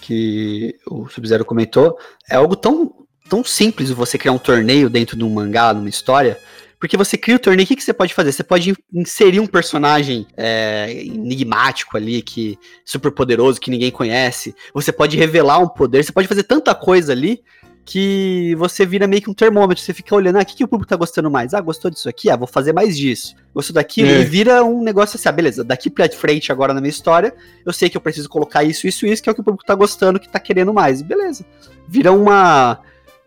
que 0.00 0.76
o 0.86 1.08
Sub-Zero 1.08 1.44
comentou, 1.44 1.98
é 2.28 2.36
algo 2.36 2.54
tão, 2.54 2.92
tão 3.28 3.44
simples 3.44 3.90
você 3.90 4.16
criar 4.16 4.32
um 4.32 4.38
torneio 4.38 4.88
dentro 4.88 5.16
de 5.16 5.24
um 5.24 5.30
mangá, 5.30 5.74
numa 5.74 5.88
história, 5.88 6.38
porque 6.80 6.96
você 6.96 7.18
cria 7.18 7.36
o 7.36 7.38
torneio, 7.38 7.64
o 7.64 7.68
que, 7.68 7.76
que 7.76 7.84
você 7.84 7.92
pode 7.92 8.14
fazer? 8.14 8.32
Você 8.32 8.42
pode 8.42 8.74
inserir 8.92 9.38
um 9.38 9.46
personagem 9.46 10.26
é, 10.34 10.90
enigmático 11.04 11.94
ali, 11.94 12.22
que 12.22 12.58
super 12.86 13.12
poderoso, 13.12 13.60
que 13.60 13.70
ninguém 13.70 13.90
conhece. 13.90 14.54
Você 14.72 14.90
pode 14.90 15.14
revelar 15.14 15.58
um 15.58 15.68
poder, 15.68 16.02
você 16.02 16.10
pode 16.10 16.26
fazer 16.26 16.44
tanta 16.44 16.74
coisa 16.74 17.12
ali 17.12 17.42
que 17.84 18.54
você 18.56 18.86
vira 18.86 19.06
meio 19.06 19.20
que 19.20 19.28
um 19.28 19.34
termômetro. 19.34 19.84
Você 19.84 19.92
fica 19.92 20.14
olhando, 20.14 20.36
ah, 20.36 20.42
o 20.42 20.46
que, 20.46 20.56
que 20.56 20.64
o 20.64 20.68
público 20.68 20.88
tá 20.88 20.96
gostando 20.96 21.30
mais? 21.30 21.52
Ah, 21.52 21.60
gostou 21.60 21.90
disso 21.90 22.08
aqui? 22.08 22.30
Ah, 22.30 22.36
vou 22.36 22.46
fazer 22.46 22.72
mais 22.72 22.96
disso. 22.96 23.34
Gostou 23.54 23.74
daquilo? 23.74 24.08
É. 24.08 24.20
E 24.20 24.24
vira 24.24 24.64
um 24.64 24.82
negócio 24.82 25.18
assim, 25.18 25.28
ah, 25.28 25.32
beleza, 25.32 25.62
daqui 25.62 25.90
pra 25.90 26.08
frente 26.08 26.50
agora 26.50 26.72
na 26.72 26.80
minha 26.80 26.90
história, 26.90 27.34
eu 27.66 27.74
sei 27.74 27.90
que 27.90 27.96
eu 27.96 28.00
preciso 28.00 28.28
colocar 28.28 28.64
isso, 28.64 28.86
isso, 28.86 29.04
isso, 29.04 29.22
que 29.22 29.28
é 29.28 29.32
o 29.32 29.34
que 29.34 29.42
o 29.42 29.44
público 29.44 29.66
tá 29.66 29.74
gostando, 29.74 30.18
que 30.18 30.28
tá 30.28 30.40
querendo 30.40 30.72
mais. 30.72 31.02
E 31.02 31.04
beleza. 31.04 31.44
Vira 31.86 32.10
uma 32.10 32.80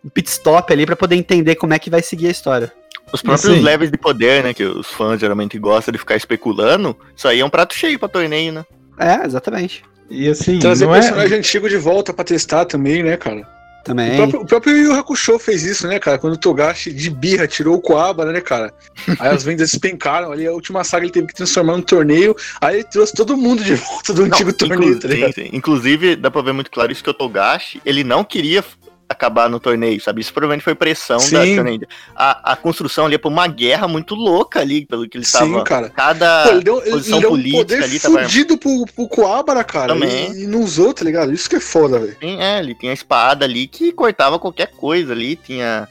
um 0.04 0.08
pit 0.08 0.28
stop 0.28 0.72
ali 0.72 0.84
pra 0.84 0.96
poder 0.96 1.14
entender 1.14 1.54
como 1.54 1.72
é 1.72 1.78
que 1.78 1.88
vai 1.88 2.02
seguir 2.02 2.26
a 2.26 2.30
história. 2.30 2.72
Os 3.14 3.22
próprios 3.22 3.52
Assim. 3.52 3.62
levels 3.62 3.90
de 3.92 3.96
poder, 3.96 4.42
né? 4.42 4.52
Que 4.52 4.64
os 4.64 4.88
fãs 4.88 5.20
geralmente 5.20 5.56
gostam 5.58 5.92
de 5.92 5.98
ficar 5.98 6.16
especulando. 6.16 6.96
Isso 7.16 7.28
aí 7.28 7.38
é 7.40 7.44
um 7.44 7.48
prato 7.50 7.72
cheio 7.74 7.98
pra 7.98 8.08
torneio, 8.08 8.52
né? 8.52 8.64
É, 8.98 9.24
exatamente. 9.24 9.84
E 10.10 10.28
assim, 10.28 10.58
Trazer 10.58 10.84
não 10.86 10.94
é. 10.94 11.00
personagem 11.00 11.38
antigo 11.38 11.68
de 11.68 11.76
volta 11.76 12.12
pra 12.12 12.24
testar 12.24 12.64
também, 12.64 13.02
né, 13.02 13.16
cara? 13.16 13.40
O 13.80 13.84
Também. 13.84 14.16
próprio, 14.16 14.40
o 14.40 14.46
próprio 14.46 14.76
Yu 14.76 14.92
Hakusho 14.94 15.38
fez 15.38 15.62
isso, 15.62 15.86
né, 15.86 15.98
cara? 15.98 16.18
Quando 16.18 16.32
o 16.32 16.38
Togashi 16.38 16.90
de 16.92 17.10
birra 17.10 17.46
tirou 17.46 17.76
o 17.76 17.80
Coabra, 17.80 18.32
né, 18.32 18.40
cara? 18.40 18.72
Aí 19.20 19.28
as 19.28 19.44
vendas 19.44 19.70
despencaram 19.70 20.32
ali. 20.32 20.46
A 20.46 20.52
última 20.52 20.82
saga 20.82 21.04
ele 21.04 21.12
teve 21.12 21.26
que 21.26 21.34
transformar 21.34 21.74
num 21.76 21.82
torneio. 21.82 22.34
Aí 22.62 22.76
ele 22.76 22.84
trouxe 22.84 23.12
todo 23.14 23.36
mundo 23.36 23.62
de 23.62 23.74
volta 23.76 24.12
do 24.14 24.22
antigo 24.24 24.50
Não, 24.50 24.56
torneio, 24.56 24.88
inclu- 24.90 25.00
tá 25.00 25.08
ligado? 25.08 25.34
sim, 25.34 25.42
sim. 25.44 25.50
Inclusive, 25.52 26.16
dá 26.16 26.30
pra 26.30 26.40
ver 26.42 26.52
muito 26.52 26.70
claro 26.70 26.90
isso 26.90 27.04
que 27.04 27.10
o 27.10 27.14
Togashi, 27.14 27.80
ele 27.84 28.02
não 28.02 28.24
queria 28.24 28.64
acabar 29.08 29.48
no 29.50 29.60
torneio, 29.60 30.00
sabe? 30.00 30.20
Isso 30.20 30.32
provavelmente 30.32 30.64
foi 30.64 30.74
pressão 30.74 31.18
da 31.18 31.44
Sim. 31.44 31.56
torneio. 31.56 31.80
A, 32.14 32.52
a 32.52 32.56
construção 32.56 33.06
ali 33.06 33.14
é 33.16 33.18
pra 33.18 33.28
uma 33.28 33.46
guerra 33.46 33.86
muito 33.86 34.14
louca 34.14 34.60
ali, 34.60 34.86
pelo 34.86 35.08
que 35.08 35.18
ele 35.18 35.24
Sim, 35.24 35.62
cara. 35.64 35.90
Cada 35.90 36.44
Pô, 36.44 36.50
ele 36.50 36.64
deu, 36.64 36.80
posição 36.80 37.18
ele 37.18 37.26
deu 37.26 37.32
um 37.32 37.50
poder 37.52 37.82
ali 37.84 38.00
tava. 38.00 38.22
fudido 38.22 38.56
pro, 38.58 38.84
pro 38.94 39.08
Coabra, 39.08 39.62
cara. 39.62 39.92
Também. 39.94 40.32
E, 40.32 40.44
e 40.44 40.46
não 40.46 40.60
usou, 40.60 40.92
tá 40.94 41.04
ligado? 41.04 41.32
Isso 41.32 41.48
que 41.48 41.56
é 41.56 41.60
foda, 41.60 41.98
velho. 41.98 42.16
É, 42.22 42.58
ele 42.58 42.74
tinha 42.74 42.92
a 42.92 42.94
espada 42.94 43.44
ali 43.44 43.66
que 43.66 43.92
cortava 43.92 44.38
qualquer 44.38 44.68
coisa 44.72 45.12
ali, 45.12 45.36
tinha. 45.36 45.86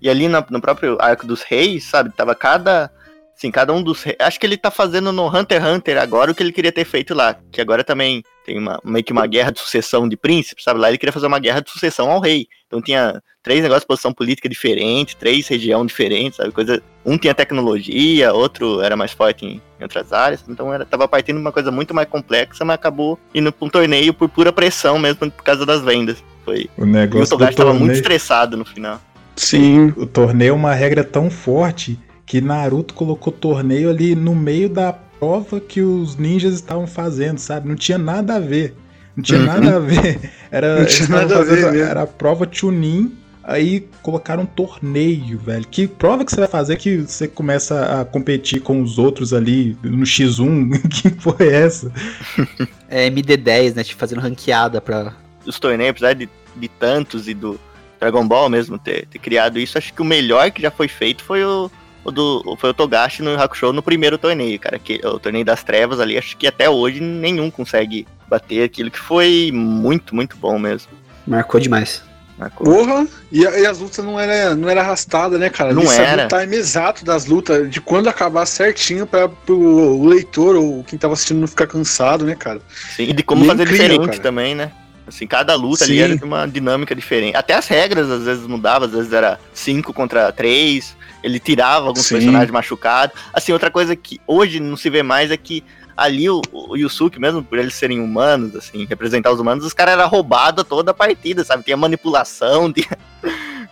E 0.00 0.08
ali 0.08 0.28
na- 0.28 0.44
no 0.48 0.60
próprio 0.60 0.96
arco 1.00 1.26
dos 1.26 1.42
reis, 1.42 1.84
sabe? 1.84 2.10
Tava 2.14 2.34
cada. 2.34 2.90
Assim, 3.36 3.50
cada 3.50 3.72
um 3.72 3.82
dos 3.82 4.02
reis. 4.02 4.16
Acho 4.20 4.38
que 4.38 4.46
ele 4.46 4.56
tá 4.56 4.70
fazendo 4.70 5.12
no 5.12 5.26
Hunter 5.28 5.62
x 5.62 5.70
Hunter 5.74 5.98
agora 5.98 6.30
o 6.30 6.34
que 6.34 6.42
ele 6.42 6.52
queria 6.52 6.72
ter 6.72 6.84
feito 6.84 7.14
lá. 7.14 7.36
Que 7.52 7.60
agora 7.60 7.82
também 7.84 8.22
tem 8.48 8.58
uma, 8.58 8.80
meio 8.82 9.04
que 9.04 9.12
uma 9.12 9.26
guerra 9.26 9.50
de 9.50 9.60
sucessão 9.60 10.08
de 10.08 10.16
príncipes, 10.16 10.64
sabe? 10.64 10.80
Lá 10.80 10.88
ele 10.88 10.96
queria 10.96 11.12
fazer 11.12 11.26
uma 11.26 11.38
guerra 11.38 11.60
de 11.60 11.70
sucessão 11.70 12.10
ao 12.10 12.18
rei. 12.18 12.46
Então 12.66 12.80
tinha 12.80 13.22
três 13.42 13.60
negócios 13.60 13.82
de 13.82 13.88
posição 13.88 14.10
política 14.10 14.48
diferente, 14.48 15.14
três 15.16 15.46
região 15.46 15.84
diferentes, 15.84 16.38
sabe? 16.38 16.50
Coisa. 16.50 16.82
Um 17.04 17.18
tinha 17.18 17.34
tecnologia, 17.34 18.32
outro 18.32 18.80
era 18.80 18.96
mais 18.96 19.12
forte 19.12 19.44
em, 19.44 19.60
em 19.78 19.82
outras 19.82 20.14
áreas. 20.14 20.42
Então 20.48 20.72
era, 20.72 20.86
tava 20.86 21.06
partindo 21.06 21.36
de 21.36 21.42
uma 21.42 21.52
coisa 21.52 21.70
muito 21.70 21.92
mais 21.92 22.08
complexa, 22.08 22.64
mas 22.64 22.74
acabou 22.74 23.18
indo 23.34 23.52
pra 23.52 23.66
um 23.66 23.70
torneio 23.70 24.14
por 24.14 24.30
pura 24.30 24.50
pressão 24.50 24.98
mesmo 24.98 25.30
por 25.30 25.44
causa 25.44 25.66
das 25.66 25.82
vendas. 25.82 26.24
Foi. 26.42 26.70
O 26.78 26.84
E 26.84 26.84
o 26.84 26.86
negócio 26.86 27.26
do 27.26 27.28
Togashi 27.28 27.56
tava 27.56 27.74
muito 27.74 27.92
estressado 27.92 28.56
no 28.56 28.64
final. 28.64 28.98
Sim. 29.36 29.92
o 29.96 30.06
torneio 30.06 30.50
é 30.50 30.54
uma 30.54 30.74
regra 30.74 31.04
tão 31.04 31.30
forte 31.30 31.98
que 32.26 32.40
Naruto 32.40 32.92
colocou 32.92 33.32
torneio 33.32 33.88
ali 33.88 34.14
no 34.14 34.34
meio 34.34 34.68
da 34.68 34.92
prova 35.18 35.60
que 35.60 35.80
os 35.80 36.16
ninjas 36.16 36.54
estavam 36.54 36.86
fazendo, 36.86 37.38
sabe? 37.38 37.68
Não 37.68 37.76
tinha 37.76 37.98
nada 37.98 38.36
a 38.36 38.40
ver. 38.40 38.74
Não 39.16 39.22
tinha 39.22 39.38
Uhum. 39.40 39.46
nada 39.46 39.76
a 39.76 39.78
ver. 39.78 40.20
Era, 40.50 40.78
Não 40.80 40.86
tinha 40.86 41.08
nada 41.08 41.38
a 41.38 41.42
ver 41.42 41.72
mesmo. 41.72 41.88
Era 41.88 42.02
a 42.02 42.06
prova 42.06 42.48
Chunin, 42.50 43.12
aí 43.42 43.86
colocaram 44.02 44.44
um 44.44 44.46
torneio, 44.46 45.38
velho. 45.38 45.66
Que 45.68 45.86
prova 45.88 46.24
que 46.24 46.30
você 46.30 46.40
vai 46.40 46.48
fazer 46.48 46.76
que 46.76 46.98
você 46.98 47.26
começa 47.26 48.00
a 48.00 48.04
competir 48.04 48.60
com 48.60 48.80
os 48.80 48.98
outros 48.98 49.32
ali 49.34 49.76
no 49.82 50.04
X1? 50.04 50.80
que 50.88 51.10
porra 51.10 51.44
é 51.44 51.62
essa? 51.64 51.92
É 52.90 53.10
MD10, 53.10 53.74
né? 53.74 53.84
Tipo, 53.84 54.00
fazendo 54.00 54.20
ranqueada 54.20 54.80
pra. 54.80 55.12
Os 55.44 55.58
torneios, 55.60 55.90
apesar 55.90 56.14
de, 56.14 56.26
de 56.56 56.68
tantos 56.68 57.28
e 57.28 57.34
do 57.34 57.60
Dragon 58.00 58.26
Ball 58.26 58.48
mesmo 58.48 58.78
ter, 58.78 59.06
ter 59.08 59.18
criado 59.18 59.58
isso, 59.58 59.76
acho 59.76 59.92
que 59.92 60.00
o 60.00 60.04
melhor 60.06 60.50
que 60.50 60.62
já 60.62 60.70
foi 60.70 60.88
feito 60.88 61.22
foi 61.22 61.44
o 61.44 61.70
do 62.10 62.56
foi 62.58 62.70
o 62.70 62.74
Togashi 62.74 63.22
no 63.22 63.40
Hakusho 63.40 63.72
no 63.72 63.82
primeiro 63.82 64.18
torneio, 64.18 64.58
cara. 64.58 64.78
Que, 64.78 65.00
o 65.04 65.18
torneio 65.18 65.44
das 65.44 65.62
trevas 65.62 66.00
ali, 66.00 66.16
acho 66.18 66.36
que 66.36 66.46
até 66.46 66.68
hoje 66.68 67.00
nenhum 67.00 67.50
consegue 67.50 68.06
bater 68.28 68.62
aquilo 68.64 68.90
que 68.90 68.98
foi 68.98 69.50
muito, 69.52 70.14
muito 70.14 70.36
bom 70.36 70.58
mesmo. 70.58 70.90
Marcou 71.26 71.60
demais. 71.60 72.02
Marcou. 72.38 72.64
Porra! 72.66 73.06
E, 73.32 73.40
e 73.40 73.66
as 73.66 73.78
lutas 73.80 74.04
não 74.04 74.18
era, 74.18 74.54
não 74.54 74.68
era 74.68 74.80
arrastada, 74.80 75.38
né, 75.38 75.50
cara? 75.50 75.74
Não 75.74 75.82
Ele 75.82 75.90
sabia 75.90 76.06
era. 76.06 76.24
o 76.26 76.40
time 76.40 76.56
exato 76.56 77.04
das 77.04 77.26
lutas, 77.26 77.68
de 77.68 77.80
quando 77.80 78.08
acabar 78.08 78.46
certinho 78.46 79.06
pra 79.06 79.28
pro 79.28 80.06
leitor 80.06 80.54
ou 80.54 80.84
quem 80.84 80.96
tava 80.96 81.14
assistindo 81.14 81.40
não 81.40 81.48
ficar 81.48 81.66
cansado, 81.66 82.24
né, 82.24 82.36
cara? 82.36 82.60
Sim, 82.94 83.04
e 83.04 83.12
de 83.12 83.24
como 83.24 83.42
E 83.42 83.46
é 83.46 83.48
fazer 83.50 83.62
incrível, 83.64 83.86
diferente 83.88 84.10
cara. 84.10 84.22
também, 84.22 84.54
né? 84.54 84.70
Assim, 85.06 85.26
cada 85.26 85.54
luta 85.56 85.84
ali 85.84 85.94
Sim. 85.96 86.00
era 86.02 86.16
de 86.16 86.22
uma 86.22 86.46
dinâmica 86.46 86.94
diferente. 86.94 87.34
Até 87.34 87.54
as 87.54 87.66
regras 87.66 88.10
às 88.10 88.22
vezes 88.24 88.46
mudavam, 88.46 88.86
às 88.86 88.94
vezes 88.94 89.12
era 89.12 89.40
5 89.54 89.92
contra 89.92 90.30
3, 90.30 90.94
ele 91.28 91.38
tirava 91.38 91.86
alguns 91.86 92.06
Sim. 92.06 92.16
personagens 92.16 92.50
machucados. 92.50 93.16
Assim, 93.32 93.52
outra 93.52 93.70
coisa 93.70 93.94
que 93.94 94.20
hoje 94.26 94.60
não 94.60 94.76
se 94.76 94.88
vê 94.90 95.02
mais 95.02 95.30
é 95.30 95.36
que 95.36 95.64
ali 95.96 96.30
o, 96.30 96.40
o 96.52 96.76
Yusuke, 96.76 97.18
mesmo 97.18 97.42
por 97.42 97.58
eles 97.58 97.74
serem 97.74 98.00
humanos, 98.00 98.54
assim, 98.54 98.84
representar 98.84 99.32
os 99.32 99.40
humanos, 99.40 99.64
os 99.64 99.74
caras 99.74 99.94
eram 99.94 100.08
roubados 100.08 100.64
toda 100.64 100.92
a 100.92 100.94
partida, 100.94 101.42
sabe? 101.42 101.64
Tinha 101.64 101.76
manipulação, 101.76 102.70
tinha, 102.72 102.96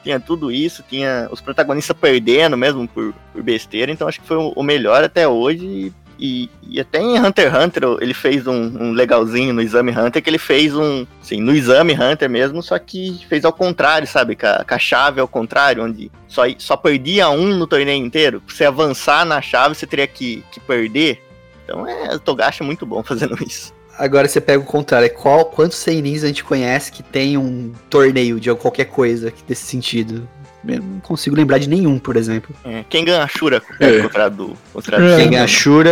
tinha 0.03 0.19
tudo 0.19 0.51
isso, 0.51 0.85
tinha 0.89 1.29
os 1.31 1.41
protagonistas 1.41 1.97
perdendo 1.97 2.57
mesmo 2.57 2.87
por, 2.89 3.15
por 3.33 3.43
besteira, 3.43 3.93
então 3.93 4.09
acho 4.09 4.21
que 4.21 4.27
foi 4.27 4.37
o, 4.37 4.53
o 4.57 4.63
melhor 4.63 5.05
até 5.05 5.29
hoje. 5.29 5.93
E, 6.19 6.49
e 6.63 6.81
até 6.81 7.01
em 7.01 7.19
Hunter 7.19 7.55
x 7.55 7.65
Hunter 7.65 7.83
ele 8.01 8.15
fez 8.15 8.47
um, 8.47 8.55
um 8.55 8.93
legalzinho 8.93 9.53
no 9.53 9.61
Exame 9.61 9.93
Hunter, 9.93 10.23
que 10.23 10.31
ele 10.31 10.39
fez 10.39 10.75
um, 10.75 11.07
assim, 11.23 11.41
no 11.41 11.55
Exame 11.55 11.93
Hunter 11.93 12.29
mesmo, 12.29 12.63
só 12.63 12.79
que 12.79 13.25
fez 13.29 13.45
ao 13.45 13.53
contrário, 13.53 14.07
sabe? 14.07 14.35
Com 14.35 14.47
a, 14.47 14.65
com 14.65 14.75
a 14.75 14.79
chave 14.79 15.21
ao 15.21 15.29
contrário, 15.29 15.85
onde 15.85 16.11
só, 16.27 16.43
só 16.59 16.77
perdia 16.77 17.29
um 17.29 17.57
no 17.57 17.67
torneio 17.67 18.05
inteiro. 18.05 18.41
Pra 18.41 18.55
você 18.55 18.65
avançar 18.65 19.25
na 19.27 19.43
chave, 19.43 19.75
você 19.75 19.87
teria 19.87 20.07
que, 20.07 20.43
que 20.51 20.61
perder. 20.61 21.23
Então 21.65 21.87
é, 21.87 22.15
o 22.15 22.19
Togashi 22.19 22.63
é 22.63 22.67
muito 22.67 22.87
bom 22.87 23.03
fazendo 23.05 23.37
isso. 23.43 23.75
Agora 23.99 24.29
você 24.29 24.41
pega 24.41 24.63
o 24.63 24.67
contrário. 24.67 25.07
é 25.07 25.09
Qual, 25.09 25.47
quantos 25.47 25.79
seinins 25.79 26.23
a 26.23 26.27
gente 26.27 26.45
conhece 26.45 26.93
que 26.93 27.03
tem 27.03 27.37
um 27.37 27.73
torneio 27.89 28.39
de 28.39 28.55
qualquer 28.55 28.87
coisa 28.87 29.33
desse 29.47 29.65
sentido? 29.65 30.29
Eu 30.67 30.83
não 30.83 31.01
consigo 31.01 31.37
lembrar 31.37 31.59
de 31.59 31.69
nenhum, 31.69 31.99
por 31.99 32.17
exemplo. 32.17 32.55
É, 32.65 32.85
quem 32.89 33.05
ganha 33.05 33.23
a 33.23 33.29
Shura 33.29 33.63
É. 33.81 34.01
contra 34.03 34.29
do 34.29 34.57
contra 34.73 34.97
É. 34.97 35.25
ganha 35.27 35.45
a 35.45 35.47
Shura. 35.47 35.91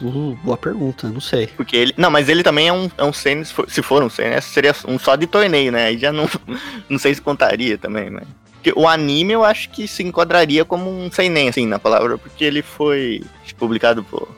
uh, 0.00 0.36
boa 0.42 0.56
pergunta, 0.56 1.08
não 1.08 1.20
sei. 1.20 1.48
Porque 1.48 1.76
ele. 1.76 1.94
Não, 1.96 2.10
mas 2.10 2.28
ele 2.28 2.42
também 2.42 2.68
é 2.68 2.72
um, 2.72 2.90
é 2.96 3.04
um 3.04 3.12
Sen, 3.12 3.44
se 3.44 3.82
for, 3.82 4.02
um 4.02 4.10
Sen, 4.10 4.30
né, 4.30 4.40
seria 4.40 4.74
um 4.86 4.98
só 4.98 5.16
de 5.16 5.26
torneio, 5.26 5.70
né? 5.72 5.86
Aí 5.86 5.98
já 5.98 6.12
não, 6.12 6.28
não 6.88 6.98
sei 6.98 7.14
se 7.14 7.20
contaria 7.20 7.76
também, 7.78 8.10
mas. 8.10 8.24
Porque 8.54 8.72
o 8.78 8.86
anime 8.86 9.32
eu 9.32 9.44
acho 9.44 9.70
que 9.70 9.88
se 9.88 10.04
enquadraria 10.04 10.64
como 10.64 10.88
um 10.88 11.10
seinen, 11.10 11.48
assim, 11.48 11.66
na 11.66 11.80
palavra, 11.80 12.16
porque 12.16 12.44
ele 12.44 12.62
foi 12.62 13.22
publicado 13.58 14.04
por. 14.04 14.28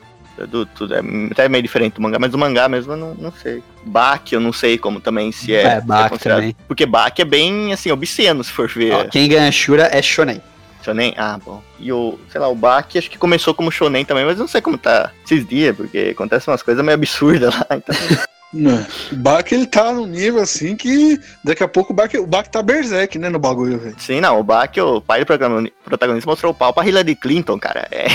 Do, 0.47 0.65
tudo, 0.65 0.93
é 0.95 0.99
até 1.31 1.47
meio 1.47 1.61
diferente 1.63 1.93
do 1.93 2.01
mangá, 2.01 2.17
mas 2.19 2.33
o 2.33 2.37
mangá 2.37 2.67
mesmo 2.67 2.91
eu 2.93 2.97
não, 2.97 3.13
não 3.15 3.31
sei. 3.31 3.63
Baki 3.85 4.35
eu 4.35 4.41
não 4.41 4.51
sei 4.51 4.77
como 4.77 4.99
também, 4.99 5.31
se 5.31 5.53
é. 5.55 5.61
É, 5.63 5.81
Baki 5.81 6.09
considerado- 6.09 6.39
também. 6.39 6.55
Porque 6.67 6.85
Baki 6.85 7.21
é 7.21 7.25
bem, 7.25 7.71
assim, 7.71 7.89
obsceno, 7.91 8.43
se 8.43 8.51
for 8.51 8.67
ver. 8.67 8.93
Ó, 8.93 9.05
quem 9.05 9.29
ganha 9.29 9.51
Shura 9.51 9.89
é 9.91 10.01
Shonen. 10.01 10.41
Shonen? 10.83 11.13
Ah, 11.17 11.39
bom. 11.43 11.63
E 11.79 11.91
o, 11.91 12.19
sei 12.29 12.39
lá, 12.41 12.47
o 12.49 12.55
Baki 12.55 12.97
acho 12.97 13.09
que 13.09 13.17
começou 13.17 13.53
como 13.53 13.71
Shonen 13.71 14.03
também, 14.03 14.25
mas 14.25 14.35
eu 14.37 14.41
não 14.41 14.47
sei 14.47 14.61
como 14.61 14.77
tá 14.77 15.11
esses 15.23 15.47
dias, 15.47 15.75
porque 15.75 16.09
acontecem 16.11 16.51
umas 16.51 16.61
coisas 16.61 16.83
meio 16.83 16.95
absurdas 16.97 17.53
lá. 17.55 17.65
Então? 17.71 17.95
O 18.53 19.15
Bach 19.17 19.51
ele 19.51 19.67
tá 19.67 19.91
num 19.91 20.05
nível 20.05 20.41
assim 20.41 20.75
que 20.77 21.19
daqui 21.43 21.61
a 21.63 21.67
pouco 21.67 21.91
o 21.91 21.95
Bach, 21.95 22.13
o 22.13 22.25
Bach 22.25 22.47
tá 22.47 22.61
berserk, 22.61 23.19
né, 23.19 23.29
no 23.29 23.39
bagulho, 23.39 23.77
velho. 23.77 23.95
Sim, 23.99 24.21
não, 24.21 24.39
o 24.39 24.43
Bach, 24.43 24.71
o 24.77 25.01
pai 25.01 25.19
do 25.19 25.25
protagonista, 25.25 26.29
mostrou 26.29 26.51
o 26.53 26.55
pau 26.55 26.73
pra 26.73 26.87
Hillary 26.87 27.15
Clinton, 27.15 27.59
cara. 27.59 27.87
É, 27.91 28.07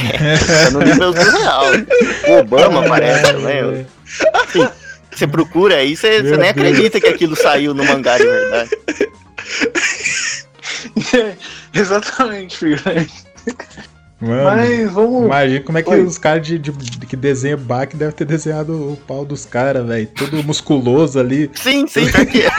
tá 0.65 0.71
no 0.71 0.81
nível 0.81 1.13
surreal. 1.13 1.65
O 2.29 2.39
Obama 2.39 2.85
aparece 2.85 3.23
também. 3.23 3.87
Assim, 4.33 4.67
você 5.11 5.27
procura 5.27 5.77
aí, 5.77 5.95
você, 5.97 6.23
você 6.23 6.37
nem 6.37 6.53
Deus. 6.53 6.67
acredita 6.67 7.01
que 7.01 7.09
aquilo 7.09 7.37
saiu 7.37 7.75
no 7.75 7.85
mangá 7.85 8.17
de 8.17 8.25
verdade. 8.25 8.71
Exatamente, 11.75 12.57
filho. 12.57 12.81
Mano, 14.21 14.45
Mas 14.45 14.93
vamos. 14.93 15.25
imagina 15.25 15.61
como 15.61 15.79
é 15.79 15.83
que 15.83 15.91
Oi. 15.91 16.03
os 16.03 16.19
caras 16.19 16.47
de, 16.47 16.59
de- 16.59 16.73
que 17.07 17.17
desenham 17.17 17.59
Bach 17.59 17.89
devem 17.95 18.15
ter 18.15 18.27
desenhado 18.27 18.73
o 18.93 18.97
pau 18.97 19.25
dos 19.25 19.47
caras, 19.47 19.87
velho. 19.87 20.07
Todo 20.09 20.43
musculoso 20.45 21.19
ali. 21.19 21.51
Sim, 21.55 21.87
sim, 21.87 22.11
porque. 22.11 22.45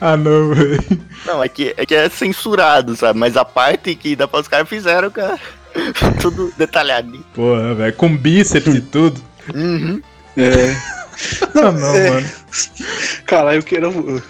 Ah, 0.00 0.16
não, 0.16 0.52
velho. 0.52 0.82
Não, 1.24 1.42
é 1.44 1.48
que, 1.48 1.72
é 1.76 1.86
que 1.86 1.94
é 1.94 2.08
censurado, 2.08 2.96
sabe? 2.96 3.18
Mas 3.20 3.36
a 3.36 3.44
parte 3.44 3.94
que 3.94 4.16
dá 4.16 4.26
pra 4.26 4.40
os 4.40 4.48
caras 4.48 4.68
fizeram, 4.68 5.08
cara. 5.10 5.38
Tudo 6.20 6.52
detalhadinho. 6.58 7.24
Porra, 7.32 7.72
velho. 7.74 7.92
Com 7.94 8.16
bíceps 8.16 8.74
e 8.74 8.80
tudo. 8.80 9.20
Uhum. 9.54 10.02
É. 10.36 10.74
Não, 11.54 11.70
não, 11.78 11.94
é. 11.94 12.10
mano. 12.10 12.28
Cara, 13.26 13.54
eu 13.54 13.62
quero. 13.62 14.20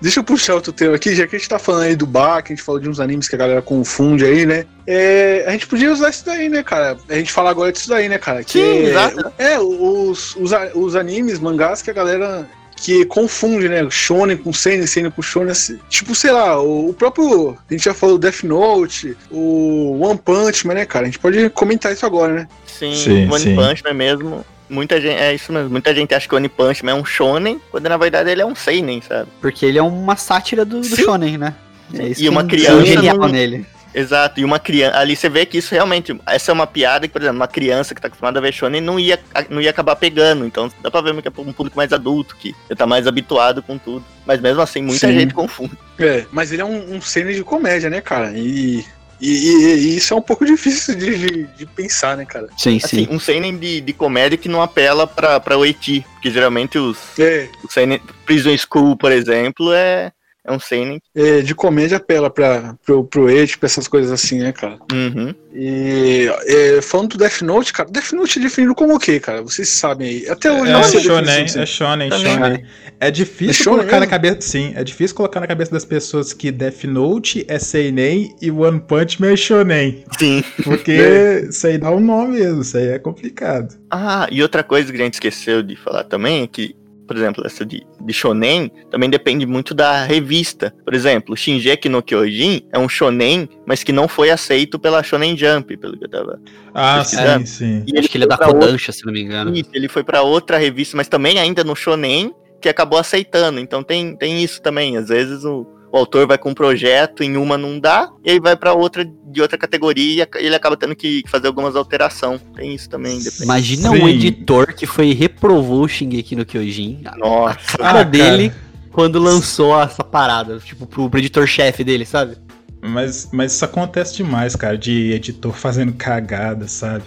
Deixa 0.00 0.20
eu 0.20 0.24
puxar 0.24 0.54
outro 0.54 0.72
tema 0.72 0.96
aqui, 0.96 1.14
já 1.14 1.26
que 1.26 1.36
a 1.36 1.38
gente 1.38 1.48
tá 1.48 1.58
falando 1.58 1.82
aí 1.82 1.94
do 1.94 2.06
Bach, 2.06 2.42
a 2.44 2.48
gente 2.48 2.62
falou 2.62 2.80
de 2.80 2.88
uns 2.88 2.98
animes 3.00 3.28
que 3.28 3.34
a 3.34 3.38
galera 3.38 3.60
confunde 3.60 4.24
aí, 4.24 4.46
né? 4.46 4.64
É, 4.86 5.44
a 5.46 5.50
gente 5.50 5.66
podia 5.66 5.92
usar 5.92 6.08
isso 6.08 6.24
daí, 6.24 6.48
né, 6.48 6.62
cara? 6.62 6.96
A 7.08 7.14
gente 7.14 7.30
fala 7.30 7.50
agora 7.50 7.70
disso 7.70 7.88
daí, 7.88 8.08
né, 8.08 8.16
cara? 8.16 8.42
Que 8.42 8.52
Sim, 8.52 8.60
é, 8.60 8.82
exato. 8.88 9.32
É, 9.38 9.60
os, 9.60 10.34
os, 10.36 10.52
os 10.74 10.96
animes, 10.96 11.38
mangás 11.38 11.82
que 11.82 11.90
a 11.90 11.94
galera 11.94 12.48
que 12.80 13.04
confunde, 13.04 13.68
né? 13.68 13.86
Shonen 13.90 14.38
com 14.38 14.52
Seinen, 14.52 14.86
Seinen 14.86 15.10
com 15.10 15.20
Shonen. 15.20 15.52
assim, 15.52 15.78
Tipo, 15.88 16.14
sei 16.14 16.32
lá, 16.32 16.60
o, 16.60 16.88
o 16.88 16.94
próprio. 16.94 17.56
A 17.68 17.72
gente 17.72 17.84
já 17.84 17.94
falou 17.94 18.18
Death 18.18 18.42
Note, 18.42 19.16
o 19.30 19.98
One 20.00 20.18
Punch 20.18 20.66
Man, 20.66 20.74
né, 20.74 20.86
cara? 20.86 21.04
A 21.04 21.06
gente 21.06 21.18
pode 21.18 21.50
comentar 21.50 21.92
isso 21.92 22.06
agora, 22.06 22.32
né? 22.32 22.48
Sim, 22.66 22.94
Sim, 22.96 23.26
o 23.28 23.34
One 23.34 23.42
sim. 23.42 23.54
Punch 23.54 23.84
Man 23.84 23.94
mesmo. 23.94 24.44
Muita 24.70 25.00
gente, 25.00 25.18
é 25.20 25.34
isso 25.34 25.52
mesmo. 25.52 25.68
Muita 25.70 25.94
gente 25.94 26.14
acha 26.14 26.26
que 26.28 26.34
o 26.34 26.38
One 26.38 26.48
Punch 26.48 26.84
Man 26.84 26.92
é 26.92 26.94
um 26.94 27.04
shonen, 27.04 27.60
quando 27.70 27.88
na 27.88 27.96
verdade 27.96 28.30
ele 28.30 28.40
é 28.40 28.46
um 28.46 28.54
seinen, 28.54 29.02
sabe? 29.02 29.28
Porque 29.40 29.66
ele 29.66 29.78
é 29.78 29.82
uma 29.82 30.16
sátira 30.16 30.64
do, 30.64 30.80
do. 30.80 30.86
Shonen, 30.96 31.36
né? 31.36 31.54
É 31.92 32.06
isso 32.08 32.22
E 32.22 32.28
uma 32.28 32.44
que 32.44 32.54
é 32.54 32.58
criança 32.60 32.86
genial 32.86 33.16
não- 33.18 33.28
nele. 33.28 33.66
Exato, 33.92 34.38
e 34.38 34.44
uma 34.44 34.60
criança. 34.60 34.96
Ali 34.98 35.16
você 35.16 35.28
vê 35.28 35.44
que 35.44 35.58
isso 35.58 35.74
realmente. 35.74 36.16
Essa 36.24 36.52
é 36.52 36.54
uma 36.54 36.64
piada 36.68 37.08
que, 37.08 37.12
por 37.12 37.20
exemplo, 37.20 37.38
uma 37.38 37.48
criança 37.48 37.92
que 37.92 38.00
tá 38.00 38.06
acostumada 38.06 38.38
a 38.38 38.42
ver 38.42 38.52
shonen 38.52 38.80
não 38.80 39.00
ia, 39.00 39.18
não 39.48 39.60
ia 39.60 39.70
acabar 39.70 39.96
pegando. 39.96 40.46
Então 40.46 40.70
dá 40.80 40.88
pra 40.92 41.00
ver 41.00 41.20
que 41.20 41.26
é 41.26 41.32
um 41.38 41.52
público 41.52 41.76
mais 41.76 41.92
adulto, 41.92 42.36
que 42.36 42.54
já 42.68 42.76
tá 42.76 42.86
mais 42.86 43.08
habituado 43.08 43.60
com 43.60 43.76
tudo. 43.76 44.04
Mas 44.24 44.40
mesmo 44.40 44.62
assim, 44.62 44.80
muita 44.82 45.08
Sim. 45.08 45.14
gente 45.18 45.34
confunde. 45.34 45.76
É, 45.98 46.24
mas 46.30 46.52
ele 46.52 46.62
é 46.62 46.64
um, 46.64 46.94
um 46.94 47.00
Seinen 47.00 47.34
de 47.34 47.42
comédia, 47.42 47.90
né, 47.90 48.00
cara? 48.00 48.30
E. 48.32 48.84
E, 49.20 49.28
e- 49.30 49.74
e 49.76 49.96
isso 49.96 50.14
é 50.14 50.16
um 50.16 50.22
pouco 50.22 50.44
difícil 50.46 50.94
de, 50.94 51.16
de, 51.18 51.46
de 51.58 51.66
pensar, 51.66 52.16
né, 52.16 52.24
cara? 52.24 52.48
Sim, 52.56 52.78
Assim, 52.82 53.04
sim. 53.04 53.08
um 53.10 53.20
seinen 53.20 53.56
de, 53.56 53.80
de 53.80 53.92
comédia 53.92 54.38
que 54.38 54.48
não 54.48 54.62
apela 54.62 55.06
pra, 55.06 55.38
pra 55.40 55.58
o 55.58 55.64
eti. 55.66 56.04
Porque 56.14 56.30
geralmente 56.30 56.78
os, 56.78 56.96
É, 57.18 57.48
os 57.64 57.72
seinen. 57.72 58.00
Prison 58.24 58.56
School, 58.56 58.96
por 58.96 59.10
exemplo, 59.12 59.72
é, 59.72 60.12
é 60.46 60.52
um 60.52 60.58
seinen. 60.60 61.00
é, 61.14 61.40
de 61.42 61.54
comédia 61.54 61.98
apela 61.98 62.30
pra, 62.30 62.74
pro, 62.84 63.04
pro 63.04 63.26
age, 63.28 63.58
pra 63.58 63.66
essas 63.66 63.86
coisas 63.88 64.10
assim, 64.10 64.38
né, 64.40 64.52
cara? 64.52 64.78
Uhum. 64.92 65.34
E 65.52 66.30
é, 66.46 66.80
falando 66.80 67.10
do 67.10 67.18
Death 67.18 67.42
Note, 67.42 67.72
cara, 67.72 67.90
Death 67.90 68.12
Note 68.12 68.38
é 68.38 68.42
definido 68.42 68.74
como 68.74 68.94
o 68.94 68.98
quê, 68.98 69.18
cara? 69.20 69.42
Vocês 69.42 69.68
sabem 69.68 70.08
aí. 70.08 70.28
Até 70.28 70.50
hoje 70.50 70.60
eu 70.62 70.66
É 70.68 70.72
não 70.72 70.80
a 70.80 70.82
shonen, 70.84 71.24
definição, 71.24 71.60
é 71.60 71.64
assim. 71.64 71.72
shonen, 71.72 72.10
shonen. 72.10 72.64
É 73.00 73.10
difícil 73.10 73.50
É 73.50 73.54
shonen 73.54 73.78
colocar 73.78 73.96
na 73.96 74.00
mesmo? 74.00 74.10
cabeça, 74.10 74.40
sim, 74.40 74.72
é 74.76 74.84
difícil 74.84 75.16
colocar 75.16 75.40
na 75.40 75.46
cabeça 75.46 75.70
das 75.72 75.84
pessoas 75.84 76.32
que 76.32 76.50
Death 76.52 76.84
Note 76.84 77.44
é 77.48 77.58
seinen 77.58 78.34
e 78.40 78.50
One 78.50 78.80
Punch 78.80 79.20
Man 79.20 79.32
é 79.32 79.36
shonen, 79.36 80.04
Sim. 80.18 80.44
porque 80.62 80.92
É. 80.92 81.40
isso 81.48 81.66
aí 81.66 81.78
dá 81.78 81.90
um 81.90 82.00
nome 82.00 82.38
mesmo, 82.38 82.62
isso 82.62 82.76
aí 82.76 82.88
é 82.88 82.98
complicado. 82.98 83.74
Ah, 83.90 84.28
e 84.30 84.42
outra 84.42 84.62
coisa 84.62 84.92
que 84.92 85.00
a 85.00 85.04
gente 85.04 85.14
esqueceu 85.14 85.62
de 85.62 85.74
falar 85.76 86.04
também 86.04 86.42
é 86.42 86.46
que, 86.46 86.76
por 87.10 87.16
exemplo, 87.16 87.44
essa 87.44 87.66
de, 87.66 87.84
de 88.00 88.12
shonen 88.12 88.70
também 88.88 89.10
depende 89.10 89.44
muito 89.44 89.74
da 89.74 90.04
revista. 90.04 90.72
Por 90.84 90.94
exemplo, 90.94 91.36
Shinjeki 91.36 91.88
no 91.88 92.00
Kyojin 92.00 92.62
é 92.72 92.78
um 92.78 92.88
shonen, 92.88 93.48
mas 93.66 93.82
que 93.82 93.90
não 93.90 94.06
foi 94.06 94.30
aceito 94.30 94.78
pela 94.78 95.02
Shonen 95.02 95.36
Jump, 95.36 95.76
pelo 95.76 95.98
que 95.98 96.04
eu 96.04 96.08
tava. 96.08 96.40
Ah, 96.72 96.98
Pesquisando. 96.98 97.46
sim, 97.48 97.82
sim. 97.84 97.92
E 97.92 97.98
Acho 97.98 98.08
que 98.08 98.16
ele 98.16 98.24
é 98.26 98.28
da 98.28 98.36
pra 98.36 98.46
outra- 98.46 98.60
Kodansha, 98.60 98.92
se 98.92 99.04
não 99.04 99.12
me 99.12 99.22
engano. 99.22 99.52
Isso, 99.56 99.70
ele 99.74 99.88
foi 99.88 100.04
pra 100.04 100.22
outra 100.22 100.56
revista, 100.56 100.96
mas 100.96 101.08
também 101.08 101.40
ainda 101.40 101.64
no 101.64 101.74
shonen, 101.74 102.32
que 102.60 102.68
acabou 102.68 102.96
aceitando. 103.00 103.58
Então 103.58 103.82
tem, 103.82 104.14
tem 104.14 104.40
isso 104.40 104.62
também. 104.62 104.96
Às 104.96 105.08
vezes 105.08 105.44
o, 105.44 105.66
o 105.92 105.96
autor 105.96 106.26
vai 106.26 106.38
com 106.38 106.50
um 106.50 106.54
projeto, 106.54 107.22
em 107.22 107.36
uma 107.36 107.58
não 107.58 107.78
dá, 107.78 108.10
e 108.24 108.30
aí 108.30 108.40
vai 108.40 108.56
pra 108.56 108.72
outra 108.72 109.04
de 109.04 109.40
outra 109.40 109.56
categoria 109.56 110.28
e 110.40 110.44
ele 110.44 110.54
acaba 110.54 110.76
tendo 110.76 110.94
que 110.94 111.22
fazer 111.28 111.46
algumas 111.46 111.76
alterações. 111.76 112.40
Tem 112.54 112.74
isso 112.74 112.88
também, 112.88 113.18
depende. 113.18 113.44
Imagina 113.44 113.90
Sim. 113.90 114.02
um 114.02 114.08
editor 114.08 114.74
que 114.74 114.86
foi 114.86 115.12
reprovou 115.12 115.84
o 115.84 115.88
Shingeki 115.88 116.34
no 116.36 116.44
Kyojin. 116.44 117.02
A 117.04 117.16
Nossa. 117.16 117.78
cara 117.78 118.00
Ah, 118.00 118.04
dele 118.04 118.52
quando 118.92 119.18
lançou 119.20 119.80
essa 119.80 120.02
parada, 120.02 120.58
tipo, 120.58 120.86
pro, 120.86 121.08
pro 121.08 121.18
editor-chefe 121.18 121.84
dele, 121.84 122.04
sabe? 122.04 122.36
Mas, 122.82 123.28
mas 123.32 123.52
isso 123.52 123.64
acontece 123.64 124.16
demais, 124.16 124.56
cara, 124.56 124.76
de 124.76 125.12
editor 125.12 125.52
fazendo 125.52 125.92
cagada, 125.92 126.66
sabe? 126.66 127.04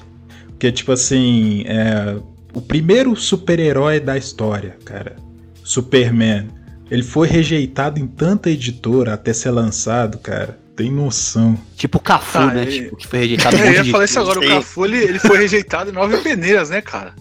Porque, 0.47 0.71
tipo 0.71 0.91
assim, 0.91 1.63
é, 1.65 2.15
o 2.53 2.61
primeiro 2.61 3.15
super-herói 3.15 3.99
da 3.99 4.17
história, 4.17 4.77
cara, 4.85 5.15
Superman, 5.63 6.47
ele 6.93 7.01
foi 7.03 7.27
rejeitado 7.27 7.99
em 7.99 8.05
tanta 8.05 8.49
editora 8.51 9.15
até 9.15 9.33
ser 9.33 9.49
lançado, 9.49 10.19
cara. 10.19 10.59
Tem 10.75 10.91
noção. 10.91 11.59
Tipo 11.75 11.97
o 11.97 12.01
Cafu, 12.01 12.37
Ah, 12.37 12.53
né? 12.53 12.61
ele- 12.63 12.71
Tipo, 12.83 12.95
que 12.97 13.07
foi 13.07 13.19
rejeitado 13.19 13.55
É, 13.57 13.67
eu 13.67 13.73
ia 13.85 13.91
falar 13.91 14.05
isso 14.05 14.19
agora, 14.19 14.39
o. 14.39 14.47
Cafu 14.47 14.85
ele, 14.85 14.97
ele 14.97 15.19
foi 15.19 15.37
rejeitado 15.39 15.89
em 15.89 15.93
nove 15.93 16.17
peneiras, 16.17 16.69
né, 16.69 16.81
cara? 16.81 17.13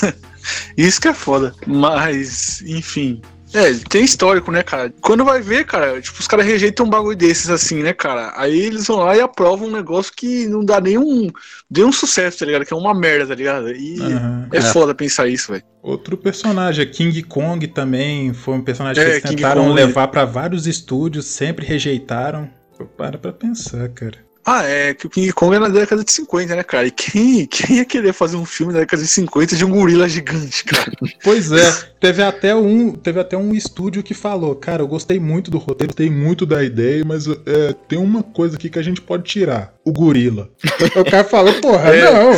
isso 0.76 1.00
que 1.00 1.08
é 1.08 1.14
foda. 1.14 1.54
Mas, 1.66 2.62
enfim. 2.66 3.20
É, 3.54 3.72
tem 3.88 4.04
histórico, 4.04 4.50
né, 4.50 4.62
cara? 4.62 4.92
Quando 5.00 5.24
vai 5.24 5.40
ver, 5.40 5.64
cara, 5.64 6.00
tipo, 6.00 6.18
os 6.20 6.26
caras 6.26 6.44
rejeitam 6.44 6.86
um 6.86 6.90
bagulho 6.90 7.16
desses 7.16 7.48
assim, 7.48 7.82
né, 7.82 7.92
cara? 7.92 8.32
Aí 8.36 8.58
eles 8.58 8.86
vão 8.86 8.96
lá 8.98 9.16
e 9.16 9.20
aprovam 9.20 9.68
um 9.68 9.72
negócio 9.72 10.12
que 10.14 10.46
não 10.46 10.64
dá 10.64 10.80
nenhum, 10.80 11.30
nenhum 11.70 11.92
sucesso, 11.92 12.40
tá 12.40 12.46
ligado? 12.46 12.64
Que 12.66 12.74
é 12.74 12.76
uma 12.76 12.92
merda, 12.92 13.28
tá 13.28 13.34
ligado? 13.34 13.70
E 13.70 14.00
Aham. 14.00 14.48
é, 14.52 14.58
É. 14.58 14.60
foda 14.60 14.94
pensar 14.94 15.28
isso, 15.28 15.52
velho. 15.52 15.62
Outro 15.82 16.16
personagem, 16.16 16.84
King 16.90 17.22
Kong 17.22 17.66
também, 17.68 18.32
foi 18.34 18.54
um 18.54 18.62
personagem 18.62 19.00
É, 19.02 19.04
que 19.06 19.10
eles 19.12 19.22
King 19.22 19.36
tentaram 19.36 19.62
Kong. 19.66 19.74
levar 19.74 20.08
pra 20.08 20.24
vários 20.24 20.66
estúdios, 20.66 21.26
sempre 21.26 21.64
rejeitaram. 21.64 22.50
Para 22.96 23.16
pra 23.16 23.32
pensar, 23.32 23.88
cara. 23.90 24.18
Ah, 24.46 24.62
é 24.64 24.92
que 24.92 25.06
o 25.06 25.10
King 25.10 25.32
Kong 25.32 25.56
é 25.56 25.58
na 25.58 25.68
década 25.68 26.04
de 26.04 26.12
50, 26.12 26.54
né, 26.54 26.62
cara? 26.62 26.86
E 26.86 26.90
quem, 26.90 27.46
quem 27.46 27.76
ia 27.76 27.84
querer 27.84 28.12
fazer 28.12 28.36
um 28.36 28.44
filme 28.44 28.72
na 28.72 28.80
década 28.80 29.02
de 29.02 29.08
50 29.08 29.56
de 29.56 29.64
um 29.64 29.70
gorila 29.70 30.08
gigante, 30.08 30.64
cara? 30.64 30.92
Pois 31.24 31.50
é, 31.50 31.72
teve 31.98 32.22
até 32.22 32.54
um, 32.54 32.92
teve 32.92 33.18
até 33.18 33.36
um 33.36 33.54
estúdio 33.54 34.02
que 34.02 34.12
falou, 34.12 34.54
cara, 34.54 34.82
eu 34.82 34.88
gostei 34.88 35.18
muito 35.18 35.50
do 35.50 35.56
roteiro, 35.58 35.92
gostei 35.92 36.10
muito 36.10 36.44
da 36.44 36.62
ideia, 36.62 37.02
mas 37.06 37.26
é, 37.26 37.72
tem 37.88 37.98
uma 37.98 38.22
coisa 38.22 38.56
aqui 38.56 38.68
que 38.68 38.78
a 38.78 38.82
gente 38.82 39.00
pode 39.00 39.22
tirar, 39.24 39.72
o 39.84 39.90
gorila. 39.92 40.50
o 40.96 41.04
cara 41.10 41.24
falou, 41.24 41.54
porra, 41.60 41.94
É. 41.96 42.04
não. 42.12 42.32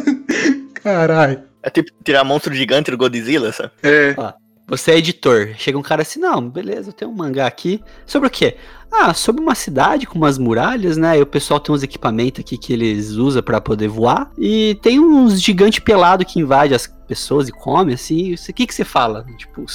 Caralho. 0.82 1.42
É 1.62 1.70
tipo 1.70 1.90
tirar 2.02 2.24
monstro 2.24 2.52
gigante 2.54 2.90
do 2.90 2.96
Godzilla, 2.96 3.52
sabe? 3.52 3.70
É, 3.82 4.14
Você 4.72 4.92
é 4.92 4.96
editor. 4.96 5.50
Chega 5.58 5.76
um 5.76 5.82
cara 5.82 6.00
assim, 6.00 6.18
não, 6.18 6.48
beleza, 6.48 6.88
eu 6.88 6.92
tenho 6.94 7.10
um 7.10 7.14
mangá 7.14 7.46
aqui. 7.46 7.84
Sobre 8.06 8.28
o 8.28 8.30
quê? 8.30 8.56
Ah, 8.90 9.12
sobre 9.12 9.42
uma 9.42 9.54
cidade 9.54 10.06
com 10.06 10.16
umas 10.16 10.38
muralhas, 10.38 10.96
né? 10.96 11.18
E 11.18 11.20
o 11.20 11.26
pessoal 11.26 11.60
tem 11.60 11.74
uns 11.74 11.82
equipamentos 11.82 12.40
aqui 12.40 12.56
que 12.56 12.72
eles 12.72 13.10
usam 13.10 13.42
pra 13.42 13.60
poder 13.60 13.88
voar. 13.88 14.32
E 14.38 14.78
tem 14.80 14.98
uns 14.98 15.42
gigante 15.42 15.78
pelado 15.78 16.24
que 16.24 16.40
invade 16.40 16.74
as 16.74 16.86
pessoas 16.86 17.50
e 17.50 17.52
come, 17.52 17.92
assim. 17.92 18.32
O 18.32 18.52
que, 18.54 18.66
que 18.66 18.74
você 18.74 18.82
fala? 18.82 19.26
Tipo, 19.36 19.66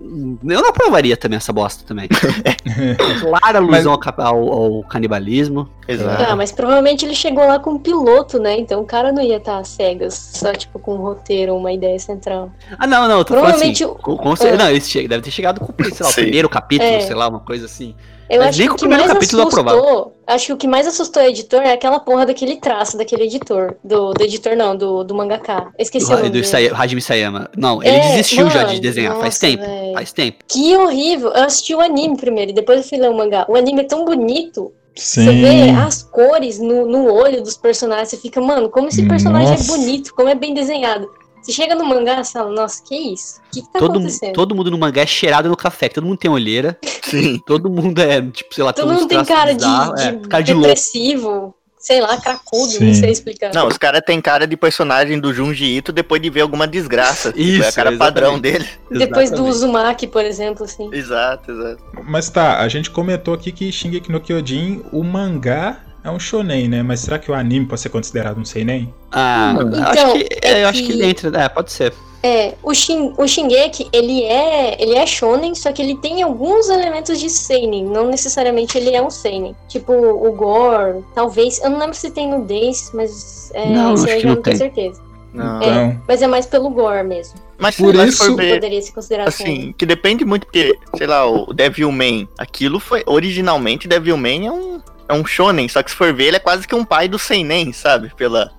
eu 0.00 0.62
não 0.62 0.68
aprovaria 0.70 1.16
também 1.16 1.36
essa 1.36 1.52
bosta 1.52 1.84
também. 1.86 2.08
Clara 3.20 3.58
alusão 3.58 3.92
ao, 3.92 3.98
ca- 3.98 4.14
ao- 4.18 4.52
ao 4.52 4.82
canibalismo. 4.84 5.68
Exato. 5.86 6.22
Ah, 6.28 6.36
mas 6.36 6.52
provavelmente 6.52 7.04
ele 7.04 7.14
chegou 7.14 7.46
lá 7.46 7.58
com 7.58 7.72
um 7.72 7.78
piloto, 7.78 8.38
né? 8.38 8.58
Então 8.58 8.80
o 8.80 8.84
cara 8.84 9.12
não 9.12 9.22
ia 9.22 9.36
estar 9.38 9.58
às 9.58 9.68
cegas, 9.68 10.14
só 10.34 10.52
tipo 10.52 10.78
com 10.78 10.94
um 10.94 10.98
roteiro, 10.98 11.56
uma 11.56 11.72
ideia 11.72 11.98
central. 11.98 12.50
Ah, 12.78 12.86
não, 12.86 13.08
não, 13.08 13.24
tô 13.24 13.34
falando 13.34 13.54
assim. 13.56 13.72
Provavelmente 13.72 13.84
o- 13.84 13.94
Com, 13.94 14.16
com 14.16 14.32
é. 14.46 14.56
Não, 14.56 14.80
che- 14.80 15.08
deve 15.08 15.22
ter 15.22 15.30
chegado 15.30 15.60
com 15.60 15.72
sei 15.84 15.96
lá, 16.04 16.10
o 16.10 16.14
primeiro 16.14 16.48
capítulo, 16.48 16.90
É. 16.90 17.00
sei 17.00 17.14
lá, 17.14 17.28
uma 17.28 17.40
coisa 17.40 17.66
assim. 17.66 17.94
Eu 18.30 18.40
Mas 18.40 18.48
acho 18.50 18.58
nem 18.58 18.68
que 18.68 18.72
o 18.72 18.76
que 18.76 18.80
primeiro 18.80 19.04
mais 19.04 19.12
capítulo 19.14 19.42
aprovava. 19.42 19.78
assustou, 19.78 20.16
acho 20.26 20.46
que 20.46 20.52
o 20.52 20.56
que 20.56 20.68
mais 20.68 20.86
assustou 20.86 21.22
o 21.22 21.26
editor 21.26 21.62
é 21.62 21.72
aquela 21.72 21.98
porra 21.98 22.26
daquele 22.26 22.56
traço, 22.56 22.98
daquele 22.98 23.24
editor. 23.24 23.76
Do, 23.82 24.12
do 24.12 24.22
editor 24.22 24.54
não, 24.54 24.76
do, 24.76 25.02
do 25.02 25.14
mangaka. 25.14 25.68
Eu 25.78 25.82
esqueci 25.82 26.06
Do, 26.06 26.12
o 26.12 26.16
nome 26.18 26.30
do. 26.30 26.38
Isaya- 26.38 26.74
Hajime 26.74 27.00
Sayama. 27.00 27.48
Não, 27.56 27.82
ele 27.82 27.96
É, 27.96 28.10
desistiu 28.16 28.50
já 28.50 28.60
de 28.64 28.66
mano, 28.66 28.80
desenhar, 28.80 29.12
faz 29.14 29.24
nossa, 29.24 29.40
tempo. 29.40 29.62
véi. 29.64 29.92
Faz 29.94 30.12
tempo. 30.12 30.38
Que 30.46 30.76
horrível. 30.76 31.30
Eu 31.30 31.44
assisti 31.44 31.74
o 31.74 31.80
anime 31.80 32.16
primeiro, 32.16 32.50
e 32.50 32.54
depois 32.54 32.78
eu 32.82 32.84
fui 32.88 32.98
ler 32.98 33.10
o 33.10 33.16
mangá. 33.16 33.46
O 33.48 33.56
anime 33.56 33.80
é 33.80 33.84
tão 33.84 34.04
bonito. 34.04 34.72
Sim. 34.94 35.24
Você 35.26 35.32
vê 35.32 35.70
as 35.70 36.02
cores 36.02 36.58
no, 36.58 36.84
no 36.84 37.12
olho 37.12 37.40
dos 37.40 37.56
personagens, 37.56 38.08
você 38.08 38.16
fica, 38.16 38.40
mano, 38.40 38.68
como 38.68 38.88
esse 38.88 39.06
personagem 39.06 39.50
Nossa. 39.52 39.72
é 39.72 39.76
bonito, 39.76 40.12
como 40.12 40.28
é 40.28 40.34
bem 40.34 40.52
desenhado. 40.52 41.08
Você 41.42 41.52
chega 41.52 41.74
no 41.74 41.84
mangá 41.84 42.20
e 42.20 42.24
fala, 42.24 42.50
nossa, 42.52 42.82
que 42.82 42.94
isso? 42.94 43.38
O 43.38 43.50
que, 43.52 43.62
que 43.62 43.72
tá 43.72 43.78
Todo, 43.78 43.92
acontecendo? 43.98 44.32
todo 44.34 44.54
mundo 44.54 44.70
no 44.70 44.78
mangá 44.78 45.02
é 45.02 45.06
cheirado 45.06 45.48
no 45.48 45.56
café, 45.56 45.88
que 45.88 45.94
todo 45.94 46.04
mundo 46.06 46.18
tem 46.18 46.30
olheira. 46.30 46.78
Sim. 47.02 47.38
Todo 47.46 47.70
mundo 47.70 48.00
é, 48.00 48.20
tipo, 48.22 48.54
sei 48.54 48.64
lá, 48.64 48.72
Todo 48.72 48.92
mundo 48.92 49.06
tem 49.08 49.24
cara 49.24 49.52
de, 49.52 49.64
bizarros, 49.64 50.00
é, 50.00 50.12
de 50.12 50.28
cara 50.28 50.42
de 50.42 50.52
louco. 50.52 50.66
depressivo, 50.68 51.54
sei 51.78 52.00
lá, 52.00 52.16
cracudo, 52.20 52.72
Sim. 52.72 52.84
não 52.88 52.94
sei 52.94 53.10
explicar. 53.10 53.54
Não, 53.54 53.66
os 53.68 53.78
caras 53.78 54.02
têm 54.04 54.20
cara 54.20 54.46
de 54.46 54.56
personagem 54.56 55.18
do 55.18 55.32
Junji 55.32 55.64
Ito 55.76 55.92
depois 55.92 56.20
de 56.20 56.28
ver 56.28 56.42
alguma 56.42 56.66
desgraça. 56.66 57.32
Tipo, 57.32 57.40
é 57.40 57.44
Isso, 57.44 57.68
a 57.68 57.72
cara 57.72 57.90
exatamente. 57.90 57.98
padrão 57.98 58.38
dele. 58.38 58.66
Depois 58.90 59.30
do 59.30 59.36
Exatamente. 59.36 59.50
Uzumaki, 59.50 60.06
por 60.06 60.24
exemplo, 60.24 60.64
assim. 60.64 60.90
Exato, 60.92 61.50
exato. 61.52 61.82
Mas 62.04 62.28
tá, 62.28 62.58
a 62.58 62.68
gente 62.68 62.90
comentou 62.90 63.32
aqui 63.32 63.52
que 63.52 63.70
Shingeki 63.72 64.10
no 64.12 64.20
Kyojin, 64.20 64.84
o 64.92 65.02
mangá 65.02 65.80
é 66.04 66.10
um 66.10 66.18
shonen, 66.18 66.68
né? 66.68 66.82
Mas 66.82 67.00
será 67.00 67.18
que 67.18 67.30
o 67.30 67.34
anime 67.34 67.66
pode 67.66 67.80
ser 67.80 67.88
considerado 67.90 68.38
um 68.38 68.44
seinen? 68.44 68.92
Ah, 69.12 69.54
eu 69.58 69.68
Então, 69.68 69.82
acho 69.84 70.12
que, 70.14 70.28
é 70.42 70.62
eu 70.64 70.68
acho 70.68 70.80
que 70.80 70.86
que- 70.86 70.92
ele 70.92 71.06
entra. 71.06 71.40
É, 71.42 71.48
pode 71.48 71.72
ser. 71.72 71.92
É, 72.20 72.54
o, 72.64 72.74
Shin, 72.74 73.14
o 73.16 73.28
Shingeki, 73.28 73.88
ele 73.92 74.24
é, 74.24 74.76
ele 74.82 74.94
é 74.96 75.06
shonen, 75.06 75.54
só 75.54 75.70
que 75.70 75.80
ele 75.80 75.94
tem 75.98 76.20
alguns 76.20 76.68
elementos 76.68 77.20
de 77.20 77.30
seinen, 77.30 77.84
não 77.84 78.08
necessariamente 78.08 78.76
ele 78.76 78.92
é 78.94 79.00
um 79.00 79.08
seinen. 79.08 79.54
Tipo, 79.68 79.92
o 79.92 80.32
gore, 80.32 81.04
talvez, 81.14 81.60
eu 81.62 81.70
não 81.70 81.78
lembro 81.78 81.94
se 81.94 82.10
tem 82.10 82.28
nudez, 82.28 82.90
mas 82.92 83.52
é, 83.54 83.68
Não, 83.70 83.94
acho 83.94 84.02
eu 84.08 84.16
que 84.16 84.20
já 84.20 84.28
não 84.30 84.34
não 84.34 84.42
tenho 84.42 84.56
certeza. 84.56 85.00
Não. 85.32 85.62
Então, 85.62 86.02
Mas 86.08 86.20
é 86.20 86.26
mais 86.26 86.44
pelo 86.46 86.68
gore 86.70 87.04
mesmo. 87.06 87.34
Mas 87.56 87.76
Por 87.76 87.94
nós 87.94 88.14
isso- 88.14 88.34
ver, 88.34 88.54
Poderia 88.54 88.82
se 88.82 88.92
considerar 88.92 89.30
seinen. 89.30 89.58
assim, 89.60 89.72
que 89.78 89.86
depende 89.86 90.24
muito, 90.24 90.44
porque, 90.46 90.76
sei 90.96 91.06
lá, 91.06 91.24
o 91.24 91.52
Devilman, 91.54 92.28
aquilo 92.36 92.80
foi, 92.80 93.04
originalmente, 93.06 93.86
Devilman 93.86 94.46
é 94.48 94.50
um, 94.50 94.80
é 95.08 95.12
um 95.14 95.24
shonen, 95.24 95.68
só 95.68 95.82
que 95.82 95.90
se 95.90 95.96
for 95.96 96.12
ver, 96.12 96.24
ele 96.26 96.36
é 96.36 96.40
quase 96.40 96.66
que 96.68 96.74
um 96.74 96.84
pai 96.84 97.08
do 97.08 97.18
Seinen, 97.18 97.72
sabe? 97.72 98.12
Pela... 98.16 98.50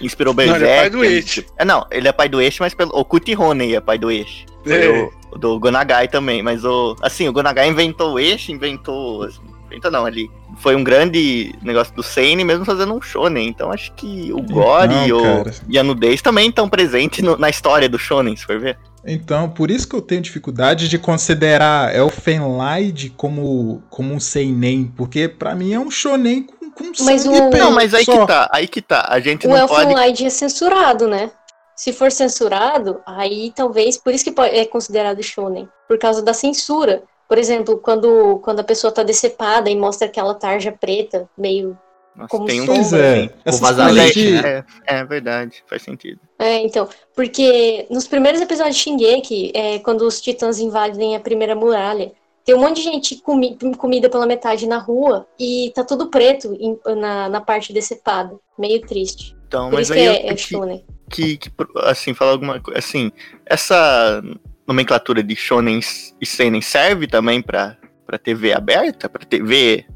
Inspirou 0.00 0.32
Não, 0.32 0.36
Berserk. 0.36 0.62
ele 0.64 0.70
é 0.72 0.80
pai 0.80 0.90
do 0.90 1.04
Eiichi. 1.04 1.46
É, 1.58 1.64
não, 1.64 1.86
ele 1.90 2.08
é 2.08 2.12
pai 2.12 2.28
do 2.28 2.40
Eishi, 2.40 2.60
mas 2.60 2.74
pelo... 2.74 2.90
O 2.98 3.04
Kuti 3.04 3.36
Honey 3.36 3.76
é 3.76 3.80
pai 3.80 3.98
do 3.98 4.10
Eishi. 4.10 4.46
É. 4.66 5.08
o, 5.32 5.38
do 5.38 5.58
Gonagai 5.60 6.08
também, 6.08 6.42
mas 6.42 6.64
o... 6.64 6.96
Assim, 7.02 7.28
o 7.28 7.32
Gonagai 7.32 7.68
inventou 7.68 8.14
o 8.14 8.18
Eishi, 8.18 8.50
inventou... 8.52 9.28
Inventou 9.66 9.90
não, 9.90 10.06
ele 10.08 10.30
foi 10.58 10.74
um 10.74 10.82
grande 10.82 11.54
negócio 11.62 11.94
do 11.94 12.02
Seinen, 12.02 12.44
mesmo 12.46 12.64
fazendo 12.64 12.94
um 12.94 13.02
shonen. 13.02 13.48
Então 13.48 13.70
acho 13.72 13.92
que 13.94 14.32
o 14.32 14.40
gore 14.40 14.86
Então, 14.94 15.06
e, 15.06 15.12
o, 15.12 15.22
cara. 15.22 15.54
e 15.68 15.78
a 15.78 15.82
nudez 15.84 16.22
também 16.22 16.48
estão 16.48 16.68
presentes 16.68 17.22
no- 17.24 17.36
na 17.36 17.50
história 17.50 17.88
do 17.88 17.98
shonen, 17.98 18.36
se 18.36 18.44
for 18.44 18.58
ver. 18.58 18.78
Então, 19.06 19.48
por 19.50 19.70
isso 19.70 19.86
que 19.88 19.94
eu 19.94 20.02
tenho 20.02 20.20
dificuldade 20.22 20.88
de 20.88 20.98
considerar 20.98 21.94
Elfenlied 21.94 23.10
como, 23.16 23.82
como 23.90 24.14
um 24.14 24.20
seinen, 24.20 24.86
porque 24.96 25.28
pra 25.28 25.54
mim 25.54 25.72
é 25.72 25.78
um 25.78 25.90
shonen 25.90 26.42
com, 26.42 26.70
com 26.70 26.84
Mas 27.04 27.22
sangue 27.22 27.40
o- 27.40 27.50
Não, 27.50 27.70
mas 27.70 27.94
aí 27.94 28.04
só. 28.04 28.20
que 28.20 28.26
tá, 28.26 28.48
aí 28.52 28.66
que 28.68 28.82
tá. 28.82 29.06
A 29.08 29.20
gente 29.20 29.46
O 29.46 29.50
não 29.50 29.66
pode. 29.68 29.82
Elfenlied 29.92 30.26
é 30.26 30.30
censurado, 30.30 31.06
né? 31.08 31.30
Se 31.76 31.92
for 31.92 32.10
censurado, 32.12 33.00
aí 33.06 33.52
talvez, 33.54 33.96
por 33.96 34.12
isso 34.14 34.24
que 34.24 34.32
pode- 34.32 34.54
é 34.56 34.64
considerado 34.64 35.22
shonen, 35.22 35.68
por 35.88 35.98
causa 35.98 36.22
da 36.22 36.32
censura. 36.32 37.02
Por 37.28 37.38
exemplo, 37.38 37.78
quando, 37.78 38.38
quando 38.44 38.60
a 38.60 38.64
pessoa 38.64 38.92
tá 38.92 39.02
decepada 39.02 39.68
e 39.70 39.76
mostra 39.76 40.06
aquela 40.06 40.34
tarja 40.34 40.70
preta, 40.72 41.28
meio 41.36 41.76
Nossa, 42.16 42.44
tem 42.46 42.60
um 42.60 42.66
Pois 42.66 42.86
sombra. 42.88 43.06
é, 43.18 43.30
essas 43.44 43.60
vazamento, 43.60 43.96
coisas 44.14 44.14
de... 44.14 44.30
né? 44.42 44.64
É, 44.86 44.94
é 44.96 45.04
verdade, 45.04 45.64
faz 45.66 45.82
sentido. 45.82 46.20
É, 46.38 46.58
então, 46.58 46.88
porque 47.14 47.86
nos 47.90 48.06
primeiros 48.06 48.40
episódios 48.40 48.76
de 48.76 48.82
Shingeki, 48.82 49.52
é, 49.54 49.78
quando 49.80 50.02
os 50.02 50.20
titãs 50.20 50.58
invadem 50.60 51.16
a 51.16 51.20
primeira 51.20 51.54
muralha, 51.54 52.12
tem 52.44 52.54
um 52.54 52.58
monte 52.60 52.76
de 52.76 52.82
gente 52.82 53.16
comi 53.16 53.56
comida 53.78 54.08
pela 54.10 54.26
metade 54.26 54.66
na 54.66 54.76
rua 54.78 55.26
e 55.40 55.72
tá 55.74 55.82
tudo 55.82 56.08
preto 56.10 56.54
em- 56.60 56.78
na, 56.96 57.28
na 57.28 57.40
parte 57.40 57.72
decepada. 57.72 58.36
Meio 58.58 58.80
triste. 58.82 59.34
Então, 59.48 59.70
Por 59.70 59.76
mas 59.76 59.88
isso 59.88 59.92
que 59.94 59.98
aí 60.00 60.06
é, 60.06 60.32
é 60.32 60.36
shonen. 60.36 60.84
que, 61.10 61.36
que, 61.38 61.50
assim, 61.84 62.12
falar 62.12 62.32
alguma 62.32 62.60
coisa. 62.60 62.78
Assim, 62.78 63.10
essa 63.46 64.22
nomenclatura 64.66 65.22
de 65.22 65.34
shonen 65.34 65.80
e 66.20 66.26
seinen 66.26 66.60
serve 66.60 67.06
também 67.06 67.40
pra, 67.40 67.76
pra 68.06 68.18
TV 68.18 68.52
aberta? 68.52 69.08
Pra 69.08 69.24
TV. 69.24 69.86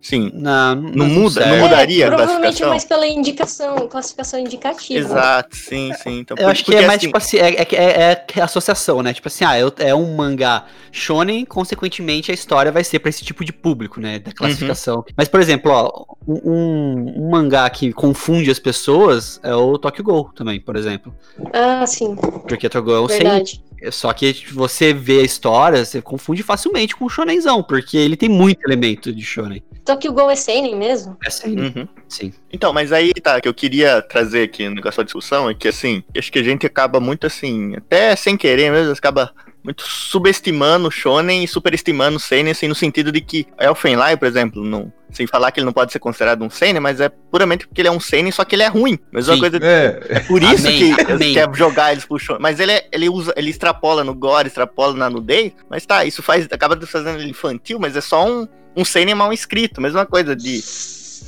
Sim. 0.00 0.30
Não, 0.32 0.76
Não 0.76 1.06
muda, 1.06 1.44
não 1.44 1.58
mudaria 1.58 2.04
a 2.04 2.06
É, 2.06 2.10
provavelmente 2.10 2.62
é 2.62 2.66
classificação? 2.66 2.68
mais 2.70 2.84
pela 2.84 3.06
indicação, 3.08 3.88
classificação 3.88 4.38
indicativa. 4.40 4.98
Exato, 5.00 5.56
sim, 5.56 5.92
sim. 6.02 6.20
Então, 6.20 6.36
Eu 6.38 6.44
por- 6.44 6.50
acho 6.52 6.64
que 6.64 6.74
é 6.74 6.86
mais 6.86 6.98
assim, 6.98 7.06
tipo 7.06 7.18
assim, 7.18 7.36
é, 7.38 7.48
é, 7.62 7.66
é, 8.12 8.24
é 8.36 8.40
associação, 8.40 9.02
né? 9.02 9.12
Tipo 9.12 9.26
assim, 9.26 9.44
ah, 9.44 9.58
eu- 9.58 9.72
é 9.78 9.92
um 9.94 10.14
mangá 10.14 10.66
shonen, 10.92 11.44
consequentemente 11.44 12.30
a 12.30 12.34
história 12.34 12.70
vai 12.70 12.84
ser 12.84 13.00
pra 13.00 13.10
esse 13.10 13.24
tipo 13.24 13.44
de 13.44 13.52
público, 13.52 14.00
né? 14.00 14.20
Da 14.20 14.32
classificação. 14.32 15.04
Mas, 15.16 15.26
por 15.28 15.40
exemplo, 15.40 15.72
ó, 15.72 16.04
um, 16.26 17.14
um 17.24 17.28
mangá 17.30 17.68
que 17.68 17.92
confunde 17.92 18.50
as 18.52 18.58
pessoas 18.60 19.40
é 19.42 19.54
o 19.54 19.76
Tokyo 19.78 20.04
Ghoul 20.04 20.30
também, 20.34 20.60
por 20.60 20.76
exemplo. 20.76 21.12
Ah, 21.52 21.84
sim, 21.86 22.14
Porque 22.46 22.68
Tokyo 22.68 22.82
Ghoul 22.84 22.96
é 22.96 23.00
um 23.00 23.06
verdade. 23.08 23.62
Só 23.90 24.12
que 24.12 24.44
você 24.52 24.92
vê 24.92 25.20
a 25.20 25.24
história, 25.24 25.84
você 25.84 26.02
confunde 26.02 26.42
facilmente 26.42 26.96
com 26.96 27.04
o 27.04 27.08
shonenzão, 27.08 27.62
porque 27.62 27.96
ele 27.96 28.16
tem 28.16 28.28
muito 28.28 28.60
elemento 28.66 29.12
de 29.12 29.22
shonen. 29.22 29.62
Tokyo 29.84 30.12
Ghoul 30.12 30.30
é 30.30 30.36
seinen 30.36 30.76
mesmo? 30.76 31.16
É 31.24 31.30
seinen, 31.30 31.64
Uhum. 31.76 31.88
sim. 32.08 32.32
Então, 32.52 32.72
mas 32.72 32.92
aí 32.92 33.12
tá, 33.22 33.40
que 33.40 33.48
eu 33.48 33.54
queria 33.54 34.02
trazer 34.02 34.42
aqui 34.42 34.68
no 34.68 34.74
negócio 34.74 34.98
da 34.98 35.04
discussão 35.04 35.48
é 35.48 35.54
que 35.54 35.68
assim, 35.68 36.02
acho 36.16 36.30
que 36.30 36.38
a 36.38 36.42
gente 36.42 36.66
acaba 36.66 37.00
muito 37.00 37.26
assim, 37.26 37.74
até 37.76 38.14
sem 38.16 38.36
querer 38.36 38.70
mesmo, 38.70 38.92
acaba 38.92 39.32
muito 39.64 39.82
subestimando 39.82 40.88
o 40.88 40.90
Shonen 40.90 41.44
e 41.44 41.48
superestimando 41.48 42.16
o 42.16 42.20
Seinen, 42.20 42.52
assim, 42.52 42.68
no 42.68 42.74
sentido 42.74 43.10
de 43.12 43.20
que 43.20 43.46
Elfenlight, 43.58 44.16
por 44.18 44.26
exemplo, 44.26 44.64
não, 44.64 44.92
sem 45.10 45.26
falar 45.26 45.50
que 45.52 45.60
ele 45.60 45.66
não 45.66 45.72
pode 45.72 45.92
ser 45.92 45.98
considerado 45.98 46.42
um 46.42 46.48
Seinen, 46.50 46.80
mas 46.80 47.00
é 47.00 47.08
puramente 47.08 47.66
porque 47.66 47.80
ele 47.80 47.88
é 47.88 47.92
um 47.92 48.00
Seinen, 48.00 48.30
só 48.32 48.44
que 48.44 48.54
ele 48.54 48.62
é 48.62 48.68
ruim. 48.68 48.98
Mesma 49.12 49.34
Sim. 49.34 49.40
coisa 49.40 49.58
É, 49.62 50.00
é 50.08 50.20
por 50.20 50.42
isso 50.42 50.66
Amém, 50.66 50.94
que 50.94 51.12
amém. 51.12 51.34
quer 51.34 51.48
jogar 51.54 51.92
eles 51.92 52.04
pro 52.04 52.18
show. 52.18 52.38
Mas 52.40 52.60
ele, 52.60 52.72
é- 52.72 52.88
ele 52.92 53.08
usa, 53.08 53.32
ele 53.36 53.50
extrapola 53.50 54.02
no 54.04 54.14
gore, 54.14 54.48
extrapola 54.48 54.94
na 54.94 55.10
nudez. 55.10 55.52
Mas 55.68 55.84
tá, 55.84 56.04
isso 56.04 56.22
faz, 56.22 56.46
acaba 56.50 56.78
fazendo 56.86 57.18
ele 57.20 57.30
infantil, 57.30 57.78
mas 57.78 57.96
é 57.96 58.00
só 58.00 58.26
um, 58.26 58.46
um 58.76 58.84
seinen 58.84 59.14
mal 59.14 59.32
escrito. 59.32 59.80
Mesma 59.80 60.06
coisa 60.06 60.34
de. 60.36 60.60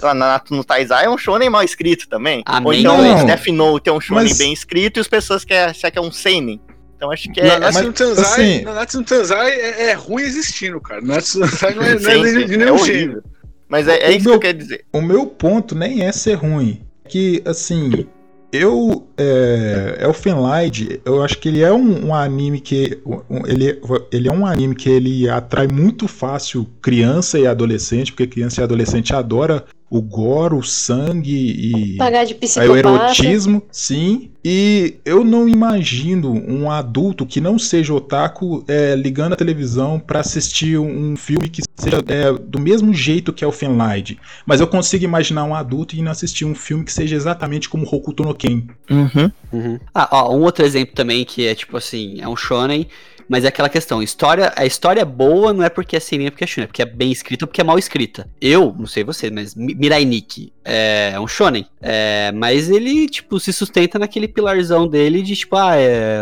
lá, 0.00 0.14
Naruto 0.14 0.54
no 0.54 0.64
Taizai 0.64 1.04
é 1.04 1.10
um 1.10 1.18
shonen 1.18 1.50
mal 1.50 1.62
escrito 1.62 2.08
também. 2.08 2.42
Ou 2.48 2.54
Amém. 2.54 2.80
então 2.80 2.96
Não. 3.02 3.26
Death 3.26 3.46
Note 3.48 3.90
é 3.90 3.92
um 3.92 4.00
shonen 4.00 4.24
Mas- 4.28 4.38
bem 4.38 4.52
escrito 4.52 4.98
e 4.98 5.00
as 5.00 5.08
pessoas 5.08 5.44
querem 5.44 5.70
achar 5.70 5.90
que 5.90 5.98
é 5.98 6.02
um 6.02 6.12
seinen. 6.12 6.60
Então 7.00 7.10
acho 7.10 7.32
que 7.32 7.40
é. 7.40 7.44
Nanatsu 7.46 7.82
no 7.84 7.92
Tanzai, 7.94 8.24
assim- 8.24 8.62
Nanatsu 8.62 8.98
no 8.98 9.04
Tanzai 9.04 9.50
é, 9.52 9.82
é 9.90 9.92
ruim 9.94 10.22
existindo, 10.22 10.78
cara. 10.82 11.00
Nanatsu 11.00 11.38
no 11.40 11.48
Tanzai 11.48 11.74
não 11.74 11.82
é, 11.82 11.98
não 11.98 12.10
é 12.10 12.14
Sim, 12.14 12.22
de, 12.22 12.28
sim, 12.40 12.46
de 12.46 12.54
é 12.54 12.56
nenhum 12.58 12.74
horrível. 12.74 12.94
gênero. 13.00 13.22
Mas 13.66 13.88
é, 13.88 13.96
é 14.00 14.10
isso 14.10 14.18
que 14.18 14.24
meu- 14.24 14.34
eu 14.34 14.40
quero 14.40 14.58
dizer. 14.58 14.84
O 14.92 15.00
meu 15.00 15.26
ponto 15.26 15.74
nem 15.74 16.02
é 16.04 16.12
ser 16.12 16.34
ruim. 16.34 16.82
Que, 17.08 17.42
assim, 17.46 18.06
eu. 18.52 19.06
É, 19.16 19.98
Elfenlight, 20.02 21.00
eu 21.04 21.22
acho 21.22 21.38
que 21.38 21.48
ele 21.48 21.62
é 21.62 21.72
um, 21.72 22.08
um 22.08 22.14
anime 22.14 22.60
que. 22.60 22.98
um- 23.06 23.46
ele, 23.46 23.80
ele 24.12 24.28
é 24.28 24.32
um 24.32 24.44
anime 24.44 24.74
que 24.74 24.90
ele 24.90 25.26
atrai 25.28 25.66
muito 25.68 26.06
fácil 26.06 26.66
criança 26.82 27.38
e 27.38 27.46
adolescente, 27.46 28.12
porque 28.12 28.26
criança 28.26 28.60
e 28.60 28.64
adolescente 28.64 29.14
adora 29.14 29.64
o 29.90 30.00
gore, 30.00 30.54
o 30.54 30.62
sangue 30.62 31.34
e. 31.34 31.96
Pagar 31.96 32.24
de 32.24 32.36
Aí 32.56 32.68
o 32.68 32.76
erotismo, 32.76 33.60
sim. 33.72 34.30
E 34.42 34.94
eu 35.04 35.24
não 35.24 35.48
imagino 35.48 36.32
um 36.32 36.70
adulto 36.70 37.26
que 37.26 37.40
não 37.40 37.58
seja 37.58 37.92
otaku 37.92 38.64
é, 38.68 38.94
ligando 38.94 39.32
a 39.32 39.36
televisão 39.36 39.98
pra 39.98 40.20
assistir 40.20 40.78
um 40.78 41.16
filme 41.16 41.48
que 41.48 41.62
seja 41.74 42.02
é, 42.06 42.32
do 42.32 42.58
mesmo 42.58 42.94
jeito 42.94 43.32
que 43.32 43.44
é 43.44 43.46
o 43.46 43.52
Fenlight. 43.52 44.16
Mas 44.46 44.60
eu 44.60 44.66
consigo 44.68 45.04
imaginar 45.04 45.44
um 45.44 45.54
adulto 45.54 45.96
e 45.96 46.02
não 46.02 46.12
assistir 46.12 46.44
um 46.44 46.54
filme 46.54 46.84
que 46.84 46.92
seja 46.92 47.16
exatamente 47.16 47.68
como 47.68 47.84
Hokuto 47.84 48.22
no 48.22 48.34
Ken. 48.34 48.62
Uhum. 48.88 49.80
Ah, 49.92 50.08
ó, 50.12 50.34
um 50.34 50.42
outro 50.42 50.64
exemplo 50.64 50.94
também 50.94 51.24
que 51.24 51.46
é 51.46 51.54
tipo 51.54 51.76
assim, 51.76 52.20
é 52.20 52.28
um 52.28 52.36
shonen, 52.36 52.86
mas 53.30 53.44
é 53.44 53.48
aquela 53.48 53.68
questão, 53.68 54.02
história, 54.02 54.52
a 54.56 54.66
história 54.66 55.02
é 55.02 55.04
boa 55.04 55.52
não 55.52 55.62
é 55.62 55.70
porque 55.70 55.96
é 55.96 56.00
é 56.00 56.30
porque 56.30 56.42
é 56.42 56.46
shonen, 56.48 56.64
é 56.64 56.66
porque 56.66 56.82
é 56.82 56.84
bem 56.84 57.12
escrita 57.12 57.46
porque 57.46 57.60
é 57.60 57.64
mal 57.64 57.78
escrita. 57.78 58.28
Eu, 58.40 58.74
não 58.76 58.86
sei 58.86 59.04
você, 59.04 59.30
mas 59.30 59.54
Mi- 59.54 59.76
Mirai 59.76 60.04
Nikki 60.04 60.52
é 60.64 61.14
um 61.20 61.28
shonen, 61.28 61.64
é, 61.80 62.32
mas 62.32 62.68
ele, 62.68 63.08
tipo, 63.08 63.38
se 63.38 63.52
sustenta 63.52 64.00
naquele 64.00 64.26
pilarzão 64.26 64.88
dele 64.88 65.22
de, 65.22 65.36
tipo, 65.36 65.54
ah, 65.54 65.76
é 65.76 66.20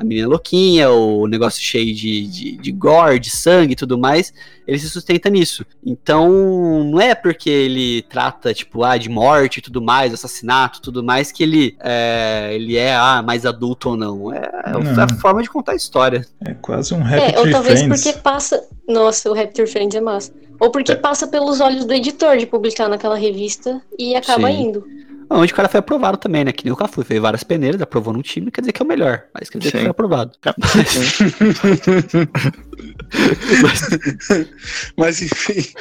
a 0.00 0.04
menina 0.04 0.26
louquinha, 0.26 0.90
o 0.90 1.26
negócio 1.26 1.62
cheio 1.62 1.94
de, 1.94 2.26
de, 2.26 2.56
de 2.56 2.72
gore, 2.72 3.18
de 3.18 3.28
sangue 3.28 3.74
e 3.74 3.76
tudo 3.76 3.98
mais, 3.98 4.32
ele 4.66 4.78
se 4.78 4.88
sustenta 4.88 5.28
nisso. 5.28 5.62
Então, 5.84 6.82
não 6.84 6.98
é 6.98 7.14
porque 7.14 7.50
ele 7.50 8.00
trata, 8.08 8.54
tipo, 8.54 8.82
ah, 8.82 8.96
de 8.96 9.10
morte 9.10 9.58
e 9.58 9.60
tudo 9.60 9.82
mais, 9.82 10.14
assassinato 10.14 10.78
e 10.78 10.82
tudo 10.82 11.04
mais, 11.04 11.30
que 11.30 11.42
ele 11.42 11.76
é, 11.80 12.48
ele 12.54 12.78
é 12.78 12.96
ah, 12.96 13.22
mais 13.22 13.44
adulto 13.44 13.90
ou 13.90 13.96
não. 13.96 14.32
É, 14.32 14.38
é 14.38 14.72
Não. 14.72 15.04
a 15.04 15.08
forma 15.20 15.42
de 15.42 15.50
contar 15.50 15.72
a 15.72 15.76
história. 15.76 16.26
É 16.46 16.54
quase 16.54 16.94
um 16.94 17.06
É, 17.06 17.26
Happy 17.26 17.36
ou 17.36 17.42
Tree 17.42 17.52
talvez 17.52 17.80
Friends. 17.80 18.02
porque 18.02 18.18
passa. 18.20 18.64
Nossa, 18.88 19.30
o 19.30 19.34
Raptor 19.34 19.68
Friends 19.68 19.94
é 19.94 20.00
massa. 20.00 20.32
Ou 20.58 20.70
porque 20.70 20.96
passa 20.96 21.26
pelos 21.26 21.60
olhos 21.60 21.84
do 21.84 21.92
editor 21.92 22.38
de 22.38 22.46
publicar 22.46 22.88
naquela 22.88 23.16
revista 23.16 23.82
e 23.98 24.14
acaba 24.16 24.50
Sim. 24.50 24.62
indo. 24.62 24.84
Onde 25.32 25.52
o 25.52 25.56
cara 25.56 25.68
foi 25.68 25.78
aprovado 25.78 26.18
também, 26.18 26.44
né? 26.44 26.50
Que 26.50 26.64
nem 26.64 26.72
o 26.72 26.76
Cafu, 26.76 27.04
fez 27.04 27.20
várias 27.20 27.44
peneiras, 27.44 27.80
aprovou 27.80 28.12
num 28.12 28.20
time, 28.20 28.50
quer 28.50 28.62
dizer 28.62 28.72
que 28.72 28.82
é 28.82 28.84
o 28.84 28.88
melhor. 28.88 29.26
Mas 29.32 29.48
quer 29.48 29.58
dizer 29.58 29.70
que 29.70 29.78
Sim. 29.78 29.84
foi 29.84 29.92
aprovado. 29.92 30.32
Mas 34.96 35.22
enfim. 35.22 35.72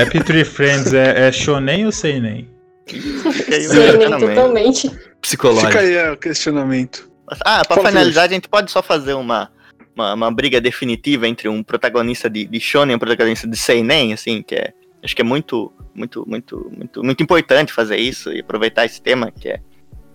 Happy 0.00 0.22
Tree 0.22 0.44
Friends 0.44 0.94
é, 0.94 1.28
é 1.28 1.32
shonen 1.32 1.86
ou 1.86 1.92
seinen? 1.92 2.48
Seinen 2.86 4.20
totalmente. 4.20 4.88
Psicológico. 5.20 5.72
Fica 5.72 5.80
aí 5.80 6.12
o 6.12 6.16
questionamento. 6.16 7.10
Ah, 7.44 7.62
pra 7.66 7.76
Fala, 7.76 7.88
finalizar, 7.88 8.24
a 8.24 8.28
gente 8.28 8.48
pode 8.48 8.70
só 8.70 8.80
fazer 8.82 9.14
uma, 9.14 9.50
uma, 9.96 10.14
uma 10.14 10.30
briga 10.30 10.60
definitiva 10.60 11.26
entre 11.26 11.48
um 11.48 11.60
protagonista 11.62 12.30
de, 12.30 12.44
de 12.44 12.60
Shonen 12.60 12.92
e 12.92 12.96
um 12.96 12.98
protagonista 12.98 13.48
de 13.48 13.56
Seinen, 13.56 14.12
assim, 14.12 14.42
que 14.42 14.54
é. 14.54 14.74
Acho 15.02 15.16
que 15.16 15.22
é 15.22 15.24
muito, 15.24 15.72
muito, 15.94 16.24
muito, 16.28 16.70
muito, 16.76 17.02
muito 17.02 17.22
importante 17.22 17.72
fazer 17.72 17.96
isso 17.96 18.32
e 18.32 18.40
aproveitar 18.40 18.84
esse 18.84 19.00
tema, 19.02 19.30
que 19.32 19.48
é. 19.48 19.60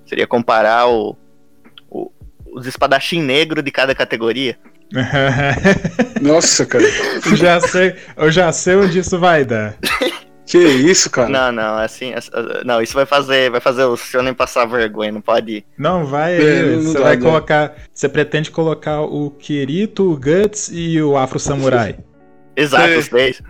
Seria 0.05 0.25
comparar 0.25 0.87
o, 0.87 1.15
o- 1.89 2.11
os 2.53 2.65
espadachim 2.65 3.21
negro 3.21 3.61
de 3.61 3.69
cada 3.71 3.93
categoria. 3.93 4.57
Nossa, 6.21 6.65
cara. 6.65 6.83
eu, 7.25 7.35
já 7.35 7.59
sei, 7.59 7.95
eu 8.15 8.31
já 8.31 8.51
sei 8.51 8.75
onde 8.75 8.99
isso 8.99 9.19
vai 9.19 9.43
dar. 9.45 9.75
Que 10.45 10.57
isso, 10.59 11.09
cara. 11.09 11.27
Não, 11.27 11.51
não, 11.51 11.77
assim, 11.77 12.13
as- 12.13 12.31
as- 12.33 12.63
não, 12.63 12.81
isso 12.81 12.93
vai 12.93 13.05
fazer, 13.05 13.51
vai 13.51 13.59
fazer 13.59 13.83
o 13.83 13.97
Shonen 13.97 14.33
passar 14.33 14.65
vergonha, 14.65 15.11
não 15.11 15.19
pode. 15.19 15.65
Não 15.77 16.05
vai, 16.05 16.37
É, 16.37 16.61
não 16.77 16.81
você 16.83 16.93
dá, 16.97 17.03
vai 17.03 17.15
né? 17.17 17.21
colocar. 17.21 17.75
Você 17.93 18.07
pretende 18.07 18.49
colocar 18.49 19.01
o 19.01 19.29
Kirito, 19.31 20.09
o 20.09 20.15
Guts 20.15 20.69
e 20.71 21.01
o 21.01 21.17
Afro 21.17 21.37
Samurai. 21.37 21.97
Exato, 22.55 22.87
É. 22.87 22.97
os 22.97 23.07
três. 23.09 23.41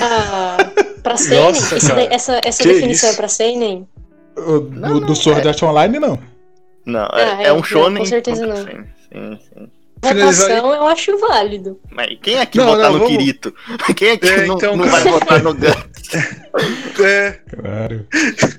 Ah, 0.00 0.63
pra 1.04 1.16
Seinen? 1.16 1.44
Nossa, 1.52 1.76
essa 2.10 2.40
essa 2.44 2.62
Que 2.64 2.68
definição 2.72 3.08
isso? 3.10 3.16
é 3.16 3.20
pra 3.20 3.28
Seinen? 3.28 3.88
O, 4.36 4.40
Não, 4.40 4.60
do, 4.60 4.70
não, 4.70 5.00
do 5.00 5.14
Sword 5.14 5.46
é. 5.46 5.48
Art 5.50 5.62
Online, 5.62 6.00
não. 6.00 6.18
Não, 6.84 7.08
Ah, 7.12 7.20
é, 7.40 7.44
é, 7.44 7.46
é 7.48 7.52
um 7.52 7.62
Shonen. 7.62 7.98
com 8.02 8.04
certeza 8.04 8.44
não. 8.46 8.56
Sim, 8.56 8.84
sim. 9.12 9.70
Aí. 10.02 10.12
Votação 10.14 10.74
eu 10.74 10.86
acho 10.88 11.16
válido. 11.18 11.78
Mas 11.90 12.18
quem 12.20 12.38
aqui 12.40 12.58
Não, 12.58 12.66
votar 12.66 12.82
não, 12.90 12.92
no 12.94 12.98
vamos- 12.98 13.16
Kirito? 13.16 13.54
Quem 13.96 14.10
aqui 14.10 14.26
É, 14.28 14.46
não, 14.46 14.56
então, 14.56 14.76
não 14.76 14.84
vai 14.86 15.02
votar 15.04 15.42
no 15.42 15.54
Guts? 15.56 17.00
É, 17.00 17.40
Claro. 17.56 18.06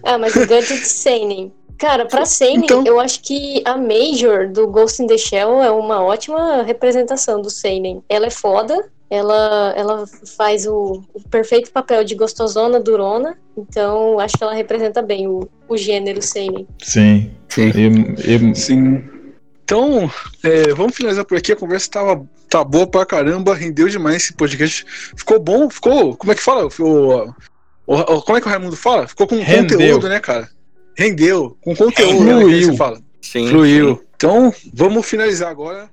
Ah, 0.03 0.17
mas 0.17 0.35
o 0.35 0.39
Guts 0.39 0.71
é 0.71 0.75
de 0.75 0.85
Seinen. 0.87 1.53
Cara, 1.77 2.05
pra 2.05 2.25
Seinen, 2.25 2.63
Então- 2.63 2.83
eu 2.85 2.99
acho 2.99 3.21
que 3.21 3.61
a 3.65 3.77
Major 3.77 4.47
do 4.49 4.65
Ghost 4.67 5.03
in 5.03 5.07
the 5.07 5.17
Shell 5.17 5.61
é 5.61 5.69
uma 5.69 6.01
ótima 6.01 6.63
representação 6.63 7.41
do 7.41 7.49
Seinen. 7.51 8.01
Ela 8.09 8.25
é 8.27 8.31
foda, 8.31 8.89
ela, 9.15 9.73
ela 9.75 10.05
faz 10.37 10.65
o, 10.67 11.01
o 11.13 11.21
perfeito 11.29 11.71
papel 11.71 12.03
de 12.03 12.15
gostosona 12.15 12.79
durona, 12.79 13.37
então 13.57 14.19
acho 14.19 14.37
que 14.37 14.43
ela 14.43 14.53
representa 14.53 15.01
bem 15.01 15.27
o, 15.27 15.47
o 15.67 15.77
gênero 15.77 16.21
Seinen. 16.21 16.67
Sim. 16.81 17.31
Sim. 17.49 17.71
E- 17.75 18.35
e- 18.35 18.55
sim. 18.55 19.03
Então, 19.63 20.11
é, 20.43 20.73
vamos 20.75 20.95
finalizar 20.95 21.25
por 21.25 21.37
aqui. 21.37 21.51
A 21.51 21.55
conversa 21.55 21.89
tava, 21.89 22.23
tá 22.49 22.63
boa 22.63 22.85
pra 22.85 23.05
caramba, 23.05 23.55
rendeu 23.55 23.87
demais 23.89 24.17
esse 24.17 24.33
podcast. 24.33 24.85
Ficou 25.17 25.39
bom, 25.39 25.69
ficou. 25.69 26.15
Como 26.15 26.31
é 26.31 26.35
que 26.35 26.41
fala? 26.41 26.69
Ficou, 26.69 27.33
o- 27.87 27.93
o- 27.99 28.21
como 28.21 28.37
é 28.37 28.41
que 28.41 28.47
o 28.47 28.49
Raimundo 28.51 28.75
fala? 28.75 29.07
Ficou 29.07 29.25
com 29.27 29.37
Rendeu. 29.41 29.77
conteúdo, 29.79 30.07
né, 30.09 30.19
cara? 30.19 30.49
Rendeu. 30.95 31.57
Com 31.61 31.75
conteúdo, 31.75 32.23
né? 32.23 32.33
Fluiu. 32.41 32.75
fala. 32.77 32.99
Sim. 33.21 33.49
Fluiu. 33.49 34.03
Então, 34.15 34.53
vamos 34.73 35.05
finalizar 35.05 35.49
agora. 35.49 35.89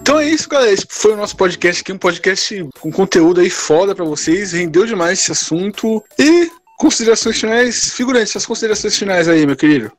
Então 0.00 0.18
é 0.20 0.28
isso, 0.28 0.48
galera. 0.48 0.72
Esse 0.72 0.86
foi 0.88 1.12
o 1.12 1.16
nosso 1.16 1.36
podcast 1.36 1.82
aqui, 1.82 1.92
um 1.92 1.98
podcast 1.98 2.68
com 2.80 2.92
conteúdo 2.92 3.40
aí 3.40 3.50
foda 3.50 3.94
pra 3.94 4.04
vocês. 4.04 4.52
Rendeu 4.52 4.86
demais 4.86 5.20
esse 5.20 5.32
assunto. 5.32 6.02
E 6.18 6.50
considerações 6.78 7.40
finais, 7.40 7.92
figurantes, 7.92 8.36
as 8.36 8.46
considerações 8.46 8.96
finais 8.96 9.28
aí, 9.28 9.46
meu 9.46 9.56
querido. 9.56 9.92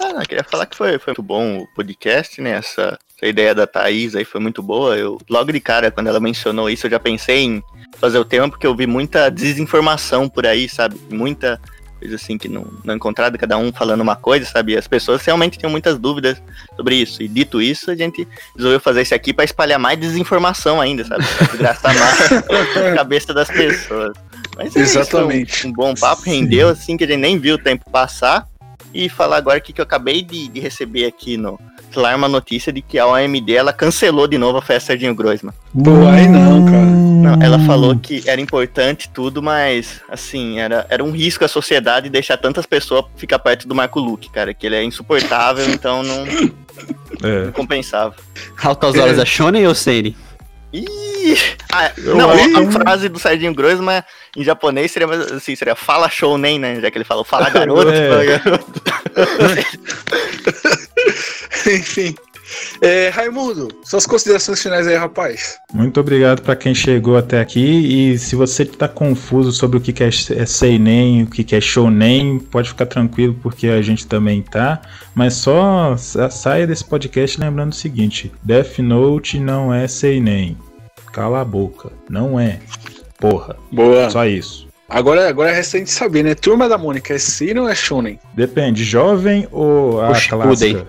Ah, 0.00 0.12
não, 0.12 0.22
queria 0.22 0.44
falar 0.44 0.66
que 0.66 0.76
foi, 0.76 0.98
foi 0.98 1.12
muito 1.12 1.22
bom 1.22 1.58
o 1.58 1.66
podcast, 1.74 2.40
né? 2.40 2.50
Essa, 2.50 2.98
essa 3.20 3.28
ideia 3.28 3.54
da 3.54 3.66
Thaís 3.66 4.14
aí 4.14 4.24
foi 4.24 4.40
muito 4.40 4.62
boa. 4.62 4.96
Eu, 4.96 5.18
logo 5.28 5.52
de 5.52 5.60
cara, 5.60 5.90
quando 5.90 6.06
ela 6.06 6.20
mencionou 6.20 6.70
isso, 6.70 6.86
eu 6.86 6.90
já 6.90 7.00
pensei 7.00 7.44
em 7.44 7.62
fazer 7.98 8.18
o 8.18 8.24
tema, 8.24 8.48
porque 8.48 8.66
eu 8.66 8.76
vi 8.76 8.86
muita 8.86 9.28
desinformação 9.28 10.28
por 10.28 10.46
aí, 10.46 10.68
sabe? 10.68 10.96
Muita 11.10 11.60
coisa 11.98 12.14
assim 12.14 12.38
que 12.38 12.48
não, 12.48 12.64
não 12.84 12.94
encontrada, 12.94 13.36
cada 13.36 13.58
um 13.58 13.72
falando 13.72 14.02
uma 14.02 14.14
coisa, 14.14 14.46
sabe? 14.46 14.76
As 14.76 14.86
pessoas 14.86 15.20
realmente 15.24 15.58
tinham 15.58 15.70
muitas 15.70 15.98
dúvidas 15.98 16.40
sobre 16.76 16.94
isso. 16.94 17.20
E 17.20 17.26
dito 17.26 17.60
isso, 17.60 17.90
a 17.90 17.96
gente 17.96 18.26
resolveu 18.54 18.78
fazer 18.78 19.02
isso 19.02 19.14
aqui 19.16 19.34
pra 19.34 19.44
espalhar 19.44 19.80
mais 19.80 19.98
desinformação 19.98 20.80
ainda, 20.80 21.04
sabe? 21.04 21.24
Pra 21.56 21.94
mais 21.94 22.32
a 22.32 22.94
cabeça 22.94 23.34
das 23.34 23.48
pessoas. 23.48 24.16
Mas 24.56 24.76
é 24.76 24.82
isso, 24.82 24.98
Exatamente. 25.00 25.66
um, 25.66 25.70
um 25.70 25.72
bom 25.72 25.94
papo, 25.94 26.22
rendeu 26.22 26.68
assim 26.68 26.96
que 26.96 27.02
a 27.02 27.06
gente 27.06 27.18
nem 27.18 27.36
viu 27.36 27.56
o 27.56 27.58
tempo 27.58 27.90
passar. 27.90 28.46
E 28.94 29.06
falar 29.08 29.36
agora 29.36 29.60
que, 29.60 29.70
que 29.70 29.82
eu 29.82 29.84
acabei 29.84 30.22
de, 30.22 30.48
de 30.48 30.60
receber 30.60 31.04
aqui 31.04 31.36
no 31.36 31.58
celular 31.90 32.16
uma 32.16 32.28
notícia 32.28 32.72
de 32.72 32.80
que 32.82 32.98
a 32.98 33.06
OMD 33.06 33.52
ela 33.54 33.72
cancelou 33.72 34.26
de 34.26 34.36
novo 34.38 34.58
a 34.58 34.62
festa 34.62 34.88
Sardinho 34.88 35.14
Groisman. 35.14 35.52
Pô, 35.84 36.06
aí 36.06 36.26
não, 36.28 36.64
cara. 36.64 36.84
Não, 36.84 37.42
ela 37.42 37.58
falou 37.60 37.96
que 37.96 38.22
era 38.26 38.40
importante 38.40 39.10
tudo, 39.12 39.42
mas 39.42 40.00
assim, 40.08 40.58
era, 40.60 40.86
era 40.88 41.02
um 41.04 41.10
risco 41.10 41.44
à 41.44 41.48
sociedade 41.48 42.08
deixar 42.08 42.36
tantas 42.36 42.64
pessoas 42.66 43.04
ficar 43.16 43.38
perto 43.38 43.66
do 43.66 43.74
Marco 43.74 43.98
Luque, 44.00 44.30
cara, 44.30 44.54
que 44.54 44.66
ele 44.66 44.76
é 44.76 44.84
insuportável, 44.84 45.68
então 45.70 46.02
não, 46.02 46.24
É. 47.22 47.44
não 47.46 47.52
compensava. 47.52 48.14
Altas 48.62 48.96
horas 48.96 49.16
da 49.16 49.24
Shonen 49.24 49.66
ou 49.66 49.74
Seinen? 49.74 50.14
Ih! 50.72 51.36
Ah, 51.72 51.92
não, 51.96 52.30
a 52.30 52.70
frase 52.70 53.08
do 53.08 53.18
Sardinho 53.18 53.54
Groisman 53.54 54.04
em 54.36 54.44
japonês 54.44 54.90
seria 54.90 55.06
mais 55.06 55.20
assim, 55.32 55.56
seria 55.56 55.74
fala 55.74 56.08
shounen, 56.08 56.58
né? 56.58 56.80
Já 56.80 56.90
que 56.90 56.98
ele 56.98 57.04
falou 57.04 57.24
fala 57.24 57.48
garoto. 57.48 57.90
É. 57.90 58.08
fala 58.10 58.24
garoto. 58.24 58.82
Enfim. 61.70 62.14
É, 62.80 63.08
Raimundo, 63.08 63.68
suas 63.84 64.06
considerações 64.06 64.62
finais 64.62 64.86
aí, 64.86 64.96
rapaz. 64.96 65.58
Muito 65.72 66.00
obrigado 66.00 66.42
para 66.42 66.56
quem 66.56 66.74
chegou 66.74 67.16
até 67.16 67.40
aqui. 67.40 67.60
E 68.12 68.18
se 68.18 68.34
você 68.36 68.62
está 68.62 68.88
confuso 68.88 69.52
sobre 69.52 69.78
o 69.78 69.80
que 69.80 70.02
é 70.02 70.08
é 70.08 70.46
seinen, 70.46 71.22
o 71.24 71.26
que 71.26 71.54
é 71.54 71.60
shounen, 71.60 72.38
pode 72.38 72.68
ficar 72.70 72.86
tranquilo 72.86 73.34
porque 73.42 73.68
a 73.68 73.82
gente 73.82 74.06
também 74.06 74.42
tá. 74.42 74.80
Mas 75.14 75.34
só 75.34 75.96
sa- 75.96 76.30
saia 76.30 76.66
desse 76.66 76.84
podcast 76.84 77.38
lembrando 77.40 77.72
o 77.72 77.76
seguinte: 77.76 78.32
Death 78.42 78.78
Note 78.78 79.38
não 79.38 79.72
é 79.72 79.86
seinen. 79.88 80.56
Cala 81.12 81.40
a 81.40 81.44
boca, 81.44 81.90
não 82.08 82.38
é. 82.38 82.60
Porra, 83.18 83.56
Boa. 83.72 84.08
só 84.10 84.24
isso. 84.26 84.68
Agora, 84.88 85.28
agora 85.28 85.52
resta 85.52 85.76
a 85.76 85.80
gente 85.80 85.90
saber, 85.90 86.22
né? 86.22 86.34
Turma 86.34 86.66
da 86.68 86.78
Mônica, 86.78 87.12
é 87.12 87.18
Seinen 87.18 87.58
ou 87.62 87.68
é 87.68 87.74
Shonen? 87.74 88.18
Depende, 88.34 88.84
jovem 88.84 89.46
ou 89.50 90.00
a 90.00 90.18
clássica? 90.18 90.86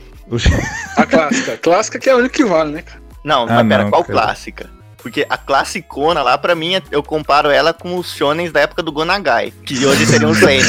A 0.98 1.06
clássica. 1.06 1.58
clássica 1.58 2.00
que 2.00 2.10
é 2.10 2.12
a 2.14 2.16
única 2.18 2.36
que 2.36 2.46
vale, 2.46 2.72
né, 2.72 2.82
cara? 2.82 3.02
Não, 3.24 3.44
Ah, 3.44 3.64
mas 3.64 3.68
pera, 3.68 3.84
não, 3.84 3.90
qual 3.92 4.04
cara. 4.04 4.20
clássica? 4.20 4.70
Porque 5.02 5.26
a 5.30 5.38
classicona 5.38 6.22
lá, 6.22 6.38
pra 6.38 6.54
mim, 6.56 6.74
eu 6.92 7.02
comparo 7.02 7.50
ela 7.50 7.74
com 7.74 7.96
os 7.98 8.14
shonens 8.14 8.52
da 8.52 8.60
época 8.60 8.84
do 8.84 8.92
Gonagai, 8.92 9.54
que 9.66 9.86
hoje 9.86 10.06
seriam 10.06 10.32
os 10.32 10.38
seinen. 10.40 10.66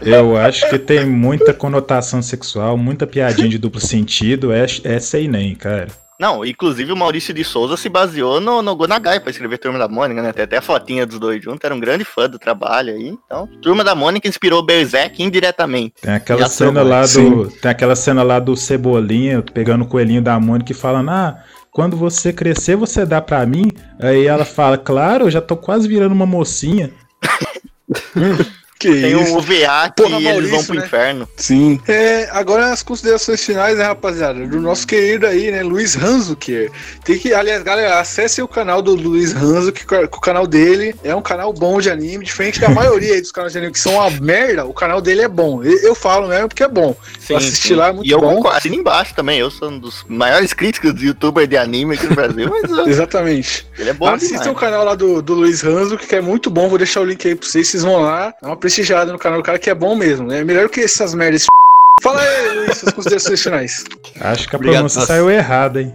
Eu 0.00 0.36
acho 0.36 0.68
que 0.68 0.76
tem 0.78 1.06
muita 1.06 1.54
conotação 1.54 2.20
sexual, 2.20 2.76
muita 2.76 3.06
piadinha 3.06 3.48
de 3.48 3.58
duplo 3.58 3.80
sentido. 3.80 4.52
É, 4.52 4.66
é 4.84 4.98
seinen, 4.98 5.54
cara. 5.54 5.86
Não, 6.20 6.44
inclusive 6.44 6.92
o 6.92 6.96
Maurício 6.96 7.34
de 7.34 7.42
Souza 7.42 7.76
se 7.76 7.88
baseou 7.88 8.40
no, 8.40 8.62
no 8.62 8.76
Gonagai 8.76 9.18
pra 9.18 9.30
escrever 9.30 9.58
Turma 9.58 9.78
da 9.78 9.88
Mônica, 9.88 10.22
né? 10.22 10.32
Tem 10.32 10.44
até 10.44 10.58
a 10.58 10.62
fotinha 10.62 11.06
dos 11.06 11.18
dois 11.18 11.42
juntos, 11.42 11.64
era 11.64 11.74
um 11.74 11.80
grande 11.80 12.04
fã 12.04 12.28
do 12.28 12.38
trabalho 12.38 12.94
aí. 12.94 13.16
Então, 13.26 13.48
Turma 13.60 13.82
da 13.82 13.94
Mônica 13.94 14.28
inspirou 14.28 14.62
Berserk 14.62 15.22
indiretamente. 15.22 15.94
Tem 16.00 16.14
aquela 16.14 16.48
cena 16.48 16.82
lá 16.82 17.02
do. 17.02 17.08
sim. 17.08 17.48
Tem 17.60 17.70
aquela 17.70 17.96
cena 17.96 18.22
lá 18.22 18.38
do 18.38 18.56
Cebolinha 18.56 19.42
pegando 19.42 19.84
o 19.84 19.88
coelhinho 19.88 20.22
da 20.22 20.38
Mônica 20.38 20.72
e 20.72 20.74
falando: 20.74 21.10
Ah, 21.10 21.42
quando 21.72 21.96
você 21.96 22.32
crescer, 22.32 22.76
você 22.76 23.06
dá 23.06 23.20
pra 23.20 23.44
mim. 23.46 23.70
Aí 23.98 24.26
ela 24.26 24.44
fala, 24.44 24.76
claro, 24.76 25.24
eu 25.24 25.30
já 25.30 25.40
tô 25.40 25.56
quase 25.56 25.88
virando 25.88 26.12
uma 26.12 26.26
mocinha. 26.26 26.90
Que 28.82 29.00
Tem 29.00 29.22
isso. 29.22 29.32
um 29.32 29.38
UVA 29.38 29.92
que 29.94 30.02
Porra, 30.02 30.20
eles 30.20 30.50
vão 30.50 30.64
pro 30.64 30.74
né? 30.74 30.84
inferno. 30.84 31.28
Sim. 31.36 31.80
É, 31.86 32.28
agora 32.32 32.72
as 32.72 32.82
considerações 32.82 33.44
finais, 33.44 33.78
né, 33.78 33.84
rapaziada? 33.84 34.44
Do 34.44 34.60
nosso 34.60 34.84
querido 34.88 35.24
aí, 35.24 35.52
né, 35.52 35.62
Luiz 35.62 35.96
Hanzuker. 35.96 36.68
Tem 37.04 37.16
que, 37.16 37.32
aliás, 37.32 37.62
galera, 37.62 38.00
acesse 38.00 38.42
o 38.42 38.48
canal 38.48 38.82
do 38.82 38.96
Luiz 38.96 39.36
Hanzuker, 39.36 39.86
que 40.08 40.16
o 40.16 40.20
canal 40.20 40.48
dele 40.48 40.96
é 41.04 41.14
um 41.14 41.22
canal 41.22 41.52
bom 41.52 41.80
de 41.80 41.90
anime, 41.90 42.24
diferente 42.24 42.58
da 42.58 42.68
maioria 42.74 43.14
aí 43.14 43.20
dos 43.20 43.30
canais 43.30 43.52
de 43.52 43.58
anime 43.58 43.72
que 43.72 43.78
são 43.78 43.94
uma 43.94 44.10
merda, 44.10 44.64
o 44.64 44.74
canal 44.74 45.00
dele 45.00 45.22
é 45.22 45.28
bom. 45.28 45.62
Eu, 45.62 45.78
eu 45.78 45.94
falo 45.94 46.26
mesmo 46.26 46.48
porque 46.48 46.64
é 46.64 46.68
bom. 46.68 46.96
Sim, 47.20 47.36
assisti 47.36 47.76
lá, 47.76 47.88
é 47.88 47.92
muito 47.92 48.08
e 48.08 48.10
eu 48.10 48.20
bom. 48.20 48.48
assino 48.48 48.74
embaixo 48.74 49.14
também. 49.14 49.38
Eu 49.38 49.50
sou 49.50 49.70
um 49.70 49.78
dos 49.78 50.04
maiores 50.08 50.52
críticos 50.52 50.92
de 50.92 51.06
youtuber 51.06 51.46
de 51.46 51.56
anime 51.56 51.94
aqui 51.94 52.08
no 52.08 52.16
Brasil, 52.16 52.50
mas 52.50 52.64
Exatamente. 52.88 53.64
ele 53.78 53.90
é 53.90 53.92
bom 53.92 54.08
Assistam 54.08 54.50
o 54.50 54.56
canal 54.56 54.84
lá 54.84 54.96
do, 54.96 55.22
do 55.22 55.34
Luiz 55.34 55.62
Hanzuker, 55.62 56.08
que 56.08 56.16
é 56.16 56.20
muito 56.20 56.50
bom. 56.50 56.68
Vou 56.68 56.78
deixar 56.78 57.00
o 57.00 57.04
link 57.04 57.26
aí 57.28 57.36
pra 57.36 57.46
vocês. 57.48 57.68
Vocês 57.68 57.84
vão 57.84 58.00
lá, 58.02 58.34
dá 58.42 58.48
uma 58.48 58.56
prestigiada 58.72 59.12
no 59.12 59.18
canal 59.18 59.38
do 59.38 59.44
cara 59.44 59.58
que 59.58 59.68
é 59.68 59.74
bom 59.74 59.94
mesmo. 59.94 60.26
né? 60.26 60.40
É 60.40 60.44
melhor 60.44 60.68
que 60.70 60.80
essas 60.80 61.14
merdas. 61.14 61.44
Fala 62.02 62.20
aí, 62.20 62.56
Luiz, 62.56 62.78
suas 62.78 62.92
considerações 62.92 63.42
finais. 63.42 63.84
Acho 64.18 64.48
que 64.48 64.56
a 64.56 64.58
Obrigado, 64.58 64.76
pronúncia 64.76 65.00
nossa. 65.00 65.06
saiu 65.06 65.30
errada, 65.30 65.82
hein? 65.82 65.92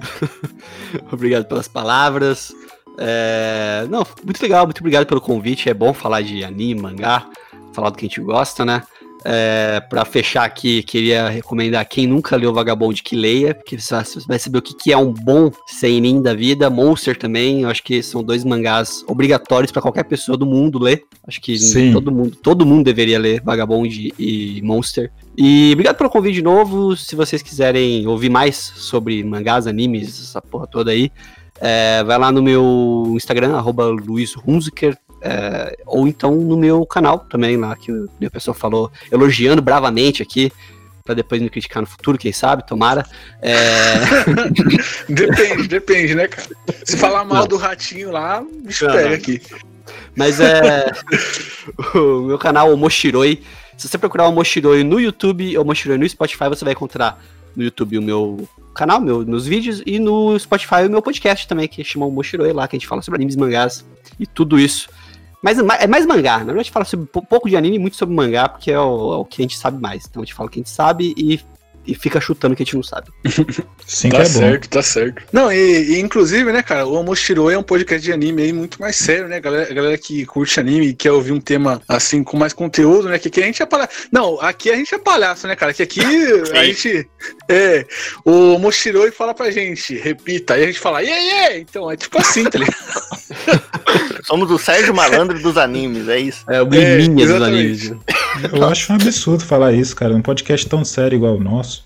Obrigado 1.12 1.46
pelas 1.46 1.68
palavras. 1.68 2.54
É, 3.00 3.86
não, 3.90 4.06
muito 4.24 4.42
legal, 4.42 4.66
muito 4.66 4.80
obrigado 4.80 5.06
pelo 5.06 5.20
convite. 5.20 5.70
É 5.70 5.74
bom 5.74 5.94
falar 5.94 6.22
de 6.22 6.44
anime, 6.44 6.80
mangá, 6.80 7.28
falar 7.74 7.90
do 7.90 7.98
que 7.98 8.06
a 8.06 8.08
gente 8.08 8.22
gosta, 8.22 8.64
né? 8.64 8.84
É, 9.26 9.82
para 9.90 10.06
fechar 10.06 10.44
aqui, 10.44 10.84
queria 10.84 11.28
recomendar 11.28 11.88
quem 11.88 12.08
nunca 12.08 12.36
leu 12.36 12.54
Vagabond 12.54 13.02
que 13.02 13.16
leia, 13.16 13.54
porque 13.54 13.80
você 13.80 13.96
vai 14.28 14.40
saber 14.40 14.60
o 14.60 14.62
que, 14.62 14.92
é 14.92 14.98
um 14.98 15.12
bom 15.12 15.52
seinen 15.66 16.22
da 16.22 16.34
vida. 16.34 16.70
Monster 16.70 17.18
também, 17.18 17.62
eu 17.62 17.70
acho 17.70 17.84
que 17.84 18.02
são 18.02 18.24
dois 18.24 18.44
mangás 18.44 19.04
obrigatórios 19.08 19.72
para 19.72 19.82
qualquer 19.82 20.04
pessoa 20.04 20.38
do 20.38 20.46
mundo 20.46 20.80
ler. 20.80 21.04
Acho 21.28 21.42
que 21.42 21.58
Sim. 21.58 21.92
todo 21.92 22.12
mundo, 22.12 22.38
todo 22.42 22.66
mundo 22.66 22.86
deveria 22.86 23.20
ler 23.20 23.42
Vagabond 23.42 24.14
e 24.18 24.62
Monster. 24.64 25.12
E 25.38 25.72
obrigado 25.74 25.98
pelo 25.98 26.10
convite 26.10 26.36
de 26.36 26.42
novo. 26.42 26.96
Se 26.96 27.16
vocês 27.16 27.42
quiserem 27.42 28.08
ouvir 28.08 28.30
mais 28.30 28.56
sobre 28.56 29.24
mangás, 29.24 29.68
animes, 29.68 30.08
essa 30.22 30.42
porra 30.42 30.68
toda 30.68 30.92
aí, 30.92 31.12
é, 31.60 32.04
vai 32.04 32.18
lá 32.18 32.32
no 32.32 32.42
meu 32.42 33.14
Instagram, 33.16 33.56
arroba 33.56 33.86
é, 35.28 35.78
ou 35.86 36.08
então 36.08 36.34
no 36.34 36.56
meu 36.56 36.86
canal 36.86 37.20
também, 37.20 37.58
lá 37.58 37.76
que 37.76 37.92
o 37.92 38.10
a 38.26 38.30
pessoa 38.30 38.56
falou, 38.56 38.90
elogiando 39.12 39.62
bravamente 39.62 40.22
aqui, 40.24 40.52
pra 41.04 41.14
depois 41.14 41.42
me 41.42 41.50
criticar 41.50 41.82
no 41.82 41.88
futuro, 41.88 42.18
quem 42.18 42.32
sabe, 42.32 42.66
tomara. 42.66 43.06
É, 43.42 43.56
Depende, 45.10 45.68
depende, 45.68 46.16
né, 46.16 46.28
cara? 46.30 46.48
Se 46.86 46.96
falar 46.96 47.26
mal 47.26 47.42
Não. 47.42 47.48
do 47.48 47.58
ratinho 47.58 48.12
lá, 48.12 48.42
pega 48.80 49.10
não. 49.10 49.14
aqui. 49.16 49.42
mas 50.16 50.40
é. 50.40 50.92
o 51.94 52.22
meu 52.22 52.38
canal, 52.38 52.74
o 52.74 52.78
Moshiroi. 52.78 53.44
Se 53.78 53.88
você 53.88 53.98
procurar 53.98 54.28
o 54.28 54.32
Moshiroi 54.32 54.84
no 54.84 55.00
YouTube 55.00 55.58
ou 55.58 55.66
Moshiroi 55.66 55.98
no 55.98 56.08
Spotify, 56.08 56.48
você 56.48 56.64
vai 56.64 56.74
encontrar 56.74 57.22
no 57.56 57.64
YouTube 57.64 57.98
o 57.98 58.02
meu 58.02 58.48
canal, 58.74 59.02
meu, 59.02 59.26
meus 59.26 59.46
vídeos, 59.46 59.82
e 59.86 60.00
no 60.00 60.40
Spotify 60.40 60.86
o 60.86 60.90
meu 60.90 61.02
podcast 61.02 61.48
também, 61.48 61.68
que 61.68 61.84
chama 61.84 62.06
o 62.06 62.12
Moshiroi 62.12 62.54
lá, 62.54 62.68
que 62.68 62.76
a 62.76 62.80
gente 62.80 62.88
fala 62.88 63.02
sobre 63.02 63.18
animes, 63.18 63.36
mangás 63.36 63.86
e 64.20 64.26
tudo 64.26 64.60
isso. 64.60 64.90
Mas 65.42 65.60
é 65.60 65.88
mais 65.88 66.06
mangá, 66.06 66.32
na 66.40 66.46
verdade 66.46 66.60
a 66.60 66.64
gente 66.64 66.72
fala 66.72 66.86
sobre 66.86 67.08
um 67.14 67.22
pouco 67.22 67.50
de 67.50 67.56
anime 67.56 67.76
e 67.76 67.80
muito 67.80 67.96
sobre 67.98 68.16
mangá, 68.16 68.50
porque 68.50 68.72
é 68.72 68.80
o, 68.80 69.14
é 69.14 69.18
o 69.18 69.26
que 69.26 69.42
a 69.42 69.44
gente 69.44 69.58
sabe 69.58 69.82
mais. 69.82 70.06
Então 70.10 70.22
a 70.22 70.26
gente 70.26 70.34
fala 70.34 70.48
o 70.48 70.52
que 70.52 70.60
a 70.60 70.62
gente 70.62 70.70
sabe 70.70 71.14
e, 71.16 71.40
e 71.86 71.96
fica 71.96 72.20
chutando 72.20 72.54
o 72.54 72.58
que 72.58 72.64
a 72.64 72.66
gente 72.66 72.76
não 72.76 72.84
sabe. 72.84 73.08
Sim, 73.88 74.10
Tá 74.10 74.18
é 74.18 74.24
bom. 74.24 74.26
certo, 74.26 74.68
tá 74.70 74.82
certo. 74.82 75.24
Não, 75.32 75.50
e, 75.50 75.94
e 75.96 76.00
inclusive, 76.02 76.52
né, 76.52 76.62
cara, 76.62 76.86
o 76.86 76.98
Amoshiroi 76.98 77.54
é 77.54 77.58
um 77.58 77.64
podcast 77.64 78.04
de 78.04 78.12
anime 78.12 78.42
aí 78.42 78.52
muito 78.52 78.82
mais 78.82 78.98
sério, 78.98 79.30
né? 79.30 79.40
Galera, 79.40 79.74
galera 79.74 79.98
que 79.98 80.26
curte 80.26 80.60
anime 80.60 80.88
e 80.88 80.94
quer 80.94 81.12
ouvir 81.14 81.32
um 81.32 81.40
tema 81.40 81.82
assim 81.88 82.22
com 82.24 82.36
mais 82.36 82.52
conteúdo, 82.52 83.08
né? 83.08 83.18
Que 83.18 83.30
aqui 83.30 83.42
a 83.42 83.46
gente 83.46 83.64
é 83.64 83.66
palhaço. 83.66 84.10
Não, 84.12 84.42
aqui 84.42 84.70
a 84.70 84.76
gente 84.76 84.94
é 84.94 84.98
palhaço, 84.98 85.48
né, 85.48 85.56
cara? 85.56 85.74
Que 85.74 85.84
aqui 85.84 86.02
a 86.52 86.66
gente. 86.66 87.08
É. 87.48 87.86
O 88.26 88.56
Amoshiroi 88.56 89.12
fala 89.12 89.34
pra 89.34 89.50
gente, 89.52 89.96
repita, 89.96 90.56
aí 90.56 90.64
a 90.64 90.68
gente 90.68 90.80
fala, 90.80 91.00
yeah, 91.02 91.22
yeah! 91.24 91.58
Então, 91.60 91.90
é 91.90 91.96
tipo 91.96 92.18
assim, 92.20 92.44
tá 92.44 92.60
ligado? 92.60 92.76
Somos 94.28 94.52
o 94.52 94.58
Sérgio 94.58 94.94
Malandro 94.94 95.40
dos 95.40 95.58
animes, 95.58 96.10
é 96.10 96.20
isso. 96.20 96.44
É 96.50 96.62
o 96.62 96.68
É, 96.74 96.98
Liminha 96.98 97.28
dos 97.28 97.42
animes. 97.42 97.94
Eu 98.54 98.66
acho 98.68 98.92
um 98.92 98.96
absurdo 98.96 99.46
falar 99.46 99.72
isso, 99.72 99.96
cara. 99.96 100.14
Um 100.14 100.22
podcast 100.22 100.68
tão 100.68 100.84
sério 100.84 101.16
igual 101.16 101.36
o 101.38 101.44
nosso. 101.44 101.86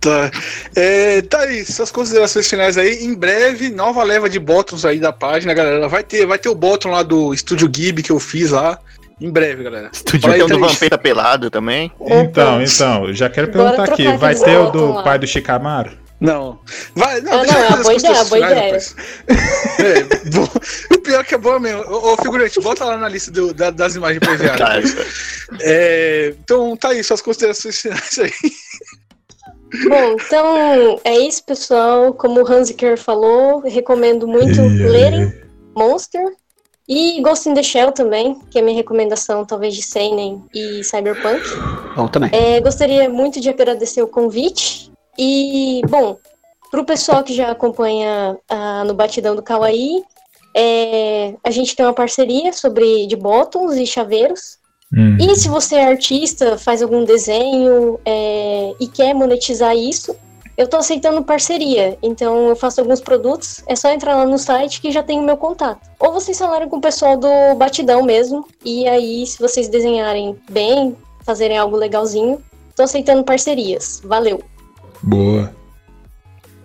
Tá. 0.00 0.30
É, 0.76 1.22
tá 1.22 1.40
aí, 1.40 1.64
suas 1.64 1.90
considerações 1.90 2.46
finais 2.46 2.76
aí. 2.78 3.02
Em 3.04 3.14
breve, 3.14 3.70
nova 3.70 4.02
leva 4.04 4.28
de 4.28 4.38
bottoms 4.38 4.84
aí 4.84 5.00
da 5.00 5.12
página, 5.12 5.54
galera. 5.54 5.88
Vai 5.88 6.04
ter, 6.04 6.26
vai 6.26 6.38
ter 6.38 6.50
o 6.50 6.54
bottom 6.54 6.90
lá 6.90 7.02
do 7.02 7.32
Estúdio 7.34 7.68
Ghibli 7.68 8.02
que 8.02 8.12
eu 8.12 8.20
fiz 8.20 8.50
lá. 8.50 8.78
Em 9.20 9.30
breve, 9.30 9.64
galera. 9.64 9.90
Estúdio 9.92 10.30
Tem 10.30 10.42
o 10.42 10.46
do. 10.46 10.60
Vampeta 10.60 10.96
Pelado 10.98 11.50
também. 11.50 11.90
Então, 12.00 12.62
então, 12.62 13.12
já 13.12 13.28
quero 13.28 13.48
perguntar 13.48 13.84
aqui. 13.84 14.06
Vai 14.16 14.34
ter 14.34 14.56
o 14.58 14.70
do 14.70 14.92
lá. 14.92 15.02
pai 15.02 15.18
do 15.18 15.26
Chicamaro? 15.26 15.90
Não. 16.20 16.58
Vai, 16.96 17.20
não, 17.20 17.32
Ah, 17.32 17.42
deixa 17.42 17.54
não, 17.58 17.64
é 17.64 17.68
uma 17.68 17.82
boa 17.82 17.94
ideia, 17.94 18.24
boa 18.26 18.38
ideia. 18.40 18.76
É, 19.78 20.30
bom, 20.30 20.48
o 20.94 20.98
pior 21.00 21.24
que 21.24 21.34
é 21.34 21.38
boa 21.38 21.60
mesmo. 21.60 21.82
Ô, 21.82 22.12
ô, 22.12 22.16
figurante, 22.16 22.60
bota 22.60 22.84
lá 22.84 22.96
na 22.96 23.08
lista 23.08 23.30
do- 23.30 23.54
da- 23.54 23.70
das 23.70 23.94
imagens 23.94 24.18
pra 24.18 24.32
enviar. 24.34 24.58
Cara, 24.58 24.82
É, 25.60 26.34
então, 26.40 26.76
tá 26.76 26.88
aí, 26.88 27.02
suas 27.04 27.22
considerações 27.22 27.80
finais 27.80 28.18
aí. 28.18 28.32
Bom, 29.88 30.16
então 30.18 31.00
é 31.04 31.18
isso, 31.18 31.44
pessoal. 31.44 32.12
Como 32.14 32.42
o 32.42 32.50
Hanziker 32.52 32.96
falou, 32.98 33.60
recomendo 33.60 34.26
muito 34.26 34.60
lerem 34.62 35.32
Monster 35.76 36.24
e 36.88 37.20
Ghost 37.22 37.48
in 37.48 37.54
the 37.54 37.62
Shell 37.62 37.92
também, 37.92 38.38
que 38.50 38.58
é 38.58 38.62
a 38.62 38.64
minha 38.64 38.76
recomendação, 38.76 39.44
talvez 39.44 39.74
de 39.74 39.82
Seinen 39.82 40.42
e 40.54 40.82
Cyberpunk. 40.82 41.42
Bom 41.94 42.08
também. 42.08 42.30
É, 42.32 42.60
gostaria 42.60 43.08
muito 43.10 43.40
de 43.40 43.48
agradecer 43.50 44.02
o 44.02 44.08
convite. 44.08 44.90
E, 45.18 45.82
bom, 45.88 46.16
para 46.70 46.80
o 46.80 46.84
pessoal 46.84 47.24
que 47.24 47.34
já 47.34 47.50
acompanha 47.50 48.38
ah, 48.48 48.84
no 48.84 48.94
Batidão 48.94 49.34
do 49.34 49.42
Kawaii, 49.42 50.02
é, 50.54 51.34
a 51.44 51.50
gente 51.50 51.74
tem 51.74 51.84
uma 51.84 51.94
parceria 51.94 52.52
sobre 52.52 53.06
de 53.06 53.16
bottoms 53.16 53.76
e 53.76 53.86
chaveiros. 53.86 54.58
Hum. 54.94 55.16
E 55.20 55.36
se 55.36 55.48
você 55.48 55.76
é 55.76 55.84
artista, 55.84 56.56
faz 56.56 56.82
algum 56.82 57.04
desenho 57.04 57.98
é, 58.04 58.72
e 58.80 58.86
quer 58.86 59.14
monetizar 59.14 59.76
isso, 59.76 60.14
eu 60.56 60.66
tô 60.66 60.76
aceitando 60.76 61.22
parceria. 61.22 61.96
Então 62.02 62.48
eu 62.48 62.56
faço 62.56 62.80
alguns 62.80 63.00
produtos, 63.00 63.62
é 63.66 63.76
só 63.76 63.90
entrar 63.90 64.16
lá 64.16 64.26
no 64.26 64.38
site 64.38 64.80
que 64.80 64.90
já 64.90 65.02
tem 65.02 65.18
o 65.18 65.22
meu 65.22 65.36
contato. 65.36 65.88
Ou 66.00 66.12
vocês 66.12 66.38
falarem 66.38 66.68
com 66.68 66.76
o 66.78 66.80
pessoal 66.80 67.16
do 67.16 67.54
Batidão 67.56 68.02
mesmo, 68.02 68.46
e 68.64 68.86
aí 68.88 69.26
se 69.26 69.38
vocês 69.38 69.68
desenharem 69.68 70.38
bem, 70.50 70.96
fazerem 71.24 71.58
algo 71.58 71.76
legalzinho, 71.76 72.42
tô 72.74 72.82
aceitando 72.82 73.24
parcerias. 73.24 74.00
Valeu! 74.04 74.42
Boa. 75.02 75.54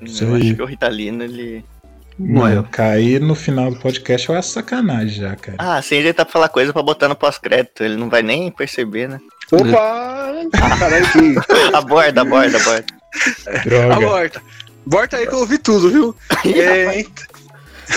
Isso 0.02 0.24
eu 0.24 0.36
aí. 0.36 0.42
acho 0.42 0.56
que 0.56 0.62
o 0.62 0.66
Ritalino, 0.66 1.24
ele. 1.24 1.64
Mano, 2.18 2.64
cair 2.64 3.20
no 3.20 3.34
final 3.34 3.72
do 3.72 3.80
podcast 3.80 4.30
eu 4.30 4.36
acho 4.36 4.50
sacanagem 4.50 5.22
já, 5.22 5.36
cara. 5.36 5.58
Ah, 5.60 5.82
sem 5.82 6.02
jeito 6.02 6.16
pra 6.16 6.26
falar 6.26 6.50
coisa 6.50 6.72
pra 6.72 6.84
botar 6.84 7.08
no 7.08 7.16
pós-crédito. 7.16 7.84
Ele 7.84 7.96
não 7.96 8.10
vai 8.10 8.22
nem 8.22 8.52
perceber, 8.52 9.10
né? 9.10 9.20
Opa! 9.52 10.32
Caralho, 10.80 11.12
que. 11.12 11.76
Aborda, 11.76 12.22
aborda, 12.22 12.58
aborda. 12.58 12.86
Droga. 13.66 13.96
Aborta. 13.96 14.42
Aborta 14.86 15.18
aí 15.18 15.28
que 15.28 15.34
eu 15.34 15.40
ouvi 15.40 15.58
tudo, 15.58 15.90
viu? 15.90 16.16
É, 16.56 17.06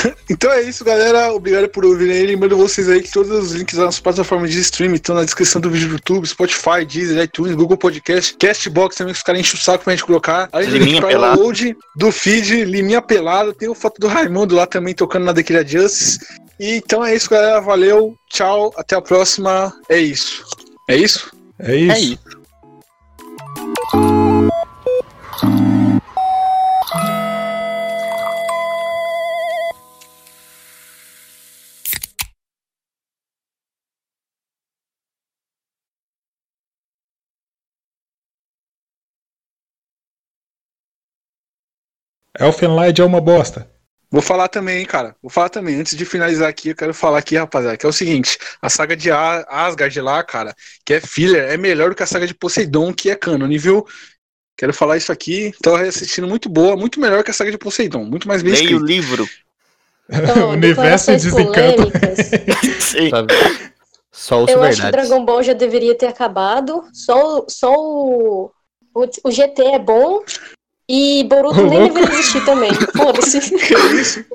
então 0.30 0.50
é 0.52 0.62
isso, 0.62 0.84
galera. 0.84 1.32
Obrigado 1.32 1.68
por 1.68 1.84
ouvirem 1.84 2.16
aí. 2.16 2.26
Lembrando 2.26 2.56
vocês 2.56 2.88
aí 2.88 3.02
que 3.02 3.10
todos 3.10 3.30
os 3.30 3.52
links 3.52 3.76
das 3.76 4.00
plataformas 4.00 4.50
de 4.50 4.60
streaming 4.60 4.96
estão 4.96 5.14
na 5.14 5.24
descrição 5.24 5.60
do 5.60 5.70
vídeo 5.70 5.88
do 5.88 5.94
YouTube, 5.94 6.26
Spotify, 6.26 6.84
Deezer, 6.86 7.22
iTunes, 7.22 7.54
Google 7.54 7.76
Podcast, 7.76 8.34
Castbox 8.36 8.96
também, 8.96 9.12
que 9.12 9.18
os 9.18 9.24
caras 9.24 9.40
enchem 9.40 9.58
o 9.58 9.62
saco 9.62 9.84
pra 9.84 9.92
gente 9.92 10.04
colocar. 10.04 10.48
Além 10.52 10.70
link 10.70 11.00
pelado. 11.00 11.36
download 11.36 11.76
do 11.96 12.12
feed, 12.12 12.64
Liminha 12.64 13.02
Pelado. 13.02 13.52
Tem 13.52 13.68
o 13.68 13.74
foto 13.74 14.00
do 14.00 14.08
Raimundo 14.08 14.54
lá 14.54 14.66
também 14.66 14.94
tocando 14.94 15.24
na 15.24 15.32
Dequilha 15.32 15.66
Justice. 15.66 16.18
E 16.58 16.76
então 16.76 17.04
é 17.04 17.14
isso, 17.14 17.28
galera. 17.28 17.60
Valeu, 17.60 18.16
tchau, 18.30 18.72
até 18.76 18.96
a 18.96 19.02
próxima. 19.02 19.72
É 19.88 19.98
isso. 19.98 20.44
É 20.88 20.96
isso? 20.96 21.30
É 21.58 21.76
isso. 21.76 21.92
É 21.92 22.00
isso. 22.00 22.36
Elfenlight 42.38 43.00
é 43.00 43.04
uma 43.04 43.20
bosta. 43.20 43.68
Vou 44.10 44.22
falar 44.22 44.48
também, 44.48 44.78
hein, 44.78 44.86
cara. 44.86 45.16
Vou 45.20 45.30
falar 45.30 45.48
também. 45.48 45.80
Antes 45.80 45.96
de 45.96 46.04
finalizar 46.04 46.48
aqui, 46.48 46.68
eu 46.70 46.76
quero 46.76 46.94
falar 46.94 47.18
aqui, 47.18 47.36
rapaziada, 47.36 47.76
que 47.76 47.84
é 47.84 47.88
o 47.88 47.92
seguinte: 47.92 48.38
a 48.62 48.68
saga 48.70 48.96
de 48.96 49.10
Asgard 49.10 50.00
lá, 50.00 50.22
cara, 50.22 50.54
que 50.84 50.94
é 50.94 51.00
filler, 51.00 51.50
é 51.50 51.56
melhor 51.56 51.90
do 51.90 51.96
que 51.96 52.02
a 52.02 52.06
saga 52.06 52.26
de 52.26 52.34
Poseidon, 52.34 52.92
que 52.94 53.10
é 53.10 53.16
canon, 53.16 53.48
viu? 53.58 53.84
Quero 54.56 54.72
falar 54.72 54.96
isso 54.96 55.10
aqui. 55.12 55.52
Tô 55.62 55.74
assistindo 55.74 56.26
muito 56.28 56.48
boa, 56.48 56.76
muito 56.76 57.00
melhor 57.00 57.22
que 57.24 57.30
a 57.30 57.34
saga 57.34 57.50
de 57.50 57.58
Poseidon, 57.58 58.04
muito 58.04 58.28
mais 58.28 58.42
bem 58.42 58.52
Leia 58.52 58.62
o 58.64 58.66
escrito. 58.66 58.84
livro. 58.86 59.28
Então, 60.08 60.50
o 60.50 60.52
universo 60.52 61.10
desencanta. 61.10 61.90
Sim. 62.80 63.10
Sabe? 63.10 63.34
Só 64.12 64.40
ouço 64.40 64.52
Eu 64.54 64.62
acho 64.62 64.76
que 64.76 64.82
verdades. 64.82 65.08
Dragon 65.08 65.24
Ball 65.26 65.42
já 65.42 65.52
deveria 65.52 65.94
ter 65.98 66.06
acabado. 66.06 66.84
Só, 66.92 67.40
o- 67.40 67.46
só 67.50 67.74
o, 67.74 68.50
o, 68.94 69.04
o 69.24 69.30
GT 69.30 69.62
é 69.62 69.78
bom. 69.78 70.22
E 70.88 71.24
Boruto 71.24 71.66
nem 71.66 71.78
louco. 71.80 71.94
deveria 71.94 72.14
existir 72.18 72.44
também. 72.44 72.70
Foda-se. 72.96 73.40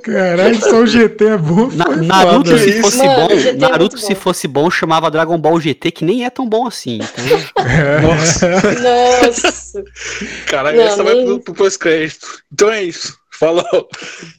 Caralho, 0.02 0.60
só 0.60 0.80
o 0.82 0.86
GT 0.86 1.26
é 1.26 1.38
bom. 1.38 1.68
Na- 1.72 1.86
Naruto, 1.96 2.50
foda. 2.52 2.58
se 2.64 2.82
fosse 2.82 2.98
Mano, 2.98 3.16
bom, 3.30 3.36
GT 3.38 3.48
é 3.50 3.54
Naruto, 3.54 3.80
muito 3.80 4.00
se 4.00 4.14
bom. 4.14 4.20
fosse 4.20 4.48
bom, 4.50 4.70
chamava 4.70 5.10
Dragon 5.10 5.38
Ball 5.38 5.60
GT, 5.62 5.92
que 5.92 6.04
nem 6.04 6.26
é 6.26 6.30
tão 6.30 6.48
bom 6.50 6.68
assim. 6.68 7.00
Então, 7.00 7.38
Nossa, 8.04 8.50
Nossa. 9.32 9.84
caralho, 10.46 10.78
Não, 10.78 10.84
essa 10.88 11.04
vai 11.04 11.14
nem- 11.16 11.26
pro, 11.26 11.40
pro 11.40 11.54
pós-crédito. 11.54 12.28
Então 12.52 12.70
é 12.70 12.84
isso. 12.84 13.18
Falou. 13.32 13.88